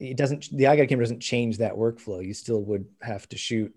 it 0.00 0.16
doesn't. 0.16 0.48
The 0.50 0.64
iGuide 0.64 0.88
camera 0.88 1.04
doesn't 1.04 1.20
change 1.20 1.58
that 1.58 1.74
workflow. 1.74 2.26
You 2.26 2.34
still 2.34 2.60
would 2.64 2.86
have 3.02 3.28
to 3.28 3.38
shoot, 3.38 3.72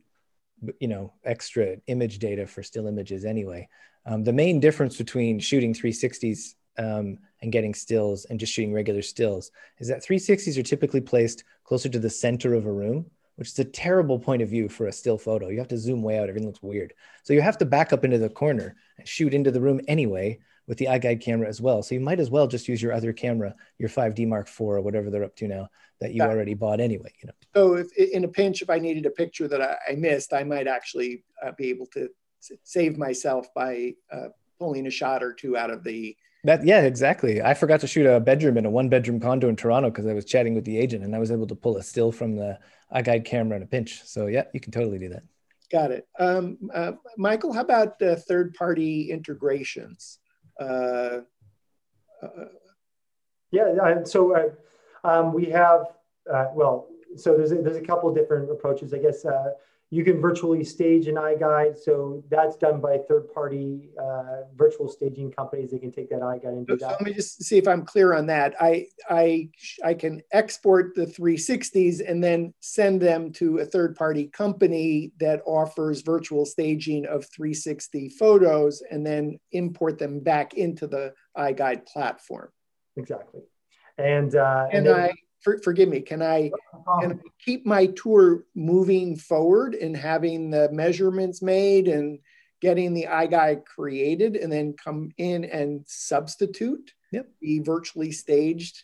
you 0.80 0.88
know, 0.88 1.14
extra 1.24 1.78
image 1.86 2.18
data 2.18 2.48
for 2.48 2.64
still 2.64 2.88
images 2.88 3.26
anyway. 3.26 3.70
Um, 4.08 4.24
the 4.24 4.34
main 4.34 4.60
difference 4.60 4.98
between 4.98 5.40
shooting 5.40 5.72
360s 5.72 6.56
um, 6.80 7.20
and 7.44 7.52
getting 7.52 7.76
stills 7.76 8.26
and 8.26 8.40
just 8.40 8.54
shooting 8.54 8.74
regular 8.74 9.04
stills 9.04 9.52
is 9.78 9.88
that 9.90 10.04
360s 10.04 10.58
are 10.58 10.64
typically 10.64 11.02
placed 11.02 11.44
closer 11.64 11.90
to 11.90 12.00
the 12.00 12.10
center 12.10 12.56
of 12.56 12.66
a 12.66 12.72
room, 12.72 13.06
which 13.36 13.50
is 13.50 13.60
a 13.60 13.66
terrible 13.66 14.20
point 14.20 14.42
of 14.42 14.50
view 14.50 14.70
for 14.70 14.88
a 14.88 14.92
still 14.92 15.18
photo. 15.18 15.50
You 15.50 15.60
have 15.60 15.68
to 15.70 15.78
zoom 15.78 16.02
way 16.04 16.20
out, 16.20 16.30
everything 16.30 16.48
looks 16.48 16.62
weird. 16.62 16.94
So 17.24 17.34
you 17.34 17.42
have 17.42 17.58
to 17.60 17.66
back 17.66 17.94
up 17.94 18.04
into 18.04 18.18
the 18.18 18.30
corner 18.30 18.76
and 18.98 19.08
shoot 19.08 19.34
into 19.34 19.52
the 19.52 19.62
room 19.62 19.82
anyway 19.88 20.40
with 20.68 20.78
the 20.78 20.86
iGuide 20.86 21.22
camera 21.22 21.48
as 21.48 21.60
well. 21.60 21.82
So 21.84 21.96
you 21.96 22.02
might 22.02 22.20
as 22.20 22.30
well 22.30 22.48
just 22.48 22.68
use 22.68 22.82
your 22.82 22.94
other 22.94 23.14
camera, 23.14 23.56
your 23.78 23.90
5D 23.90 24.28
Mark 24.28 24.48
IV 24.48 24.62
or 24.62 24.82
whatever 24.82 25.10
they're 25.10 25.24
up 25.24 25.36
to 25.38 25.48
now 25.48 25.70
that 26.00 26.14
you 26.14 26.22
already 26.22 26.54
bought 26.54 26.80
anyway. 26.80 27.14
You 27.22 27.28
know. 27.28 27.34
So 27.56 27.74
if 27.76 27.92
in 27.98 28.24
a 28.24 28.28
pinch, 28.28 28.62
if 28.62 28.70
I 28.70 28.80
needed 28.80 29.06
a 29.06 29.12
picture 29.12 29.48
that 29.48 29.62
I, 29.62 29.76
I 29.90 29.96
missed, 29.96 30.34
I 30.34 30.44
might 30.44 30.68
actually 30.68 31.24
uh, 31.44 31.52
be 31.58 31.70
able 31.70 31.88
to 31.88 32.10
save 32.64 32.98
myself 32.98 33.48
by 33.54 33.94
uh, 34.12 34.30
pulling 34.60 34.88
a 34.88 34.92
shot 34.92 35.24
or 35.24 35.34
two 35.34 35.58
out 35.58 35.72
of 35.72 35.84
the 35.84 36.16
that 36.44 36.66
yeah, 36.66 36.82
exactly. 36.82 37.42
I 37.42 37.54
forgot 37.54 37.82
to 37.82 37.88
shoot 37.88 38.06
a 38.06 38.20
bedroom 38.20 38.58
in 38.58 38.66
a 38.66 38.70
one 38.70 38.90
bedroom 38.90 39.20
condo 39.20 39.48
in 39.48 39.56
Toronto 39.56 39.90
because 39.90 40.08
I 40.08 40.14
was 40.14 40.26
chatting 40.26 40.56
with 40.56 40.66
the 40.66 40.78
agent 40.78 41.04
and 41.04 41.16
I 41.16 41.20
was 41.20 41.32
able 41.32 41.48
to 41.48 41.56
pull 41.56 41.78
a 41.78 41.84
still 41.84 42.12
from 42.12 42.36
the 42.36 42.58
iGuide 42.94 43.26
camera 43.26 43.58
in 43.58 43.64
a 43.64 43.68
pinch. 43.68 44.02
So 44.06 44.28
yeah, 44.28 44.44
you 44.54 44.60
can 44.60 44.72
totally 44.72 44.98
do 44.98 45.10
that. 45.10 45.24
Got 45.72 45.92
it. 45.92 46.08
Um, 46.20 46.58
uh, 46.74 46.94
Michael, 47.18 47.54
how 47.54 47.62
about 47.62 48.02
uh, 48.02 48.16
third 48.16 48.54
party 48.56 49.12
integrations? 49.12 50.20
Uh, 50.60 51.22
uh 52.22 52.46
yeah, 53.52 54.04
so 54.06 54.34
uh, 54.36 55.08
um, 55.08 55.34
we 55.34 55.46
have 55.46 55.88
uh, 56.32 56.48
well, 56.54 56.88
so 57.18 57.36
there's 57.36 57.52
a, 57.52 57.56
there's 57.56 57.78
a 57.78 57.82
couple 57.82 58.14
different 58.14 58.50
approaches. 58.50 58.94
I 58.94 59.00
guess 59.00 59.26
you 59.94 60.06
can 60.06 60.22
virtually 60.22 60.64
stage 60.64 61.08
an 61.08 61.16
iGuide. 61.16 61.78
So 61.78 62.24
that's 62.30 62.56
done 62.56 62.80
by 62.80 62.98
third 63.10 63.32
party 63.34 63.90
uh, 64.02 64.44
virtual 64.56 64.88
staging 64.88 65.34
companies. 65.34 65.72
They 65.72 65.80
can 65.80 65.92
take 65.92 66.10
that 66.12 66.22
iGuide 66.22 66.46
and 66.46 66.66
do 66.66 66.80
so, 66.80 66.86
that. 66.86 66.92
So 66.92 66.96
let 66.98 67.02
me 67.02 67.14
just 67.14 67.44
see 67.44 67.58
if 67.58 67.68
I'm 67.68 67.84
clear 67.84 68.14
on 68.14 68.26
that. 68.28 68.56
I, 68.62 68.86
I, 69.10 69.50
I 69.84 69.94
can 69.94 70.22
export 70.32 70.96
the 70.96 71.06
360s 71.06 72.10
and 72.10 72.24
then 72.24 72.54
send 72.62 73.02
them 73.02 73.34
to 73.34 73.58
a 73.58 73.66
third 73.66 73.98
party 73.98 74.28
company 74.28 75.12
that 75.20 75.42
offers 75.46 76.04
virtual 76.04 76.46
staging 76.46 77.06
of 77.06 77.26
360 77.30 78.10
photos 78.18 78.82
and 78.90 79.06
then 79.06 79.40
import 79.52 80.00
them 80.00 80.22
back 80.22 80.54
into 80.54 80.88
the 80.88 81.14
iGuide 81.38 81.86
platform. 81.86 82.48
Exactly. 82.96 83.42
And, 83.98 84.34
uh, 84.36 84.68
and, 84.72 84.88
and 84.88 84.88
then, 84.88 85.00
I, 85.02 85.14
for, 85.42 85.58
forgive 85.60 85.90
me, 85.90 86.02
can 86.02 86.22
I, 86.22 86.52
can 87.02 87.14
I 87.14 87.16
keep 87.44 87.66
my 87.66 87.88
tour 87.88 88.46
moving 88.56 89.16
forward 89.16 89.76
and 89.76 89.96
having 89.96 90.50
the 90.50 90.72
measurements 90.72 91.42
made 91.42 91.88
and 91.88 92.20
getting 92.62 92.94
the 92.94 93.08
iGuide 93.10 93.66
created 93.66 94.36
and 94.36 94.52
then 94.52 94.74
come 94.74 95.12
in 95.18 95.44
and 95.46 95.84
substitute 95.88 96.94
yep. 97.12 97.28
the 97.42 97.60
virtually 97.60 98.12
staged 98.12 98.84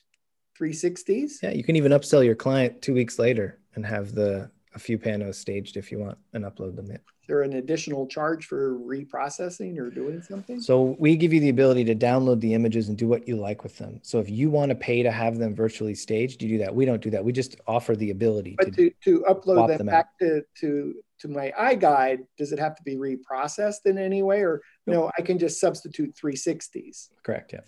360s? 0.59 1.43
Yeah, 1.43 1.51
you 1.51 1.63
can 1.63 1.75
even 1.75 1.91
upsell 1.91 2.25
your 2.25 2.35
client 2.35 2.81
two 2.81 2.93
weeks 2.93 3.19
later 3.19 3.59
and 3.75 3.85
have 3.85 4.13
the 4.13 4.49
a 4.77 4.79
few 4.79 4.99
panos 4.99 5.35
staged 5.35 5.75
if 5.75 5.91
you 5.91 5.97
want 5.97 6.17
and 6.33 6.45
upload 6.45 6.75
them. 6.75 6.91
Is 6.91 6.99
there 7.27 7.41
an 7.41 7.53
additional 7.53 8.05
charge 8.05 8.45
for 8.45 8.75
reprocessing 8.77 9.79
or 9.79 9.89
doing 9.89 10.21
something? 10.21 10.61
So 10.61 10.95
we 10.99 11.15
give 11.15 11.33
you 11.33 11.39
the 11.39 11.49
ability 11.49 11.83
to 11.85 11.95
download 11.95 12.39
the 12.41 12.53
images 12.53 12.87
and 12.87 12.95
do 12.95 13.07
what 13.07 13.27
you 13.27 13.37
like 13.37 13.63
with 13.63 13.75
them. 13.79 13.99
So 14.03 14.19
if 14.19 14.29
you 14.29 14.51
want 14.51 14.69
to 14.69 14.75
pay 14.75 15.01
to 15.01 15.11
have 15.11 15.39
them 15.39 15.55
virtually 15.55 15.95
staged, 15.95 16.43
you 16.43 16.49
do 16.49 16.57
that. 16.59 16.73
We 16.73 16.85
don't 16.85 17.01
do 17.01 17.09
that. 17.09 17.25
We 17.25 17.31
just 17.31 17.57
offer 17.65 17.95
the 17.95 18.11
ability 18.11 18.55
but 18.55 18.75
to, 18.75 18.89
to, 18.89 18.95
to 19.03 19.25
upload 19.27 19.67
them, 19.69 19.77
them 19.79 19.87
back 19.87 20.17
to, 20.19 20.43
to 20.61 20.93
to 21.19 21.27
my 21.27 21.51
iGuide, 21.59 22.19
does 22.37 22.51
it 22.51 22.59
have 22.59 22.75
to 22.75 22.83
be 22.83 22.95
reprocessed 22.95 23.87
in 23.87 23.97
any 23.97 24.21
way, 24.21 24.41
or 24.41 24.61
nope. 24.85 24.95
no? 24.95 25.11
I 25.17 25.23
can 25.23 25.39
just 25.39 25.59
substitute 25.59 26.15
360s. 26.15 27.09
Correct. 27.23 27.53
Yeah. 27.53 27.61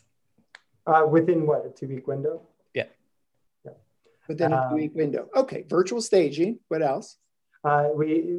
Uh, 0.85 1.07
within 1.07 1.47
what 1.47 1.65
a 1.65 1.69
two 1.69 1.87
week 1.87 2.07
window? 2.07 2.43
Within 4.29 4.53
a 4.53 4.57
um, 4.57 4.69
two-week 4.69 4.95
window. 4.95 5.27
Okay, 5.35 5.65
virtual 5.67 6.01
staging. 6.01 6.59
What 6.69 6.81
else? 6.81 7.17
Uh, 7.65 7.89
we 7.93 8.37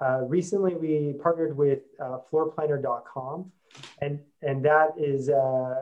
uh, 0.00 0.22
recently 0.22 0.74
we 0.74 1.14
partnered 1.22 1.54
with 1.54 1.80
uh, 2.00 2.18
floorplanner.com, 2.30 3.52
and 4.00 4.20
and 4.40 4.64
that 4.64 4.94
is, 4.96 5.28
uh, 5.28 5.74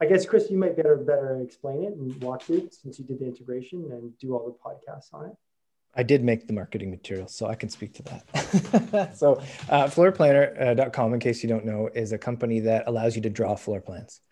I 0.00 0.06
guess, 0.06 0.26
Chris, 0.26 0.50
you 0.50 0.58
might 0.58 0.74
better 0.74 0.96
better 0.96 1.40
explain 1.40 1.84
it 1.84 1.94
and 1.94 2.20
walk 2.20 2.42
through 2.42 2.58
it 2.58 2.74
since 2.74 2.98
you 2.98 3.04
did 3.04 3.20
the 3.20 3.26
integration 3.26 3.86
and 3.92 4.18
do 4.18 4.34
all 4.34 4.44
the 4.44 4.56
podcasts 4.58 5.14
on 5.14 5.26
it. 5.26 5.36
I 5.94 6.02
did 6.02 6.24
make 6.24 6.46
the 6.46 6.54
marketing 6.54 6.90
materials, 6.90 7.34
so 7.34 7.46
I 7.46 7.54
can 7.54 7.68
speak 7.68 7.92
to 7.94 8.02
that. 8.04 9.14
so, 9.16 9.34
uh, 9.68 9.84
floorplanner.com, 9.84 11.14
in 11.14 11.20
case 11.20 11.42
you 11.42 11.50
don't 11.50 11.66
know, 11.66 11.90
is 11.94 12.12
a 12.12 12.18
company 12.18 12.60
that 12.60 12.84
allows 12.86 13.14
you 13.14 13.20
to 13.22 13.30
draw 13.30 13.54
floor 13.54 13.82
plans 13.82 14.22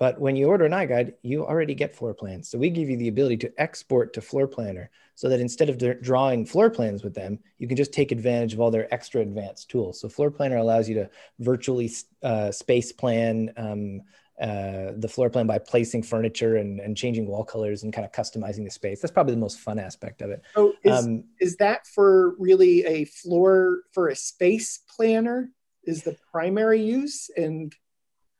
But 0.00 0.18
when 0.18 0.34
you 0.34 0.46
order 0.46 0.64
an 0.64 0.72
iGuide, 0.72 1.12
you 1.22 1.46
already 1.46 1.74
get 1.74 1.94
floor 1.94 2.14
plans. 2.14 2.48
So 2.48 2.56
we 2.56 2.70
give 2.70 2.88
you 2.88 2.96
the 2.96 3.08
ability 3.08 3.36
to 3.36 3.52
export 3.58 4.14
to 4.14 4.22
Floor 4.22 4.48
Planner 4.48 4.90
so 5.14 5.28
that 5.28 5.40
instead 5.40 5.68
of 5.68 6.00
drawing 6.00 6.46
floor 6.46 6.70
plans 6.70 7.04
with 7.04 7.14
them, 7.14 7.38
you 7.58 7.68
can 7.68 7.76
just 7.76 7.92
take 7.92 8.10
advantage 8.10 8.54
of 8.54 8.60
all 8.60 8.70
their 8.70 8.92
extra 8.92 9.20
advanced 9.20 9.68
tools. 9.68 10.00
So 10.00 10.08
Floor 10.08 10.30
Planner 10.30 10.56
allows 10.56 10.88
you 10.88 10.94
to 10.94 11.10
virtually 11.38 11.92
uh, 12.22 12.50
space 12.50 12.92
plan 12.92 13.52
um, 13.58 14.00
uh, 14.40 14.92
the 14.96 15.08
floor 15.08 15.28
plan 15.28 15.46
by 15.46 15.58
placing 15.58 16.02
furniture 16.02 16.56
and, 16.56 16.80
and 16.80 16.96
changing 16.96 17.26
wall 17.26 17.44
colors 17.44 17.82
and 17.82 17.92
kind 17.92 18.06
of 18.06 18.12
customizing 18.12 18.64
the 18.64 18.70
space. 18.70 19.02
That's 19.02 19.12
probably 19.12 19.34
the 19.34 19.40
most 19.40 19.60
fun 19.60 19.78
aspect 19.78 20.22
of 20.22 20.30
it. 20.30 20.40
So 20.54 20.72
is, 20.82 21.04
um, 21.04 21.24
is 21.40 21.56
that 21.56 21.86
for 21.86 22.36
really 22.38 22.86
a 22.86 23.04
floor 23.04 23.82
for 23.92 24.08
a 24.08 24.16
space 24.16 24.80
planner? 24.96 25.50
Is 25.84 26.04
the 26.04 26.16
primary 26.32 26.82
use 26.82 27.28
and 27.36 27.74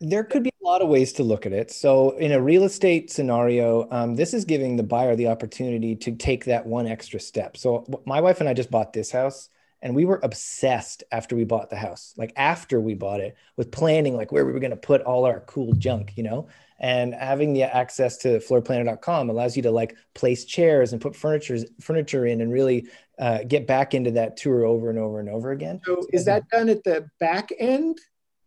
there 0.00 0.24
could 0.24 0.42
be 0.42 0.52
a 0.62 0.66
lot 0.66 0.80
of 0.80 0.88
ways 0.88 1.12
to 1.14 1.22
look 1.22 1.44
at 1.44 1.52
it. 1.52 1.70
So, 1.70 2.10
in 2.16 2.32
a 2.32 2.40
real 2.40 2.64
estate 2.64 3.10
scenario, 3.10 3.86
um, 3.90 4.16
this 4.16 4.32
is 4.32 4.44
giving 4.44 4.76
the 4.76 4.82
buyer 4.82 5.14
the 5.14 5.28
opportunity 5.28 5.94
to 5.96 6.12
take 6.12 6.46
that 6.46 6.66
one 6.66 6.86
extra 6.86 7.20
step. 7.20 7.56
So, 7.56 7.84
my 8.06 8.20
wife 8.20 8.40
and 8.40 8.48
I 8.48 8.54
just 8.54 8.70
bought 8.70 8.94
this 8.94 9.10
house, 9.10 9.50
and 9.82 9.94
we 9.94 10.06
were 10.06 10.20
obsessed 10.22 11.04
after 11.12 11.36
we 11.36 11.44
bought 11.44 11.68
the 11.68 11.76
house, 11.76 12.14
like 12.16 12.32
after 12.36 12.80
we 12.80 12.94
bought 12.94 13.20
it, 13.20 13.36
with 13.56 13.70
planning 13.70 14.16
like 14.16 14.32
where 14.32 14.46
we 14.46 14.52
were 14.52 14.60
going 14.60 14.70
to 14.70 14.76
put 14.76 15.02
all 15.02 15.26
our 15.26 15.40
cool 15.40 15.74
junk, 15.74 16.14
you 16.16 16.22
know. 16.22 16.48
And 16.78 17.12
having 17.14 17.52
the 17.52 17.64
access 17.64 18.16
to 18.18 18.38
floorplanner.com 18.38 19.28
allows 19.28 19.54
you 19.54 19.62
to 19.64 19.70
like 19.70 19.96
place 20.14 20.46
chairs 20.46 20.94
and 20.94 21.02
put 21.02 21.14
furniture 21.14 21.58
furniture 21.78 22.24
in, 22.24 22.40
and 22.40 22.50
really 22.50 22.86
uh, 23.18 23.40
get 23.46 23.66
back 23.66 23.92
into 23.92 24.12
that 24.12 24.38
tour 24.38 24.64
over 24.64 24.88
and 24.88 24.98
over 24.98 25.20
and 25.20 25.28
over 25.28 25.50
again. 25.50 25.82
So, 25.84 26.06
is 26.10 26.24
that 26.24 26.48
done 26.48 26.70
at 26.70 26.84
the 26.84 27.06
back 27.18 27.50
end? 27.58 28.00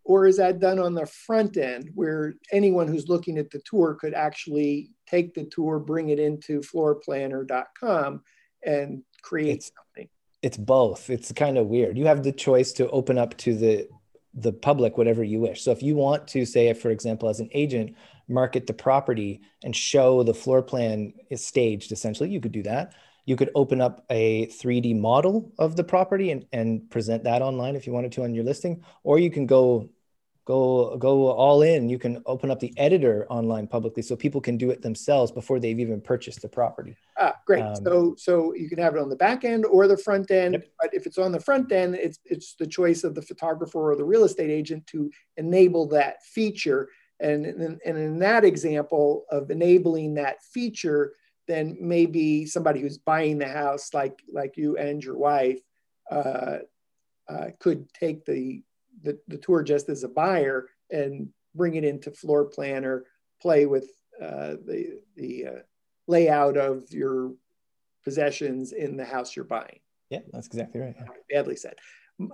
Or 0.06 0.26
is 0.28 0.38
that 0.38 0.60
done 0.60 0.80
on 0.80 0.94
the 0.94 1.06
front 1.06 1.58
end 1.58 1.90
where 1.94 2.34
anyone 2.52 2.88
who's 2.88 3.08
looking 3.08 3.38
at 3.38 3.50
the 3.50 3.62
tour 3.66 3.96
could 3.96 4.14
actually 4.14 4.92
take 5.08 5.34
the 5.34 5.46
tour, 5.46 5.80
bring 5.80 6.10
it 6.10 6.20
into 6.20 6.60
floorplanner.com 6.62 8.22
and 8.66 9.04
create 9.22 9.56
it's, 9.56 9.72
something? 9.76 10.10
It's 10.42 10.58
both. 10.58 11.10
It's 11.10 11.32
kind 11.32 11.58
of 11.58 11.68
weird. 11.68 11.98
You 11.98 12.08
have 12.08 12.24
the 12.24 12.32
choice 12.32 12.74
to 12.74 12.90
open 12.90 13.18
up 13.18 13.38
to 13.38 13.56
the 13.56 13.88
the 14.36 14.52
public 14.52 14.98
whatever 14.98 15.24
you 15.24 15.40
wish. 15.40 15.62
So 15.62 15.72
if 15.72 15.84
you 15.84 15.96
want 15.96 16.28
to 16.30 16.46
say, 16.46 16.74
for 16.74 16.90
example, 16.90 17.30
as 17.30 17.40
an 17.40 17.50
agent, 17.54 17.96
market 18.28 18.66
the 18.66 18.74
property 18.74 19.42
and 19.64 19.76
show 19.76 20.24
the 20.24 20.34
floor 20.34 20.64
plan 20.64 21.14
is 21.30 21.46
staged, 21.46 21.92
essentially, 21.92 22.30
you 22.30 22.42
could 22.42 22.52
do 22.52 22.64
that. 22.64 22.94
You 23.26 23.36
could 23.36 23.52
open 23.56 23.80
up 23.80 24.06
a 24.10 24.48
3D 24.48 25.00
model 25.00 25.52
of 25.60 25.76
the 25.76 25.84
property 25.84 26.32
and, 26.32 26.46
and 26.52 26.90
present 26.90 27.24
that 27.24 27.42
online 27.42 27.76
if 27.76 27.88
you 27.88 27.94
wanted 27.94 28.12
to 28.14 28.24
on 28.24 28.34
your 28.34 28.44
listing, 28.44 28.84
or 29.04 29.20
you 29.20 29.30
can 29.30 29.46
go 29.46 29.90
go 30.46 30.98
go 30.98 31.28
all 31.28 31.62
in. 31.62 31.90
You 31.90 31.98
can 31.98 32.22
open 32.26 32.52
up 32.52 32.60
the 32.60 32.74
editor 32.78 33.26
online 33.30 33.68
publicly 33.68 34.04
so 34.04 34.16
people 34.16 34.42
can 34.42 34.58
do 34.58 34.70
it 34.70 34.82
themselves 34.82 35.32
before 35.32 35.60
they've 35.60 35.80
even 35.80 36.02
purchased 36.02 36.42
the 36.42 36.50
property. 36.50 36.96
Ah 37.18 37.36
great. 37.46 37.62
Um, 37.62 37.76
so 37.76 38.16
so 38.18 38.54
you 38.54 38.70
can 38.70 38.80
have 38.80 38.96
it 38.96 39.02
on 39.02 39.10
the 39.10 39.16
back 39.16 39.46
end 39.46 39.66
or 39.66 39.88
the 39.88 39.98
front 39.98 40.32
end 40.32 40.54
yep. 40.54 40.68
but 40.82 40.94
if 40.94 41.06
it's 41.06 41.18
on 41.18 41.32
the 41.32 41.40
front 41.40 41.72
end 41.72 41.96
it's 41.96 42.20
it's 42.26 42.56
the 42.56 42.68
choice 42.68 43.04
of 43.04 43.16
the 43.16 43.22
photographer 43.22 43.92
or 43.92 43.96
the 43.96 44.04
real 44.04 44.26
estate 44.26 44.50
agent 44.50 44.86
to 44.88 45.12
enable 45.38 45.88
that 45.90 46.24
feature. 46.24 46.90
And 47.20 47.46
and, 47.46 47.80
and 47.86 47.98
in 47.98 48.20
that 48.20 48.44
example 48.44 49.26
of 49.32 49.50
enabling 49.50 50.16
that 50.16 50.44
feature 50.44 51.14
then 51.46 51.78
maybe 51.80 52.46
somebody 52.46 52.80
who's 52.80 52.98
buying 52.98 53.38
the 53.38 53.48
house 53.48 53.94
like 53.94 54.22
like 54.32 54.56
you 54.58 54.78
and 54.78 55.04
your 55.04 55.18
wife 55.18 55.60
uh, 56.10 56.60
uh, 57.30 57.48
could 57.60 57.92
take 57.94 58.26
the 58.26 58.62
the, 59.04 59.20
the 59.28 59.38
tour 59.38 59.62
just 59.64 59.90
as 59.90 60.04
a 60.04 60.10
buyer 60.10 60.68
and 60.90 61.30
bring 61.54 61.76
it 61.76 61.84
into 61.84 62.12
floor 62.12 62.46
planner, 62.46 63.06
play 63.42 63.66
with 63.66 63.90
uh, 64.22 64.56
the, 64.66 65.00
the 65.16 65.46
uh, 65.48 65.60
layout 66.08 66.58
of 66.58 66.84
your 66.92 67.34
possessions 68.04 68.72
in 68.74 68.98
the 68.98 69.06
house 69.06 69.36
you're 69.36 69.46
buying. 69.46 69.80
Yeah, 70.10 70.20
that's 70.32 70.48
exactly 70.48 70.82
right. 70.82 70.96
Yeah. 70.98 71.06
Badly 71.32 71.56
said. 71.56 71.76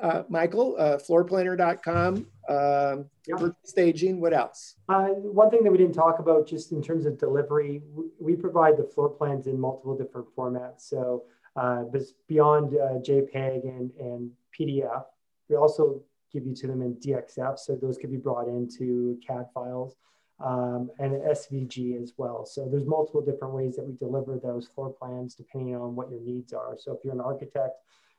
Uh, 0.02 0.24
Michael, 0.28 0.76
uh, 0.78 0.98
floorplanner.com, 0.98 2.28
uh, 2.50 2.98
yeah. 3.26 3.48
staging, 3.64 4.20
what 4.20 4.34
else? 4.34 4.76
Uh, 4.90 5.08
one 5.08 5.50
thing 5.50 5.64
that 5.64 5.72
we 5.72 5.78
didn't 5.78 5.94
talk 5.94 6.20
about 6.20 6.46
just 6.46 6.74
in 6.74 6.84
terms 6.84 7.06
of 7.06 7.18
delivery, 7.18 7.82
we 8.20 8.36
provide 8.36 8.76
the 8.76 8.84
floor 8.84 9.10
plans 9.10 9.48
in 9.48 9.58
multiple 9.58 9.98
different 9.98 10.28
formats. 10.36 10.82
So 10.82 11.24
uh, 11.56 11.84
beyond 12.28 12.76
uh, 12.76 13.00
JPEG 13.00 13.64
and, 13.64 13.92
and 14.00 14.32
PDF, 14.58 15.06
we 15.48 15.56
also 15.56 16.02
give 16.32 16.46
you 16.46 16.56
to 16.56 16.68
them 16.68 16.82
in 16.82 16.96
DXF. 16.96 17.60
So 17.60 17.76
those 17.76 17.98
could 17.98 18.12
be 18.12 18.18
brought 18.18 18.48
into 18.48 19.20
CAD 19.26 19.46
files 19.54 19.96
um, 20.44 20.90
and 21.00 21.14
SVG 21.14 22.02
as 22.02 22.14
well. 22.18 22.46
So 22.46 22.68
there's 22.70 22.86
multiple 22.86 23.22
different 23.22 23.54
ways 23.54 23.76
that 23.76 23.86
we 23.86 23.96
deliver 23.96 24.38
those 24.38 24.68
floor 24.68 24.94
plans 24.94 25.36
depending 25.36 25.76
on 25.76 25.96
what 25.96 26.10
your 26.10 26.22
needs 26.22 26.54
are. 26.54 26.76
So 26.78 26.94
if 26.94 27.00
you're 27.04 27.14
an 27.14 27.22
architect, 27.22 27.76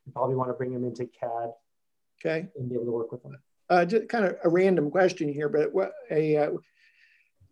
you 0.07 0.13
probably 0.13 0.37
want 0.37 0.51
to 0.51 0.55
bring 0.55 0.73
them 0.73 0.85
into 0.85 1.07
CAD. 1.07 1.51
Okay. 2.21 2.49
And 2.59 2.69
be 2.69 2.75
able 2.75 2.87
to 2.87 2.93
work 2.93 3.13
with 3.13 3.23
them. 3.23 3.39
Uh, 3.69 3.85
just 3.85 4.09
kind 4.09 4.25
of 4.25 4.37
a 4.45 4.49
random 4.49 4.91
question 4.91 5.33
here, 5.33 5.49
but 5.49 5.73
what 5.73 5.93
a 6.11 6.37
uh, 6.37 6.51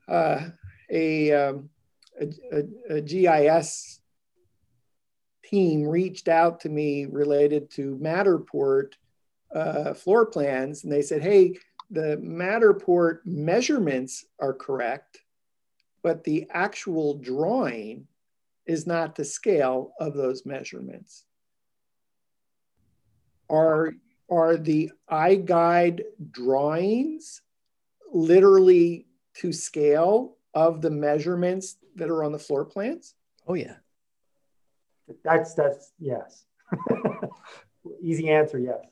uh, 0.09 0.48
a, 0.90 1.32
um, 1.32 1.70
a, 2.20 2.26
a, 2.90 2.97
a 2.97 3.01
GIS 3.01 4.01
team 5.44 5.86
reached 5.86 6.28
out 6.28 6.60
to 6.60 6.68
me 6.68 7.06
related 7.06 7.70
to 7.70 7.97
Matterport 8.02 8.94
uh, 9.55 9.95
floor 9.95 10.27
plans 10.27 10.85
and 10.85 10.93
they 10.93 11.03
said, 11.03 11.23
hey, 11.23 11.55
the 11.91 12.19
Matterport 12.23 13.20
measurements 13.25 14.27
are 14.41 14.53
correct, 14.53 15.20
but 16.03 16.25
the 16.25 16.47
actual 16.51 17.15
drawing 17.19 18.07
is 18.66 18.87
not 18.87 19.15
the 19.15 19.25
scale 19.25 19.93
of 19.99 20.15
those 20.15 20.45
measurements. 20.45 21.25
Are, 23.49 23.95
are 24.31 24.59
the 24.59 24.91
iGuide 25.11 26.03
drawings 26.31 27.41
literally 28.12 29.07
to 29.35 29.53
scale 29.53 30.37
of 30.53 30.83
the 30.83 30.91
measurements 30.91 31.77
that 31.97 32.11
are 32.11 32.23
on 32.23 32.33
the 32.33 32.39
floor 32.39 32.66
plans? 32.66 33.15
Oh 33.47 33.55
yeah. 33.55 33.77
That's 35.25 35.55
that's 35.55 35.93
yes. 35.99 36.45
Easy 38.03 38.29
answer, 38.29 38.59
yes. 38.59 38.85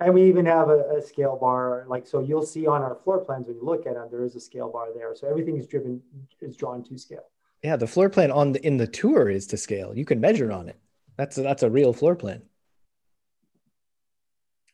And 0.00 0.14
we 0.14 0.28
even 0.28 0.46
have 0.46 0.68
a, 0.68 0.96
a, 0.96 1.02
scale 1.02 1.36
bar, 1.36 1.84
like 1.88 2.06
so 2.06 2.20
you'll 2.20 2.46
see 2.46 2.68
on 2.68 2.82
our 2.82 2.94
floor 2.94 3.18
plans 3.24 3.48
when 3.48 3.56
you 3.56 3.64
look 3.64 3.84
at 3.84 3.94
them, 3.94 4.06
there 4.10 4.24
is 4.24 4.36
a 4.36 4.40
scale 4.40 4.70
bar 4.70 4.88
there. 4.94 5.14
So 5.16 5.28
everything 5.28 5.56
is 5.56 5.66
driven 5.66 6.00
is 6.40 6.56
drawn 6.56 6.84
to 6.84 6.96
scale. 6.96 7.24
Yeah, 7.64 7.74
the 7.76 7.88
floor 7.88 8.08
plan 8.08 8.30
on 8.30 8.52
the 8.52 8.64
in 8.64 8.76
the 8.76 8.86
tour 8.86 9.28
is 9.28 9.48
to 9.48 9.56
scale. 9.56 9.92
You 9.96 10.04
can 10.04 10.20
measure 10.20 10.52
on 10.52 10.68
it. 10.68 10.78
That's 11.16 11.36
a, 11.36 11.42
that's 11.42 11.64
a 11.64 11.70
real 11.70 11.92
floor 11.92 12.14
plan. 12.14 12.42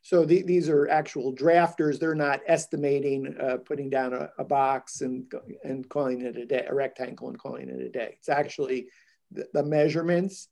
So 0.02 0.26
the, 0.26 0.42
these 0.42 0.68
are 0.68 0.86
actual 0.88 1.34
drafters. 1.34 1.98
They're 1.98 2.14
not 2.14 2.42
estimating, 2.46 3.34
uh, 3.40 3.56
putting 3.64 3.88
down 3.88 4.12
a, 4.12 4.28
a, 4.36 4.44
box 4.44 5.00
and 5.00 5.32
and 5.64 5.88
calling 5.88 6.20
it 6.20 6.36
a 6.36 6.44
day, 6.44 6.66
a 6.68 6.74
rectangle 6.74 7.28
and 7.28 7.38
calling 7.38 7.70
it 7.70 7.80
a 7.80 7.88
day. 7.88 8.16
It's 8.18 8.28
actually 8.28 8.88
the, 9.32 9.48
the 9.54 9.62
measurements 9.62 10.48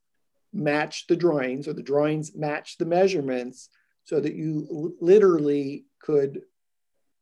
match 0.51 1.05
the 1.07 1.15
drawings, 1.15 1.67
or 1.67 1.73
the 1.73 1.83
drawings 1.83 2.35
match 2.35 2.79
the 2.79 2.85
measurements 2.85 3.69
so 4.05 4.19
that 4.19 4.35
you 4.35 4.95
literally 4.99 5.85
could 5.99 6.41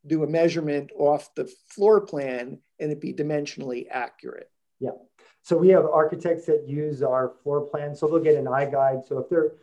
do 0.07 0.23
a 0.23 0.27
measurement 0.27 0.91
off 0.97 1.33
the 1.35 1.51
floor 1.67 2.01
plan 2.01 2.59
and 2.79 2.91
it 2.91 2.99
be 2.99 3.13
dimensionally 3.13 3.85
accurate. 3.89 4.49
Yeah. 4.79 4.91
So 5.43 5.57
we 5.57 5.69
have 5.69 5.85
architects 5.85 6.45
that 6.47 6.67
use 6.67 7.03
our 7.03 7.33
floor 7.43 7.61
plan. 7.61 7.95
So 7.95 8.07
they'll 8.07 8.19
get 8.19 8.35
an 8.35 8.45
iGuide. 8.45 9.07
So 9.07 9.19
if 9.19 9.29
they're, 9.29 9.53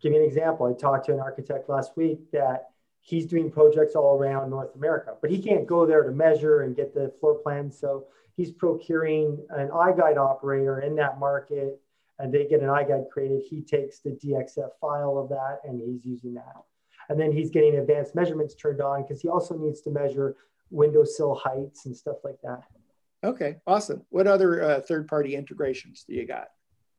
give 0.00 0.12
me 0.12 0.18
an 0.18 0.24
example. 0.24 0.66
I 0.66 0.72
talked 0.78 1.06
to 1.06 1.12
an 1.12 1.20
architect 1.20 1.68
last 1.68 1.96
week 1.96 2.30
that 2.32 2.70
he's 3.00 3.26
doing 3.26 3.50
projects 3.50 3.94
all 3.94 4.18
around 4.18 4.50
North 4.50 4.74
America, 4.74 5.14
but 5.20 5.30
he 5.30 5.40
can't 5.40 5.66
go 5.66 5.86
there 5.86 6.02
to 6.02 6.10
measure 6.10 6.62
and 6.62 6.74
get 6.74 6.92
the 6.92 7.12
floor 7.20 7.36
plan. 7.36 7.70
So 7.70 8.06
he's 8.36 8.50
procuring 8.50 9.46
an 9.50 9.68
iGuide 9.68 10.16
operator 10.16 10.80
in 10.80 10.96
that 10.96 11.20
market 11.20 11.80
and 12.18 12.32
they 12.32 12.46
get 12.46 12.60
an 12.60 12.68
iGuide 12.68 13.10
created. 13.10 13.42
He 13.48 13.62
takes 13.62 14.00
the 14.00 14.10
DXF 14.10 14.70
file 14.80 15.18
of 15.18 15.28
that 15.28 15.60
and 15.64 15.80
he's 15.80 16.04
using 16.04 16.34
that. 16.34 16.62
And 17.08 17.20
then 17.20 17.30
he's 17.30 17.50
getting 17.50 17.76
advanced 17.76 18.14
measurements 18.14 18.54
turned 18.54 18.80
on 18.80 19.02
because 19.02 19.20
he 19.20 19.28
also 19.28 19.56
needs 19.56 19.80
to 19.82 19.90
measure 19.90 20.36
windowsill 20.70 21.34
heights 21.34 21.86
and 21.86 21.96
stuff 21.96 22.16
like 22.24 22.40
that. 22.42 22.62
Okay, 23.22 23.56
awesome. 23.66 24.02
What 24.10 24.26
other 24.26 24.62
uh, 24.62 24.80
third-party 24.80 25.34
integrations 25.36 26.04
do 26.06 26.14
you 26.14 26.26
got? 26.26 26.48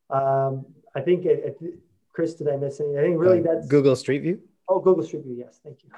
Um, 0.10 0.65
I 0.95 1.02
think, 1.02 1.26
it, 1.26 1.57
it, 1.61 1.80
Chris, 2.14 2.35
did 2.35 2.48
I 2.48 2.56
miss 2.56 2.80
anything? 2.80 2.98
I 2.98 3.02
think 3.02 3.19
really 3.19 3.39
uh, 3.39 3.44
that's 3.44 3.68
Google 3.68 3.95
Street 3.95 4.19
View. 4.19 4.41
Oh, 4.69 4.80
Google 4.80 5.03
Street 5.03 5.23
View. 5.23 5.35
Yes, 5.38 5.60
thank 5.64 5.84
you. 5.84 5.89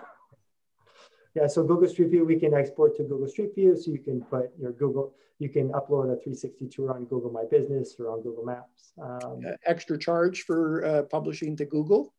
Yeah, 1.36 1.48
so 1.48 1.64
Google 1.64 1.88
Street 1.88 2.10
View, 2.10 2.26
we 2.26 2.40
can 2.40 2.54
export 2.54 2.98
to 2.98 3.04
Google 3.04 3.28
Street 3.28 3.54
View. 3.56 3.78
So 3.78 3.92
you 3.92 4.00
can 4.00 4.22
put 4.22 4.52
your 4.60 4.72
Google, 4.72 5.14
you 5.38 5.50
can 5.50 5.70
upload 5.70 6.06
a 6.06 6.18
360 6.18 6.68
tour 6.68 6.94
on 6.94 7.06
Google 7.06 7.32
My 7.32 7.44
Business 7.50 7.96
or 8.00 8.10
on 8.12 8.22
Google 8.22 8.46
Maps. 8.46 8.94
Um, 9.02 9.42
uh, 9.48 9.52
extra 9.66 9.98
charge 9.98 10.42
for 10.42 10.84
uh, 10.84 11.04
publishing 11.04 11.56
to 11.58 11.66
Google? 11.66 12.14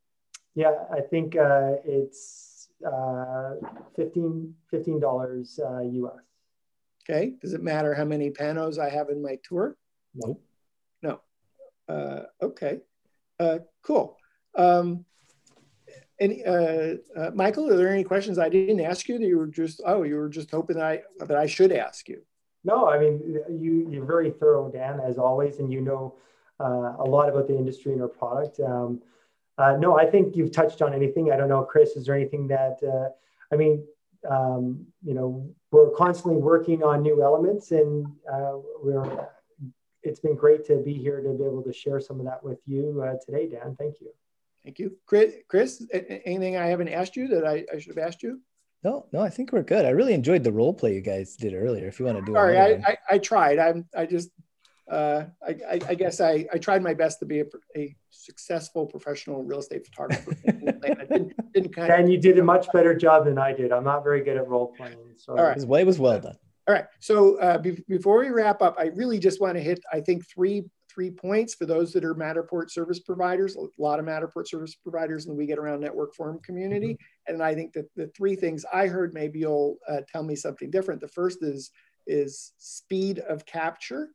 Yeah, 0.55 0.75
I 0.93 1.01
think 1.01 1.37
uh, 1.37 1.75
it's 1.85 2.69
uh, 2.87 3.55
15 3.97 4.55
$15 4.73 6.03
US. 6.05 6.13
Okay. 7.09 7.35
Does 7.41 7.55
it 7.55 7.63
matter 7.63 7.95
how 7.95 8.05
many 8.05 8.31
panos 8.31 8.79
I 8.79 8.89
have 8.89 9.09
in 9.09 9.21
my 9.23 9.39
tour? 9.43 9.77
Nope. 10.15 10.43
No. 11.03 11.21
Uh, 11.89 12.23
okay. 12.43 12.81
Uh, 13.39 13.59
cool. 13.83 14.17
Um, 14.55 15.05
any, 16.21 16.45
uh, 16.45 16.97
uh, 17.17 17.31
Michael, 17.35 17.73
are 17.73 17.77
there 17.77 17.93
any 17.93 18.05
questions 18.05 18.39
I 18.39 18.49
didn't 18.49 18.81
ask 18.81 19.09
you 19.09 19.19
that 19.19 19.25
you 19.25 19.39
were 19.39 19.47
just, 19.47 19.81
oh, 19.87 20.03
you 20.03 20.17
were 20.17 20.29
just 20.29 20.51
hoping 20.51 20.77
that 20.77 20.85
I, 20.85 21.25
that 21.25 21.37
I 21.37 21.47
should 21.47 21.73
ask 21.73 22.09
you? 22.09 22.21
No, 22.63 22.89
I 22.89 22.99
mean, 22.99 23.39
you, 23.49 23.89
you're 23.91 24.05
very 24.05 24.31
thorough, 24.31 24.71
Dan, 24.71 25.01
as 25.01 25.17
always, 25.17 25.59
and 25.59 25.73
you 25.73 25.81
know 25.81 26.17
uh, 26.61 26.95
a 26.99 27.05
lot 27.05 27.31
about 27.31 27.49
the 27.49 27.57
industry 27.57 27.95
and 27.95 28.03
our 28.03 28.09
product. 28.09 28.61
Um, 28.61 29.01
uh, 29.57 29.77
no, 29.79 29.99
I 29.99 30.05
think 30.05 30.37
you've 30.37 30.53
touched 30.53 30.83
on 30.83 30.93
anything. 30.93 31.33
I 31.33 31.37
don't 31.37 31.49
know, 31.49 31.63
Chris, 31.63 31.97
is 31.97 32.05
there 32.05 32.15
anything 32.15 32.47
that, 32.49 32.79
uh, 32.83 33.09
I 33.53 33.57
mean, 33.57 33.83
um, 34.29 34.87
you 35.03 35.15
know, 35.15 35.51
we're 35.71 35.91
constantly 35.91 36.37
working 36.37 36.83
on 36.83 37.03
new 37.03 37.23
elements 37.23 37.71
and 37.71 38.07
uh, 38.31 38.53
we're, 38.83 39.27
it's 40.03 40.21
been 40.21 40.37
great 40.37 40.67
to 40.67 40.77
be 40.77 40.93
here 40.93 41.23
to 41.23 41.31
be 41.31 41.45
able 41.45 41.63
to 41.63 41.73
share 41.73 42.01
some 42.01 42.21
of 42.21 42.27
that 42.27 42.45
with 42.45 42.59
you 42.67 43.03
today, 43.25 43.49
Dan. 43.49 43.77
Thank 43.79 44.01
you. 44.01 44.11
Thank 44.65 44.79
you. 44.79 44.97
Chris, 45.07 45.35
Chris, 45.49 45.87
anything 46.25 46.57
I 46.57 46.67
haven't 46.67 46.89
asked 46.89 47.17
you 47.17 47.29
that 47.29 47.47
I, 47.47 47.65
I 47.73 47.79
should 47.79 47.97
have 47.97 48.07
asked 48.07 48.23
you? 48.23 48.41
No, 48.83 49.07
no, 49.13 49.21
I 49.21 49.29
think 49.29 49.53
we're 49.53 49.63
good. 49.63 49.85
I 49.85 49.91
really 49.91 50.15
enjoyed 50.15 50.43
the 50.43 50.53
role 50.53 50.73
play 50.73 50.95
you 50.95 51.01
guys 51.01 51.37
did 51.37 51.55
earlier. 51.55 51.87
If 51.87 51.99
you 51.99 52.07
want 52.07 52.19
to 52.19 52.25
do, 52.25 52.33
sorry, 52.33 52.59
I, 52.59 52.69
I, 52.87 52.99
I, 53.11 53.19
tried. 53.19 53.59
I'm, 53.59 53.87
I 53.95 54.07
just, 54.07 54.31
uh, 54.91 55.25
I, 55.47 55.81
I, 55.87 55.95
guess 55.95 56.21
I, 56.21 56.47
I 56.53 56.59
tried 56.59 56.83
my 56.83 56.95
best 56.95 57.19
to 57.21 57.27
be 57.27 57.41
a, 57.41 57.45
a 57.77 57.95
successful 58.11 58.87
professional 58.87 59.43
real 59.45 59.59
estate 59.59 59.87
photographer. 59.87 60.35
didn't, 60.47 61.53
didn't 61.53 61.75
kind 61.75 61.93
and 61.93 62.05
of, 62.05 62.11
you 62.11 62.19
did 62.19 62.39
a 62.39 62.43
much 62.43 62.73
better 62.73 62.95
job 62.95 63.27
than 63.27 63.39
I 63.39 63.53
did. 63.53 63.71
I'm 63.71 63.85
not 63.85 64.03
very 64.03 64.23
good 64.25 64.39
at 64.39 64.49
role 64.49 64.73
playing. 64.77 64.97
So 65.17 65.33
all 65.33 65.45
right, 65.45 65.57
it 65.57 65.67
was, 65.67 65.81
it 65.81 65.87
was 65.87 65.99
well 65.99 66.19
done. 66.19 66.39
All 66.67 66.75
right. 66.75 66.87
So 67.01 67.37
uh, 67.39 67.59
be, 67.59 67.83
before 67.89 68.19
we 68.19 68.29
wrap 68.29 68.63
up, 68.63 68.77
I 68.79 68.87
really 68.87 69.19
just 69.19 69.41
want 69.41 69.57
to 69.57 69.61
hit, 69.61 69.81
I 69.93 70.01
think, 70.01 70.27
three 70.27 70.65
three 70.93 71.11
points 71.11 71.55
for 71.55 71.67
those 71.67 71.93
that 71.93 72.05
are 72.05 72.15
Matterport 72.15 72.71
service 72.71 73.01
providers, 73.01 73.57
a 73.57 73.83
lot 73.83 73.99
of 73.99 74.07
Matterport 74.07 74.49
service 74.49 74.75
providers 74.75 75.25
in 75.25 75.31
the 75.31 75.37
We 75.37 75.47
Get 75.47 75.59
Around 75.59 75.81
Network 75.81 76.15
Forum 76.15 76.41
community. 76.45 76.95
Mm-hmm. 76.95 77.35
And 77.35 77.43
I 77.43 77.55
think 77.55 77.73
that 77.75 77.89
the 77.97 78.09
three 78.17 78.37
things 78.37 78.65
I 78.73 78.87
heard, 78.87 79.15
maybe 79.15 79.41
you'll 79.41 79.77
uh, 79.89 80.01
tell 80.11 80.23
me 80.23 80.37
something 80.37 80.71
different. 80.71 81.01
The 81.01 81.09
first 81.09 81.39
is, 81.43 81.71
is 82.07 82.53
speed 82.59 83.21
of 83.21 83.47
capture. 83.47 84.09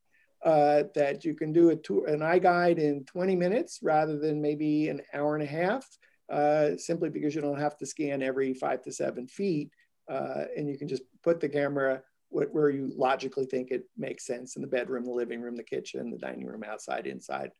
Uh, 0.43 0.83
that 0.93 1.25
you 1.25 1.33
can 1.33 1.51
do 1.51 1.71
a 1.71 1.75
tour, 1.75 2.05
an 2.05 2.19
iGuide 2.19 2.77
in 2.77 3.03
20 3.05 3.35
minutes 3.35 3.79
rather 3.81 4.19
than 4.19 4.39
maybe 4.39 4.89
an 4.89 5.01
hour 5.11 5.33
and 5.33 5.43
a 5.43 5.47
half, 5.47 5.87
uh, 6.31 6.77
simply 6.77 7.09
because 7.09 7.33
you 7.33 7.41
don't 7.41 7.59
have 7.59 7.75
to 7.75 7.85
scan 7.85 8.21
every 8.21 8.53
five 8.53 8.79
to 8.83 8.91
seven 8.91 9.27
feet. 9.27 9.71
Uh, 10.07 10.43
and 10.55 10.69
you 10.69 10.77
can 10.77 10.87
just 10.87 11.01
put 11.23 11.39
the 11.39 11.49
camera 11.49 12.03
where 12.35 12.69
you 12.69 12.91
logically 12.95 13.45
think 13.45 13.71
it 13.71 13.85
makes 13.97 14.25
sense 14.25 14.55
in 14.55 14.61
the 14.61 14.67
bedroom, 14.67 15.05
the 15.05 15.11
living 15.11 15.41
room, 15.41 15.55
the 15.55 15.63
kitchen, 15.63 16.11
the 16.11 16.17
dining 16.17 16.45
room, 16.45 16.63
outside, 16.63 17.07
inside, 17.07 17.51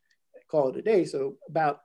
call 0.49 0.69
it 0.69 0.77
a 0.77 0.81
day. 0.81 1.06
So 1.06 1.38
about 1.47 1.81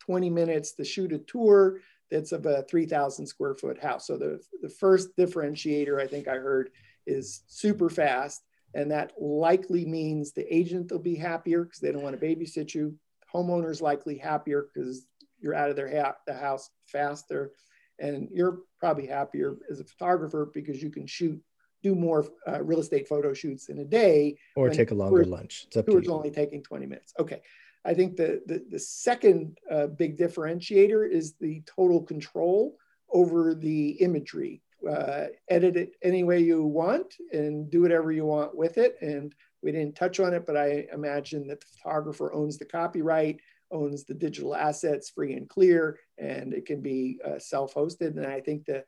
20 0.00 0.28
minutes 0.30 0.72
to 0.74 0.84
shoot 0.84 1.12
a 1.12 1.18
tour 1.18 1.80
that's 2.10 2.32
of 2.32 2.46
a 2.46 2.62
3,000 2.64 3.26
square 3.26 3.54
foot 3.54 3.82
house. 3.82 4.06
So 4.06 4.18
the, 4.18 4.40
the 4.60 4.68
first 4.68 5.16
differentiator 5.16 6.00
I 6.00 6.06
think 6.06 6.28
I 6.28 6.34
heard 6.34 6.70
is 7.06 7.42
super 7.46 7.88
fast. 7.88 8.42
And 8.74 8.90
that 8.90 9.12
likely 9.18 9.86
means 9.86 10.32
the 10.32 10.54
agent 10.54 10.90
will 10.90 10.98
be 10.98 11.14
happier 11.14 11.64
because 11.64 11.80
they 11.80 11.92
don't 11.92 12.02
want 12.02 12.18
to 12.18 12.26
babysit 12.26 12.74
you. 12.74 12.94
Homeowners 13.32 13.80
likely 13.80 14.18
happier 14.18 14.66
because 14.72 15.06
you're 15.40 15.54
out 15.54 15.70
of 15.70 15.76
their 15.76 15.88
ha- 15.88 16.16
the 16.26 16.34
house 16.34 16.70
faster. 16.84 17.52
And 17.98 18.28
you're 18.32 18.60
probably 18.80 19.06
happier 19.06 19.56
as 19.70 19.80
a 19.80 19.84
photographer 19.84 20.50
because 20.52 20.82
you 20.82 20.90
can 20.90 21.06
shoot 21.06 21.40
do 21.84 21.94
more 21.94 22.26
uh, 22.48 22.62
real 22.62 22.80
estate 22.80 23.06
photo 23.06 23.34
shoots 23.34 23.68
in 23.68 23.78
a 23.78 23.84
day. 23.84 24.36
Or 24.56 24.70
take 24.70 24.90
a 24.90 24.94
longer 24.94 25.24
lunch. 25.24 25.66
It's 25.70 25.86
tour's 25.86 26.08
only 26.08 26.30
taking 26.30 26.62
20 26.62 26.86
minutes. 26.86 27.12
Okay. 27.20 27.42
I 27.84 27.92
think 27.92 28.16
the, 28.16 28.42
the, 28.46 28.64
the 28.70 28.78
second 28.78 29.58
uh, 29.70 29.88
big 29.88 30.16
differentiator 30.16 31.08
is 31.08 31.34
the 31.34 31.62
total 31.66 32.02
control 32.02 32.76
over 33.12 33.54
the 33.54 33.90
imagery. 34.00 34.62
Uh, 34.90 35.26
edit 35.48 35.76
it 35.76 35.92
any 36.02 36.24
way 36.24 36.40
you 36.40 36.62
want 36.64 37.14
and 37.32 37.70
do 37.70 37.82
whatever 37.82 38.10
you 38.10 38.24
want 38.24 38.56
with 38.56 38.78
it. 38.78 38.96
And 39.02 39.34
we 39.62 39.70
didn't 39.70 39.94
touch 39.94 40.20
on 40.20 40.32
it, 40.32 40.46
but 40.46 40.56
I 40.56 40.86
imagine 40.92 41.46
that 41.48 41.60
the 41.60 41.66
photographer 41.76 42.32
owns 42.32 42.56
the 42.56 42.64
copyright, 42.64 43.40
owns 43.70 44.04
the 44.04 44.14
digital 44.14 44.54
assets 44.54 45.10
free 45.10 45.34
and 45.34 45.48
clear, 45.48 45.98
and 46.16 46.54
it 46.54 46.64
can 46.64 46.80
be 46.80 47.18
uh, 47.26 47.38
self-hosted. 47.38 48.16
And 48.16 48.26
I 48.26 48.40
think 48.40 48.64
the 48.64 48.84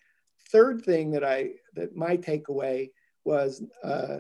third 0.51 0.85
thing 0.85 1.11
that 1.13 1.25
I 1.25 1.51
that 1.75 1.97
my 1.97 2.17
takeaway 2.17 2.91
was 3.25 3.63
uh, 3.83 4.19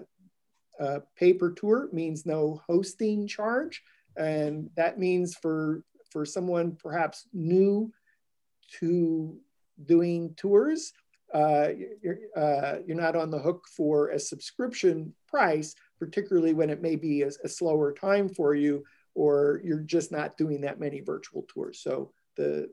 uh, 0.80 1.00
pay 1.16 1.32
per 1.32 1.50
tour 1.52 1.88
means 1.92 2.26
no 2.26 2.62
hosting 2.66 3.26
charge, 3.26 3.82
and 4.16 4.70
that 4.76 4.98
means 4.98 5.34
for 5.34 5.82
for 6.10 6.24
someone 6.24 6.76
perhaps 6.76 7.26
new 7.32 7.92
to 8.80 9.36
doing 9.84 10.34
tours, 10.36 10.92
uh, 11.34 11.68
you're, 12.02 12.18
uh, 12.36 12.76
you're 12.86 12.96
not 12.96 13.16
on 13.16 13.30
the 13.30 13.38
hook 13.38 13.66
for 13.68 14.08
a 14.08 14.18
subscription 14.18 15.12
price, 15.28 15.74
particularly 15.98 16.54
when 16.54 16.70
it 16.70 16.82
may 16.82 16.96
be 16.96 17.22
a, 17.22 17.30
a, 17.44 17.48
slower 17.48 17.92
time 17.92 18.28
for 18.28 18.54
you, 18.54 18.84
or 19.14 19.60
you're 19.64 19.80
just 19.80 20.12
not 20.12 20.36
doing 20.36 20.60
that 20.60 20.80
many 20.80 21.00
virtual 21.00 21.44
tours. 21.48 21.80
So 21.80 22.12
the 22.36 22.70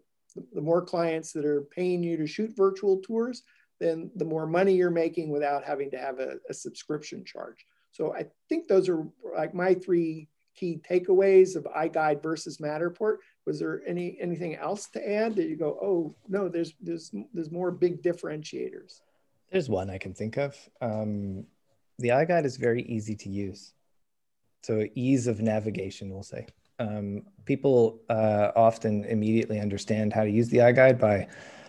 the 0.54 0.62
more 0.62 0.82
clients 0.82 1.32
that 1.34 1.46
are 1.46 1.62
paying 1.62 2.04
you 2.04 2.18
to 2.18 2.28
shoot 2.28 2.56
virtual 2.56 3.00
tours, 3.02 3.44
then 3.80 4.10
the 4.16 4.26
more 4.26 4.48
money 4.48 4.74
you're 4.74 4.90
making 4.90 5.30
without 5.30 5.64
having 5.64 5.92
to 5.92 5.98
have 5.98 6.20
a, 6.20 6.36
a 6.50 6.54
subscription 6.54 7.24
charge. 7.26 7.66
So 7.92 8.14
I 8.14 8.26
think 8.50 8.68
those 8.68 8.90
are 8.90 9.06
like 9.36 9.54
my 9.54 9.74
three 9.74 10.28
key 10.56 10.82
takeaways 10.90 11.56
of 11.56 11.66
iGuide 11.66 12.22
versus 12.22 12.58
Matterport. 12.58 13.18
Was 13.46 13.60
there 13.60 13.82
any 13.86 14.18
anything 14.20 14.56
else 14.56 14.88
to 14.90 15.12
add 15.12 15.36
that 15.36 15.48
you 15.48 15.56
go, 15.56 15.78
oh 15.82 16.16
no, 16.28 16.50
there's 16.50 16.74
there's 16.82 17.12
there's 17.34 17.52
more 17.52 17.72
big 17.72 18.02
differentiators? 18.02 19.02
There's 19.52 19.70
one 19.70 19.90
I 19.90 19.98
can 19.98 20.14
think 20.14 20.38
of. 20.38 20.58
Um, 20.82 21.46
the 22.00 22.10
iGuide 22.10 22.46
is 22.46 22.58
very 22.58 22.84
easy 22.84 23.16
to 23.18 23.30
use. 23.30 23.74
So 24.64 24.88
ease 24.96 25.28
of 25.28 25.42
navigation, 25.42 26.10
we'll 26.10 26.24
say 26.24 26.48
um, 26.80 27.24
people 27.46 28.02
uh, 28.10 28.52
often 28.56 29.06
immediately 29.06 29.60
understand 29.60 30.14
how 30.14 30.24
to 30.24 30.30
use 30.30 30.50
the 30.50 30.58
iGuide 30.58 31.00
by 31.00 31.28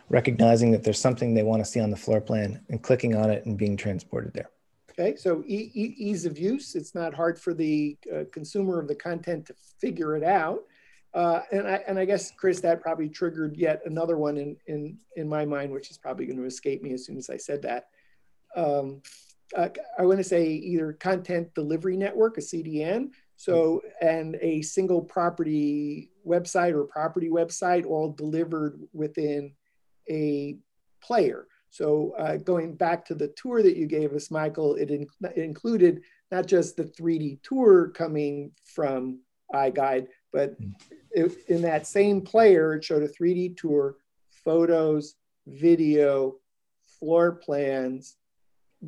recognizing 0.08 0.70
that 0.70 0.82
there's 0.82 1.00
something 1.00 1.34
they 1.34 1.42
want 1.42 1.64
to 1.64 1.70
see 1.70 1.80
on 1.80 1.90
the 1.90 1.96
floor 1.96 2.20
plan 2.20 2.64
and 2.68 2.82
clicking 2.82 3.14
on 3.14 3.30
it 3.30 3.44
and 3.46 3.56
being 3.56 3.76
transported 3.76 4.32
there. 4.32 4.50
Okay, 4.90 5.16
so 5.16 5.42
e 5.46 5.70
e 5.74 5.94
ease 5.96 6.24
of 6.24 6.38
use. 6.38 6.76
It's 6.76 6.94
not 6.94 7.14
hard 7.14 7.38
for 7.38 7.52
the 7.52 7.96
uh, 8.14 8.24
consumer 8.32 8.78
of 8.78 8.86
the 8.86 8.94
content 8.94 9.46
to 9.46 9.54
figure 9.80 10.16
it 10.16 10.22
out. 10.22 10.60
Uh, 11.14 11.40
and, 11.52 11.66
I, 11.68 11.74
and 11.86 11.98
I 11.98 12.04
guess, 12.04 12.32
Chris, 12.32 12.60
that 12.60 12.80
probably 12.80 13.08
triggered 13.08 13.56
yet 13.56 13.82
another 13.86 14.16
one 14.16 14.36
in, 14.36 14.56
in, 14.66 14.98
in 15.16 15.28
my 15.28 15.44
mind, 15.44 15.72
which 15.72 15.90
is 15.90 15.96
probably 15.96 16.26
going 16.26 16.38
to 16.38 16.44
escape 16.44 16.82
me 16.82 16.92
as 16.92 17.06
soon 17.06 17.16
as 17.16 17.30
I 17.30 17.36
said 17.36 17.62
that. 17.62 17.86
Um, 18.56 19.00
uh, 19.56 19.68
I 19.96 20.04
want 20.04 20.18
to 20.18 20.24
say 20.24 20.46
either 20.46 20.92
content 20.92 21.54
delivery 21.54 21.96
network, 21.96 22.38
a 22.38 22.40
CDN, 22.40 23.10
so, 23.44 23.82
and 24.00 24.38
a 24.40 24.62
single 24.62 25.02
property 25.02 26.10
website 26.26 26.72
or 26.72 26.84
property 26.84 27.28
website 27.28 27.84
all 27.84 28.10
delivered 28.10 28.80
within 28.94 29.52
a 30.08 30.56
player. 31.02 31.46
So, 31.68 32.14
uh, 32.16 32.36
going 32.38 32.74
back 32.74 33.04
to 33.06 33.14
the 33.14 33.28
tour 33.36 33.62
that 33.62 33.76
you 33.76 33.86
gave 33.86 34.14
us, 34.14 34.30
Michael, 34.30 34.76
it, 34.76 34.90
in, 34.90 35.06
it 35.22 35.36
included 35.36 36.00
not 36.30 36.46
just 36.46 36.78
the 36.78 36.84
3D 36.84 37.42
tour 37.42 37.90
coming 37.90 38.52
from 38.64 39.20
iGuide, 39.52 40.06
but 40.32 40.54
hmm. 40.58 40.70
it, 41.10 41.36
in 41.48 41.60
that 41.62 41.86
same 41.86 42.22
player, 42.22 42.74
it 42.74 42.84
showed 42.84 43.02
a 43.02 43.08
3D 43.08 43.58
tour, 43.58 43.96
photos, 44.30 45.16
video, 45.46 46.36
floor 46.86 47.32
plans, 47.32 48.16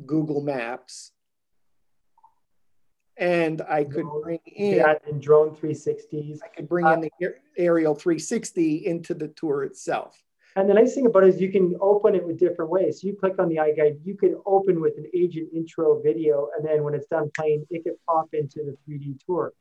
Google 0.07 0.41
Maps, 0.41 1.11
and 3.17 3.61
I 3.63 3.83
could 3.83 4.05
bring 4.21 4.39
in 4.45 4.75
yeah, 4.75 4.93
and 5.07 5.21
drone 5.21 5.55
360s. 5.55 6.39
I 6.43 6.47
could 6.47 6.69
bring 6.69 6.85
uh, 6.85 6.93
in 6.93 7.01
the 7.01 7.11
aerial 7.57 7.95
360 7.95 8.85
into 8.85 9.13
the 9.13 9.29
tour 9.29 9.63
itself. 9.63 10.21
And 10.55 10.67
the 10.67 10.73
nice 10.73 10.95
thing 10.95 11.05
about 11.05 11.23
it 11.23 11.29
is 11.35 11.41
you 11.41 11.51
can 11.51 11.75
open 11.81 12.15
it 12.15 12.25
with 12.25 12.39
different 12.39 12.71
ways. 12.71 13.01
So 13.01 13.07
you 13.07 13.15
click 13.15 13.35
on 13.37 13.47
the 13.47 13.57
iGuide, 13.57 13.99
you 14.03 14.15
can 14.15 14.35
open 14.45 14.81
with 14.81 14.97
an 14.97 15.05
agent 15.13 15.49
intro 15.53 16.01
video, 16.01 16.49
and 16.57 16.67
then 16.67 16.83
when 16.83 16.95
it's 16.95 17.07
done 17.07 17.29
playing, 17.35 17.65
it 17.69 17.83
could 17.83 17.93
pop 18.07 18.29
into 18.33 18.63
the 18.63 18.75
3D 18.91 19.23
tour. 19.23 19.53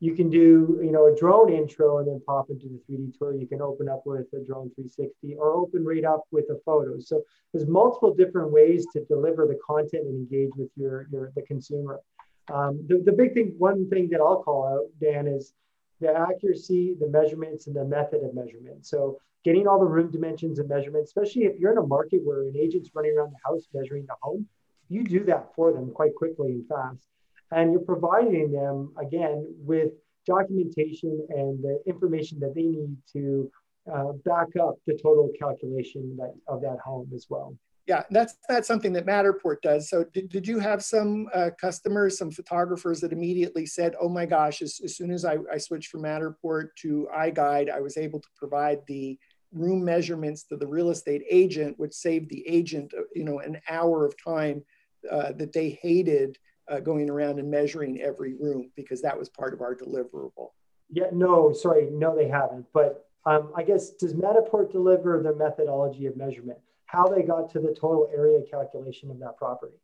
You 0.00 0.16
can 0.16 0.28
do, 0.30 0.80
you 0.82 0.90
know, 0.90 1.06
a 1.06 1.16
drone 1.16 1.52
intro 1.52 1.98
and 1.98 2.08
then 2.08 2.20
pop 2.26 2.50
into 2.50 2.66
the 2.66 2.80
3D 2.92 3.16
tour. 3.16 3.36
You 3.36 3.46
can 3.46 3.62
open 3.62 3.88
up 3.88 4.02
with 4.04 4.26
a 4.32 4.44
drone 4.44 4.72
360 4.74 5.36
or 5.36 5.52
open 5.52 5.84
right 5.84 6.04
up 6.04 6.22
with 6.32 6.46
a 6.50 6.58
photo. 6.66 6.98
So 6.98 7.22
there's 7.52 7.68
multiple 7.68 8.12
different 8.12 8.50
ways 8.50 8.84
to 8.94 9.04
deliver 9.04 9.46
the 9.46 9.60
content 9.64 10.06
and 10.06 10.16
engage 10.16 10.50
with 10.56 10.70
your, 10.74 11.06
your 11.12 11.30
the 11.36 11.42
consumer. 11.42 12.00
Um, 12.48 12.84
the, 12.88 13.02
the 13.04 13.12
big 13.12 13.34
thing, 13.34 13.54
one 13.58 13.88
thing 13.88 14.08
that 14.10 14.20
I'll 14.20 14.42
call 14.42 14.66
out, 14.66 14.86
Dan, 15.00 15.26
is 15.26 15.54
the 16.00 16.14
accuracy, 16.14 16.94
the 16.98 17.08
measurements, 17.08 17.66
and 17.66 17.76
the 17.76 17.84
method 17.84 18.24
of 18.24 18.34
measurement. 18.34 18.84
So 18.84 19.18
getting 19.44 19.66
all 19.66 19.78
the 19.78 19.86
room 19.86 20.10
dimensions 20.10 20.58
and 20.58 20.68
measurements, 20.68 21.10
especially 21.10 21.44
if 21.44 21.58
you're 21.58 21.72
in 21.72 21.78
a 21.78 21.86
market 21.86 22.20
where 22.24 22.42
an 22.42 22.56
agent's 22.56 22.90
running 22.94 23.16
around 23.16 23.32
the 23.32 23.38
house 23.44 23.68
measuring 23.72 24.06
the 24.06 24.16
home, 24.20 24.46
you 24.88 25.04
do 25.04 25.24
that 25.24 25.54
for 25.54 25.72
them 25.72 25.90
quite 25.90 26.14
quickly 26.14 26.52
and 26.52 26.66
fast. 26.68 27.02
And 27.50 27.72
you're 27.72 27.82
providing 27.82 28.50
them, 28.52 28.92
again, 29.00 29.46
with 29.58 29.92
documentation 30.26 31.26
and 31.30 31.62
the 31.62 31.82
information 31.86 32.40
that 32.40 32.54
they 32.54 32.62
need 32.62 32.96
to 33.12 33.50
uh, 33.92 34.12
back 34.24 34.48
up 34.60 34.76
the 34.86 34.94
total 34.94 35.30
calculation 35.38 36.16
that, 36.16 36.34
of 36.46 36.60
that 36.62 36.78
home 36.84 37.10
as 37.14 37.26
well. 37.28 37.56
Yeah, 37.86 38.04
that's 38.10 38.36
that's 38.48 38.68
something 38.68 38.92
that 38.92 39.06
Matterport 39.06 39.60
does. 39.60 39.90
So 39.90 40.04
did, 40.04 40.28
did 40.28 40.46
you 40.46 40.60
have 40.60 40.84
some 40.84 41.28
uh, 41.34 41.50
customers, 41.60 42.16
some 42.16 42.30
photographers 42.30 43.00
that 43.00 43.12
immediately 43.12 43.66
said, 43.66 43.96
oh 44.00 44.08
my 44.08 44.24
gosh, 44.24 44.62
as, 44.62 44.80
as 44.84 44.96
soon 44.96 45.10
as 45.10 45.24
I, 45.24 45.38
I 45.52 45.58
switched 45.58 45.90
from 45.90 46.02
Matterport 46.02 46.68
to 46.82 47.08
iGuide, 47.16 47.70
I 47.70 47.80
was 47.80 47.96
able 47.96 48.20
to 48.20 48.28
provide 48.36 48.82
the 48.86 49.18
room 49.52 49.84
measurements 49.84 50.44
to 50.44 50.56
the 50.56 50.66
real 50.66 50.90
estate 50.90 51.22
agent, 51.28 51.78
which 51.78 51.92
saved 51.92 52.30
the 52.30 52.46
agent, 52.46 52.94
uh, 52.96 53.02
you 53.14 53.24
know, 53.24 53.40
an 53.40 53.60
hour 53.68 54.06
of 54.06 54.14
time 54.22 54.62
uh, 55.10 55.32
that 55.32 55.52
they 55.52 55.70
hated 55.82 56.38
uh, 56.68 56.78
going 56.78 57.10
around 57.10 57.40
and 57.40 57.50
measuring 57.50 58.00
every 58.00 58.34
room 58.34 58.70
because 58.76 59.02
that 59.02 59.18
was 59.18 59.28
part 59.28 59.52
of 59.52 59.60
our 59.60 59.74
deliverable. 59.74 60.50
Yeah, 60.90 61.06
no, 61.12 61.52
sorry, 61.52 61.88
no, 61.90 62.14
they 62.14 62.28
haven't. 62.28 62.66
But 62.72 63.08
um, 63.26 63.52
I 63.56 63.62
guess 63.62 63.90
does 63.90 64.14
Matterport 64.14 64.70
deliver 64.70 65.20
their 65.22 65.34
methodology 65.34 66.06
of 66.06 66.16
measurement? 66.16 66.58
How 66.92 67.08
they 67.08 67.22
got 67.22 67.50
to 67.52 67.58
the 67.58 67.74
total 67.74 68.10
area 68.14 68.42
calculation 68.42 69.10
of 69.10 69.18
that 69.20 69.38
property? 69.38 69.78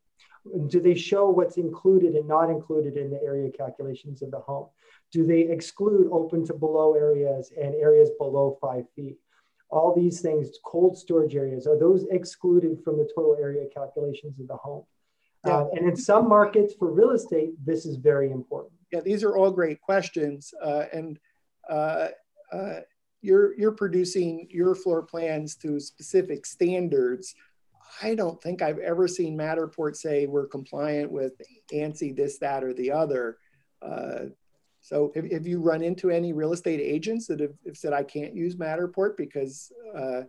Do 0.67 0.79
they 0.79 0.95
show 0.95 1.31
what's 1.31 1.57
included 1.57 2.15
and 2.15 2.29
not 2.29 2.51
included 2.51 2.99
in 2.99 3.11
the 3.11 3.21
area 3.23 3.51
calculations 3.51 4.21
of 4.21 4.31
the 4.31 4.41
home? 4.41 4.69
Do 5.11 5.27
they 5.27 5.41
exclude 5.41 6.11
open 6.13 6.45
to 6.47 6.55
below 6.55 6.95
areas 6.95 7.51
and 7.57 7.75
areas 7.75 8.11
below 8.19 8.59
five 8.61 8.85
feet? 8.95 9.17
All 9.71 9.95
these 9.95 10.21
things, 10.21 10.51
cold 10.67 10.99
storage 10.99 11.35
areas, 11.35 11.67
are 11.67 11.79
those 11.79 12.05
excluded 12.11 12.83
from 12.85 12.99
the 12.99 13.09
total 13.15 13.39
area 13.41 13.67
calculations 13.73 14.39
of 14.39 14.47
the 14.47 14.57
home? 14.57 14.85
Yeah. 15.47 15.61
Uh, 15.61 15.69
and 15.73 15.89
in 15.89 15.97
some 15.97 16.29
markets 16.29 16.75
for 16.79 16.93
real 16.93 17.13
estate, 17.13 17.53
this 17.65 17.87
is 17.87 17.97
very 17.97 18.31
important. 18.31 18.75
Yeah, 18.93 19.01
these 19.01 19.25
are 19.25 19.35
all 19.35 19.51
great 19.51 19.81
questions. 19.81 20.53
Uh, 20.63 20.85
and 20.93 21.19
uh, 21.71 22.09
uh, 22.53 22.81
you're, 23.21 23.59
you're 23.59 23.73
producing 23.73 24.47
your 24.51 24.75
floor 24.75 25.03
plans 25.03 25.57
to 25.57 25.81
specific 25.81 26.47
standards. 26.47 27.35
I 28.03 28.15
don't 28.15 28.41
think 28.43 28.63
I've 28.63 28.79
ever 28.79 29.09
seen 29.09 29.37
Matterport 29.37 29.97
say 29.97 30.27
we're 30.27 30.47
compliant 30.47 31.11
with 31.11 31.33
ANSI, 31.73 32.15
this, 32.15 32.39
that, 32.39 32.63
or 32.63 32.73
the 32.75 32.93
other. 32.93 33.39
Uh, 33.83 34.27
so 34.81 35.13
have, 35.15 35.31
have, 35.33 35.47
you 35.47 35.61
run 35.61 35.83
into 35.83 36.11
any 36.11 36.33
real 36.33 36.53
estate 36.53 36.81
agents 36.81 37.27
that 37.27 37.41
have, 37.41 37.55
have 37.67 37.77
said, 37.77 37.93
I 37.93 38.05
can't 38.05 38.35
use 38.35 38.57
Matterport 38.57 39.17
because 39.17 39.73
uh, 39.97 40.23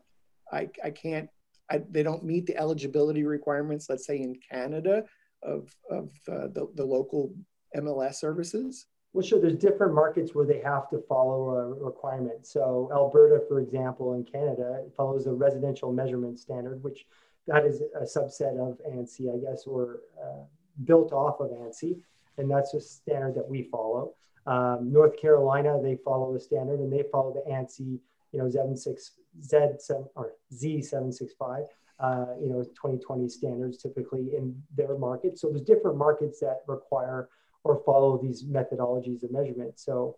I, 0.51 0.69
I 0.83 0.89
can't 0.89 1.29
I, 1.69 1.81
they 1.89 2.03
don't 2.03 2.23
meet 2.23 2.45
the 2.45 2.57
eligibility 2.57 3.23
requirements, 3.23 3.89
let's 3.89 4.05
say 4.05 4.17
in 4.17 4.35
Canada, 4.51 5.03
of, 5.43 5.73
of 5.89 6.09
uh, 6.27 6.47
the, 6.47 6.67
the 6.75 6.85
local 6.85 7.33
MLS 7.75 8.15
services? 8.15 8.87
Well, 9.13 9.25
sure. 9.25 9.39
There's 9.39 9.55
different 9.55 9.95
markets 9.95 10.35
where 10.35 10.45
they 10.45 10.59
have 10.59 10.87
to 10.91 10.99
follow 11.09 11.49
a 11.57 11.73
requirement. 11.73 12.45
So 12.45 12.89
Alberta, 12.93 13.43
for 13.47 13.59
example, 13.59 14.13
in 14.13 14.23
Canada, 14.23 14.83
follows 14.95 15.25
a 15.25 15.33
residential 15.33 15.91
measurement 15.91 16.39
standard, 16.39 16.83
which 16.83 17.07
that 17.47 17.65
is 17.65 17.81
a 17.81 18.03
subset 18.03 18.59
of 18.59 18.79
ANSI, 18.87 19.33
I 19.33 19.39
guess, 19.39 19.63
or 19.65 20.01
uh, 20.21 20.43
built 20.83 21.11
off 21.11 21.39
of 21.39 21.49
ANSI, 21.49 21.99
and 22.37 22.49
that's 22.49 22.75
a 22.75 22.81
standard 22.81 23.33
that 23.35 23.49
we 23.49 23.63
follow. 23.63 24.13
Um, 24.45 24.91
North 24.93 25.19
Carolina, 25.19 25.79
they 25.81 25.97
follow 26.05 26.35
a 26.35 26.39
standard, 26.39 26.79
and 26.79 26.93
they 26.93 27.03
follow 27.11 27.33
the 27.33 27.51
ANSI 27.51 27.99
you 28.31 28.39
know, 28.39 28.45
Z6, 28.45 29.11
Z7 29.41 30.07
or 30.15 30.33
Z765, 30.53 31.65
uh, 31.99 32.25
you 32.39 32.49
know, 32.49 32.63
2020 32.63 33.27
standards 33.29 33.77
typically 33.77 34.35
in 34.35 34.61
their 34.75 34.97
market. 34.97 35.37
So 35.37 35.49
there's 35.49 35.61
different 35.61 35.97
markets 35.97 36.39
that 36.39 36.59
require 36.67 37.29
or 37.63 37.81
follow 37.85 38.17
these 38.17 38.43
methodologies 38.43 39.23
of 39.23 39.31
measurement. 39.31 39.79
So, 39.79 40.17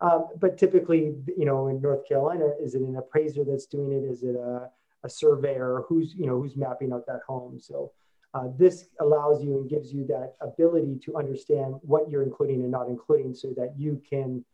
um, 0.00 0.28
but 0.38 0.58
typically, 0.58 1.14
you 1.36 1.44
know, 1.44 1.68
in 1.68 1.80
North 1.80 2.06
Carolina, 2.06 2.50
is 2.60 2.74
it 2.74 2.82
an 2.82 2.96
appraiser 2.96 3.44
that's 3.44 3.66
doing 3.66 3.92
it? 3.92 4.04
Is 4.04 4.22
it 4.22 4.36
a, 4.36 4.68
a 5.04 5.08
surveyor 5.08 5.84
who's, 5.88 6.14
you 6.14 6.26
know, 6.26 6.40
who's 6.40 6.56
mapping 6.56 6.92
out 6.92 7.06
that 7.06 7.20
home? 7.26 7.58
So 7.58 7.92
uh, 8.34 8.48
this 8.56 8.86
allows 9.00 9.42
you 9.42 9.58
and 9.58 9.68
gives 9.68 9.92
you 9.92 10.06
that 10.06 10.34
ability 10.40 10.98
to 11.04 11.16
understand 11.16 11.74
what 11.82 12.10
you're 12.10 12.22
including 12.22 12.62
and 12.62 12.70
not 12.70 12.88
including 12.88 13.34
so 13.34 13.52
that 13.56 13.74
you 13.76 14.00
can 14.08 14.44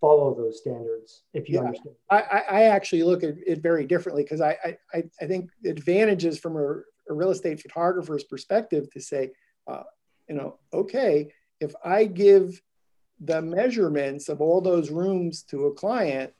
follow 0.00 0.34
those 0.34 0.58
standards 0.58 1.22
if 1.34 1.48
you 1.48 1.56
yeah. 1.56 1.62
understand 1.62 1.94
I, 2.08 2.20
I 2.20 2.62
actually 2.64 3.02
look 3.02 3.24
at 3.24 3.34
it 3.44 3.60
very 3.60 3.84
differently 3.84 4.22
because 4.22 4.40
I, 4.40 4.56
I 4.94 5.02
i 5.20 5.26
think 5.26 5.50
advantages 5.66 6.38
from 6.38 6.56
a, 6.56 6.82
a, 7.10 7.12
real 7.12 7.30
estate 7.30 7.60
photographer's 7.60 8.22
perspective 8.22 8.88
to 8.92 9.00
say 9.00 9.32
uh, 9.66 9.82
you 10.28 10.36
know 10.36 10.58
okay 10.72 11.32
if 11.60 11.72
i 11.84 12.04
give 12.04 12.60
the 13.20 13.42
measurements 13.42 14.28
of 14.28 14.40
all 14.40 14.60
those 14.60 14.90
rooms 14.90 15.42
to 15.42 15.66
a 15.66 15.74
client 15.74 16.32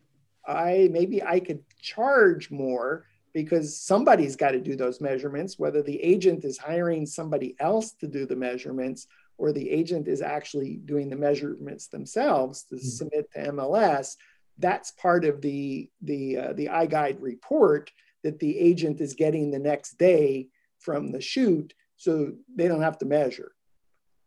i 0.47 0.89
maybe 0.93 1.23
i 1.23 1.41
could 1.41 1.63
charge 1.81 2.51
more 2.51 3.05
because 3.35 3.79
somebody's 3.81 4.37
got 4.37 4.53
to 4.53 4.61
do 4.61 4.77
those 4.77 5.01
measurements 5.01 5.59
whether 5.59 5.83
the 5.83 6.01
agent 6.03 6.45
is 6.45 6.59
hiring 6.59 7.05
somebody 7.05 7.55
else 7.59 7.93
to 7.93 8.07
do 8.07 8.27
the 8.27 8.37
measurements 8.37 9.07
or 9.39 9.53
the 9.53 9.71
agent 9.71 10.09
is 10.09 10.21
actually 10.21 10.77
doing 10.85 11.09
the 11.09 11.17
measurements 11.17 11.87
themselves 11.87 12.65
to 12.65 12.75
mm-hmm. 12.75 12.87
submit 12.87 13.31
to 13.33 13.53
MLS, 13.53 14.17
that's 14.59 14.91
part 14.91 15.25
of 15.25 15.41
the 15.41 15.89
the 16.03 16.37
uh, 16.37 16.53
the 16.55 16.67
iGuide 16.67 17.19
report 17.21 17.93
that 18.25 18.41
the 18.41 18.59
agent 18.59 19.01
is 19.01 19.15
getting 19.15 19.51
the 19.51 19.59
next 19.59 19.97
day 19.97 20.49
from 20.81 21.13
the 21.13 21.21
shoot, 21.21 21.73
so 21.97 22.33
they 22.55 22.67
don't 22.67 22.83
have 22.83 22.99
to 22.99 23.07
measure. 23.07 23.53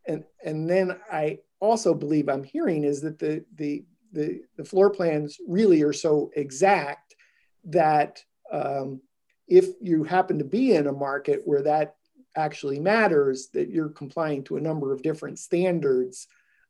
And 0.06 0.24
and 0.44 0.68
then 0.68 0.98
I 1.10 1.38
also 1.60 1.94
believe 1.94 2.28
I'm 2.28 2.44
hearing 2.44 2.84
is 2.84 3.00
that 3.02 3.18
the 3.18 3.44
the 3.54 3.84
the, 4.12 4.42
the 4.58 4.64
floor 4.64 4.90
plans 4.90 5.38
really 5.48 5.82
are 5.82 5.92
so 5.92 6.30
exact 6.36 7.14
that 7.64 8.22
um, 8.52 9.00
if 9.48 9.68
you 9.80 10.04
happen 10.04 10.38
to 10.38 10.44
be 10.44 10.74
in 10.74 10.86
a 10.86 10.92
market 10.92 11.40
where 11.44 11.62
that 11.62 11.96
actually 12.36 12.78
matters 12.78 13.48
that 13.54 13.70
you're 13.70 13.88
complying 13.88 14.44
to 14.44 14.56
a 14.56 14.60
number 14.60 14.92
of 14.92 15.02
different 15.02 15.38
standards 15.38 16.26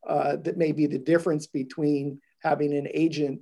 uh, 0.09 0.37
that 0.37 0.57
may 0.57 0.73
be 0.73 0.87
the 0.87 0.99
difference 0.99 1.47
between 1.47 2.21
having 2.41 2.73
an 2.73 2.89
agent 2.93 3.41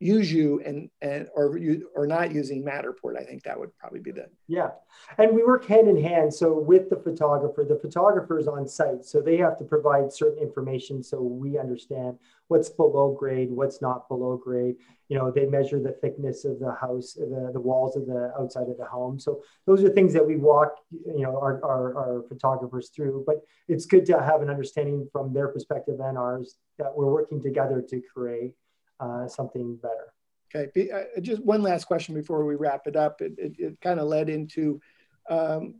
use 0.00 0.32
you 0.32 0.62
and 0.64 0.88
and 1.02 1.28
or 1.34 1.58
you 1.58 1.90
or 1.94 2.06
not 2.06 2.32
using 2.32 2.64
Matterport. 2.64 3.20
I 3.20 3.24
think 3.24 3.42
that 3.44 3.58
would 3.58 3.76
probably 3.78 4.00
be 4.00 4.10
the 4.10 4.26
yeah. 4.48 4.70
And 5.18 5.34
we 5.34 5.44
work 5.44 5.66
hand 5.66 5.88
in 5.88 6.02
hand. 6.02 6.32
So 6.32 6.58
with 6.58 6.88
the 6.88 6.96
photographer, 6.96 7.64
the 7.68 7.78
photographer 7.78 8.38
is 8.38 8.48
on 8.48 8.66
site, 8.66 9.04
so 9.04 9.20
they 9.20 9.36
have 9.36 9.58
to 9.58 9.64
provide 9.64 10.12
certain 10.12 10.42
information 10.42 11.02
so 11.02 11.20
we 11.20 11.58
understand 11.58 12.18
what's 12.48 12.70
below 12.70 13.12
grade, 13.12 13.50
what's 13.50 13.82
not 13.82 14.08
below 14.08 14.36
grade. 14.36 14.76
You 15.08 15.18
know, 15.18 15.30
they 15.30 15.44
measure 15.44 15.80
the 15.80 15.92
thickness 15.92 16.44
of 16.44 16.60
the 16.60 16.72
house, 16.72 17.14
the, 17.14 17.50
the 17.52 17.60
walls 17.60 17.96
of 17.96 18.06
the 18.06 18.32
outside 18.38 18.68
of 18.68 18.78
the 18.78 18.84
home. 18.84 19.18
So 19.18 19.42
those 19.66 19.84
are 19.84 19.88
things 19.90 20.12
that 20.14 20.26
we 20.26 20.36
walk, 20.36 20.76
you 20.90 21.22
know, 21.22 21.36
our, 21.36 21.62
our, 21.64 21.96
our 21.96 22.22
photographers 22.28 22.88
through. 22.88 23.24
But 23.26 23.42
it's 23.68 23.86
good 23.86 24.06
to 24.06 24.20
have 24.20 24.40
an 24.40 24.48
understanding 24.48 25.08
from 25.12 25.32
their 25.32 25.48
perspective 25.48 26.00
and 26.00 26.16
ours 26.16 26.56
that 26.78 26.92
we're 26.94 27.12
working 27.12 27.42
together 27.42 27.84
to 27.90 28.00
create 28.14 28.54
uh, 29.00 29.26
something 29.26 29.76
better. 29.76 30.12
Okay, 30.54 30.90
uh, 30.90 31.20
just 31.20 31.42
one 31.44 31.62
last 31.62 31.84
question 31.84 32.14
before 32.14 32.44
we 32.44 32.56
wrap 32.56 32.86
it 32.86 32.96
up. 32.96 33.20
It, 33.20 33.32
it, 33.38 33.52
it 33.58 33.80
kind 33.80 34.00
of 34.00 34.08
led 34.08 34.28
into, 34.28 34.80
um, 35.28 35.74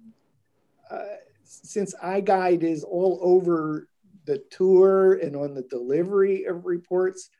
uh, 0.90 1.16
since 1.44 1.94
iGuide 2.02 2.62
is 2.62 2.84
all 2.84 3.18
over 3.20 3.88
the 4.26 4.38
tour 4.50 5.14
and 5.14 5.34
on 5.34 5.54
the 5.54 5.62
delivery 5.62 6.44
of 6.44 6.66
reports, 6.66 7.30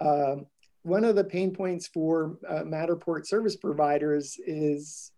um, 0.00 0.46
one 0.82 1.04
of 1.04 1.16
the 1.16 1.24
pain 1.24 1.54
points 1.54 1.86
for 1.86 2.38
uh, 2.48 2.62
Matterport 2.62 3.26
service 3.26 3.56
providers 3.56 4.38
is 4.46 5.12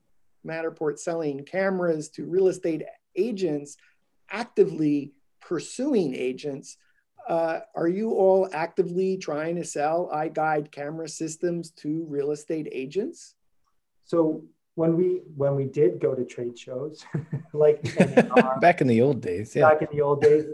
Matterport 0.44 0.98
selling 0.98 1.44
cameras 1.44 2.08
to 2.10 2.26
real 2.26 2.48
estate 2.48 2.82
agents 3.14 3.76
actively 4.30 5.12
pursuing 5.40 6.14
agents 6.14 6.76
uh, 7.32 7.60
are 7.74 7.88
you 7.88 8.10
all 8.10 8.46
actively 8.52 9.16
trying 9.16 9.56
to 9.56 9.64
sell 9.64 10.10
iGuide 10.12 10.70
camera 10.70 11.08
systems 11.08 11.70
to 11.70 12.04
real 12.06 12.30
estate 12.30 12.68
agents? 12.70 13.36
So 14.04 14.44
when 14.74 14.98
we 14.98 15.22
when 15.34 15.54
we 15.54 15.64
did 15.64 15.98
go 15.98 16.14
to 16.14 16.26
trade 16.26 16.58
shows, 16.58 17.02
like 17.54 17.82
back 18.60 18.82
in 18.82 18.86
the 18.86 19.00
old 19.00 19.22
days, 19.22 19.56
yeah. 19.56 19.70
back 19.70 19.80
in 19.80 19.88
the 19.96 20.02
old 20.02 20.20
days, 20.20 20.44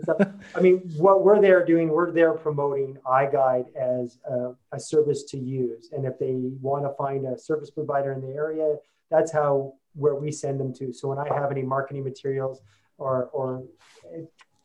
I 0.55 0.61
mean, 0.61 0.77
what 0.97 1.25
we're 1.25 1.41
there 1.41 1.65
doing, 1.65 1.89
we're 1.89 2.13
there 2.13 2.35
promoting 2.35 2.97
iGuide 3.05 3.75
as 3.75 4.19
a, 4.31 4.55
a 4.71 4.79
service 4.79 5.25
to 5.33 5.37
use, 5.37 5.89
and 5.91 6.07
if 6.07 6.17
they 6.21 6.35
want 6.63 6.85
to 6.85 6.95
find 6.95 7.27
a 7.27 7.37
service 7.37 7.73
provider 7.73 8.13
in 8.13 8.21
the 8.21 8.35
area, 8.35 8.77
that's 9.11 9.33
how 9.33 9.75
where 9.95 10.15
we 10.15 10.31
send 10.31 10.61
them 10.61 10.73
to. 10.75 10.93
So 10.93 11.09
when 11.09 11.19
I 11.19 11.27
have 11.35 11.51
any 11.51 11.63
marketing 11.63 12.05
materials 12.05 12.61
or 12.99 13.31
or 13.33 13.65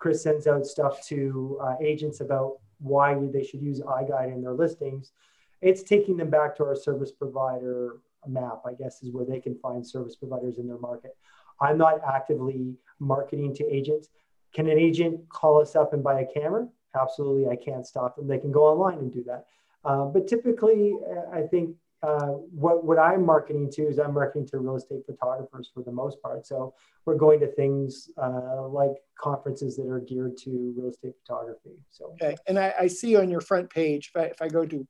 Chris 0.04 0.22
sends 0.22 0.48
out 0.48 0.66
stuff 0.66 1.02
to 1.08 1.58
uh, 1.64 1.76
agents 1.80 2.20
about 2.20 2.58
why 2.80 3.18
they 3.32 3.42
should 3.42 3.62
use 3.62 3.80
iGuide 3.80 4.34
in 4.34 4.42
their 4.42 4.52
listings. 4.52 5.14
It's 5.62 5.82
taking 5.82 6.18
them 6.18 6.30
back 6.30 6.58
to 6.58 6.66
our 6.66 6.76
service 6.76 7.14
provider 7.14 8.02
map, 8.28 8.64
I 8.66 8.74
guess, 8.74 9.02
is 9.02 9.12
where 9.14 9.24
they 9.24 9.40
can 9.40 9.56
find 9.60 9.88
service 9.88 10.18
providers 10.18 10.58
in 10.58 10.68
their 10.68 10.78
market. 10.78 11.16
I'm 11.62 11.78
not 11.78 12.02
actively 12.06 12.76
marketing 13.00 13.56
to 13.56 13.74
agents. 13.74 14.10
Can 14.54 14.68
an 14.68 14.78
agent 14.78 15.30
call 15.30 15.62
us 15.62 15.74
up 15.74 15.94
and 15.94 16.04
buy 16.04 16.20
a 16.20 16.26
camera? 16.26 16.68
Absolutely, 17.00 17.48
I 17.48 17.56
can't 17.56 17.88
stop 17.88 18.18
them. 18.18 18.28
They 18.28 18.40
can 18.40 18.52
go 18.52 18.66
online 18.66 18.98
and 18.98 19.14
do 19.14 19.24
that. 19.24 19.46
Uh, 19.86 20.04
but 20.04 20.28
typically, 20.28 20.98
I 21.32 21.44
think 21.44 21.78
uh, 22.04 22.34
what 22.52 22.84
what 22.84 23.00
I'm 23.00 23.26
marketing 23.26 23.72
to 23.72 23.84
is 23.84 23.98
I'm 23.98 24.14
marketing 24.14 24.46
to 24.48 24.60
real 24.60 24.76
estate 24.76 25.06
photographers 25.06 25.72
for 25.74 25.84
the 25.84 25.92
most 25.92 26.22
part. 26.22 26.46
So 26.46 26.74
we're 27.06 27.16
going 27.16 27.40
to 27.40 27.48
things 27.48 28.10
uh, 28.22 28.68
like 28.68 28.92
conferences 29.18 29.78
that 29.78 29.88
are 29.88 30.02
geared 30.02 30.38
to 30.40 30.74
real 30.78 30.90
estate 30.90 31.14
photography. 31.26 31.78
So 31.90 32.14
okay, 32.14 32.36
and 32.46 32.60
I, 32.60 32.74
I 32.82 32.88
see 32.88 33.16
on 33.16 33.30
your 33.30 33.40
front 33.40 33.70
page 33.70 34.12
if 34.14 34.22
I, 34.22 34.26
if 34.26 34.42
I 34.42 34.50
go 34.50 34.66
to 34.66 34.86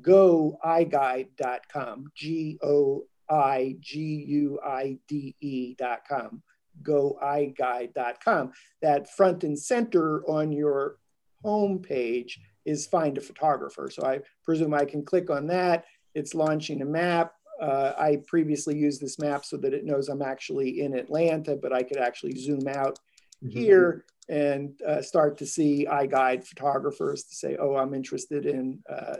goiguide.com, 0.00 2.12
G 2.14 2.58
O 2.62 3.06
I 3.28 3.76
G 3.80 4.24
U 4.28 4.60
I 4.64 4.98
D 5.08 5.34
E.com, 5.40 6.42
goiguide.com, 6.82 8.52
that 8.82 9.16
front 9.16 9.42
and 9.42 9.58
center 9.58 10.24
on 10.28 10.52
your 10.52 10.98
home 11.42 11.80
page 11.80 12.38
is 12.64 12.86
find 12.86 13.18
a 13.18 13.20
photographer. 13.20 13.90
So 13.90 14.04
I 14.04 14.20
presume 14.44 14.74
I 14.74 14.84
can 14.84 15.04
click 15.04 15.28
on 15.28 15.48
that 15.48 15.86
it's 16.14 16.34
launching 16.34 16.82
a 16.82 16.86
map. 16.86 17.32
Uh, 17.60 17.92
I 17.98 18.22
previously 18.26 18.76
used 18.76 19.00
this 19.00 19.18
map 19.18 19.44
so 19.44 19.56
that 19.58 19.74
it 19.74 19.84
knows 19.84 20.08
I'm 20.08 20.22
actually 20.22 20.80
in 20.80 20.94
Atlanta, 20.94 21.56
but 21.56 21.72
I 21.72 21.82
could 21.82 21.98
actually 21.98 22.36
zoom 22.36 22.66
out 22.66 22.98
mm-hmm. 23.42 23.50
here 23.50 24.04
and 24.28 24.80
uh, 24.86 25.02
start 25.02 25.36
to 25.38 25.46
see 25.46 25.86
iGuide 25.90 26.46
photographers 26.46 27.24
to 27.24 27.34
say, 27.34 27.56
oh, 27.60 27.76
I'm 27.76 27.94
interested 27.94 28.46
in 28.46 28.82
uh, 28.88 29.16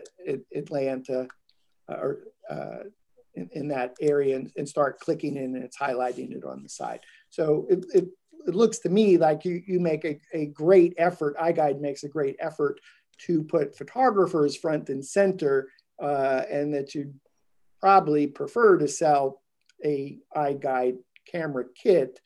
Atlanta 0.54 1.28
uh, 1.88 1.94
or 1.94 2.18
uh, 2.50 2.84
in, 3.34 3.48
in, 3.52 3.68
that 3.68 3.96
area 4.00 4.36
and, 4.36 4.52
and, 4.56 4.68
start 4.68 5.00
clicking 5.00 5.36
in 5.36 5.56
and 5.56 5.64
it's 5.64 5.78
highlighting 5.78 6.32
it 6.32 6.44
on 6.44 6.62
the 6.62 6.68
side. 6.68 7.00
So 7.30 7.66
it, 7.68 7.84
it, 7.94 8.08
it 8.46 8.54
looks 8.54 8.78
to 8.80 8.88
me 8.88 9.16
like 9.16 9.44
you, 9.44 9.62
you 9.66 9.80
make 9.80 10.04
a, 10.04 10.20
a 10.32 10.46
great 10.46 10.94
effort, 10.98 11.36
iGuide 11.38 11.80
makes 11.80 12.04
a 12.04 12.08
great 12.08 12.36
effort 12.40 12.80
to 13.26 13.42
put 13.42 13.76
photographers 13.76 14.56
front 14.56 14.88
and 14.88 15.04
center 15.04 15.68
uh, 16.02 16.42
and 16.50 16.74
that 16.74 16.94
you'd 16.94 17.14
probably 17.80 18.26
prefer 18.26 18.78
to 18.78 18.88
sell 18.88 19.40
a 19.84 20.18
iGuide 20.36 20.98
camera 21.26 21.64
kit 21.74 22.20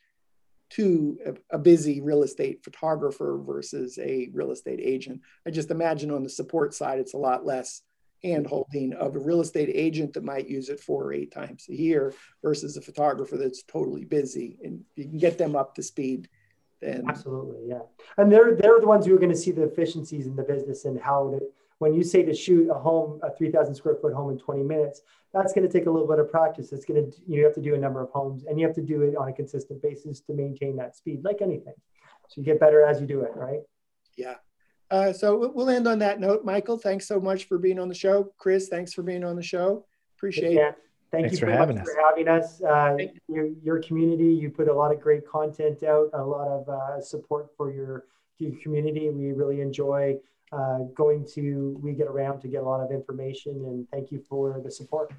to 0.69 1.17
a, 1.25 1.55
a, 1.55 1.59
busy 1.59 2.01
real 2.01 2.23
estate 2.23 2.63
photographer 2.63 3.39
versus 3.41 3.97
a 3.99 4.29
real 4.33 4.51
estate 4.51 4.81
agent. 4.81 5.21
I 5.45 5.51
just 5.51 5.71
imagine 5.71 6.11
on 6.11 6.23
the 6.23 6.29
support 6.29 6.73
side, 6.73 6.99
it's 6.99 7.13
a 7.13 7.17
lot 7.17 7.45
less 7.45 7.83
handholding 8.23 8.93
of 8.93 9.15
a 9.15 9.19
real 9.19 9.41
estate 9.41 9.69
agent 9.73 10.13
that 10.13 10.23
might 10.23 10.49
use 10.49 10.69
it 10.69 10.79
four 10.79 11.05
or 11.05 11.13
eight 11.13 11.31
times 11.31 11.67
a 11.69 11.75
year 11.75 12.13
versus 12.41 12.75
a 12.75 12.81
photographer 12.81 13.37
that's 13.37 13.63
totally 13.63 14.05
busy 14.05 14.57
and 14.63 14.81
you 14.95 15.05
can 15.05 15.19
get 15.19 15.37
them 15.37 15.55
up 15.55 15.75
to 15.75 15.83
speed 15.83 16.27
then 16.81 17.03
absolutely 17.07 17.67
yeah 17.67 17.81
and 18.17 18.31
they're 18.31 18.55
they're 18.55 18.79
the 18.79 18.87
ones 18.87 19.05
who 19.05 19.15
are 19.15 19.19
going 19.19 19.29
to 19.29 19.35
see 19.35 19.51
the 19.51 19.61
efficiencies 19.61 20.25
in 20.25 20.35
the 20.35 20.43
business 20.43 20.85
and 20.85 20.99
how 20.99 21.29
to 21.29 21.39
when 21.79 21.93
you 21.93 22.03
say 22.03 22.23
to 22.23 22.33
shoot 22.33 22.69
a 22.69 22.73
home, 22.73 23.19
a 23.23 23.35
3,000 23.35 23.75
square 23.75 23.95
foot 23.95 24.13
home 24.13 24.31
in 24.31 24.37
20 24.37 24.63
minutes, 24.63 25.01
that's 25.33 25.53
going 25.53 25.67
to 25.67 25.71
take 25.71 25.85
a 25.87 25.91
little 25.91 26.07
bit 26.07 26.19
of 26.19 26.31
practice. 26.31 26.71
It's 26.71 26.85
going 26.85 27.11
to, 27.11 27.17
you 27.27 27.43
have 27.43 27.53
to 27.55 27.61
do 27.61 27.75
a 27.75 27.77
number 27.77 28.01
of 28.01 28.09
homes 28.09 28.45
and 28.45 28.59
you 28.59 28.65
have 28.65 28.75
to 28.75 28.81
do 28.81 29.03
it 29.03 29.15
on 29.15 29.27
a 29.27 29.33
consistent 29.33 29.81
basis 29.81 30.21
to 30.21 30.33
maintain 30.33 30.75
that 30.77 30.95
speed, 30.95 31.23
like 31.23 31.41
anything. 31.41 31.75
So 32.29 32.41
you 32.41 32.43
get 32.43 32.59
better 32.59 32.81
as 32.83 32.99
you 32.99 33.07
do 33.07 33.21
it, 33.21 33.31
right? 33.35 33.61
Yeah. 34.17 34.35
Uh, 34.89 35.13
so 35.13 35.51
we'll 35.53 35.69
end 35.69 35.87
on 35.87 35.99
that 35.99 36.19
note. 36.19 36.45
Michael, 36.45 36.77
thanks 36.77 37.07
so 37.07 37.19
much 37.19 37.45
for 37.45 37.57
being 37.57 37.79
on 37.79 37.89
the 37.89 37.95
show. 37.95 38.31
Chris, 38.37 38.69
thanks 38.69 38.93
for 38.93 39.03
being 39.03 39.23
on 39.23 39.35
the 39.35 39.43
show. 39.43 39.85
Appreciate 40.17 40.53
yeah. 40.53 40.69
it. 40.69 40.75
Thank 41.11 41.27
Thanks 41.27 41.39
you 41.39 41.47
for 41.47 41.53
having, 41.53 41.77
us. 41.77 41.87
for 41.87 42.01
having 42.05 42.27
us. 42.27 42.61
Uh, 42.61 42.97
your, 43.29 43.47
your 43.63 43.81
community, 43.81 44.25
you 44.25 44.49
put 44.49 44.67
a 44.67 44.73
lot 44.73 44.93
of 44.93 44.99
great 44.99 45.25
content 45.25 45.81
out, 45.83 46.09
a 46.13 46.21
lot 46.21 46.49
of 46.49 46.67
uh, 46.67 46.99
support 46.99 47.47
for 47.55 47.71
your, 47.71 48.05
your 48.39 48.51
community. 48.61 49.09
We 49.09 49.31
really 49.31 49.61
enjoy 49.61 50.17
uh, 50.51 50.79
going 50.95 51.25
to 51.25 51.77
we 51.81 51.93
get 51.93 52.07
around 52.07 52.39
to 52.41 52.47
get 52.47 52.61
a 52.61 52.65
lot 52.65 52.79
of 52.79 52.91
information 52.91 53.53
and 53.65 53.87
thank 53.89 54.11
you 54.11 54.23
for 54.29 54.61
the 54.63 54.71
support 54.71 55.11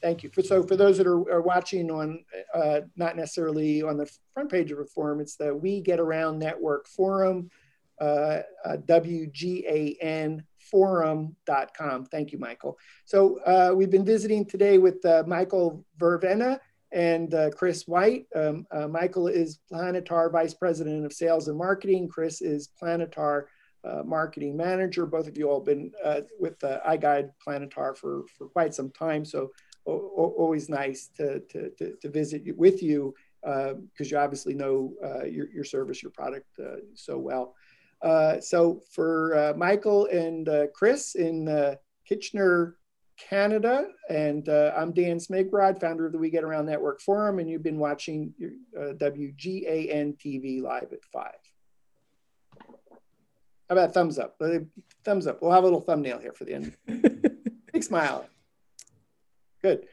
thank 0.00 0.22
you 0.22 0.30
for 0.30 0.42
so 0.42 0.62
for 0.62 0.76
those 0.76 0.96
that 0.98 1.06
are, 1.06 1.30
are 1.30 1.42
watching 1.42 1.90
on 1.90 2.24
uh, 2.54 2.80
not 2.96 3.16
necessarily 3.16 3.82
on 3.82 3.96
the 3.96 4.10
front 4.34 4.50
page 4.50 4.70
of 4.70 4.78
a 4.78 4.84
forum 4.84 5.20
it's 5.20 5.36
the 5.36 5.54
we 5.54 5.80
get 5.80 5.98
around 5.98 6.38
network 6.38 6.86
forum 6.86 7.50
uh, 8.00 8.40
uh, 8.64 8.76
wgan 8.86 10.42
forum.com 10.58 12.04
thank 12.04 12.32
you 12.32 12.38
michael 12.38 12.78
so 13.04 13.40
uh, 13.40 13.72
we've 13.74 13.90
been 13.90 14.04
visiting 14.04 14.44
today 14.44 14.78
with 14.78 15.04
uh, 15.04 15.22
michael 15.26 15.84
vervena 15.98 16.60
and 16.92 17.34
uh, 17.34 17.50
Chris 17.50 17.86
White. 17.86 18.26
Um, 18.34 18.66
uh, 18.70 18.86
Michael 18.86 19.26
is 19.26 19.58
Planitar 19.70 20.30
Vice 20.30 20.54
President 20.54 21.04
of 21.04 21.12
Sales 21.12 21.48
and 21.48 21.58
Marketing. 21.58 22.08
Chris 22.08 22.40
is 22.40 22.70
Planitar 22.80 23.44
uh, 23.86 24.02
marketing 24.04 24.56
manager. 24.56 25.06
Both 25.06 25.28
of 25.28 25.36
you 25.36 25.48
all 25.48 25.60
been 25.60 25.92
uh, 26.04 26.22
with 26.38 26.62
uh, 26.64 26.80
iGuide 26.88 27.30
Planitar 27.46 27.96
for, 27.96 28.24
for 28.36 28.48
quite 28.48 28.74
some 28.74 28.90
time. 28.90 29.24
So 29.24 29.50
always 29.84 30.68
nice 30.68 31.10
to, 31.16 31.40
to, 31.48 31.70
to, 31.78 31.94
to, 32.02 32.10
visit 32.10 32.42
with 32.56 32.82
you 32.82 33.14
because 33.40 33.76
uh, 34.00 34.04
you 34.04 34.18
obviously 34.18 34.52
know 34.52 34.92
uh, 35.04 35.24
your, 35.24 35.48
your 35.50 35.62
service, 35.62 36.02
your 36.02 36.10
product 36.10 36.58
so 36.94 37.18
well. 37.18 37.54
so 38.40 38.82
for 38.90 39.54
Michael 39.56 40.06
and 40.06 40.48
Chris 40.74 41.14
in 41.14 41.76
Kitchener, 42.04 42.78
Canada, 43.16 43.86
and 44.10 44.48
I'm 44.48 44.92
Dan 44.92 45.18
Smigrod, 45.18 45.80
founder 45.80 46.06
of 46.06 46.12
the 46.12 46.18
We 46.18 46.30
Get 46.30 46.42
Around 46.42 46.66
Network 46.66 47.00
Forum, 47.00 47.38
and 47.38 47.48
you've 47.48 47.62
been 47.62 47.78
watching 47.78 48.34
WGAN 48.76 50.18
TV 50.18 50.60
live 50.60 50.92
at 50.92 51.04
5. 51.12 51.30
How 53.68 53.74
about 53.74 53.94
thumbs 53.94 54.18
up? 54.18 54.40
Thumbs 55.04 55.26
up. 55.26 55.42
We'll 55.42 55.50
have 55.50 55.64
a 55.64 55.66
little 55.66 55.80
thumbnail 55.80 56.18
here 56.18 56.32
for 56.32 56.44
the 56.44 56.54
end. 56.54 56.76
Big 57.72 57.82
smile. 57.82 58.28
Good. 59.60 59.86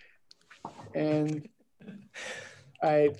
And 0.93 1.47
I've 2.81 3.19